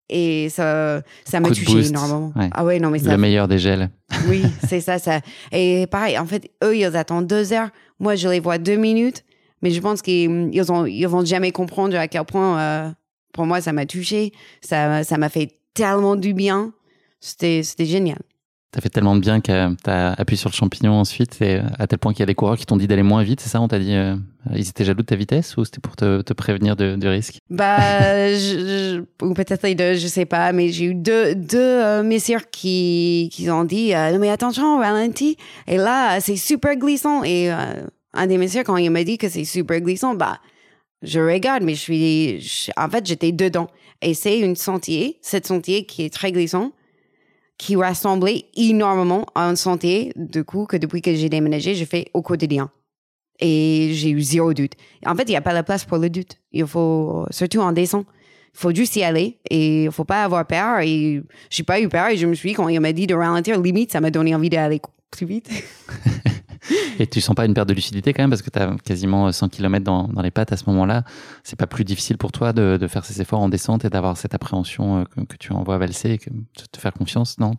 Et 0.07 0.49
ça, 0.49 1.01
ça 1.23 1.39
m'a 1.39 1.47
touché 1.49 1.87
énormément. 1.87 2.31
Ah 2.51 2.63
ouais, 2.63 2.77
non, 2.77 2.91
mais 2.91 2.99
ça. 2.99 3.09
Le 3.09 3.17
meilleur 3.17 3.47
des 3.47 3.57
gels. 3.57 3.89
oui, 4.27 4.43
c'est 4.67 4.81
ça, 4.81 4.99
ça. 4.99 5.21
Et 5.51 5.87
pareil, 5.87 6.19
en 6.19 6.27
fait, 6.27 6.51
eux, 6.63 6.77
ils 6.77 6.95
attendent 6.95 7.25
deux 7.25 7.53
heures. 7.53 7.69
Moi, 7.99 8.13
je 8.13 8.29
les 8.29 8.39
vois 8.39 8.59
deux 8.59 8.75
minutes. 8.75 9.23
Mais 9.65 9.71
je 9.71 9.81
pense 9.81 10.03
qu'ils 10.03 10.51
ils 10.53 10.63
ils 10.89 11.07
vont 11.07 11.25
jamais 11.25 11.51
comprendre 11.51 11.97
à 11.97 12.07
quel 12.07 12.23
point, 12.23 12.59
euh, 12.59 12.91
pour 13.33 13.47
moi, 13.47 13.61
ça 13.61 13.73
m'a 13.73 13.87
touché. 13.87 14.31
Ça, 14.61 15.03
ça 15.03 15.17
m'a 15.17 15.27
fait 15.27 15.53
tellement 15.73 16.15
du 16.15 16.35
bien. 16.35 16.71
C'était, 17.19 17.63
c'était 17.63 17.87
génial. 17.87 18.19
Ça 18.75 18.79
fait 18.79 18.89
tellement 18.89 19.15
de 19.15 19.21
bien 19.21 19.41
que 19.41 19.73
tu 19.73 19.89
as 19.89 20.11
appuyé 20.11 20.37
sur 20.37 20.51
le 20.51 20.53
champignon 20.53 20.93
ensuite, 20.99 21.41
et 21.41 21.61
à 21.79 21.87
tel 21.87 21.97
point 21.97 22.13
qu'il 22.13 22.19
y 22.19 22.23
a 22.23 22.27
des 22.27 22.35
coureurs 22.35 22.57
qui 22.57 22.67
t'ont 22.67 22.77
dit 22.77 22.85
d'aller 22.85 23.01
moins 23.01 23.23
vite, 23.23 23.39
c'est 23.39 23.49
ça? 23.49 23.59
On 23.59 23.67
t'a 23.67 23.79
dit, 23.79 23.95
euh, 23.95 24.15
ils 24.53 24.69
étaient 24.69 24.85
jaloux 24.85 25.01
de 25.01 25.07
ta 25.07 25.15
vitesse 25.15 25.57
ou 25.57 25.65
c'était 25.65 25.79
pour 25.79 25.95
te, 25.95 26.21
te 26.21 26.33
prévenir 26.33 26.75
de, 26.75 26.95
du 26.95 27.07
risque? 27.07 27.39
Bah, 27.49 27.79
je, 28.35 29.01
ou 29.23 29.33
peut-être 29.33 29.63
les 29.63 29.73
deux, 29.73 29.95
je 29.95 30.05
sais 30.05 30.25
pas, 30.25 30.51
mais 30.51 30.69
j'ai 30.69 30.85
eu 30.85 30.93
deux, 30.93 31.33
deux 31.33 31.57
euh, 31.57 32.03
messieurs 32.03 32.41
qui, 32.51 33.31
qui 33.31 33.49
ont 33.49 33.63
dit, 33.63 33.93
non 33.95 34.19
mais 34.19 34.29
attention, 34.29 34.77
ralenti, 34.77 35.37
et 35.65 35.77
là, 35.77 36.19
c'est 36.19 36.35
super 36.35 36.75
glissant, 36.75 37.23
et 37.23 37.51
un 38.15 38.27
des 38.27 38.37
messieurs, 38.37 38.63
quand 38.63 38.77
il 38.77 38.89
m'a 38.89 39.03
dit 39.03 39.17
que 39.17 39.29
c'est 39.29 39.45
super 39.45 39.81
glissant, 39.81 40.15
bah, 40.15 40.39
je 41.01 41.19
regarde, 41.19 41.63
mais 41.63 41.75
je 41.75 41.79
suis, 41.79 42.71
en 42.77 42.89
fait, 42.89 43.05
j'étais 43.05 43.31
dedans. 43.31 43.67
Et 44.01 44.13
c'est 44.13 44.39
une 44.39 44.55
sentier, 44.55 45.19
cette 45.21 45.45
sentier 45.45 45.85
qui 45.85 46.03
est 46.03 46.13
très 46.13 46.31
glissant, 46.31 46.71
qui 47.57 47.75
ressemblait 47.75 48.45
énormément 48.55 49.25
à 49.35 49.47
un 49.47 49.55
sentier, 49.55 50.11
du 50.15 50.43
coup, 50.43 50.65
que 50.65 50.77
depuis 50.77 51.01
que 51.01 51.13
j'ai 51.13 51.29
déménagé, 51.29 51.75
je 51.75 51.85
fais 51.85 52.07
au 52.13 52.21
quotidien. 52.21 52.71
Et 53.39 53.89
j'ai 53.93 54.09
eu 54.09 54.21
zéro 54.21 54.53
doute. 54.53 54.73
En 55.05 55.15
fait, 55.15 55.23
il 55.23 55.29
n'y 55.31 55.35
a 55.35 55.41
pas 55.41 55.53
la 55.53 55.63
place 55.63 55.85
pour 55.85 55.97
le 55.97 56.09
doute. 56.09 56.37
Il 56.51 56.65
faut, 56.65 57.25
surtout 57.31 57.59
en 57.59 57.71
descente, 57.71 58.07
il 58.53 58.59
faut 58.59 58.73
juste 58.73 58.95
y 58.95 59.03
aller 59.03 59.39
et 59.49 59.83
il 59.85 59.91
faut 59.91 60.05
pas 60.05 60.23
avoir 60.23 60.47
peur. 60.47 60.79
Et 60.79 61.21
j'ai 61.49 61.63
pas 61.63 61.81
eu 61.81 61.89
peur 61.89 62.07
et 62.07 62.17
je 62.17 62.25
me 62.25 62.33
suis 62.33 62.53
quand 62.53 62.69
il 62.69 62.79
m'a 62.79 62.93
dit 62.93 63.07
de 63.07 63.15
ralentir, 63.15 63.59
limite, 63.59 63.91
ça 63.91 63.99
m'a 63.99 64.11
donné 64.11 64.33
envie 64.33 64.49
d'aller 64.49 64.81
plus 65.11 65.25
vite. 65.25 65.49
Et 66.99 67.07
tu 67.07 67.21
sens 67.21 67.35
pas 67.35 67.45
une 67.45 67.53
perte 67.53 67.69
de 67.69 67.73
lucidité 67.73 68.13
quand 68.13 68.23
même 68.23 68.29
parce 68.29 68.41
que 68.41 68.49
tu 68.49 68.59
as 68.59 68.75
quasiment 68.83 69.31
100 69.31 69.49
km 69.49 69.83
dans, 69.83 70.07
dans 70.07 70.21
les 70.21 70.31
pattes 70.31 70.51
à 70.51 70.57
ce 70.57 70.63
moment-là. 70.67 71.03
C'est 71.43 71.57
pas 71.57 71.67
plus 71.67 71.83
difficile 71.83 72.17
pour 72.17 72.31
toi 72.31 72.53
de, 72.53 72.77
de, 72.79 72.87
faire 72.87 73.05
ces 73.05 73.21
efforts 73.21 73.41
en 73.41 73.49
descente 73.49 73.85
et 73.85 73.89
d'avoir 73.89 74.17
cette 74.17 74.33
appréhension 74.33 75.01
euh, 75.01 75.03
que, 75.03 75.21
que, 75.21 75.37
tu 75.37 75.53
envoies 75.53 75.77
valser 75.77 76.11
et 76.11 76.17
que, 76.17 76.29
de 76.29 76.65
te 76.71 76.79
faire 76.79 76.93
confiance, 76.93 77.37
non? 77.39 77.53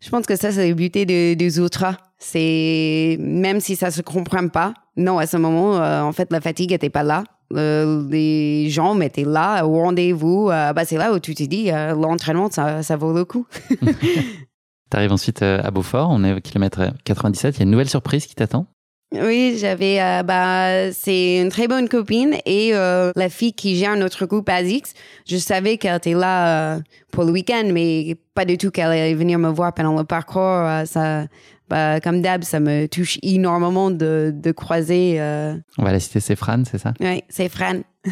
Je 0.00 0.10
pense 0.10 0.26
que 0.26 0.36
ça, 0.36 0.52
c'est 0.52 0.68
le 0.68 0.74
but 0.74 0.94
des, 0.94 1.34
des 1.34 1.58
ultras. 1.58 1.96
C'est 2.18 3.16
même 3.20 3.58
si 3.60 3.74
ça 3.74 3.90
se 3.90 4.00
comprend 4.00 4.46
pas, 4.48 4.74
non, 4.96 5.18
à 5.18 5.26
ce 5.26 5.36
moment, 5.36 5.76
euh, 5.76 6.02
en 6.02 6.12
fait, 6.12 6.30
la 6.30 6.40
fatigue 6.40 6.72
était 6.72 6.90
pas 6.90 7.02
là. 7.02 7.24
Euh, 7.54 8.06
les 8.08 8.68
gens 8.70 9.00
étaient 9.00 9.24
là 9.24 9.64
au 9.64 9.72
rendez-vous. 9.72 10.46
bah, 10.48 10.84
c'est 10.84 10.98
là 10.98 11.12
où 11.12 11.18
tu 11.18 11.34
te 11.34 11.42
dis, 11.42 11.70
l'entraînement, 11.70 12.48
ça, 12.50 12.82
ça 12.84 12.96
vaut 12.96 13.12
le 13.12 13.24
coup. 13.24 13.46
Tu 14.90 14.96
arrives 14.96 15.12
ensuite 15.12 15.42
euh, 15.42 15.60
à 15.62 15.70
Beaufort, 15.70 16.08
on 16.10 16.24
est 16.24 16.32
au 16.32 16.40
kilomètre 16.40 16.92
97, 17.04 17.56
il 17.56 17.58
y 17.58 17.62
a 17.62 17.64
une 17.64 17.70
nouvelle 17.70 17.88
surprise 17.88 18.26
qui 18.26 18.34
t'attend? 18.34 18.66
Oui, 19.12 19.56
j'avais, 19.58 20.02
euh, 20.02 20.22
bah, 20.22 20.92
c'est 20.92 21.40
une 21.40 21.48
très 21.48 21.66
bonne 21.66 21.88
copine 21.88 22.36
et 22.44 22.74
euh, 22.74 23.10
la 23.16 23.30
fille 23.30 23.54
qui 23.54 23.76
gère 23.76 23.96
notre 23.96 24.26
groupe 24.26 24.48
ASICS. 24.50 24.92
Je 25.26 25.36
savais 25.38 25.78
qu'elle 25.78 25.96
était 25.96 26.12
là 26.12 26.74
euh, 26.76 26.80
pour 27.10 27.24
le 27.24 27.32
week-end, 27.32 27.64
mais 27.72 28.16
pas 28.34 28.44
du 28.44 28.58
tout 28.58 28.70
qu'elle 28.70 28.88
allait 28.90 29.14
venir 29.14 29.38
me 29.38 29.48
voir 29.48 29.72
pendant 29.72 29.96
le 29.96 30.04
parcours. 30.04 30.42
Euh, 30.42 30.84
ça, 30.84 31.24
bah, 31.70 32.00
comme 32.00 32.20
d'hab, 32.20 32.44
ça 32.44 32.60
me 32.60 32.86
touche 32.86 33.18
énormément 33.22 33.90
de, 33.90 34.30
de 34.34 34.52
croiser. 34.52 35.18
euh, 35.20 35.54
On 35.78 35.84
va 35.84 35.92
la 35.92 36.00
citer, 36.00 36.20
c'est 36.20 36.36
Fran, 36.36 36.64
c'est 36.70 36.78
ça? 36.78 36.92
Oui, 37.00 37.22
c'est 37.30 37.48
Fran. 37.48 37.80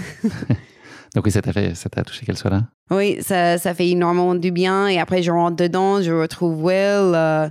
Donc 1.16 1.24
oui, 1.24 1.32
ça 1.32 1.40
t'a 1.42 1.52
fait, 1.52 1.74
ça 1.74 1.88
t'a 1.88 2.04
touché 2.04 2.24
qu'elle 2.26 2.36
soit 2.36 2.50
là. 2.50 2.64
Oui, 2.90 3.16
ça, 3.22 3.56
ça 3.58 3.74
fait 3.74 3.88
énormément 3.88 4.34
du 4.34 4.50
bien. 4.52 4.86
Et 4.86 4.98
après, 4.98 5.22
je 5.22 5.30
rentre 5.32 5.56
dedans, 5.56 6.00
je 6.02 6.12
retrouve 6.12 6.62
Will. 6.62 6.74
euh, 7.14 7.48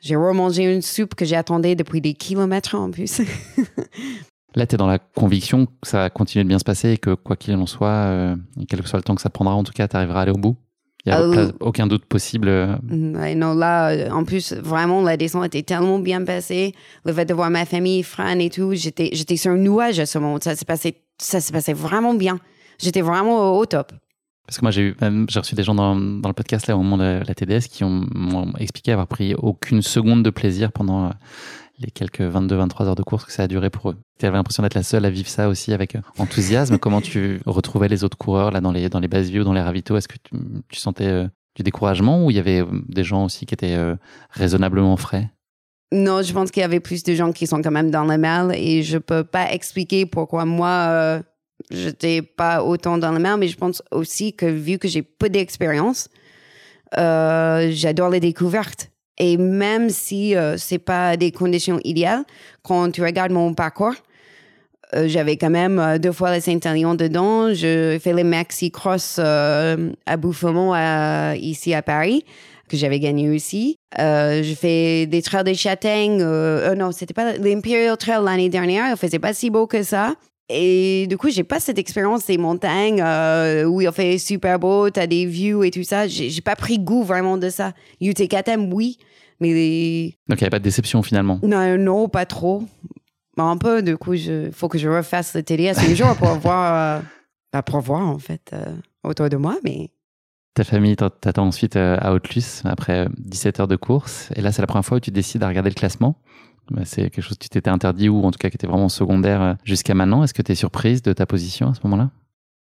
j'ai 0.00 0.16
remangé 0.16 0.64
une 0.72 0.82
soupe 0.82 1.14
que 1.14 1.24
j'attendais 1.24 1.74
depuis 1.74 2.00
des 2.00 2.14
kilomètres 2.14 2.74
en 2.74 2.90
plus. 2.90 3.20
Là, 4.56 4.66
tu 4.66 4.74
es 4.74 4.78
dans 4.78 4.86
la 4.88 4.98
conviction 4.98 5.66
que 5.66 5.72
ça 5.82 5.98
va 5.98 6.10
continuer 6.10 6.42
de 6.44 6.48
bien 6.48 6.58
se 6.58 6.64
passer 6.64 6.90
et 6.90 6.98
que 6.98 7.14
quoi 7.14 7.36
qu'il 7.36 7.54
en 7.54 7.66
soit, 7.66 7.88
euh, 7.88 8.36
quel 8.68 8.82
que 8.82 8.88
soit 8.88 8.98
le 8.98 9.02
temps 9.04 9.14
que 9.14 9.22
ça 9.22 9.30
prendra, 9.30 9.54
en 9.54 9.62
tout 9.62 9.72
cas, 9.72 9.86
tu 9.88 9.96
arriveras 9.96 10.18
à 10.20 10.22
aller 10.22 10.32
au 10.32 10.38
bout. 10.38 10.56
Il 11.06 11.12
n'y 11.12 11.18
a 11.18 11.22
Ah 11.22 11.48
aucun 11.60 11.86
doute 11.86 12.04
possible. 12.04 12.48
euh, 12.48 12.74
Ouais, 12.90 13.34
non, 13.34 13.54
là, 13.54 14.08
en 14.12 14.24
plus, 14.24 14.52
vraiment, 14.52 15.02
la 15.02 15.16
descente 15.16 15.44
était 15.46 15.62
tellement 15.62 15.98
bien 16.00 16.22
passée. 16.24 16.74
Le 17.04 17.12
fait 17.12 17.24
de 17.24 17.32
voir 17.32 17.48
ma 17.50 17.64
famille, 17.64 18.02
Fran 18.02 18.38
et 18.38 18.50
tout, 18.50 18.74
j'étais, 18.74 19.08
j'étais 19.12 19.36
sur 19.36 19.52
un 19.52 19.56
nuage 19.56 19.98
à 20.00 20.04
ce 20.06 20.18
moment. 20.18 20.38
Ça 20.42 20.56
s'est 20.56 20.64
passé, 20.66 20.96
ça 21.18 21.40
s'est 21.40 21.52
passé 21.52 21.72
vraiment 21.72 22.12
bien. 22.14 22.38
J'étais 22.80 23.00
vraiment 23.02 23.52
au, 23.56 23.60
au 23.60 23.66
top. 23.66 23.92
Parce 24.46 24.58
que 24.58 24.64
moi, 24.64 24.70
j'ai 24.72 24.94
reçu 25.38 25.54
des 25.54 25.62
gens 25.62 25.74
dans, 25.74 25.94
dans 25.94 26.28
le 26.28 26.32
podcast 26.34 26.66
là, 26.66 26.76
au 26.76 26.82
moment 26.82 26.98
de 26.98 27.22
la 27.26 27.34
TDS 27.34 27.68
qui 27.70 27.84
ont- 27.84 28.04
m'ont 28.12 28.52
expliqué 28.58 28.90
avoir 28.90 29.06
pris 29.06 29.34
aucune 29.34 29.80
seconde 29.80 30.24
de 30.24 30.30
plaisir 30.30 30.72
pendant 30.72 31.06
euh, 31.06 31.10
les 31.78 31.90
quelques 31.92 32.20
22-23 32.22 32.86
heures 32.86 32.94
de 32.96 33.02
course 33.04 33.24
que 33.24 33.32
ça 33.32 33.44
a 33.44 33.46
duré 33.46 33.70
pour 33.70 33.90
eux. 33.90 33.96
Tu 34.18 34.26
avais 34.26 34.36
l'impression 34.36 34.62
d'être 34.64 34.74
la 34.74 34.82
seule 34.82 35.04
à 35.04 35.10
vivre 35.10 35.28
ça 35.28 35.48
aussi 35.48 35.72
avec 35.72 35.94
euh, 35.94 36.00
enthousiasme. 36.18 36.78
Comment 36.80 37.00
tu 37.00 37.40
retrouvais 37.46 37.86
les 37.88 38.02
autres 38.02 38.18
coureurs 38.18 38.50
là 38.50 38.60
dans 38.60 38.72
les, 38.72 38.88
dans 38.88 38.98
les 38.98 39.08
bases 39.08 39.30
views, 39.30 39.44
dans 39.44 39.52
les 39.52 39.60
ravitaux? 39.62 39.96
Est-ce 39.96 40.08
que 40.08 40.16
tu, 40.22 40.34
tu 40.68 40.80
sentais 40.80 41.06
euh, 41.06 41.28
du 41.54 41.62
découragement 41.62 42.24
ou 42.24 42.30
il 42.32 42.36
y 42.36 42.40
avait 42.40 42.64
des 42.88 43.04
gens 43.04 43.24
aussi 43.26 43.46
qui 43.46 43.54
étaient 43.54 43.76
euh, 43.76 43.94
raisonnablement 44.30 44.96
frais? 44.96 45.30
Non, 45.92 46.22
je 46.22 46.32
pense 46.32 46.50
qu'il 46.50 46.60
y 46.60 46.64
avait 46.64 46.80
plus 46.80 47.02
de 47.02 47.14
gens 47.14 47.32
qui 47.32 47.46
sont 47.46 47.62
quand 47.62 47.70
même 47.72 47.90
dans 47.90 48.04
le 48.04 48.16
mal 48.18 48.52
et 48.54 48.82
je 48.82 48.98
peux 48.98 49.24
pas 49.24 49.52
expliquer 49.52 50.06
pourquoi 50.06 50.44
moi, 50.44 50.68
euh, 50.68 51.22
j'étais 51.70 52.22
pas 52.22 52.62
autant 52.62 52.98
dans 52.98 53.12
le 53.12 53.18
mal, 53.18 53.38
mais 53.38 53.48
je 53.48 53.56
pense 53.56 53.82
aussi 53.90 54.32
que 54.32 54.46
vu 54.46 54.78
que 54.78 54.88
j'ai 54.88 55.02
peu 55.02 55.28
d'expérience, 55.28 56.08
euh, 56.98 57.70
j'adore 57.72 58.10
les 58.10 58.20
découvertes. 58.20 58.90
Et 59.18 59.36
même 59.36 59.90
si 59.90 60.34
euh, 60.34 60.56
c'est 60.56 60.78
pas 60.78 61.16
des 61.16 61.30
conditions 61.30 61.78
idéales, 61.84 62.24
quand 62.62 62.90
tu 62.90 63.02
regardes 63.02 63.32
mon 63.32 63.52
parcours, 63.54 63.94
euh, 64.94 65.06
j'avais 65.06 65.36
quand 65.36 65.50
même 65.50 65.78
euh, 65.78 65.98
deux 65.98 66.12
fois 66.12 66.34
le 66.34 66.40
Saint-Élion 66.40 66.94
dedans. 66.94 67.52
Je 67.52 67.98
fais 68.02 68.12
les 68.12 68.24
maxi 68.24 68.70
cross 68.70 69.18
à 69.18 70.16
Bouffemont 70.16 70.74
ici 71.34 71.74
à 71.74 71.82
Paris 71.82 72.24
que 72.70 72.76
j'avais 72.76 73.00
gagné 73.00 73.28
aussi. 73.28 73.76
Euh, 73.98 74.42
je 74.42 74.54
fais 74.54 75.06
des 75.06 75.20
trails 75.20 75.44
des 75.44 75.54
châtaignes. 75.54 76.22
Euh, 76.22 76.70
euh, 76.70 76.74
non, 76.74 76.92
c'était 76.92 77.12
pas 77.12 77.32
l'Imperial 77.36 77.96
Trail 77.96 78.22
l'année 78.24 78.48
dernière. 78.48 78.88
Il 78.88 78.96
faisait 78.96 79.18
pas 79.18 79.34
si 79.34 79.50
beau 79.50 79.66
que 79.66 79.82
ça. 79.82 80.14
Et 80.52 81.06
du 81.08 81.16
coup, 81.16 81.30
j'ai 81.30 81.44
pas 81.44 81.60
cette 81.60 81.78
expérience 81.78 82.26
des 82.26 82.36
montagnes 82.38 83.00
euh, 83.00 83.64
où 83.64 83.80
il 83.80 83.90
fait 83.92 84.18
super 84.18 84.58
beau, 84.58 84.90
t'as 84.90 85.06
des 85.06 85.24
views 85.26 85.62
et 85.62 85.70
tout 85.70 85.84
ça. 85.84 86.08
J'ai 86.08 86.40
pas 86.40 86.56
pris 86.56 86.78
goût 86.80 87.04
vraiment 87.04 87.38
de 87.38 87.48
ça. 87.48 87.72
UTKTM, 88.00 88.72
oui, 88.72 88.98
mais 89.40 89.52
les... 89.52 90.16
Donc 90.28 90.40
il 90.40 90.42
n'y 90.42 90.46
avait 90.46 90.50
pas 90.50 90.58
de 90.58 90.64
déception 90.64 91.02
finalement? 91.02 91.38
non, 91.42 91.78
non, 91.78 92.08
pas 92.08 92.26
trop. 92.26 92.64
Un 93.36 93.56
peu, 93.56 93.80
du 93.82 93.96
coup, 93.96 94.12
il 94.14 94.50
faut 94.52 94.68
que 94.68 94.76
je 94.76 94.88
refasse 94.88 95.34
le 95.34 95.42
TDS 95.42 95.78
un 95.78 95.94
jour 95.94 96.14
pour 96.16 96.28
voir, 96.40 96.98
euh, 96.98 97.02
bah, 97.52 97.62
pour 97.62 97.80
voir 97.80 98.06
en 98.06 98.18
fait 98.18 98.50
euh, 98.52 98.74
autour 99.04 99.28
de 99.30 99.36
moi. 99.36 99.56
Mais 99.64 99.88
Ta 100.54 100.64
famille 100.64 100.96
t'att- 100.96 101.20
t'attend 101.20 101.46
ensuite 101.46 101.76
à 101.76 102.12
Autlus 102.12 102.62
après 102.64 103.06
euh, 103.06 103.08
17 103.18 103.60
heures 103.60 103.68
de 103.68 103.76
course. 103.76 104.28
Et 104.34 104.42
là, 104.42 104.50
c'est 104.52 104.60
la 104.62 104.66
première 104.66 104.84
fois 104.84 104.96
où 104.96 105.00
tu 105.00 105.10
décides 105.12 105.42
à 105.42 105.48
regarder 105.48 105.70
le 105.70 105.74
classement. 105.74 106.16
Bah, 106.70 106.82
C'est 106.84 107.10
quelque 107.10 107.22
chose 107.22 107.36
que 107.36 107.44
tu 107.44 107.48
t'étais 107.48 107.70
interdit 107.70 108.08
ou 108.08 108.22
en 108.24 108.30
tout 108.30 108.38
cas 108.38 108.48
qui 108.48 108.56
était 108.56 108.66
vraiment 108.66 108.88
secondaire 108.88 109.42
euh, 109.42 109.54
jusqu'à 109.64 109.94
maintenant. 109.94 110.22
Est-ce 110.22 110.34
que 110.34 110.42
tu 110.42 110.52
es 110.52 110.54
surprise 110.54 111.02
de 111.02 111.12
ta 111.12 111.26
position 111.26 111.70
à 111.70 111.74
ce 111.74 111.80
moment-là? 111.84 112.10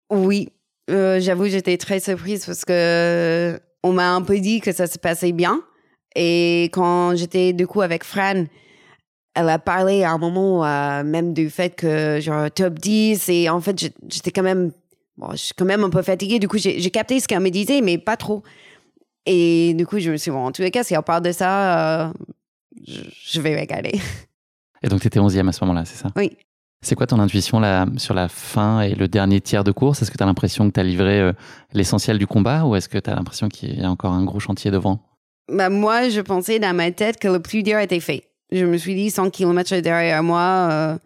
Oui, 0.09 0.49
euh, 0.89 1.19
j'avoue, 1.19 1.47
j'étais 1.47 1.77
très 1.77 1.99
surprise 1.99 2.45
parce 2.45 2.63
que 2.63 2.71
euh, 2.71 3.59
on 3.83 3.91
m'a 3.93 4.11
un 4.11 4.21
peu 4.21 4.39
dit 4.39 4.61
que 4.61 4.71
ça 4.71 4.87
se 4.87 4.97
passait 4.97 5.33
bien. 5.33 5.61
Et 6.15 6.65
quand 6.73 7.15
j'étais 7.15 7.53
du 7.53 7.67
coup 7.67 7.81
avec 7.81 8.03
Fran, 8.03 8.45
elle 9.35 9.49
a 9.49 9.59
parlé 9.59 10.03
à 10.03 10.11
un 10.11 10.17
moment 10.17 10.63
même 11.03 11.33
du 11.33 11.51
fait 11.51 11.75
que 11.75 12.19
genre 12.19 12.49
top 12.49 12.79
10 12.79 13.29
et 13.29 13.49
en 13.49 13.61
fait 13.61 13.79
j'étais 14.09 14.31
quand 14.31 14.41
même 14.41 14.71
bon, 15.17 15.29
quand 15.55 15.65
même 15.65 15.83
un 15.83 15.91
peu 15.91 16.01
fatiguée. 16.01 16.39
Du 16.39 16.47
coup, 16.47 16.57
j'ai 16.57 16.89
capté 16.89 17.19
ce 17.19 17.27
qu'elle 17.27 17.41
me 17.41 17.49
disait, 17.49 17.81
mais 17.81 17.99
pas 17.99 18.17
trop. 18.17 18.41
Et 19.27 19.75
du 19.75 19.85
coup, 19.85 19.99
je 19.99 20.09
me 20.09 20.17
suis 20.17 20.31
dit, 20.31 20.35
bon, 20.35 20.45
en 20.45 20.51
tous 20.51 20.63
les 20.63 20.71
cas, 20.71 20.83
si 20.83 20.95
elle 20.95 21.03
parle 21.03 21.21
de 21.21 21.31
ça, 21.31 22.13
je, 22.85 23.41
vais 23.41 23.59
regarder. 23.59 23.99
Et 24.83 24.87
donc 24.87 25.01
tu 25.01 25.07
étais 25.07 25.19
11e 25.19 25.47
à 25.47 25.51
ce 25.51 25.63
moment-là, 25.63 25.85
c'est 25.85 25.97
ça? 25.97 26.09
Oui. 26.15 26.37
C'est 26.81 26.95
quoi 26.95 27.07
ton 27.07 27.19
intuition 27.19 27.59
là, 27.59 27.87
sur 27.97 28.13
la 28.13 28.27
fin 28.27 28.81
et 28.81 28.93
le 28.93 29.07
dernier 29.07 29.41
tiers 29.41 29.63
de 29.63 29.71
course? 29.71 30.01
Est-ce 30.01 30.11
que 30.11 30.17
tu 30.17 30.23
as 30.23 30.27
l'impression 30.27 30.67
que 30.69 30.73
tu 30.73 30.79
as 30.79 30.83
livré 30.83 31.19
euh, 31.19 31.33
l'essentiel 31.73 32.19
du 32.19 32.27
combat 32.27 32.65
ou 32.65 32.75
est-ce 32.75 32.87
que 32.87 32.99
tu 32.99 33.09
as 33.09 33.15
l'impression 33.15 33.49
qu'il 33.49 33.79
y 33.79 33.83
a 33.83 33.89
encore 33.89 34.13
un 34.13 34.23
gros 34.23 34.39
chantier 34.39 34.69
devant? 34.69 34.99
Bah, 35.51 35.69
moi, 35.69 36.09
je 36.09 36.21
pensais 36.21 36.59
dans 36.59 36.75
ma 36.75 36.91
tête 36.91 37.19
que 37.19 37.27
le 37.27 37.39
plus 37.39 37.63
dur 37.63 37.79
était 37.79 37.99
fait. 37.99 38.29
Je 38.51 38.63
me 38.65 38.77
suis 38.77 38.93
dit 38.93 39.09
100 39.09 39.31
km 39.31 39.75
derrière 39.77 40.21
moi, 40.21 40.69
euh, 40.71 40.97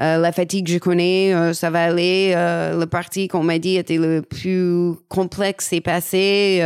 euh, 0.00 0.16
la 0.16 0.32
fatigue 0.32 0.66
je 0.66 0.78
connais, 0.78 1.52
ça 1.52 1.68
va 1.68 1.84
aller. 1.84 2.32
Le 2.34 2.86
parti 2.86 3.28
qu'on 3.28 3.44
m'a 3.44 3.58
dit 3.58 3.76
était 3.76 3.98
le 3.98 4.22
plus 4.22 4.94
complexe 5.08 5.72
est 5.72 5.80
passé 5.80 6.64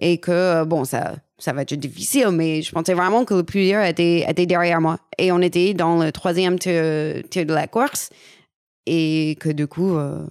et 0.00 0.18
que 0.18 0.64
bon 0.64 0.84
ça 0.84 1.14
ça 1.38 1.52
va 1.52 1.62
être 1.62 1.74
difficile, 1.74 2.30
mais 2.32 2.62
je 2.62 2.72
pensais 2.72 2.94
vraiment 2.94 3.24
que 3.24 3.34
le 3.34 3.44
plus 3.44 3.64
dur 3.64 3.80
était, 3.82 4.24
était 4.28 4.46
derrière 4.46 4.80
moi. 4.80 4.98
Et 5.18 5.30
on 5.30 5.40
était 5.40 5.72
dans 5.72 6.02
le 6.02 6.10
troisième 6.10 6.58
tir, 6.58 7.22
tir 7.30 7.46
de 7.46 7.54
la 7.54 7.66
course 7.68 8.10
et 8.86 9.36
que 9.40 9.50
du 9.50 9.66
coup 9.66 9.96
euh, 9.96 10.26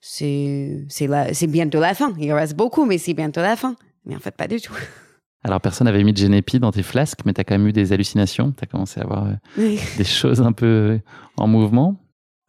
c'est 0.00 1.46
bientôt 1.48 1.80
la 1.80 1.94
fin. 1.94 2.14
Il 2.18 2.32
reste 2.32 2.56
beaucoup, 2.56 2.86
mais 2.86 2.98
c'est 2.98 3.14
bientôt 3.14 3.40
la 3.40 3.56
fin. 3.56 3.76
Mais 4.06 4.16
en 4.16 4.20
fait 4.20 4.34
pas 4.34 4.48
du 4.48 4.60
tout. 4.60 4.74
Alors 5.44 5.60
personne 5.60 5.84
n'avait 5.84 6.02
mis 6.02 6.12
de 6.12 6.18
Genepi 6.18 6.58
dans 6.58 6.72
tes 6.72 6.82
flasques, 6.82 7.20
mais 7.24 7.32
tu 7.32 7.40
as 7.40 7.44
quand 7.44 7.56
même 7.56 7.68
eu 7.68 7.72
des 7.72 7.92
hallucinations. 7.92 8.52
Tu 8.52 8.64
as 8.64 8.66
commencé 8.66 9.00
à 9.00 9.04
avoir 9.04 9.26
euh, 9.26 9.76
des 9.96 10.04
choses 10.04 10.40
un 10.40 10.52
peu 10.52 10.98
en 11.36 11.46
mouvement. 11.46 11.96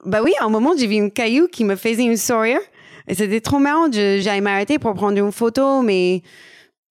Bah 0.06 0.22
oui, 0.24 0.32
à 0.40 0.46
un 0.46 0.50
moment, 0.50 0.72
j'ai 0.78 0.88
vu 0.88 0.96
une 0.96 1.12
caillou 1.12 1.48
qui 1.48 1.66
me 1.66 1.76
faisait 1.76 2.06
une 2.06 2.18
sourire. 2.18 2.62
Et 3.08 3.16
c'était 3.16 3.42
trop 3.42 3.60
marrant. 3.60 3.92
J'allais 3.92 4.42
m'arrêter 4.42 4.80
pour 4.80 4.94
prendre 4.94 5.18
une 5.18 5.32
photo, 5.32 5.82
mais 5.82 6.24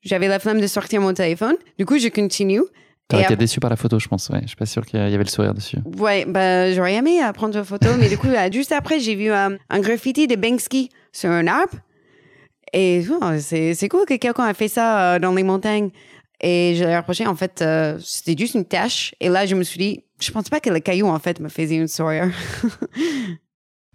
j'avais 0.02 0.28
la 0.28 0.38
flemme 0.38 0.60
de 0.60 0.66
sortir 0.66 1.00
mon 1.00 1.12
téléphone. 1.14 1.54
Du 1.78 1.86
coup, 1.86 1.98
je 1.98 2.08
continue. 2.08 2.62
T'aurais 3.08 3.22
été 3.22 3.32
après- 3.32 3.44
déçu 3.44 3.58
par 3.60 3.70
la 3.70 3.76
photo, 3.76 3.98
je 3.98 4.06
pense. 4.08 4.28
Ouais, 4.28 4.40
je 4.42 4.48
suis 4.48 4.56
pas 4.56 4.66
sûr 4.66 4.84
qu'il 4.84 5.00
y 5.00 5.02
avait 5.02 5.16
le 5.16 5.24
sourire 5.24 5.54
dessus. 5.54 5.78
Ouais, 5.98 6.24
bah, 6.26 6.72
j'aurais 6.74 6.94
aimé 6.94 7.22
euh, 7.24 7.32
prendre 7.32 7.56
une 7.56 7.64
photo, 7.64 7.88
mais 7.98 8.08
du 8.08 8.18
coup, 8.18 8.26
euh, 8.28 8.52
juste 8.52 8.72
après, 8.72 9.00
j'ai 9.00 9.14
vu 9.14 9.30
euh, 9.30 9.56
un 9.70 9.80
graffiti 9.80 10.26
de 10.26 10.36
Banksy 10.36 10.90
sur 11.12 11.30
un 11.30 11.46
arbre. 11.46 11.72
Et 12.74 13.02
oh, 13.10 13.24
c'est 13.40 13.88
cool 13.88 14.04
que 14.04 14.14
quelqu'un 14.16 14.44
a 14.44 14.52
fait 14.52 14.68
ça 14.68 15.14
euh, 15.14 15.18
dans 15.18 15.32
les 15.34 15.42
montagnes. 15.42 15.88
Et 16.40 16.74
je 16.76 16.84
l'ai 16.84 16.96
reproché, 16.96 17.26
en 17.26 17.34
fait, 17.34 17.62
euh, 17.62 17.98
c'était 18.04 18.36
juste 18.38 18.54
une 18.54 18.66
tâche. 18.66 19.14
Et 19.20 19.28
là, 19.30 19.46
je 19.46 19.54
me 19.54 19.62
suis 19.64 19.78
dit, 19.78 20.04
je 20.20 20.30
pense 20.30 20.50
pas 20.50 20.60
que 20.60 20.68
le 20.70 20.78
caillou, 20.80 21.06
en 21.08 21.18
fait, 21.18 21.40
me 21.40 21.48
faisait 21.48 21.76
une 21.76 21.88
sourire. 21.88 22.30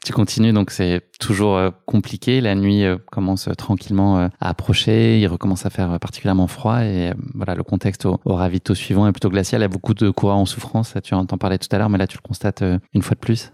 Tu 0.06 0.12
continues, 0.12 0.52
donc 0.52 0.72
c'est 0.72 1.02
toujours 1.18 1.56
euh, 1.56 1.70
compliqué. 1.86 2.42
La 2.42 2.56
nuit 2.56 2.84
euh, 2.84 2.98
commence 3.10 3.48
euh, 3.48 3.54
tranquillement 3.54 4.18
à 4.18 4.50
approcher. 4.50 5.20
Il 5.20 5.28
recommence 5.28 5.66
à 5.66 5.70
faire 5.70 5.98
particulièrement 5.98 6.48
froid. 6.48 6.84
Et 6.84 7.14
voilà, 7.34 7.56
le 7.56 7.64
contexte 7.64 8.06
au, 8.06 8.20
au 8.26 8.36
ravito 8.36 8.76
suivant 8.76 9.08
est 9.08 9.14
plutôt 9.14 9.30
glacial. 9.30 9.62
Il 9.62 9.64
y 9.64 9.66
a 9.66 9.70
beaucoup 9.70 9.94
de 9.94 10.10
coureurs 10.10 10.38
en 10.38 10.46
souffrance. 10.46 10.96
Tu 11.04 11.14
en 11.14 11.26
t'en 11.26 11.38
parlais 11.38 11.58
tout 11.58 11.70
à 11.72 11.78
l'heure, 11.78 11.90
mais 11.90 11.98
là, 11.98 12.08
tu 12.08 12.18
le 12.18 12.28
constates 12.28 12.64
une 12.94 13.02
fois 13.02 13.16
de 13.16 13.22
plus. 13.22 13.54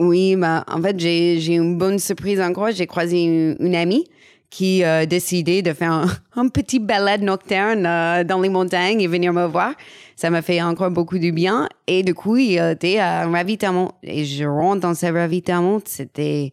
Oui, 0.00 0.36
bah, 0.36 0.64
en 0.68 0.80
fait, 0.80 1.00
j'ai 1.00 1.54
une 1.54 1.76
bonne 1.76 1.98
surprise 1.98 2.40
encore. 2.40 2.70
J'ai 2.70 2.86
croisé 2.86 3.56
une 3.58 3.74
amie 3.74 4.04
qui 4.50 4.82
a 4.82 5.06
décidé 5.06 5.62
de 5.62 5.72
faire 5.72 6.20
un, 6.36 6.48
petit 6.48 6.78
balade 6.78 7.22
nocturne 7.22 7.84
euh, 7.86 8.24
dans 8.24 8.40
les 8.40 8.48
montagnes 8.48 9.00
et 9.00 9.06
venir 9.06 9.32
me 9.32 9.46
voir. 9.46 9.74
Ça 10.16 10.30
m'a 10.30 10.42
fait 10.42 10.60
encore 10.62 10.90
beaucoup 10.90 11.18
de 11.18 11.30
bien. 11.30 11.68
Et 11.86 12.02
du 12.02 12.14
coup, 12.14 12.36
il 12.36 12.58
était 12.58 12.98
à 12.98 13.22
un 13.22 13.30
ravitaillement. 13.30 13.92
Et 14.02 14.24
je 14.24 14.44
rentre 14.44 14.80
dans 14.80 14.94
ce 14.94 15.06
ravitaillement, 15.06 15.80
c'était, 15.84 16.52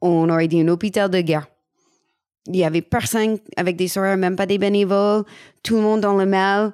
on 0.00 0.28
aurait 0.28 0.48
dit 0.48 0.60
un 0.60 0.68
hôpital 0.68 1.10
de 1.10 1.20
guerre. 1.20 1.48
Il 2.46 2.56
y 2.56 2.64
avait 2.64 2.82
personne 2.82 3.38
avec 3.56 3.76
des 3.76 3.88
soeurs, 3.88 4.16
même 4.16 4.36
pas 4.36 4.46
des 4.46 4.58
bénévoles, 4.58 5.24
tout 5.62 5.76
le 5.76 5.82
monde 5.82 6.00
dans 6.00 6.16
le 6.16 6.26
mal. 6.26 6.72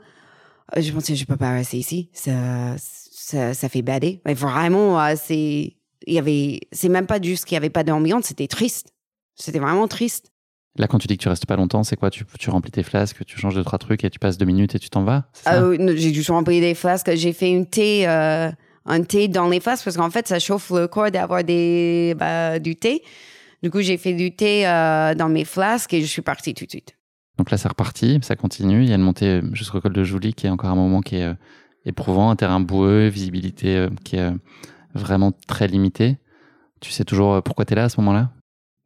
Euh, 0.77 0.81
Je 0.81 0.93
pensais, 0.93 1.15
je 1.15 1.27
peux 1.27 1.37
pas 1.37 1.53
rester 1.53 1.77
ici. 1.77 2.09
Ça, 2.13 2.77
ça, 2.79 3.55
ça 3.55 3.69
fait 3.69 3.83
bader. 3.83 4.21
Mais 4.25 4.35
vraiment, 4.35 5.01
euh, 5.01 5.15
c'est, 5.17 5.77
il 6.07 6.15
y 6.15 6.19
avait, 6.19 6.61
c'est 6.73 6.89
même 6.89 7.07
pas 7.07 7.21
juste 7.21 7.45
qu'il 7.45 7.55
y 7.55 7.59
avait 7.59 7.71
pas 7.71 7.85
d'ambiance, 7.85 8.27
c'était 8.27 8.49
triste. 8.49 8.93
C'était 9.35 9.59
vraiment 9.59 9.87
triste. 9.89 10.33
Là, 10.77 10.87
quand 10.87 10.99
tu 10.99 11.09
dis 11.09 11.17
que 11.17 11.23
tu 11.23 11.29
restes 11.29 11.47
pas 11.47 11.57
longtemps, 11.57 11.83
c'est 11.83 11.97
quoi? 11.97 12.11
Tu, 12.11 12.25
tu 12.39 12.51
remplis 12.51 12.71
tes 12.71 12.83
flasques, 12.83 13.25
tu 13.25 13.39
changes 13.39 13.55
deux, 13.55 13.65
trois 13.65 13.79
trucs 13.79 14.05
et 14.05 14.11
tu 14.11 14.19
passes 14.19 14.39
deux 14.39 14.47
minutes 14.47 14.75
et 14.75 14.79
tu 14.79 14.91
t'en 14.91 15.03
vas 15.03 15.25
Ah 15.45 15.63
j'ai 15.97 16.13
dû 16.13 16.23
remplir 16.31 16.61
des 16.61 16.75
flasques. 16.75 17.11
J'ai 17.15 17.33
fait 17.33 17.51
une 17.51 17.67
thé, 17.67 18.07
euh, 18.07 18.51
un 18.87 19.03
thé 19.03 19.27
dans 19.29 19.49
les 19.49 19.61
faces 19.61 19.83
parce 19.83 19.97
qu'en 19.97 20.11
fait, 20.11 20.29
ça 20.29 20.39
chauffe 20.39 20.71
le 20.71 20.87
corps 20.87 21.11
d'avoir 21.11 21.43
des, 21.43 22.15
bah, 22.17 22.59
du 22.59 22.77
thé. 22.77 23.03
Du 23.63 23.71
coup, 23.71 23.81
j'ai 23.81 23.97
fait 23.97 24.13
du 24.13 24.35
thé 24.37 24.69
euh, 24.69 25.15
dans 25.15 25.29
mes 25.29 25.45
flasques 25.45 25.93
et 25.95 26.01
je 26.01 26.07
suis 26.07 26.23
partie 26.23 26.55
tout 26.55 26.65
de 26.65 26.71
suite. 26.71 26.97
Donc 27.39 27.51
là, 27.51 27.59
c'est 27.59 27.69
reparti, 27.69 28.19
ça 28.23 28.37
continue. 28.37 28.83
Il 28.83 28.89
y 28.89 28.93
a 28.93 28.97
une 28.97 29.03
montée 29.03 29.41
jusqu'au 29.53 29.81
col 29.81 29.93
de 29.93 30.05
Jouli 30.05 30.33
qui 30.35 30.47
est 30.47 30.51
encore 30.51 30.71
un 30.71 30.77
moment 30.77 31.01
qui 31.01 31.17
est 31.17 31.25
euh, 31.25 31.35
éprouvant, 31.85 32.31
un 32.31 32.37
terrain 32.37 32.61
boueux, 32.61 33.09
visibilité 33.09 33.77
euh, 33.77 33.89
qui 34.05 34.17
est 34.17 34.31
vraiment 34.95 35.33
très 35.47 35.67
limitée. 35.67 36.19
Tu 36.81 36.93
sais 36.93 37.05
toujours 37.05 37.43
pourquoi 37.43 37.65
tu 37.65 37.73
es 37.73 37.77
là 37.77 37.85
à 37.85 37.89
ce 37.89 38.01
moment-là? 38.01 38.31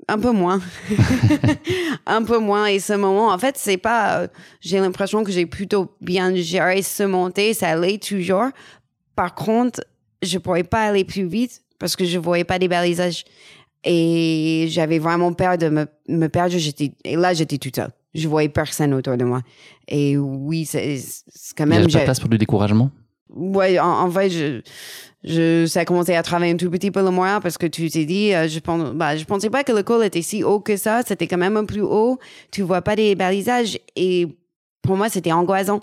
Un 0.08 0.18
peu 0.18 0.32
moins. 0.32 0.60
un 2.06 2.22
peu 2.22 2.38
moins. 2.38 2.66
Et 2.66 2.78
ce 2.78 2.92
moment, 2.92 3.28
en 3.28 3.38
fait, 3.38 3.56
c'est 3.56 3.76
pas. 3.76 4.26
j'ai 4.60 4.78
l'impression 4.80 5.24
que 5.24 5.32
j'ai 5.32 5.46
plutôt 5.46 5.94
bien 6.00 6.34
géré 6.34 6.82
ce 6.82 7.02
montée. 7.02 7.54
Ça 7.54 7.70
allait 7.70 7.98
toujours. 7.98 8.46
Par 9.14 9.34
contre, 9.34 9.80
je 10.22 10.38
pourrais 10.38 10.64
pas 10.64 10.84
aller 10.84 11.04
plus 11.04 11.26
vite 11.26 11.62
parce 11.78 11.96
que 11.96 12.04
je 12.04 12.18
voyais 12.18 12.44
pas 12.44 12.58
des 12.58 12.68
balisages. 12.68 13.24
Et 13.84 14.66
j'avais 14.70 15.00
vraiment 15.00 15.32
peur 15.32 15.58
de 15.58 15.68
me, 15.68 15.86
me 16.08 16.28
perdre. 16.28 16.56
J'étais, 16.56 16.92
et 17.04 17.16
là, 17.16 17.34
j'étais 17.34 17.58
toute 17.58 17.76
seule. 17.76 17.90
Je 18.14 18.28
voyais 18.28 18.48
personne 18.48 18.94
autour 18.94 19.16
de 19.16 19.24
moi. 19.24 19.40
Et 19.88 20.16
oui, 20.16 20.64
c'est, 20.66 21.00
quand 21.56 21.66
même. 21.66 21.82
Il 21.82 21.86
n'y 21.86 21.94
a 21.94 21.98
pas 21.98 22.00
de 22.00 22.04
place 22.04 22.20
pour 22.20 22.28
du 22.28 22.38
découragement? 22.38 22.90
Ouais, 23.34 23.78
en, 23.78 24.06
en 24.06 24.10
fait, 24.10 24.30
je, 24.30 24.60
je, 25.24 25.66
ça 25.66 25.80
a 25.80 25.84
commencé 25.84 26.14
à 26.14 26.22
travailler 26.22 26.52
un 26.52 26.56
tout 26.56 26.70
petit 26.70 26.90
peu 26.90 27.02
le 27.02 27.10
moyen 27.10 27.40
parce 27.40 27.56
que 27.56 27.66
tu 27.66 27.88
t'es 27.88 28.04
dit, 28.04 28.34
euh, 28.34 28.48
je 28.48 28.58
pense, 28.58 28.92
bah, 28.92 29.12
pensais 29.26 29.50
pas 29.50 29.64
que 29.64 29.72
le 29.72 29.82
col 29.82 30.04
était 30.04 30.22
si 30.22 30.42
haut 30.42 30.60
que 30.60 30.76
ça. 30.76 31.02
C'était 31.06 31.26
quand 31.26 31.38
même 31.38 31.56
un 31.56 31.64
plus 31.64 31.82
haut. 31.82 32.18
Tu 32.50 32.62
vois 32.62 32.82
pas 32.82 32.96
des 32.96 33.14
balisages. 33.14 33.78
Et 33.96 34.26
pour 34.82 34.96
moi, 34.96 35.08
c'était 35.08 35.32
angoissant. 35.32 35.80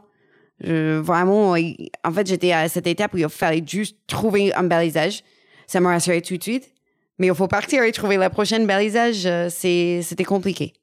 Je, 0.62 0.98
vraiment, 0.98 1.52
en 1.52 2.12
fait, 2.12 2.28
j'étais 2.28 2.52
à 2.52 2.68
cette 2.68 2.88
étape 2.88 3.14
où 3.14 3.18
il 3.18 3.30
fallait 3.30 3.64
juste 3.66 3.98
trouver 4.08 4.54
un 4.54 4.64
balisage. 4.64 5.24
Ça 5.68 5.80
m'a 5.80 5.90
rassuré 5.90 6.22
tout 6.22 6.36
de 6.36 6.44
suite. 6.44 6.74
Mais 7.18 7.28
il 7.28 7.36
faut 7.36 7.48
partir 7.48 7.84
et 7.84 7.92
trouver 7.92 8.18
la 8.18 8.30
prochaine 8.30 8.66
balisage. 8.68 9.26
Euh, 9.26 9.50
c'était 9.50 10.24
compliqué. 10.26 10.74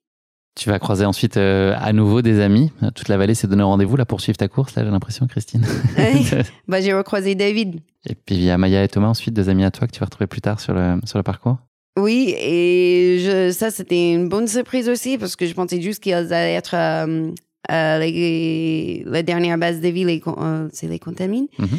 Tu 0.57 0.71
vas 0.71 0.79
croiser 0.79 1.05
ensuite 1.05 1.37
euh, 1.37 1.75
à 1.79 1.93
nouveau 1.93 2.23
des 2.23 2.41
amis. 2.41 2.73
Toute 2.95 3.09
la 3.09 3.19
vallée 3.19 3.35
s'est 3.35 3.47
donné 3.47 3.63
rendez-vous 3.63 3.97
là 3.97 4.07
pour 4.07 4.23
suivre 4.23 4.39
ta 4.39 4.49
course, 4.49 4.75
là, 4.75 4.85
j'ai 4.85 4.91
l'impression, 4.91 5.27
Christine. 5.27 5.65
bah, 6.69 6.81
j'ai 6.81 6.95
recroisé 6.95 7.35
David. 7.35 7.81
Et 8.09 8.15
puis 8.15 8.37
il 8.37 8.43
y 8.43 8.51
a 8.51 8.57
Maya 8.57 8.83
et 8.83 8.89
Thomas 8.89 9.09
ensuite, 9.09 9.35
deux 9.35 9.51
amis 9.51 9.65
à 9.65 9.71
toi 9.71 9.87
que 9.87 9.93
tu 9.93 10.01
vas 10.01 10.07
retrouver 10.07 10.27
plus 10.27 10.41
tard 10.41 10.59
sur 10.59 10.73
le, 10.73 10.99
sur 11.05 11.19
le 11.19 11.23
parcours. 11.23 11.59
Oui, 11.99 12.35
et 12.39 13.19
je, 13.21 13.51
ça, 13.53 13.71
c'était 13.71 14.13
une 14.13 14.29
bonne 14.29 14.49
surprise 14.49 14.89
aussi 14.89 15.17
parce 15.17 15.35
que 15.35 15.47
je 15.47 15.55
pensais 15.55 15.81
juste 15.81 16.03
qu'ils 16.03 16.13
allaient 16.13 16.55
être 16.55 16.75
euh, 16.75 17.31
euh, 17.71 17.99
les, 17.99 19.03
la 19.07 19.23
dernière 19.23 19.57
base 19.57 19.81
de 19.81 19.89
vie, 19.89 20.21
euh, 20.27 20.69
c'est 20.73 20.89
les 20.89 20.99
contamines. 20.99 21.49
Mhm. 21.59 21.79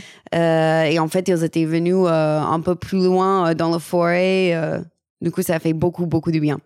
Et 0.92 1.00
en 1.00 1.08
fait, 1.08 1.28
ils 1.28 1.44
étaient 1.44 1.66
venus 1.66 2.08
un 2.08 2.60
peu 2.62 2.76
plus 2.76 3.04
loin 3.04 3.54
dans 3.54 3.70
la 3.70 3.80
forêt. 3.80 4.82
du 5.22 5.30
coup, 5.30 5.44
ça 5.44 5.60
fait 5.60 5.74
beaucoup, 5.74 6.08
beaucoup 6.08 6.32
de 6.32 6.40
bien. 6.40 6.58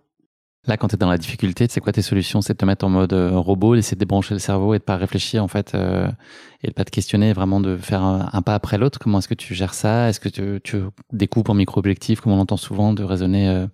Là, 0.68 0.78
quand 0.78 0.90
tu 0.90 0.96
es 0.96 0.98
dans 0.98 1.10
la 1.10 1.18
difficulté, 1.18 1.66
c'est 1.70 1.80
quoi 1.80 1.92
tes 1.92 2.04
solutions 2.04 2.42
C'est 2.42 2.54
de 2.54 2.58
te 2.58 2.66
mettre 2.66 2.86
en 2.86 2.90
mode 2.90 3.14
robot, 3.14 3.76
d'essayer 3.76 3.96
de 3.96 4.00
débrancher 4.00 4.36
le 4.36 4.40
cerveau 4.40 4.76
et 4.76 4.80
de 4.80 4.84
pas 4.84 4.96
réfléchir 4.96 5.44
en 5.44 5.48
fait 5.48 5.74
et 5.74 6.68
de 6.68 6.74
pas 6.74 6.86
te 6.86 6.92
questionner, 6.92 7.34
vraiment 7.34 7.60
de 7.60 7.78
faire 7.78 8.04
un, 8.04 8.42
pas 8.44 8.54
après 8.54 8.78
l'autre. 8.78 9.00
Comment 9.00 9.18
est-ce 9.18 9.28
que 9.28 9.34
tu 9.34 9.56
gères 9.56 9.74
ça? 9.74 10.10
Est-ce 10.10 10.20
que 10.20 10.30
tu, 10.60 10.78
découpes 11.12 11.50
en 11.50 11.56
micro-objectifs, 11.56 12.22
comme 12.22 12.34
on 12.34 12.38
l'entend 12.38 12.58
souvent, 12.58 12.94
de 12.94 13.04
raisonner 13.04 13.66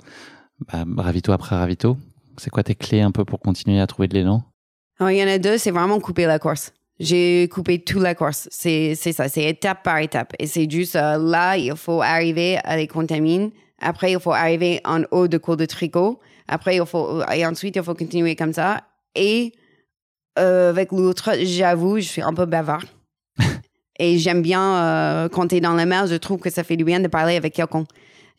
bah, 0.71 0.85
ravito 0.95 1.33
après 1.33 1.57
ravito? 1.57 1.97
C'est 2.37 2.51
quoi 2.51 2.63
tes 2.63 2.75
clés 2.75 3.01
un 3.01 3.11
peu 3.11 3.25
pour 3.25 3.41
continuer 3.41 3.81
à 3.81 3.87
trouver 3.87 4.07
de 4.07 4.13
l'élan? 4.13 4.45
Il 5.01 5.11
y 5.11 5.23
en 5.23 5.27
a 5.27 5.39
deux, 5.39 5.57
c'est 5.57 5.71
vraiment 5.71 5.99
couper 5.99 6.25
la 6.25 6.39
course. 6.39 6.71
J'ai 6.99 7.47
coupé 7.49 7.79
toute 7.79 8.01
la 8.01 8.15
course. 8.15 8.47
C'est 8.51 8.95
ça, 8.95 9.29
c'est 9.29 9.43
étape 9.43 9.83
par 9.83 9.99
étape. 9.99 10.33
Et 10.39 10.47
c'est 10.47 10.69
juste 10.69 10.95
euh, 10.95 11.17
là, 11.17 11.55
il 11.55 11.75
faut 11.75 12.01
arriver 12.01 12.57
à 12.63 12.77
les 12.77 12.87
contaminer. 12.87 13.51
Après, 13.79 14.11
il 14.11 14.19
faut 14.19 14.31
arriver 14.31 14.81
en 14.85 15.03
haut 15.11 15.27
de 15.27 15.37
cours 15.37 15.57
de 15.57 15.65
tricot. 15.65 16.19
Après, 16.47 16.77
il 16.77 16.85
faut, 16.85 17.21
et 17.33 17.45
ensuite, 17.45 17.75
il 17.75 17.83
faut 17.83 17.93
continuer 17.93 18.35
comme 18.35 18.53
ça. 18.53 18.83
Et 19.15 19.53
euh, 20.39 20.69
avec 20.69 20.91
l'autre, 20.91 21.31
j'avoue, 21.43 21.97
je 21.97 22.05
suis 22.05 22.21
un 22.21 22.33
peu 22.33 22.45
bavard. 22.45 22.85
et 23.99 24.17
j'aime 24.17 24.41
bien, 24.41 24.61
euh, 24.61 25.29
quand 25.29 25.47
tu 25.47 25.55
es 25.55 25.61
dans 25.61 25.73
la 25.73 25.85
mer, 25.85 26.07
je 26.07 26.15
trouve 26.15 26.39
que 26.39 26.49
ça 26.49 26.63
fait 26.63 26.77
du 26.77 26.83
bien 26.83 26.99
de 26.99 27.07
parler 27.07 27.35
avec 27.35 27.53
quelqu'un. 27.53 27.85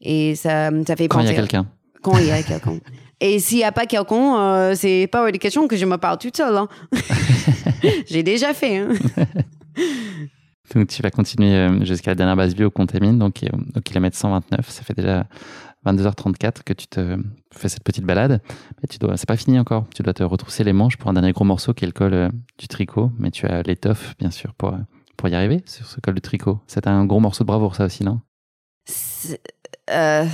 Et 0.01 0.35
ça, 0.35 0.71
ça 0.87 0.97
fait 0.97 1.09
Quand 1.09 1.21
il 1.21 1.27
y 1.27 1.31
a 1.31 1.35
quelqu'un. 1.35 1.67
Quand 2.03 2.19
il 2.19 2.27
y 2.27 2.31
a 2.31 2.43
quelqu'un. 2.43 2.79
Et 3.21 3.41
s'il 3.41 3.59
n'y 3.59 3.65
a 3.65 3.73
pas 3.73 3.87
quelqu'un, 3.87 4.39
euh, 4.39 4.75
c'est 4.77 5.09
pas 5.11 5.29
une 5.29 5.39
question 5.39 5.67
que 5.67 5.77
je 5.77 5.85
me 5.85 5.99
parle 5.99 6.19
toute 6.19 6.37
seule. 6.37 6.57
Hein. 6.57 6.69
J'ai 8.07 8.23
déjà 8.23 8.55
fait. 8.55 8.77
Hein. 8.77 8.93
Donc 10.75 10.89
tu 10.89 11.03
vas 11.03 11.11
continuer 11.11 11.55
euh, 11.55 11.85
jusqu'à 11.85 12.11
la 12.11 12.15
dernière 12.15 12.37
base 12.37 12.55
bio 12.55 12.69
au 12.69 12.71
Contamine, 12.71 13.19
donc 13.19 13.45
au 13.77 13.81
kilomètre 13.81 14.17
129. 14.17 14.69
Ça 14.69 14.83
fait 14.83 14.95
déjà 14.95 15.27
22h34 15.87 16.63
que 16.65 16.73
tu 16.73 16.87
te 16.87 17.17
fais 17.53 17.69
cette 17.69 17.85
petite 17.85 18.05
balade. 18.05 18.41
Mais 18.83 18.89
tu 18.89 18.99
dois, 18.99 19.17
c'est 19.17 19.29
pas 19.29 19.37
fini 19.37 19.59
encore. 19.59 19.87
Tu 19.95 20.03
dois 20.03 20.15
te 20.15 20.23
retrousser 20.23 20.65
les 20.65 20.73
manches 20.73 20.97
pour 20.97 21.11
un 21.11 21.15
dernier 21.15 21.33
gros 21.33 21.45
morceau 21.45 21.75
qui 21.75 21.85
est 21.85 21.89
le 21.89 21.93
col 21.93 22.15
euh, 22.15 22.29
du 22.59 22.69
tricot. 22.69 23.11
Mais 23.19 23.31
tu 23.31 23.47
as 23.47 23.63
l'étoffe, 23.63 24.15
bien 24.19 24.31
sûr, 24.31 24.55
pour, 24.55 24.77
pour 25.17 25.29
y 25.29 25.35
arriver 25.35 25.63
sur 25.67 25.87
ce 25.87 26.01
col 26.01 26.15
du 26.15 26.21
tricot. 26.21 26.61
C'est 26.67 26.87
un 26.87 27.05
gros 27.05 27.21
morceau 27.21 27.45
de 27.45 27.47
bravoure, 27.47 27.75
ça 27.75 27.85
aussi, 27.85 28.05
non? 28.05 28.21
Euh, 29.91 30.25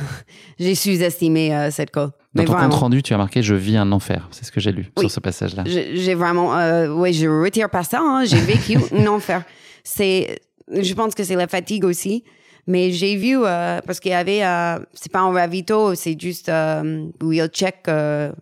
J'ai 0.58 0.74
sous-estimé 0.74 1.68
cette 1.70 1.90
col. 1.90 2.10
Dans 2.34 2.44
ton 2.44 2.54
compte 2.54 2.74
rendu, 2.74 3.02
tu 3.02 3.14
as 3.14 3.16
marqué 3.16 3.42
Je 3.42 3.54
vis 3.54 3.76
un 3.76 3.92
enfer. 3.92 4.28
C'est 4.32 4.44
ce 4.44 4.50
que 4.50 4.60
j'ai 4.60 4.72
lu 4.72 4.90
sur 4.98 5.10
ce 5.10 5.20
passage-là. 5.20 5.62
J'ai 5.66 6.14
vraiment. 6.14 6.58
Euh, 6.58 6.88
oui, 6.88 7.12
je 7.12 7.28
retire 7.28 7.70
pas 7.70 7.84
ça. 7.84 8.00
Hein. 8.00 8.24
J'ai 8.24 8.40
vécu 8.40 8.76
un 8.92 9.06
enfer. 9.06 9.44
C'est, 9.84 10.40
je 10.68 10.94
pense 10.94 11.14
que 11.14 11.22
c'est 11.22 11.36
la 11.36 11.46
fatigue 11.46 11.84
aussi. 11.84 12.24
Mais 12.66 12.92
j'ai 12.92 13.16
vu, 13.16 13.36
euh, 13.38 13.80
parce 13.86 14.00
qu'il 14.00 14.10
y 14.10 14.14
avait. 14.14 14.42
Euh, 14.42 14.78
c'est 14.94 15.12
pas 15.12 15.20
un 15.20 15.32
ravito, 15.32 15.94
c'est 15.94 16.18
juste 16.18 16.48
euh, 16.48 17.06
il 17.22 17.46
check. 17.48 17.82
Euh, 17.88 18.32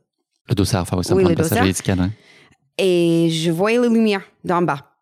le 0.48 0.54
dossard, 0.54 0.82
enfin, 0.82 1.14
oui, 1.14 1.24
le 1.24 1.34
passage 1.34 1.72
scan, 1.72 2.10
Et 2.78 3.28
je 3.30 3.50
voyais 3.50 3.78
la 3.78 3.88
lumière 3.88 4.22
d'en 4.44 4.62
bas. 4.62 4.94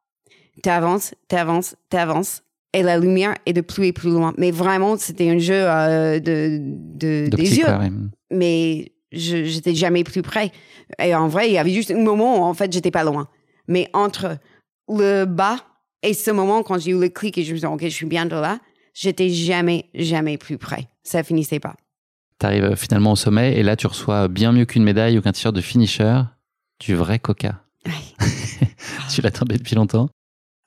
T'avances, 0.62 1.14
t'avances, 1.28 1.76
t'avances 1.90 2.42
et 2.72 2.82
la 2.82 2.98
lumière 2.98 3.34
est 3.46 3.52
de 3.52 3.60
plus 3.60 3.86
et 3.86 3.92
plus 3.92 4.10
loin. 4.10 4.32
Mais 4.36 4.50
vraiment, 4.50 4.96
c'était 4.96 5.28
un 5.28 5.38
jeu 5.38 5.54
euh, 5.66 6.20
de, 6.20 6.58
de, 6.60 7.28
des 7.28 7.58
yeux. 7.58 7.66
Mais 8.30 8.92
je 9.12 9.44
j'étais 9.44 9.74
jamais 9.74 10.04
plus 10.04 10.22
près. 10.22 10.52
Et 11.02 11.14
en 11.14 11.28
vrai, 11.28 11.48
il 11.48 11.54
y 11.54 11.58
avait 11.58 11.72
juste 11.72 11.90
un 11.90 12.02
moment 12.02 12.40
où 12.40 12.42
en 12.44 12.54
fait, 12.54 12.72
j'étais 12.72 12.90
pas 12.90 13.04
loin. 13.04 13.28
Mais 13.66 13.88
entre 13.92 14.38
le 14.88 15.24
bas 15.24 15.58
et 16.02 16.14
ce 16.14 16.30
moment, 16.30 16.62
quand 16.62 16.78
j'ai 16.78 16.92
eu 16.92 17.00
le 17.00 17.08
clic 17.08 17.36
et 17.38 17.44
je 17.44 17.52
me 17.52 17.58
suis 17.58 17.66
dit, 17.66 17.72
OK, 17.72 17.82
je 17.82 17.88
suis 17.88 18.06
bientôt 18.06 18.40
là, 18.40 18.58
j'étais 18.94 19.28
jamais, 19.28 19.86
jamais 19.94 20.38
plus 20.38 20.58
près. 20.58 20.88
Ça 21.02 21.22
finissait 21.22 21.60
pas. 21.60 21.74
Tu 22.38 22.46
arrives 22.46 22.64
euh, 22.64 22.76
finalement 22.76 23.12
au 23.12 23.16
sommet 23.16 23.56
et 23.56 23.62
là, 23.62 23.76
tu 23.76 23.86
reçois 23.86 24.28
bien 24.28 24.52
mieux 24.52 24.64
qu'une 24.64 24.84
médaille 24.84 25.18
ou 25.18 25.22
qu'un 25.22 25.32
t-shirt 25.32 25.54
de 25.54 25.60
finisher, 25.60 26.20
du 26.78 26.94
vrai 26.94 27.18
coca. 27.18 27.62
tu 29.10 29.20
l'attendais 29.22 29.56
depuis 29.56 29.74
longtemps 29.74 30.08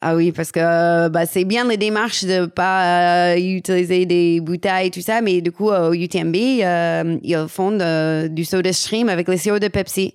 ah 0.05 0.17
oui, 0.17 0.34
parce 0.34 0.51
que 0.51 1.07
bah, 1.07 1.25
c'est 1.25 1.45
bien 1.45 1.65
les 1.65 1.77
démarches 1.77 2.25
de 2.25 2.45
pas 2.45 3.36
euh, 3.36 3.38
utiliser 3.38 4.05
des 4.05 4.41
bouteilles 4.41 4.88
et 4.88 4.91
tout 4.91 4.99
ça, 4.99 5.21
mais 5.21 5.39
du 5.39 5.53
coup, 5.53 5.69
au 5.69 5.93
UTMB, 5.93 6.36
euh, 6.36 7.17
ils 7.23 7.45
font 7.47 7.71
du 8.27 8.43
soda 8.43 8.73
stream 8.73 9.07
avec 9.07 9.29
les 9.29 9.38
sirop 9.38 9.59
de 9.59 9.69
Pepsi. 9.69 10.13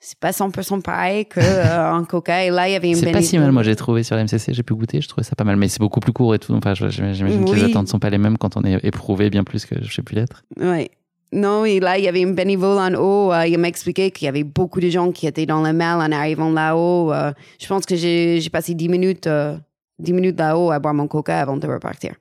C'est 0.00 0.18
pas 0.18 0.30
100% 0.30 0.80
pareil 0.82 1.26
qu'un 1.26 1.42
euh, 1.42 2.04
Coca. 2.04 2.44
Et 2.44 2.50
là, 2.50 2.68
il 2.68 2.72
y 2.72 2.76
avait 2.76 2.90
une 2.90 2.94
C'est 2.94 3.10
pas 3.10 3.20
si 3.20 3.36
mal, 3.36 3.50
moi, 3.50 3.64
j'ai 3.64 3.74
trouvé 3.74 4.04
sur 4.04 4.14
la 4.14 4.22
MCC. 4.22 4.52
J'ai 4.54 4.62
pu 4.62 4.74
goûter, 4.74 5.00
je 5.00 5.08
trouvais 5.08 5.24
ça 5.24 5.34
pas 5.34 5.44
mal. 5.44 5.56
Mais 5.56 5.68
c'est 5.68 5.80
beaucoup 5.80 6.00
plus 6.00 6.12
court 6.12 6.34
et 6.34 6.38
tout. 6.38 6.54
Enfin, 6.54 6.74
j'imagine 6.74 7.44
que 7.44 7.54
les 7.54 7.64
attentes 7.64 7.86
ne 7.86 7.90
sont 7.90 7.98
pas 7.98 8.10
les 8.10 8.18
mêmes 8.18 8.38
quand 8.38 8.56
on 8.56 8.62
est 8.62 8.84
éprouvé 8.84 9.28
bien 9.28 9.42
plus 9.42 9.66
que 9.66 9.74
je 9.82 9.92
sais 9.92 10.02
plus 10.02 10.14
l'être. 10.14 10.44
Oui. 10.60 10.88
Non, 11.32 11.64
et 11.64 11.78
là, 11.80 11.98
il 11.98 12.04
y 12.04 12.08
avait 12.08 12.24
un 12.24 12.30
bénévole 12.30 12.78
en 12.78 12.94
haut. 12.94 13.32
Euh, 13.32 13.46
il 13.46 13.58
m'a 13.58 13.68
expliqué 13.68 14.10
qu'il 14.10 14.26
y 14.26 14.28
avait 14.28 14.44
beaucoup 14.44 14.80
de 14.80 14.88
gens 14.88 15.12
qui 15.12 15.26
étaient 15.26 15.46
dans 15.46 15.62
le 15.62 15.72
mal 15.72 16.00
en 16.00 16.12
arrivant 16.12 16.50
là-haut. 16.50 17.12
Euh, 17.12 17.32
je 17.60 17.66
pense 17.66 17.84
que 17.84 17.96
j'ai 17.96 18.48
passé 18.50 18.74
10 18.74 18.88
minutes, 18.88 19.26
euh, 19.26 19.56
minutes 19.98 20.38
là-haut 20.38 20.70
à 20.70 20.78
boire 20.78 20.94
mon 20.94 21.06
coca 21.06 21.38
avant 21.38 21.56
de 21.56 21.66
repartir. 21.66 22.14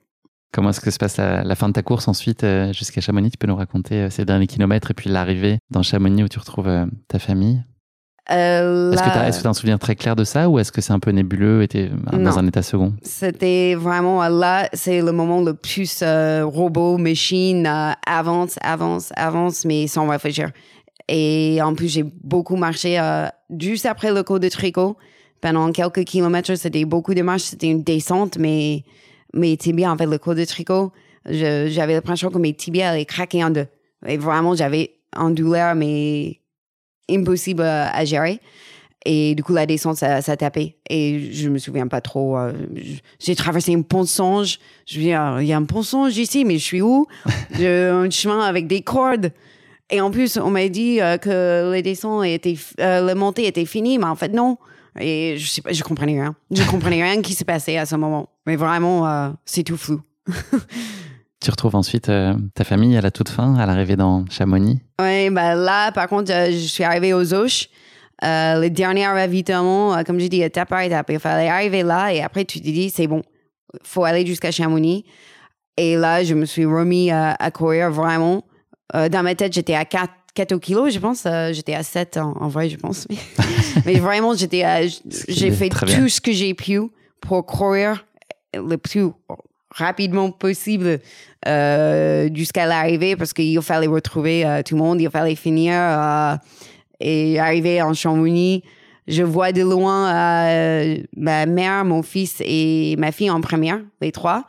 Comment 0.54 0.70
est-ce 0.70 0.82
que 0.82 0.92
se 0.92 0.98
passe 0.98 1.18
la, 1.18 1.56
fin 1.56 1.68
de 1.68 1.74
ta 1.74 1.84
course 1.84 2.08
ensuite 2.08 2.46
jusqu'à 2.72 3.02
Chamonix? 3.02 3.32
Tu 3.32 3.38
peux 3.38 3.48
nous 3.48 3.56
raconter 3.56 4.10
ces 4.10 4.26
derniers 4.26 4.48
kilomètres 4.48 4.92
et 4.92 4.94
puis 4.94 5.10
l'arrivée 5.10 5.60
dans 5.70 5.84
Chamonix 5.84 6.24
où 6.24 6.28
tu 6.28 6.40
retrouves 6.40 6.88
ta 7.08 7.20
famille? 7.20 7.64
Euh, 8.30 8.92
est-ce 8.92 9.02
que 9.02 9.10
tu 9.10 9.46
as, 9.46 9.50
un 9.50 9.54
souvenir 9.54 9.80
très 9.80 9.96
clair 9.96 10.16
de 10.16 10.26
ça 10.26 10.50
ou 10.50 10.60
est-ce 10.60 10.72
que 10.72 10.82
c'est 10.82 10.92
un 10.92 11.00
peu 11.00 11.12
nébuleux 11.12 11.64
et 11.64 11.68
tu 11.68 11.90
dans 12.12 12.38
un 12.38 12.46
état 12.46 12.62
second? 12.62 12.94
C'était 13.02 13.76
vraiment 13.76 14.28
là, 14.28 14.68
c'est 14.74 15.02
le 15.02 15.12
moment 15.14 15.42
le 15.42 15.54
plus 15.54 16.00
euh, 16.02 16.44
robot, 16.46 16.98
machine, 16.98 17.66
euh, 17.66 17.92
avance, 18.06 18.58
avance, 18.62 19.14
avance, 19.16 19.64
mais 19.64 19.88
sans 19.88 20.08
réfléchir. 20.10 20.52
Et 21.08 21.60
en 21.62 21.74
plus, 21.74 21.88
j'ai 21.88 22.04
beaucoup 22.04 22.58
marché 22.58 23.00
juste 23.58 23.86
après 23.86 24.12
le 24.12 24.24
cours 24.24 24.42
de 24.42 24.50
tricot. 24.50 24.98
Pendant 25.40 25.72
quelques 25.72 26.04
kilomètres, 26.04 26.56
c'était 26.56 26.84
beaucoup 26.84 27.14
de 27.14 27.22
marche, 27.22 27.44
c'était 27.44 27.70
une 27.70 27.84
descente, 27.84 28.38
mais 28.38 28.84
mes 29.34 29.58
tibias, 29.58 29.92
en 29.92 29.98
fait, 29.98 30.06
le 30.06 30.18
cours 30.18 30.36
de 30.36 30.46
tricot, 30.46 30.92
j'avais 31.26 31.94
l'impression 31.94 32.30
que 32.30 32.38
mes 32.38 32.54
tibias 32.54 32.92
allaient 32.92 33.06
craquer 33.06 33.44
en 33.44 33.50
deux. 33.50 33.68
Et 34.06 34.18
vraiment, 34.18 34.56
j'avais 34.56 34.92
en 35.16 35.30
douleur, 35.30 35.76
mais 35.76 36.40
impossible 37.10 37.64
à 37.64 38.06
gérer. 38.06 38.40
Et 39.06 39.36
du 39.36 39.44
coup, 39.44 39.54
la 39.54 39.66
descente, 39.66 39.96
ça, 39.96 40.22
ça 40.22 40.36
tapait. 40.36 40.76
Et 40.90 41.32
je 41.32 41.48
me 41.50 41.60
souviens 41.60 41.88
pas 41.88 42.02
trop. 42.02 42.38
euh, 42.38 42.52
J'ai 43.20 43.36
traversé 43.36 43.74
un 43.74 43.82
pont 43.82 44.02
de 44.02 44.08
songe. 44.08 44.60
Je 44.86 44.98
me 44.98 45.04
dis, 45.04 45.10
il 45.44 45.48
y 45.48 45.54
a 45.54 45.58
un 45.58 45.64
pont 45.64 45.80
de 45.80 45.86
songe 45.86 46.18
ici, 46.18 46.44
mais 46.44 46.58
je 46.58 46.64
suis 46.64 46.82
où? 46.82 47.08
J'ai 47.58 47.86
un 47.86 48.10
chemin 48.10 48.42
avec 48.42 48.68
des 48.68 48.82
cordes. 48.82 49.32
Et 49.90 50.02
en 50.02 50.12
plus, 50.12 50.38
on 50.38 50.50
m'a 50.50 50.68
dit 50.68 51.00
euh, 51.00 51.18
que 51.18 51.72
les 51.72 51.82
descentes 51.82 52.26
étaient, 52.26 52.58
euh, 52.82 53.02
la 53.02 53.16
montée 53.16 53.48
était 53.48 53.64
finie, 53.66 53.98
mais 53.98 54.06
en 54.06 54.16
fait, 54.16 54.34
non. 54.34 54.58
Et 55.00 55.38
je 55.38 55.48
sais 55.48 55.62
pas, 55.62 55.74
je 55.74 55.84
comprenais 55.84 56.14
rien. 56.14 56.36
Je 56.52 56.64
comprenais 56.64 57.02
rien 57.02 57.22
qui 57.22 57.34
s'est 57.34 57.46
passé 57.46 57.78
à 57.78 57.86
ce 57.86 57.96
moment. 57.96 58.30
Mais 58.46 58.56
vraiment, 58.56 59.08
euh, 59.08 59.30
c'est 59.46 59.64
tout 59.64 59.78
flou. 59.78 60.02
Tu 61.40 61.52
retrouves 61.52 61.76
ensuite 61.76 62.10
euh, 62.10 62.34
ta 62.56 62.64
famille 62.64 62.98
à 62.98 63.02
la 63.02 63.12
toute 63.12 63.30
fin, 63.30 63.56
à 63.56 63.66
l'arrivée 63.66 63.96
dans 63.96 64.26
Chamonix? 64.30 64.82
Oui, 65.00 65.30
bah 65.30 65.54
là, 65.54 65.92
par 65.92 66.08
contre, 66.08 66.32
euh, 66.32 66.52
je 66.52 66.66
suis 66.66 66.84
arrivée 66.84 67.14
aux 67.14 67.34
Auches. 67.34 67.70
Euh, 68.24 68.60
le 68.60 68.72
dernier 68.72 69.06
ravitaillement, 69.06 69.96
euh, 69.96 70.04
comme 70.04 70.20
j'ai 70.20 70.30
dit, 70.30 70.42
étape 70.42 70.70
par 70.70 70.82
étape. 70.82 71.12
Il 71.12 71.20
fallait 71.20 71.48
arriver 71.48 71.84
là 71.84 72.12
et 72.12 72.24
après, 72.24 72.44
tu 72.46 72.60
te 72.60 72.66
dis, 72.66 72.90
c'est 72.90 73.06
bon, 73.06 73.22
faut 73.84 74.04
aller 74.04 74.26
jusqu'à 74.26 74.50
Chamonix. 74.50 75.06
Et 75.78 75.96
là, 75.96 76.24
je 76.24 76.34
me 76.34 76.46
suis 76.46 76.66
remis 76.66 77.12
à, 77.12 77.52
courir 77.52 77.92
vraiment. 77.92 78.44
Dans 78.96 79.22
ma 79.22 79.36
tête, 79.36 79.54
j'étais 79.54 79.76
à 79.76 79.86
4, 79.86 80.12
4 80.38 80.52
au 80.52 80.60
kilo, 80.60 80.88
je 80.88 81.00
pense. 81.00 81.26
Euh, 81.26 81.52
j'étais 81.52 81.74
à 81.74 81.82
7 81.82 82.18
en, 82.18 82.38
en 82.40 82.48
vrai, 82.48 82.70
je 82.70 82.78
pense. 82.78 83.08
Mais, 83.10 83.18
mais 83.86 84.00
vraiment, 84.00 84.36
j'étais 84.36 84.64
j'ai 85.28 85.52
fait 85.52 85.70
tout 85.70 85.86
bien. 85.86 86.08
ce 86.08 86.22
que 86.22 86.32
j'ai 86.32 86.54
pu 86.54 86.80
pour 87.22 87.44
courir 87.44 88.06
le 88.54 88.78
plus 88.78 89.08
rapidement 89.72 90.30
possible 90.30 91.00
euh, 91.48 92.30
jusqu'à 92.34 92.68
l'arrivée 92.68 93.16
parce 93.16 93.34
qu'il 93.34 93.60
fallait 93.64 93.88
retrouver 93.88 94.46
euh, 94.46 94.62
tout 94.62 94.76
le 94.76 94.82
monde, 94.82 95.02
il 95.02 95.10
fallait 95.10 95.36
finir 95.36 95.74
et 97.00 97.40
arriver 97.40 97.82
en 97.82 97.94
Chamonix. 97.96 98.64
Je 99.08 99.24
vois 99.24 99.52
de 99.52 99.62
loin 99.64 100.12
ma 101.16 101.46
mère, 101.48 101.84
mon 101.84 102.04
fils 102.04 102.44
et 102.46 102.96
ma 103.00 103.12
fille 103.12 103.32
en 103.32 103.42
première, 103.42 103.80
les 104.02 104.12
trois. 104.12 104.46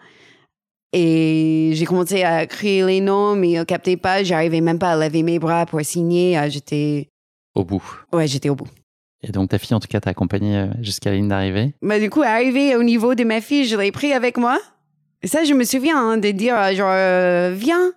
Et 0.93 1.71
j'ai 1.75 1.85
commencé 1.85 2.23
à 2.23 2.47
crier 2.47 2.85
les 2.85 3.01
noms, 3.01 3.37
mais 3.37 3.51
ils 3.51 3.59
ne 3.59 3.65
captaient 3.65 3.97
pas. 3.99 4.23
J'arrivais 4.23 4.61
même 4.61 4.79
pas 4.79 4.93
à 4.93 4.97
lever 5.09 5.23
mes 5.23 5.39
bras 5.39 5.67
pour 5.67 5.81
signer. 5.83 6.39
Euh, 6.39 6.49
J'étais, 6.49 7.09
Au 7.55 7.65
bout. 7.65 7.83
ouais, 8.13 8.27
j'étais 8.27 8.49
au 8.49 8.55
bout. 8.55 8.69
Et 9.23 9.33
donc 9.33 9.51
ta 9.51 9.59
fille, 9.59 9.75
en 9.75 9.81
tout 9.81 9.89
cas, 9.89 10.01
t'a 10.01 10.11
accompagné 10.11 10.57
euh, 10.57 10.67
jusqu'à 10.81 11.11
la 11.11 11.17
ligne 11.17 11.29
d'arrivée? 11.29 11.75
Mais 11.83 12.01
du 12.01 12.09
coup, 12.09 12.23
arrivé 12.23 12.77
au 12.77 12.83
niveau 12.83 13.15
de 13.15 13.25
ma 13.25 13.41
fille, 13.41 13.65
je 13.67 13.77
l'ai 13.77 13.93
pris 13.93 14.13
avec 14.13 14.39
moi. 14.39 14.59
Et 15.23 15.27
ça, 15.27 15.43
je 15.45 15.53
me 15.55 15.65
souviens 15.65 15.99
hein, 15.99 16.17
de 16.19 16.31
dire, 16.31 16.57
euh, 16.59 16.73
genre, 16.73 16.91
euh, 16.93 17.53
viens. 17.55 17.93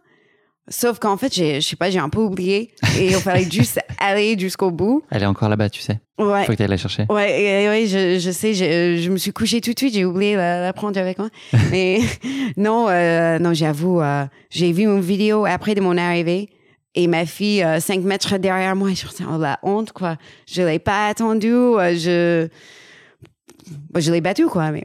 Sauf 0.68 1.00
qu'en 1.00 1.18
fait, 1.18 1.34
je 1.34 1.60
sais 1.60 1.76
pas, 1.76 1.90
j'ai 1.90 2.00
un 2.00 2.10
peu 2.10 2.20
oublié. 2.20 2.72
Et 2.98 3.08
il 3.08 3.14
fallait 3.16 3.50
juste 3.50 3.80
aller 4.00 4.38
jusqu'au 4.38 4.72
bout. 4.72 5.04
Elle 5.10 5.24
est 5.24 5.26
encore 5.28 5.50
là-bas, 5.50 5.70
tu 5.70 5.82
sais. 5.82 6.00
Ouais. 6.20 6.46
Faut 6.46 6.52
que 6.52 6.58
tu 6.58 6.64
ailles 6.64 6.70
la 6.70 6.78
chercher. 6.78 7.06
Ouais, 7.10 7.42
et- 7.42 7.68
ouais, 7.68 7.86
je, 7.88 8.20
je 8.20 8.32
sais, 8.32 8.54
je, 8.54 9.02
je 9.02 9.10
me 9.10 9.18
suis 9.18 9.34
couchée 9.34 9.60
tout 9.60 9.74
de 9.74 9.80
suite, 9.80 9.94
j'ai 9.94 10.06
oublié 10.06 10.36
la, 10.36 10.62
la 10.62 10.72
prendre 10.74 11.00
avec 11.00 11.18
moi. 11.18 11.30
Mais 11.72 12.00
non, 12.58 12.88
euh, 12.90 13.40
non, 13.40 13.54
j'avoue, 13.54 14.02
euh, 14.02 14.26
j'ai 14.50 14.72
vu 14.72 14.84
une 14.84 15.02
vidéo 15.02 15.46
après 15.46 15.74
de 15.74 15.82
mon 15.82 15.98
arrivée 15.98 16.50
et 16.94 17.08
ma 17.08 17.26
fille, 17.26 17.64
euh, 17.64 17.80
5 17.80 18.02
mètres 18.02 18.38
derrière 18.38 18.76
moi, 18.76 18.90
je 18.94 19.06
me 19.24 19.30
oh, 19.36 19.40
la 19.40 19.60
honte, 19.64 19.92
quoi. 19.94 20.18
Je 20.48 20.62
l'ai 20.62 20.80
pas 20.80 21.08
attendu, 21.08 21.52
euh, 21.52 21.96
je, 21.96 22.48
je 24.00 24.12
l'ai 24.12 24.22
battue, 24.22 24.46
quoi. 24.46 24.72
Mais... 24.72 24.84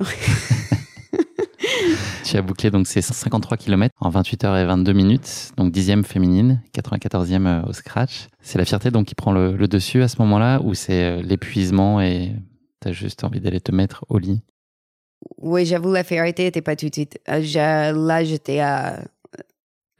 Tu 2.26 2.36
as 2.36 2.42
bouclé 2.42 2.72
donc 2.72 2.88
ces 2.88 3.02
153 3.02 3.56
km 3.56 3.94
en 4.00 4.10
28 4.10 4.44
heures 4.44 4.56
et 4.56 4.66
22 4.66 4.92
minutes, 4.92 5.52
donc 5.56 5.70
dixième 5.70 6.02
féminine, 6.02 6.60
94e 6.74 7.46
euh, 7.46 7.62
au 7.68 7.72
scratch. 7.72 8.26
C'est 8.40 8.58
la 8.58 8.64
fierté 8.64 8.90
donc 8.90 9.06
qui 9.06 9.14
prend 9.14 9.30
le, 9.30 9.56
dessus 9.68 10.02
à 10.02 10.08
ce 10.08 10.20
moment-là 10.22 10.58
ou 10.64 10.74
c'est 10.74 11.04
euh, 11.04 11.22
l'épuisement 11.22 12.00
et 12.00 12.32
t'as 12.80 12.90
juste 12.90 13.22
envie 13.22 13.38
d'aller 13.38 13.60
te 13.60 13.70
mettre 13.70 14.04
au 14.08 14.18
lit? 14.18 14.40
Oui, 15.38 15.66
j'avoue, 15.66 15.92
la 15.92 16.02
fierté 16.02 16.46
était 16.46 16.62
pas 16.62 16.74
tout 16.74 16.88
de 16.88 16.94
suite. 16.94 17.20
Euh, 17.28 17.92
là, 17.92 18.24
j'étais. 18.24 18.60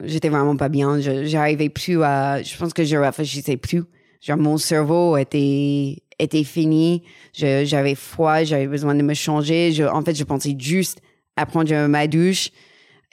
J'étais 0.03 0.29
vraiment 0.29 0.57
pas 0.57 0.67
bien. 0.67 0.99
J'arrivais 0.99 1.69
plus 1.69 2.03
à... 2.03 2.43
Je 2.43 2.57
pense 2.57 2.73
que 2.73 2.83
je 2.83 2.97
réfléchissais 2.97 3.55
plus. 3.55 3.85
Genre, 4.19 4.37
mon 4.37 4.57
cerveau 4.57 5.15
était, 5.15 6.03
était 6.19 6.43
fini. 6.43 7.03
J'avais 7.33 7.95
froid, 7.95 8.43
j'avais 8.43 8.67
besoin 8.67 8.95
de 8.95 9.01
me 9.01 9.13
changer. 9.13 9.73
En 9.87 10.01
fait, 10.01 10.13
je 10.13 10.25
pensais 10.25 10.55
juste 10.59 11.01
à 11.37 11.45
prendre 11.45 11.87
ma 11.87 12.07
douche. 12.07 12.49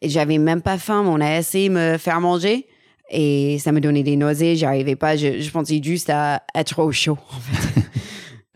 J'avais 0.03 0.39
même 0.39 0.63
pas 0.63 0.79
faim, 0.79 1.03
mais 1.05 1.11
on 1.11 1.21
a 1.21 1.39
essayé 1.39 1.69
de 1.69 1.75
me 1.75 1.99
faire 1.99 2.21
manger. 2.21 2.67
Et 3.11 3.59
ça 3.59 3.71
me 3.71 3.81
donnait 3.81 4.03
des 4.03 4.17
nausées, 4.17 4.57
j'arrivais 4.57 4.97
pas. 4.97 5.17
Je, 5.17 5.49
pensais 5.51 5.81
juste 5.83 6.11
à 6.11 6.43
être 6.55 6.83
au 6.83 6.91
chaud, 6.91 7.19
en 7.31 7.41
fait. 7.41 7.81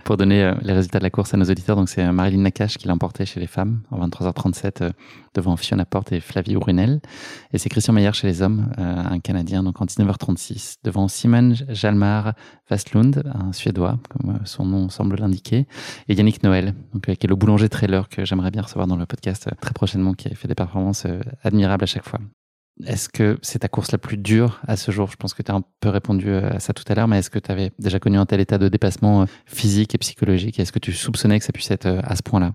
Pour 0.08 0.16
donner 0.16 0.42
euh, 0.42 0.54
les 0.62 0.72
résultats 0.72 1.00
de 1.00 1.02
la 1.04 1.10
course 1.10 1.34
à 1.34 1.36
nos 1.36 1.44
auditeurs, 1.44 1.76
donc 1.76 1.90
c'est 1.90 2.02
euh, 2.02 2.12
Marilyn 2.12 2.40
Nakache 2.40 2.78
qui 2.78 2.88
l'a 2.88 2.94
emporté 2.94 3.26
chez 3.26 3.40
les 3.40 3.46
femmes 3.46 3.82
en 3.90 4.08
23h37 4.08 4.72
euh, 4.80 4.90
devant 5.34 5.54
Fiona 5.58 5.84
Porte 5.84 6.12
et 6.12 6.20
Flavie 6.20 6.56
Ourunel. 6.56 7.02
Et 7.52 7.58
c'est 7.58 7.68
Christian 7.68 7.92
Meyer 7.92 8.14
chez 8.14 8.26
les 8.26 8.40
hommes, 8.40 8.72
un 8.78 9.20
Canadien, 9.20 9.62
donc 9.62 9.82
en 9.82 9.84
19h36 9.84 10.76
devant 10.82 11.08
Simon 11.08 11.52
Jalmar 11.68 12.32
Vastlund, 12.70 13.22
un 13.26 13.52
Suédois, 13.52 13.98
comme 14.08 14.38
son 14.46 14.64
nom 14.64 14.88
semble 14.88 15.16
l'indiquer, 15.16 15.66
et 16.08 16.14
Yannick 16.14 16.42
Noël, 16.42 16.74
donc, 16.94 17.02
qui 17.02 17.10
est 17.10 17.28
le 17.28 17.36
boulanger 17.36 17.68
trailer 17.68 18.08
que 18.08 18.24
j'aimerais 18.24 18.50
bien 18.50 18.62
recevoir 18.62 18.86
dans 18.86 18.96
le 18.96 19.04
podcast 19.04 19.50
très 19.60 19.74
prochainement, 19.74 20.14
qui 20.14 20.28
a 20.28 20.34
fait 20.34 20.48
des 20.48 20.54
performances 20.54 21.06
admirables 21.42 21.84
à 21.84 21.86
chaque 21.86 22.08
fois. 22.08 22.20
Est-ce 22.86 23.08
que 23.08 23.38
c'est 23.42 23.60
ta 23.60 23.68
course 23.68 23.90
la 23.92 23.98
plus 23.98 24.16
dure 24.16 24.60
à 24.66 24.76
ce 24.76 24.90
jour? 24.90 25.10
Je 25.10 25.16
pense 25.16 25.34
que 25.34 25.42
tu 25.42 25.50
as 25.50 25.54
un 25.54 25.62
peu 25.80 25.88
répondu 25.88 26.28
euh, 26.28 26.50
à 26.50 26.60
ça 26.60 26.72
tout 26.72 26.84
à 26.88 26.94
l'heure, 26.94 27.08
mais 27.08 27.18
est-ce 27.18 27.30
que 27.30 27.38
tu 27.38 27.50
avais 27.50 27.72
déjà 27.78 27.98
connu 27.98 28.18
un 28.18 28.26
tel 28.26 28.40
état 28.40 28.58
de 28.58 28.68
dépassement 28.68 29.22
euh, 29.22 29.26
physique 29.46 29.94
et 29.94 29.98
psychologique? 29.98 30.60
Est-ce 30.60 30.72
que 30.72 30.78
tu 30.78 30.92
soupçonnais 30.92 31.38
que 31.38 31.44
ça 31.44 31.52
puisse 31.52 31.70
être 31.70 31.86
euh, 31.86 32.00
à 32.04 32.14
ce 32.16 32.22
point-là? 32.22 32.54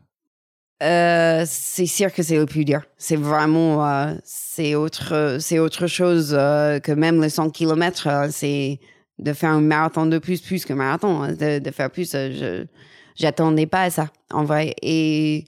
C'est 1.46 1.86
sûr 1.86 2.12
que 2.12 2.24
c'est 2.24 2.36
le 2.36 2.46
plus 2.46 2.66
dur. 2.66 2.82
C'est 2.98 3.16
vraiment, 3.16 4.18
c'est 4.26 4.76
autre, 4.76 5.38
c'est 5.40 5.58
autre 5.58 5.88
chose 5.88 6.32
que 6.32 6.92
même 6.92 7.22
les 7.22 7.30
100 7.30 7.52
km. 7.52 8.28
c'est 8.32 8.82
de 9.18 9.32
faire 9.34 9.52
un 9.52 9.62
marathon 9.62 10.06
de 10.06 10.18
plus, 10.18 10.42
plus 10.42 10.66
qu'un 10.66 10.76
marathon. 10.76 11.24
hein. 11.24 11.34
De, 11.34 11.72
faire 11.72 11.90
plus, 11.90 12.12
je, 12.12 12.66
j'attendais 13.16 13.66
pas 13.66 13.84
à 13.84 13.90
ça, 13.90 14.10
en 14.32 14.44
vrai. 14.44 14.76
Et 14.82 15.46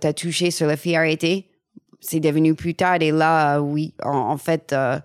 t'as 0.00 0.12
touché 0.12 0.50
sur 0.50 0.66
la 0.66 0.76
fierté. 0.76 1.50
C'est 2.00 2.20
devenu 2.20 2.54
plus 2.54 2.74
tard. 2.74 2.96
Et 3.00 3.10
là, 3.10 3.56
euh, 3.56 3.60
oui, 3.60 3.94
en, 4.04 4.10
en 4.16 4.36
fait, 4.36 4.72
euh, 4.72 4.98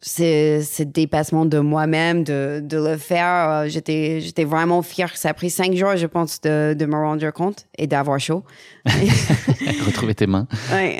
c'est 0.00 0.62
ce 0.62 0.82
dépassement 0.82 1.44
de 1.46 1.58
moi-même, 1.58 2.24
de, 2.24 2.60
de 2.64 2.76
le 2.78 2.96
faire. 2.96 3.50
euh, 3.50 3.68
j'étais, 3.68 4.20
j'étais 4.20 4.44
vraiment 4.44 4.82
fière. 4.82 5.16
Ça 5.16 5.28
a 5.30 5.34
pris 5.34 5.50
cinq 5.50 5.74
jours, 5.74 5.96
je 5.96 6.06
pense, 6.06 6.40
de, 6.40 6.74
de 6.74 6.86
me 6.86 6.94
rendre 6.96 7.30
compte 7.32 7.66
et 7.78 7.86
d'avoir 7.86 8.18
chaud. 8.18 8.42
Retrouver 8.86 10.14
tes 10.14 10.26
mains. 10.26 10.46
Ouais. 10.72 10.98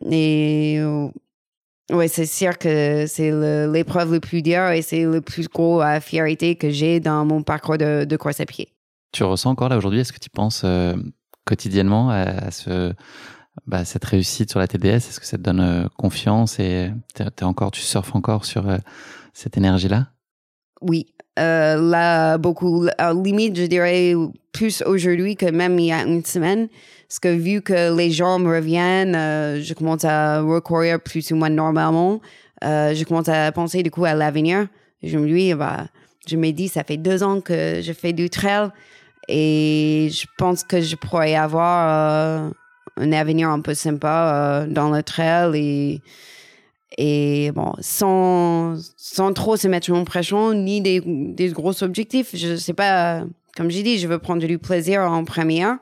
et 0.10 0.80
ouais, 1.90 2.08
c'est 2.08 2.26
sûr 2.26 2.56
que 2.58 3.06
c'est 3.06 3.30
le- 3.30 3.70
l'épreuve 3.72 4.12
le 4.12 4.20
plus 4.20 4.42
dure 4.42 4.68
et 4.70 4.82
c'est 4.82 5.04
le 5.04 5.20
plus 5.20 5.48
gros 5.48 5.82
euh, 5.82 6.00
fierté 6.00 6.56
que 6.56 6.70
j'ai 6.70 7.00
dans 7.00 7.24
mon 7.24 7.42
parcours 7.42 7.78
de, 7.78 8.04
de 8.04 8.16
course 8.16 8.40
à 8.40 8.46
pied. 8.46 8.72
Tu 9.12 9.24
ressens 9.24 9.50
encore 9.50 9.68
là 9.68 9.76
aujourd'hui? 9.76 10.00
Est-ce 10.00 10.12
que 10.12 10.18
tu 10.18 10.30
penses 10.30 10.62
euh, 10.64 10.94
quotidiennement 11.44 12.10
à, 12.10 12.16
à 12.46 12.50
ce, 12.50 12.92
bah, 13.66 13.84
cette 13.84 14.04
réussite 14.04 14.50
sur 14.50 14.60
la 14.60 14.66
TDS 14.66 14.96
Est-ce 14.96 15.20
que 15.20 15.26
ça 15.26 15.38
te 15.38 15.42
donne 15.42 15.60
euh, 15.60 15.88
confiance 15.96 16.58
et 16.58 16.90
t'es 17.14 17.44
encore, 17.44 17.70
tu 17.70 17.80
surfes 17.80 18.14
encore 18.14 18.44
sur 18.44 18.68
euh, 18.68 18.78
cette 19.32 19.56
énergie-là? 19.56 20.08
Oui, 20.80 21.06
euh, 21.38 21.76
là, 21.76 22.38
beaucoup, 22.38 22.86
à 22.98 23.12
limite, 23.12 23.56
je 23.56 23.64
dirais 23.64 24.14
plus 24.52 24.82
aujourd'hui 24.82 25.36
que 25.36 25.50
même 25.50 25.78
il 25.78 25.86
y 25.86 25.92
a 25.92 26.02
une 26.04 26.24
semaine. 26.24 26.68
Parce 27.08 27.20
que 27.20 27.34
vu 27.34 27.62
que 27.62 27.96
les 27.96 28.10
jambes 28.10 28.46
reviennent, 28.46 29.14
euh, 29.14 29.62
je 29.62 29.74
commence 29.74 30.04
à 30.04 30.40
recourir 30.40 31.00
plus 31.00 31.30
ou 31.32 31.36
moins 31.36 31.48
normalement. 31.48 32.20
Je 32.62 33.04
commence 33.04 33.28
à 33.28 33.50
penser 33.52 33.82
du 33.82 33.90
coup 33.90 34.04
à 34.04 34.14
l'avenir. 34.14 34.68
Je 35.02 35.16
me 35.16 35.26
dis, 35.26 35.54
bah, 35.54 35.86
je 36.26 36.36
me 36.36 36.50
dis, 36.50 36.68
ça 36.68 36.84
fait 36.84 36.96
deux 36.96 37.22
ans 37.22 37.40
que 37.40 37.80
je 37.82 37.92
fais 37.92 38.12
du 38.12 38.28
trail 38.28 38.68
et 39.28 40.10
je 40.12 40.26
pense 40.36 40.64
que 40.64 40.80
je 40.80 40.96
pourrais 40.96 41.34
avoir 41.34 42.52
un 42.98 43.12
avenir 43.12 43.48
un 43.48 43.60
peu 43.60 43.74
sympa 43.74 44.62
euh, 44.64 44.66
dans 44.66 44.90
le 44.90 45.02
trail 45.02 45.58
et 45.58 46.00
et 46.96 47.52
bon, 47.54 47.72
sans, 47.80 48.76
sans 48.96 49.32
trop 49.32 49.56
se 49.56 49.68
mettre 49.68 49.92
en 49.92 50.04
pression, 50.04 50.54
ni 50.54 50.80
des, 50.80 51.00
des 51.04 51.48
gros 51.50 51.82
objectifs. 51.84 52.30
Je 52.34 52.56
sais 52.56 52.72
pas, 52.72 53.24
comme 53.56 53.70
j'ai 53.70 53.82
dit, 53.82 53.98
je 53.98 54.08
veux 54.08 54.18
prendre 54.18 54.44
du 54.44 54.58
plaisir 54.58 55.02
en 55.02 55.24
première. 55.24 55.76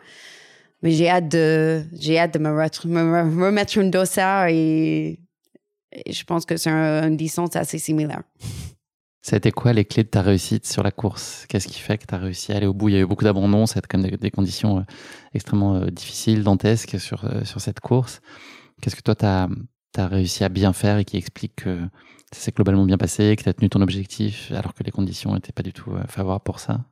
Mais 0.82 0.90
j'ai 0.90 1.08
hâte 1.08 1.28
de, 1.28 1.82
j'ai 1.98 2.18
hâte 2.18 2.34
de 2.34 2.38
me, 2.38 2.50
remettre- 2.50 2.86
me 2.86 3.02
me 3.24 3.46
remettre 3.46 3.78
une 3.78 3.90
dossard 3.90 4.48
et, 4.48 5.18
et 5.92 6.12
je 6.12 6.24
pense 6.24 6.44
que 6.44 6.56
c'est 6.58 6.70
un, 6.70 7.08
une 7.08 7.16
distance 7.16 7.56
assez 7.56 7.78
similaire. 7.78 8.22
Ça 9.26 9.34
a 9.34 9.38
été 9.38 9.50
quoi 9.50 9.72
les 9.72 9.84
clés 9.84 10.04
de 10.04 10.08
ta 10.08 10.22
réussite 10.22 10.68
sur 10.68 10.84
la 10.84 10.92
course? 10.92 11.46
Qu'est-ce 11.48 11.66
qui 11.66 11.80
fait 11.80 11.98
que 11.98 12.06
tu 12.06 12.14
as 12.14 12.18
réussi 12.18 12.52
à 12.52 12.58
aller 12.58 12.66
au 12.68 12.72
bout? 12.72 12.90
Il 12.90 12.94
y 12.94 12.96
a 12.96 13.00
eu 13.00 13.06
beaucoup 13.06 13.24
d'abandon, 13.24 13.66
ça 13.66 13.74
a 13.74 13.78
été 13.80 13.88
quand 13.90 13.98
même 13.98 14.08
des, 14.08 14.30
conditions 14.30 14.78
euh, 14.78 14.82
extrêmement 15.34 15.74
euh, 15.74 15.86
difficiles, 15.86 16.44
dantesques 16.44 17.00
sur, 17.00 17.24
euh, 17.24 17.42
sur 17.42 17.60
cette 17.60 17.80
course. 17.80 18.20
Qu'est-ce 18.80 18.94
que 18.94 19.00
toi, 19.00 19.16
tu 19.16 19.26
as, 19.26 19.48
réussi 20.06 20.44
à 20.44 20.48
bien 20.48 20.72
faire 20.72 20.98
et 20.98 21.04
qui 21.04 21.16
explique 21.16 21.56
que 21.56 21.80
ça 22.30 22.38
s'est 22.38 22.52
globalement 22.52 22.84
bien 22.84 22.98
passé, 22.98 23.34
que 23.34 23.42
tu 23.42 23.48
as 23.48 23.52
tenu 23.52 23.68
ton 23.68 23.80
objectif 23.80 24.52
alors 24.52 24.74
que 24.74 24.84
les 24.84 24.92
conditions 24.92 25.34
n'étaient 25.34 25.50
pas 25.50 25.64
du 25.64 25.72
tout 25.72 25.90
favorables 26.06 26.44
pour 26.44 26.60
ça? 26.60 26.84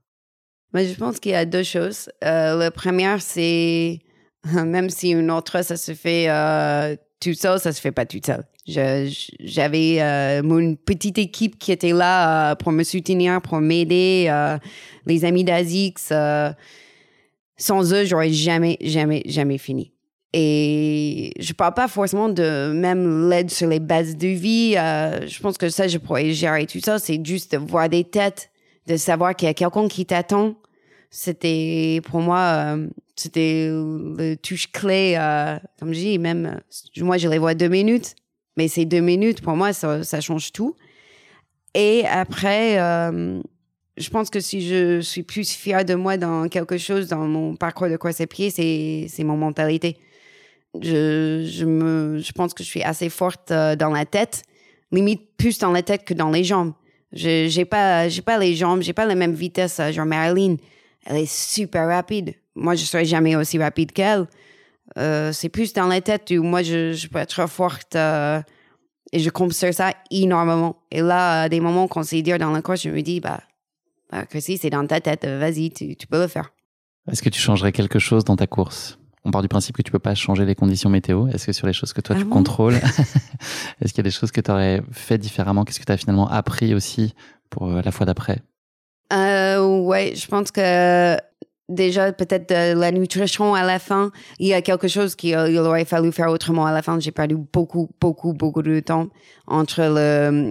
Mais 0.72 0.86
je 0.86 0.98
pense 0.98 1.20
qu'il 1.20 1.30
y 1.30 1.36
a 1.36 1.44
deux 1.44 1.62
choses. 1.62 2.10
La 2.20 2.72
première, 2.72 3.22
c'est 3.22 4.00
même 4.52 4.90
si 4.90 5.10
une 5.10 5.30
autre, 5.30 5.62
ça 5.62 5.76
se 5.76 5.94
fait 5.94 6.26
tout 7.24 7.34
seul, 7.34 7.58
ça 7.58 7.72
se 7.72 7.80
fait 7.80 7.92
pas 7.92 8.04
tout 8.04 8.20
seul. 8.24 8.44
J'avais 8.66 10.00
euh, 10.00 10.42
mon 10.42 10.74
petite 10.74 11.18
équipe 11.18 11.58
qui 11.58 11.72
était 11.72 11.92
là 11.92 12.52
euh, 12.52 12.54
pour 12.54 12.72
me 12.72 12.82
soutenir, 12.82 13.40
pour 13.40 13.60
m'aider, 13.60 14.26
euh, 14.28 14.58
les 15.06 15.24
amis 15.24 15.44
d'Azix. 15.44 16.10
euh, 16.12 16.50
sans 17.56 17.92
eux, 17.94 18.04
j'aurais 18.04 18.32
jamais, 18.32 18.76
jamais, 18.80 19.22
jamais 19.26 19.58
fini. 19.58 19.92
Et 20.32 21.32
je 21.38 21.52
parle 21.52 21.74
pas 21.74 21.88
forcément 21.88 22.28
de 22.28 22.72
même 22.74 23.30
l'aide 23.30 23.50
sur 23.50 23.68
les 23.68 23.78
bases 23.78 24.16
de 24.16 24.28
vie. 24.28 24.72
je 24.72 25.40
pense 25.40 25.56
que 25.56 25.68
ça, 25.68 25.86
je 25.86 25.98
pourrais 25.98 26.32
gérer 26.32 26.66
tout 26.66 26.80
ça. 26.80 26.98
C'est 26.98 27.24
juste 27.24 27.52
de 27.52 27.58
voir 27.58 27.88
des 27.88 28.02
têtes, 28.02 28.50
de 28.88 28.96
savoir 28.96 29.36
qu'il 29.36 29.46
y 29.46 29.50
a 29.50 29.54
quelqu'un 29.54 29.86
qui 29.86 30.04
t'attend. 30.04 30.56
C'était, 31.16 32.00
pour 32.06 32.20
moi, 32.20 32.40
euh, 32.74 32.88
c'était 33.14 33.68
le 33.70 34.34
touche 34.34 34.72
clé. 34.72 35.14
euh, 35.16 35.56
comme 35.78 35.92
je 35.94 36.00
dis, 36.00 36.18
même, 36.18 36.46
euh, 36.46 37.04
moi, 37.04 37.18
je 37.18 37.28
les 37.28 37.38
vois 37.38 37.54
deux 37.54 37.68
minutes. 37.68 38.16
Mais 38.56 38.66
ces 38.66 38.84
deux 38.84 38.98
minutes, 38.98 39.40
pour 39.40 39.54
moi, 39.54 39.72
ça, 39.72 40.20
change 40.20 40.50
tout. 40.50 40.74
Et 41.72 42.04
après, 42.06 42.80
euh, 42.80 43.40
je 43.96 44.10
pense 44.10 44.28
que 44.28 44.40
si 44.40 44.66
je 44.68 45.00
suis 45.00 45.22
plus 45.22 45.52
fière 45.52 45.84
de 45.84 45.94
moi 45.94 46.16
dans 46.16 46.48
quelque 46.48 46.78
chose, 46.78 47.06
dans 47.06 47.28
mon 47.28 47.54
parcours 47.54 47.88
de 47.88 47.96
course 47.96 48.20
à 48.20 48.24
c'est, 48.50 49.24
mon 49.24 49.36
mentalité. 49.36 49.96
Je, 50.80 51.48
je, 51.48 51.64
me, 51.64 52.18
je 52.18 52.32
pense 52.32 52.54
que 52.54 52.64
je 52.64 52.68
suis 52.68 52.82
assez 52.82 53.08
forte 53.08 53.52
euh, 53.52 53.76
dans 53.76 53.90
la 53.90 54.04
tête, 54.04 54.42
limite 54.90 55.36
plus 55.36 55.58
dans 55.58 55.70
la 55.70 55.82
tête 55.82 56.04
que 56.04 56.14
dans 56.14 56.30
les 56.30 56.42
jambes. 56.42 56.72
Je 57.12 57.46
j'ai 57.48 57.64
pas 57.64 58.08
pas 58.26 58.38
les 58.38 58.56
jambes, 58.56 58.82
j'ai 58.82 58.92
pas 58.92 59.06
la 59.06 59.14
même 59.14 59.34
vitesse. 59.34 59.78
euh, 59.78 59.92
Genre 59.92 60.06
Marilyn, 60.06 60.56
elle 61.04 61.16
est 61.16 61.32
super 61.32 61.88
rapide. 61.88 62.34
Moi, 62.54 62.74
je 62.74 62.84
serai 62.84 63.04
jamais 63.04 63.36
aussi 63.36 63.58
rapide 63.58 63.92
qu'elle. 63.92 64.26
Euh, 64.98 65.32
c'est 65.32 65.48
plus 65.48 65.72
dans 65.72 65.86
la 65.86 66.00
tête 66.00 66.32
où 66.36 66.42
moi, 66.42 66.62
je, 66.62 66.92
je 66.92 67.08
peux 67.08 67.18
être 67.18 67.48
forte 67.48 67.96
euh, 67.96 68.40
et 69.12 69.18
je 69.18 69.30
compte 69.30 69.52
sur 69.52 69.72
ça 69.72 69.92
énormément. 70.10 70.76
Et 70.90 71.00
là, 71.00 71.42
à 71.42 71.48
des 71.48 71.60
moments 71.60 71.88
qu'on 71.88 72.02
sait 72.02 72.22
dire 72.22 72.38
dans 72.38 72.50
la 72.50 72.62
course, 72.62 72.82
je 72.82 72.90
me 72.90 73.02
dis, 73.02 73.20
bah, 73.20 73.40
bah 74.10 74.24
Chrissy, 74.26 74.58
c'est 74.58 74.70
dans 74.70 74.86
ta 74.86 75.00
tête, 75.00 75.26
vas-y, 75.26 75.70
tu, 75.70 75.96
tu 75.96 76.06
peux 76.06 76.20
le 76.20 76.28
faire. 76.28 76.52
Est-ce 77.10 77.22
que 77.22 77.28
tu 77.28 77.40
changerais 77.40 77.72
quelque 77.72 77.98
chose 77.98 78.24
dans 78.24 78.36
ta 78.36 78.46
course? 78.46 78.98
On 79.26 79.30
part 79.30 79.42
du 79.42 79.48
principe 79.48 79.76
que 79.76 79.82
tu 79.82 79.90
peux 79.90 79.98
pas 79.98 80.14
changer 80.14 80.44
les 80.44 80.54
conditions 80.54 80.90
météo. 80.90 81.28
Est-ce 81.28 81.46
que 81.46 81.52
sur 81.52 81.66
les 81.66 81.72
choses 81.72 81.92
que 81.94 82.00
toi 82.02 82.14
Ah 82.16 82.18
tu 82.18 82.24
bon? 82.26 82.30
contrôles, 82.30 82.74
est-ce 83.80 83.92
qu'il 83.92 83.98
y 83.98 84.00
a 84.00 84.02
des 84.04 84.10
choses 84.10 84.30
que 84.30 84.40
tu 84.40 84.50
aurais 84.50 84.82
fait 84.92 85.16
différemment? 85.18 85.64
Qu'est-ce 85.64 85.80
que 85.80 85.84
tu 85.84 85.92
as 85.92 85.96
finalement 85.96 86.28
appris 86.28 86.74
aussi 86.74 87.14
pour 87.48 87.70
euh, 87.70 87.80
la 87.82 87.90
fois 87.90 88.04
d'après? 88.04 88.42
Euh, 89.12 89.80
ouais, 89.82 90.14
je 90.14 90.26
pense 90.26 90.50
que 90.50 91.16
déjà, 91.68 92.12
peut-être 92.12 92.52
la 92.52 92.90
nutrition 92.90 93.54
à 93.54 93.62
la 93.62 93.78
fin, 93.78 94.10
il 94.38 94.48
y 94.48 94.54
a 94.54 94.62
quelque 94.62 94.88
chose 94.88 95.14
qu'il 95.14 95.30
il 95.30 95.58
aurait 95.58 95.84
fallu 95.84 96.12
faire 96.12 96.30
autrement 96.30 96.66
à 96.66 96.72
la 96.72 96.82
fin. 96.82 96.98
J'ai 97.00 97.12
perdu 97.12 97.36
beaucoup, 97.36 97.90
beaucoup, 98.00 98.32
beaucoup 98.32 98.62
de 98.62 98.80
temps 98.80 99.08
entre 99.46 99.82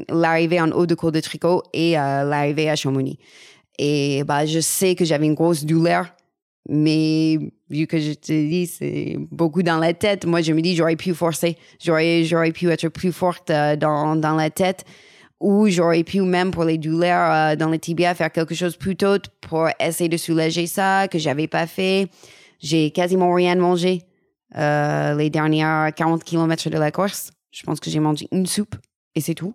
l'arrivée 0.10 0.62
en 0.62 0.72
haut 0.72 0.86
de 0.86 0.96
cours 0.96 1.12
de 1.12 1.20
tricot 1.20 1.64
et 1.74 1.98
euh, 1.98 2.24
l'arrivée 2.24 2.70
à 2.70 2.76
Chamonix. 2.76 3.20
Et 3.80 4.24
bah, 4.24 4.46
je 4.46 4.60
sais 4.60 4.96
que 4.96 5.04
j'avais 5.04 5.26
une 5.26 5.34
grosse 5.34 5.66
douleur, 5.66 6.14
mais 6.70 7.40
vu 7.70 7.88
que 7.88 8.00
je 8.00 8.14
te 8.14 8.32
dis, 8.32 8.68
c'est 8.68 9.18
beaucoup 9.32 9.64
dans 9.64 9.80
la 9.80 9.94
tête. 9.94 10.26
Moi, 10.26 10.42
je 10.42 10.54
me 10.54 10.62
dis, 10.62 10.76
j'aurais 10.76 10.96
pu 10.96 11.14
forcer, 11.14 11.58
j'aurais, 11.84 12.24
j'aurais 12.24 12.52
pu 12.52 12.70
être 12.70 12.88
plus 12.90 13.12
forte 13.12 13.50
euh, 13.50 13.76
dans, 13.76 14.16
dans 14.16 14.36
la 14.36 14.50
tête 14.50 14.86
ou 15.44 15.68
j'aurais 15.68 16.04
pu 16.04 16.22
même 16.22 16.52
pour 16.52 16.64
les 16.64 16.78
douleurs 16.78 17.32
euh, 17.32 17.56
dans 17.58 17.70
le 17.70 17.78
tibia 17.78 18.16
faire 18.16 18.32
quelque 18.32 18.56
chose 18.56 18.78
plus 18.78 18.96
tôt 18.96 19.18
pour 19.42 19.68
essayer 19.80 20.10
de 20.10 20.18
soulager 20.18 20.68
ça 20.68 21.10
que 21.10 21.20
j'avais 21.20 21.48
pas 21.48 21.68
fait. 21.68 22.08
J'ai 22.60 22.92
quasiment 22.92 23.34
rien 23.34 23.56
mangé 23.56 24.04
euh, 24.56 25.16
les 25.16 25.30
dernières 25.30 25.94
40 25.94 26.24
kilomètres 26.24 26.70
de 26.70 26.78
la 26.78 26.92
course. 26.92 27.32
Je 27.52 27.62
pense 27.64 27.82
que 27.82 27.90
j'ai 27.90 28.00
mangé 28.00 28.28
une 28.32 28.46
soupe 28.46 28.76
et 29.16 29.22
c'est 29.22 29.36
tout. 29.36 29.54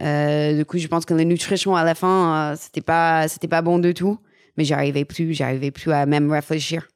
Euh, 0.00 0.56
du 0.56 0.64
coup, 0.64 0.78
je 0.78 0.88
pense 0.88 1.04
que 1.04 1.12
la 1.12 1.24
nutrition 1.24 1.76
à 1.76 1.84
la 1.84 1.94
fin, 1.94 2.52
euh, 2.52 2.56
c'était 2.58 2.80
pas, 2.80 3.28
c'était 3.28 3.46
pas 3.46 3.60
bon 3.60 3.78
du 3.78 3.92
tout. 3.92 4.18
Mais 4.56 4.64
j'arrivais 4.64 5.04
plus, 5.04 5.34
j'arrivais 5.34 5.70
plus 5.70 5.92
à 5.92 6.06
même 6.06 6.30
réfléchir. 6.30 6.88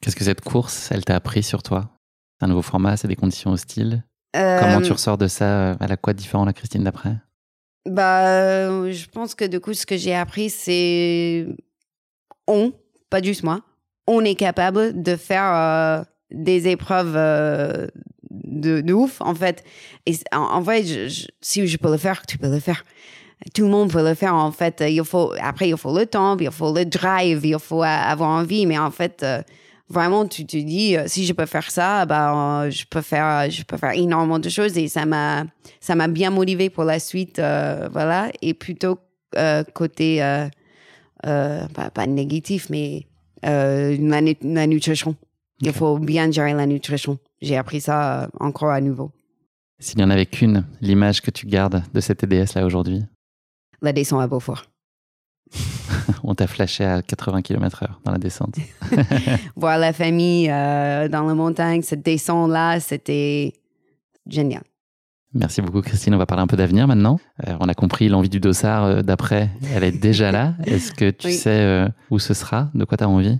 Qu'est-ce 0.00 0.16
que 0.16 0.24
cette 0.24 0.40
course, 0.40 0.90
elle 0.90 1.04
t'a 1.04 1.14
appris 1.14 1.42
sur 1.42 1.62
toi? 1.62 1.90
C'est 2.38 2.46
un 2.46 2.48
nouveau 2.48 2.62
format, 2.62 2.96
c'est 2.96 3.08
des 3.08 3.16
conditions 3.16 3.52
hostiles. 3.52 4.02
Euh, 4.36 4.60
Comment 4.60 4.80
tu 4.80 4.92
ressors 4.92 5.18
de 5.18 5.26
ça 5.28 5.44
euh, 5.44 5.74
Elle 5.80 5.92
a 5.92 5.96
quoi 5.96 6.12
de 6.12 6.18
différent 6.18 6.44
la 6.44 6.52
Christine 6.52 6.84
d'après? 6.84 7.14
Bah, 7.88 8.26
euh, 8.28 8.92
je 8.92 9.06
pense 9.08 9.34
que 9.34 9.44
du 9.44 9.60
coup, 9.60 9.72
ce 9.74 9.86
que 9.86 9.96
j'ai 9.96 10.14
appris, 10.14 10.50
c'est 10.50 11.46
on, 12.46 12.72
pas 13.10 13.22
juste 13.22 13.42
moi, 13.42 13.60
on 14.06 14.24
est 14.24 14.34
capable 14.34 15.02
de 15.02 15.16
faire 15.16 15.52
euh, 15.54 16.02
des 16.30 16.68
épreuves 16.68 17.14
euh, 17.16 17.86
de, 18.30 18.80
de 18.80 18.92
ouf, 18.92 19.20
en 19.20 19.34
fait. 19.34 19.64
Et 20.06 20.14
en, 20.32 20.38
en 20.40 20.60
vrai, 20.60 20.82
je- 20.82 21.08
je- 21.08 21.26
si 21.40 21.66
je 21.66 21.76
peux 21.76 21.90
le 21.90 21.96
faire, 21.96 22.26
tu 22.26 22.38
peux 22.38 22.50
le 22.50 22.60
faire. 22.60 22.84
Tout 23.54 23.64
le 23.64 23.70
monde 23.70 23.92
peut 23.92 24.02
le 24.06 24.14
faire, 24.14 24.34
en 24.34 24.50
fait. 24.52 24.82
Il 24.88 25.04
faut, 25.04 25.32
après, 25.40 25.68
il 25.68 25.76
faut 25.76 25.96
le 25.96 26.06
temps, 26.06 26.36
il 26.38 26.50
faut 26.50 26.72
le 26.74 26.84
drive, 26.84 27.44
il 27.44 27.58
faut 27.58 27.82
avoir 27.82 28.30
envie, 28.30 28.66
mais 28.66 28.78
en 28.78 28.90
fait, 28.90 29.22
euh, 29.22 29.42
vraiment, 29.88 30.26
tu 30.26 30.46
te 30.46 30.56
dis, 30.56 30.96
euh, 30.96 31.04
si 31.06 31.26
je 31.26 31.32
peux 31.32 31.46
faire 31.46 31.70
ça, 31.70 32.06
bah, 32.06 32.62
euh, 32.64 32.70
je 32.70 32.84
peux 32.88 33.02
faire, 33.02 33.50
je 33.50 33.62
peux 33.64 33.76
faire 33.76 33.92
énormément 33.92 34.38
de 34.38 34.48
choses 34.48 34.76
et 34.78 34.88
ça 34.88 35.06
m'a, 35.06 35.44
ça 35.80 35.94
m'a 35.94 36.08
bien 36.08 36.30
motivé 36.30 36.70
pour 36.70 36.84
la 36.84 36.98
suite, 36.98 37.38
euh, 37.38 37.88
voilà. 37.92 38.30
Et 38.42 38.54
plutôt 38.54 38.98
euh, 39.36 39.64
côté, 39.74 40.22
euh, 40.22 40.48
euh, 41.26 41.66
pas, 41.68 42.06
négatif, 42.06 42.68
mais 42.70 43.06
euh, 43.44 43.96
la, 44.00 44.20
la 44.42 44.66
nutrition. 44.66 45.16
Il 45.60 45.72
faut 45.72 45.98
bien 45.98 46.30
gérer 46.30 46.52
la 46.52 46.66
nutrition. 46.66 47.18
J'ai 47.40 47.56
appris 47.56 47.80
ça 47.80 48.24
euh, 48.24 48.28
encore 48.40 48.70
à 48.70 48.80
nouveau. 48.80 49.10
S'il 49.78 49.98
y 50.00 50.04
en 50.04 50.10
avait 50.10 50.26
qu'une, 50.26 50.64
l'image 50.80 51.20
que 51.20 51.30
tu 51.30 51.46
gardes 51.46 51.82
de 51.92 52.00
cette 52.00 52.18
TDS 52.18 52.54
là 52.54 52.64
aujourd'hui, 52.64 53.02
La 53.82 53.92
descente 53.92 54.22
à 54.22 54.26
Beaufort. 54.26 54.64
on 56.24 56.34
t'a 56.34 56.46
flashé 56.46 56.84
à 56.84 57.02
80 57.02 57.42
km/h 57.42 57.88
dans 58.04 58.12
la 58.12 58.18
descente. 58.18 58.56
Voir 59.56 59.78
la 59.78 59.92
famille 59.92 60.50
euh, 60.50 61.08
dans 61.08 61.22
la 61.24 61.34
montagne, 61.34 61.82
cette 61.82 62.04
descente-là, 62.04 62.80
c'était 62.80 63.52
génial. 64.26 64.62
Merci 65.34 65.60
beaucoup 65.60 65.82
Christine, 65.82 66.14
on 66.14 66.18
va 66.18 66.24
parler 66.26 66.42
un 66.42 66.46
peu 66.46 66.56
d'avenir 66.56 66.86
maintenant. 66.86 67.20
Euh, 67.46 67.56
on 67.60 67.68
a 67.68 67.74
compris 67.74 68.08
l'envie 68.08 68.30
du 68.30 68.40
dossard 68.40 68.84
euh, 68.84 69.02
d'après, 69.02 69.50
elle 69.74 69.84
est 69.84 69.92
déjà 69.92 70.32
là. 70.32 70.54
Est-ce 70.64 70.92
que 70.92 71.10
tu 71.10 71.26
Oui. 71.28 71.32
sais 71.34 71.86
où 72.10 72.18
ce 72.18 72.32
sera? 72.34 72.70
De 72.74 72.84
quoi 72.84 72.96
tu 72.96 73.04
as 73.04 73.08
envie? 73.08 73.38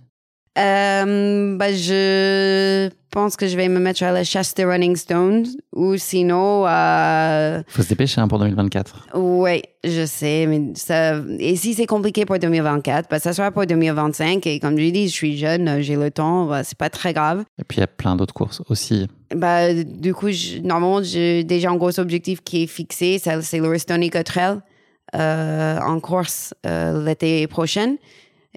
Euh, 0.59 1.57
bah, 1.57 1.73
je 1.73 2.89
pense 3.11 3.37
que 3.37 3.47
je 3.47 3.57
vais 3.57 3.69
me 3.69 3.78
mettre 3.78 4.03
à 4.03 4.12
la 4.12 4.24
chasse 4.24 4.55
des 4.55 4.65
Running 4.65 4.97
Stones 4.97 5.47
ou 5.74 5.97
sinon, 5.97 6.66
euh, 6.66 7.62
faut 7.69 7.83
se 7.83 7.89
dépêcher 7.89 8.20
hein, 8.20 8.28
pour 8.28 8.39
2024. 8.39 9.09
oui, 9.15 9.62
je 9.85 10.05
sais, 10.07 10.47
mais 10.47 10.73
ça, 10.74 11.16
et 11.39 11.57
si 11.57 11.74
c'est 11.74 11.87
compliqué 11.87 12.24
pour 12.27 12.39
2024, 12.39 13.09
bah, 13.11 13.19
ça 13.19 13.33
sera 13.33 13.51
pour 13.51 13.65
2025 13.66 14.47
et 14.47 14.61
comme 14.61 14.78
je 14.78 14.91
dis, 14.91 15.09
je 15.09 15.12
suis 15.12 15.39
jeune, 15.39 15.81
j'ai 15.83 15.97
le 15.97 16.11
temps, 16.11 16.47
bah, 16.47 16.62
c'est 16.65 16.77
pas 16.77 16.91
très 16.91 17.12
grave. 17.15 17.45
Et 17.59 17.65
puis 17.65 17.78
il 17.78 17.81
y 17.81 17.85
a 17.85 17.87
plein 17.87 18.16
d'autres 18.16 18.35
courses 18.35 18.62
aussi. 18.69 19.09
Bah, 19.35 19.73
du 19.73 20.12
coup, 20.15 20.31
je- 20.31 20.59
normalement, 20.59 21.03
j'ai 21.03 21.45
déjà 21.45 21.70
un 21.70 21.77
gros 21.77 21.99
objectif 22.01 22.43
qui 22.43 22.65
est 22.65 22.66
fixé, 22.66 23.19
c'est 23.19 23.59
le 23.59 23.69
Restonica 23.69 24.23
Trail 24.24 24.59
euh, 25.15 25.78
en 25.81 26.01
course 26.01 26.53
euh, 26.66 27.05
l'été 27.05 27.47
prochain. 27.47 27.97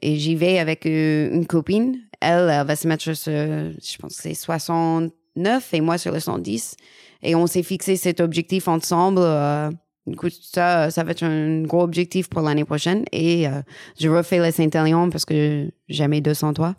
Et 0.02 0.18
j'y 0.18 0.36
vais 0.36 0.60
avec 0.60 0.86
euh, 0.86 1.34
une 1.34 1.46
copine. 1.46 1.98
Elle, 2.22 2.50
elle 2.50 2.66
va 2.66 2.76
se 2.76 2.88
mettre 2.88 3.04
sur, 3.04 3.14
je 3.16 3.98
pense 3.98 4.16
que 4.16 4.22
c'est 4.22 4.34
69 4.34 5.74
et 5.74 5.82
moi 5.82 5.98
sur 5.98 6.12
le 6.12 6.20
110. 6.20 6.76
Et 7.22 7.36
on 7.36 7.48
s'est 7.48 7.64
fixé 7.64 7.96
cet 7.96 8.20
objectif 8.20 8.68
ensemble. 8.68 9.20
euh, 9.22 9.70
coup, 10.18 10.30
ça, 10.30 10.90
ça 10.92 11.04
va 11.04 11.12
être 11.12 11.24
un 11.24 11.64
gros 11.64 11.84
objectif 11.84 12.30
pour 12.30 12.42
l'année 12.42 12.66
prochaine. 12.66 13.04
Et 13.12 13.48
euh, 13.48 13.62
je 14.00 14.10
refais 14.10 14.40
le 14.40 14.52
Saint-Élion 14.52 15.10
parce 15.10 15.26
que 15.26 15.70
jamais 15.88 16.22
203. 16.22 16.76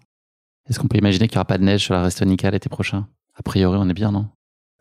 Est-ce 0.69 0.79
qu'on 0.79 0.89
peut 0.89 0.99
imaginer 0.99 1.27
qu'il 1.29 1.37
n'y 1.37 1.39
aura 1.39 1.47
pas 1.47 1.59
de 1.59 1.65
neige 1.65 1.85
sur 1.85 1.95
la 1.95 2.03
Restonica 2.03 2.51
l'été 2.51 2.69
prochain? 2.69 3.07
A 3.35 3.43
priori, 3.43 3.79
on 3.81 3.89
est 3.89 3.95
bien, 3.95 4.13
non? 4.13 4.27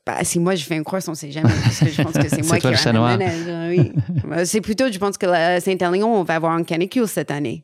Bah, 0.06 0.24
si 0.24 0.40
moi 0.40 0.56
je 0.56 0.64
fais 0.64 0.76
une 0.76 0.84
course, 0.84 1.08
on 1.08 1.14
sait 1.14 1.32
jamais. 1.32 1.50
Parce 1.64 1.80
que 1.80 1.90
je 1.90 2.02
pense 2.02 2.14
que 2.14 2.28
c'est 2.28 2.42
moi 2.48 2.60
toi 2.60 2.74
qui 2.74 2.86
le 2.86 2.94
la 2.94 3.18
neige, 3.18 3.78
Oui. 3.78 3.92
Euh, 4.32 4.44
c'est 4.46 4.62
plutôt, 4.62 4.92
je 4.92 4.98
pense 4.98 5.18
que 5.18 5.26
la 5.26 5.60
Saint-Élion, 5.60 6.14
on 6.14 6.24
va 6.24 6.36
avoir 6.36 6.54
un 6.54 6.64
canicule 6.64 7.08
cette 7.08 7.32
année. 7.32 7.64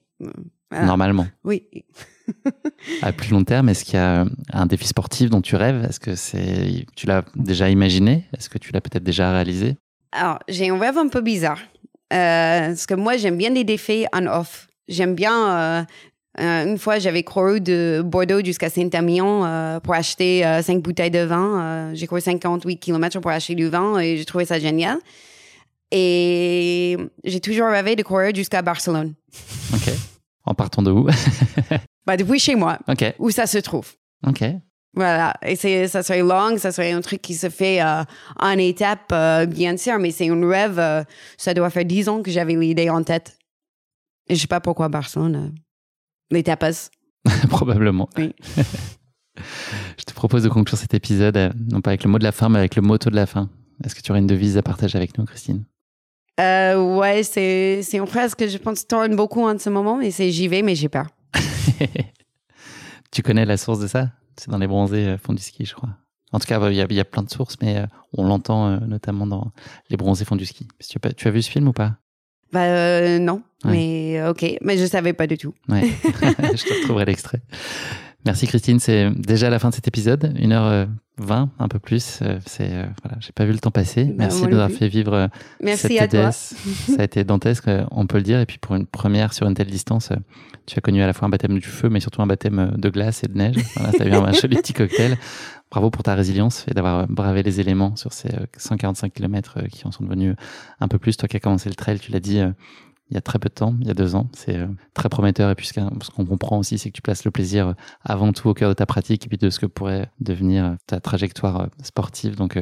Voilà. 0.72 0.86
Normalement. 0.86 1.28
Oui. 1.44 1.64
À 3.04 3.12
plus 3.14 3.30
long 3.30 3.44
terme, 3.44 3.70
est-ce 3.70 3.86
qu'il 3.86 3.96
y 3.96 3.98
a 3.98 4.26
un 4.52 4.66
défi 4.66 4.88
sportif 4.88 5.30
dont 5.30 5.42
tu 5.42 5.56
rêves? 5.56 5.86
Est-ce 5.88 6.00
que 6.00 6.16
c'est 6.16 6.86
tu 6.96 7.06
l'as 7.06 7.24
déjà 7.36 7.70
imaginé? 7.70 8.26
Est-ce 8.36 8.50
que 8.50 8.58
tu 8.58 8.72
l'as 8.72 8.82
peut-être 8.82 9.04
déjà 9.04 9.32
réalisé? 9.32 9.78
Alors, 10.12 10.40
j'ai 10.48 10.70
un 10.70 10.80
rêve 10.80 10.98
un 10.98 11.08
peu 11.08 11.22
bizarre. 11.22 11.60
Euh, 12.14 12.68
parce 12.68 12.86
que 12.86 12.94
moi, 12.96 13.18
j'aime 13.18 13.38
bien 13.38 13.50
les 13.52 13.64
défis 13.64 14.06
en 14.14 14.26
off. 14.28 14.68
J'aime 14.88 15.14
bien. 15.16 15.50
euh, 15.50 15.84
euh, 16.40 16.66
une 16.66 16.78
fois, 16.78 17.00
j'avais 17.00 17.24
couru 17.24 17.62
de 17.62 18.02
Bordeaux 18.04 18.44
jusqu'à 18.44 18.70
Saint-Emilion 18.70 19.46
euh, 19.46 19.80
pour 19.80 19.94
acheter 19.94 20.44
cinq 20.64 20.82
bouteilles 20.82 21.12
de 21.12 21.20
vin. 21.20 21.92
J'ai 21.94 22.08
couru 22.08 22.22
58 22.22 22.78
km 22.78 23.20
pour 23.20 23.32
acheter 23.32 23.56
du 23.56 23.70
vin 23.70 24.00
et 24.00 24.18
j'ai 24.18 24.26
trouvé 24.26 24.46
ça 24.46 24.60
génial. 24.60 24.98
Et 25.92 26.98
j'ai 27.24 27.40
toujours 27.40 27.68
rêvé 27.68 27.96
de 27.96 28.04
courir 28.04 28.34
jusqu'à 28.36 28.62
Barcelone. 28.62 29.14
Ok. 29.74 29.94
En 30.46 30.54
partant 30.54 30.82
de 30.82 30.92
où? 30.92 31.08
Bah, 32.06 32.18
Depuis 32.18 32.40
chez 32.40 32.56
moi, 32.56 32.78
Ok. 32.88 33.04
où 33.20 33.32
ça 33.32 33.48
se 33.48 33.58
trouve. 33.58 33.92
Ok. 34.28 34.44
Voilà. 34.94 35.34
Et 35.42 35.56
c'est, 35.56 35.88
ça 35.88 36.04
serait 36.04 36.22
long, 36.22 36.58
ça 36.58 36.72
serait 36.72 36.92
un 36.92 37.02
truc 37.02 37.22
qui 37.22 37.34
se 37.34 37.50
fait 37.50 37.82
euh, 37.82 38.04
en 38.40 38.52
étapes, 38.58 39.12
euh, 39.12 39.46
bien 39.46 39.76
sûr, 39.76 39.98
mais 40.00 40.12
c'est 40.12 40.30
un 40.30 40.48
rêve. 40.48 40.78
euh, 40.80 41.04
ça 41.38 41.54
doit 41.54 41.70
faire 41.70 41.84
dix 41.86 42.08
ans 42.08 42.22
que 42.22 42.30
j'avais 42.32 42.54
l'idée 42.56 42.90
en 42.90 43.04
tête. 43.04 43.38
Et 44.28 44.36
je 44.36 44.42
sais 44.42 44.48
pas 44.48 44.62
pourquoi 44.62 44.88
Barcelone. 44.88 45.54
les 46.32 46.44
tapas. 46.44 46.90
Probablement. 47.50 48.08
Oui. 48.18 48.34
Je 49.98 50.04
te 50.06 50.14
propose 50.14 50.44
de 50.44 50.50
conclure 50.50 50.78
cet 50.78 50.94
épisode, 50.94 51.54
non 51.70 51.82
pas 51.82 51.90
avec 51.90 52.04
le 52.04 52.10
mot 52.10 52.20
de 52.20 52.24
la 52.24 52.32
fin, 52.32 52.48
mais 52.50 52.60
avec 52.60 52.76
le 52.76 52.82
motto 52.82 53.10
de 53.10 53.16
la 53.16 53.26
fin. 53.26 53.50
Est-ce 53.84 53.94
que 53.96 54.02
tu 54.02 54.12
aurais 54.12 54.20
une 54.22 54.28
devise 54.28 54.58
à 54.58 54.62
partager 54.62 54.98
avec 54.98 55.18
nous, 55.18 55.26
Christine? 55.26 55.66
Euh, 56.40 56.98
ouais, 56.98 57.24
c'est, 57.24 57.82
c'est 57.84 57.98
une 57.98 58.08
phrase 58.08 58.36
que 58.36 58.48
je 58.48 58.58
pense 58.58 58.86
tourne 58.88 59.16
beaucoup 59.16 59.44
en 59.48 59.58
ce 59.58 59.70
moment, 59.70 60.02
et 60.02 60.12
c'est 60.12 60.32
j'y 60.32 60.48
vais, 60.48 60.62
mais 60.62 60.76
j'ai 60.76 60.90
peur. 60.90 61.08
Tu 63.12 63.22
connais 63.24 63.46
la 63.46 63.56
source 63.58 63.80
de 63.80 63.88
ça? 63.88 64.10
C'est 64.38 64.50
dans 64.50 64.58
les 64.58 64.68
bronzés 64.68 65.06
euh, 65.08 65.18
fond 65.18 65.32
du 65.34 65.42
ski, 65.42 65.66
je 65.66 65.74
crois. 65.74 65.90
En 66.34 66.40
tout 66.40 66.48
cas, 66.48 66.60
il 66.70 66.74
y, 66.74 66.94
y 66.96 67.00
a 67.00 67.06
plein 67.06 67.24
de 67.24 67.30
sources, 67.30 67.56
mais 67.62 67.78
euh, 67.78 67.86
on 68.18 68.26
l'entend 68.26 68.78
notamment 68.82 69.26
dans 69.26 69.52
les 69.90 69.96
bronzés 69.96 70.26
fond 70.26 70.36
du 70.36 70.46
ski. 70.46 70.68
Tu 70.86 70.98
as, 71.02 71.14
tu 71.14 71.28
as 71.28 71.32
vu 71.32 71.42
ce 71.42 71.50
film 71.50 71.70
ou 71.70 71.72
pas? 71.74 71.96
Bah, 72.52 72.64
euh, 72.66 73.20
non, 73.20 73.42
Ouais. 73.64 73.72
mais 73.72 74.28
ok. 74.30 74.58
Mais 74.62 74.78
je 74.78 74.86
savais 74.86 75.14
pas 75.14 75.28
du 75.28 75.38
tout. 75.38 75.54
Ouais, 75.70 75.82
je 76.04 76.64
te 76.68 76.74
retrouverai 76.74 77.06
l'extrait. 77.06 77.42
Merci 78.26 78.48
Christine, 78.48 78.80
c'est 78.80 79.12
déjà 79.12 79.52
la 79.52 79.60
fin 79.60 79.70
de 79.70 79.76
cet 79.76 79.88
épisode, 79.88 80.34
1h20, 80.36 81.48
un 81.60 81.68
peu 81.68 81.78
plus. 81.78 82.20
Euh, 82.24 82.40
C'est 82.48 82.72
euh, 82.72 82.86
voilà, 83.04 83.18
j'ai 83.20 83.32
pas 83.34 83.46
vu 83.46 83.52
le 83.52 83.60
temps 83.60 83.70
passer. 83.70 84.06
Bah, 84.06 84.14
Merci 84.18 84.42
de 84.42 84.48
nous 84.48 84.56
avoir 84.56 84.72
fait 84.72 84.88
vivre 84.88 85.14
euh, 85.14 85.28
Merci 85.62 85.98
cette. 85.98 86.10
TDS. 86.12 86.32
Ça 86.32 87.02
a 87.02 87.04
été 87.04 87.24
dantesque, 87.24 87.68
euh, 87.68 87.86
on 87.92 88.08
peut 88.08 88.18
le 88.18 88.24
dire. 88.24 88.40
Et 88.40 88.48
puis 88.48 88.58
pour 88.58 88.76
une 88.76 88.88
première 88.88 89.32
sur 89.34 89.48
une 89.48 89.54
telle 89.54 89.68
distance, 89.70 90.10
euh, 90.12 90.16
tu 90.66 90.76
as 90.80 90.82
connu 90.82 91.04
à 91.04 91.08
la 91.08 91.14
fois 91.14 91.28
un 91.28 91.30
baptême 91.30 91.54
du 91.54 91.62
feu, 91.62 91.90
mais 91.90 92.00
surtout 92.00 92.24
un 92.24 92.28
baptême 92.28 92.58
euh, 92.58 92.72
de 92.76 92.90
glace 92.90 93.24
et 93.24 93.28
de 93.28 93.38
neige. 93.38 93.58
Voilà, 93.76 93.92
tu 93.94 94.02
as 94.02 94.08
eu 94.08 94.14
un 94.14 94.32
joli 94.42 94.56
petit 94.58 94.74
cocktail. 94.74 95.18
Bravo 95.72 95.90
pour 95.90 96.04
ta 96.04 96.16
résilience 96.16 96.66
et 96.70 96.74
d'avoir 96.74 97.00
euh, 97.02 97.06
bravé 97.08 97.44
les 97.44 97.60
éléments 97.60 97.96
sur 97.96 98.12
ces 98.14 98.30
euh, 98.30 98.46
145 98.58 99.14
km 99.14 99.60
qui 99.72 99.86
en 99.86 99.92
sont 99.92 100.04
devenus 100.04 100.32
euh, 100.32 100.44
un 100.80 100.88
peu 100.88 100.98
plus. 100.98 101.16
Toi 101.16 101.28
qui 101.28 101.38
as 101.38 101.40
commencé 101.40 101.70
le 101.70 101.76
trail, 101.76 102.00
tu 102.00 102.12
l'as 102.12 102.20
dit, 102.20 102.40
euh, 102.40 102.50
il 103.10 103.14
y 103.14 103.18
a 103.18 103.22
très 103.22 103.38
peu 103.38 103.50
de 103.50 103.54
temps, 103.54 103.76
il 103.82 103.88
y 103.88 103.92
a 103.92 103.94
deux 103.94 104.16
ans. 104.16 104.28
C'est 104.34 104.58
euh, 104.58 104.68
très 104.94 105.10
prometteur. 105.10 105.52
Et 105.52 105.56
puis 105.56 105.68
ce 105.68 105.74
qu'on 105.74 106.26
comprend 106.26 106.58
aussi, 106.58 106.78
c'est 106.78 106.90
que 106.90 106.96
tu 106.96 107.02
places 107.02 107.24
le 107.24 107.32
plaisir 107.32 107.68
euh, 107.68 107.74
avant 108.04 108.34
tout 108.34 108.50
au 108.50 108.54
cœur 108.54 108.70
de 108.70 108.74
ta 108.74 108.86
pratique 108.86 109.26
et 109.26 109.30
puis 109.30 109.38
de 109.38 109.50
ce 109.50 109.60
que 109.60 109.66
pourrait 109.66 110.10
devenir 110.20 110.66
euh, 110.66 110.76
ta 110.88 111.00
trajectoire 111.00 111.70
sportive. 111.84 112.36
Donc, 112.36 112.60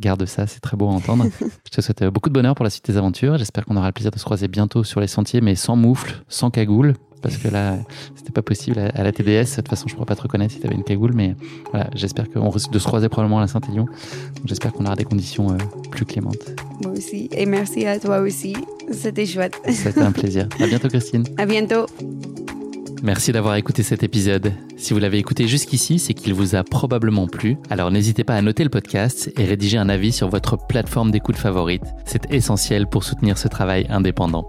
garde 0.00 0.24
ça, 0.24 0.46
c'est 0.46 0.60
très 0.60 0.76
beau 0.76 0.88
à 0.88 0.92
entendre. 0.92 1.26
Je 1.40 1.70
te 1.70 1.80
souhaite 1.80 2.04
beaucoup 2.04 2.30
de 2.30 2.34
bonheur 2.34 2.54
pour 2.54 2.64
la 2.64 2.70
suite 2.70 2.86
des 2.86 2.96
aventures. 2.96 3.36
J'espère 3.36 3.66
qu'on 3.66 3.76
aura 3.76 3.88
le 3.88 3.92
plaisir 3.92 4.10
de 4.10 4.18
se 4.18 4.24
croiser 4.24 4.48
bientôt 4.48 4.82
sur 4.82 5.00
les 5.00 5.06
sentiers, 5.06 5.42
mais 5.42 5.54
sans 5.54 5.76
moufle, 5.76 6.22
sans 6.28 6.50
cagoule. 6.50 6.94
Parce 7.22 7.36
que 7.36 7.48
là, 7.48 7.78
c'était 8.16 8.32
pas 8.32 8.42
possible 8.42 8.78
à 8.78 8.92
à 8.94 9.02
la 9.02 9.12
TDS. 9.12 9.50
De 9.50 9.56
toute 9.56 9.68
façon, 9.68 9.88
je 9.88 9.94
pourrais 9.94 10.06
pas 10.06 10.16
te 10.16 10.22
reconnaître 10.22 10.54
si 10.54 10.60
tu 10.60 10.66
avais 10.66 10.76
une 10.76 10.84
cagoule. 10.84 11.12
Mais 11.14 11.34
voilà, 11.70 11.88
j'espère 11.94 12.30
qu'on 12.30 12.50
risque 12.50 12.70
de 12.70 12.78
se 12.78 12.86
croiser 12.86 13.08
probablement 13.08 13.38
à 13.38 13.42
la 13.42 13.46
Saint-Élion. 13.48 13.86
J'espère 14.44 14.72
qu'on 14.72 14.86
aura 14.86 14.96
des 14.96 15.04
conditions 15.04 15.50
euh, 15.52 15.56
plus 15.90 16.04
clémentes. 16.04 16.52
Moi 16.82 16.92
aussi. 16.92 17.28
Et 17.32 17.46
merci 17.46 17.86
à 17.86 17.98
toi 17.98 18.20
aussi. 18.20 18.56
C'était 18.90 19.26
chouette. 19.26 19.60
C'était 19.68 20.00
un 20.00 20.12
plaisir. 20.12 20.48
À 20.60 20.66
bientôt, 20.66 20.88
Christine. 20.88 21.24
À 21.38 21.46
bientôt. 21.46 21.86
Merci 23.02 23.32
d'avoir 23.32 23.56
écouté 23.56 23.82
cet 23.82 24.04
épisode. 24.04 24.52
Si 24.76 24.92
vous 24.92 25.00
l'avez 25.00 25.18
écouté 25.18 25.48
jusqu'ici, 25.48 25.98
c'est 25.98 26.14
qu'il 26.14 26.34
vous 26.34 26.54
a 26.54 26.62
probablement 26.62 27.26
plu. 27.26 27.56
Alors 27.68 27.90
n'hésitez 27.90 28.22
pas 28.22 28.36
à 28.36 28.42
noter 28.42 28.62
le 28.62 28.70
podcast 28.70 29.32
et 29.36 29.44
rédiger 29.44 29.76
un 29.76 29.88
avis 29.88 30.12
sur 30.12 30.28
votre 30.28 30.56
plateforme 30.56 31.10
d'écoute 31.10 31.36
favorite. 31.36 31.82
C'est 32.04 32.32
essentiel 32.32 32.86
pour 32.86 33.02
soutenir 33.02 33.38
ce 33.38 33.48
travail 33.48 33.86
indépendant. 33.90 34.48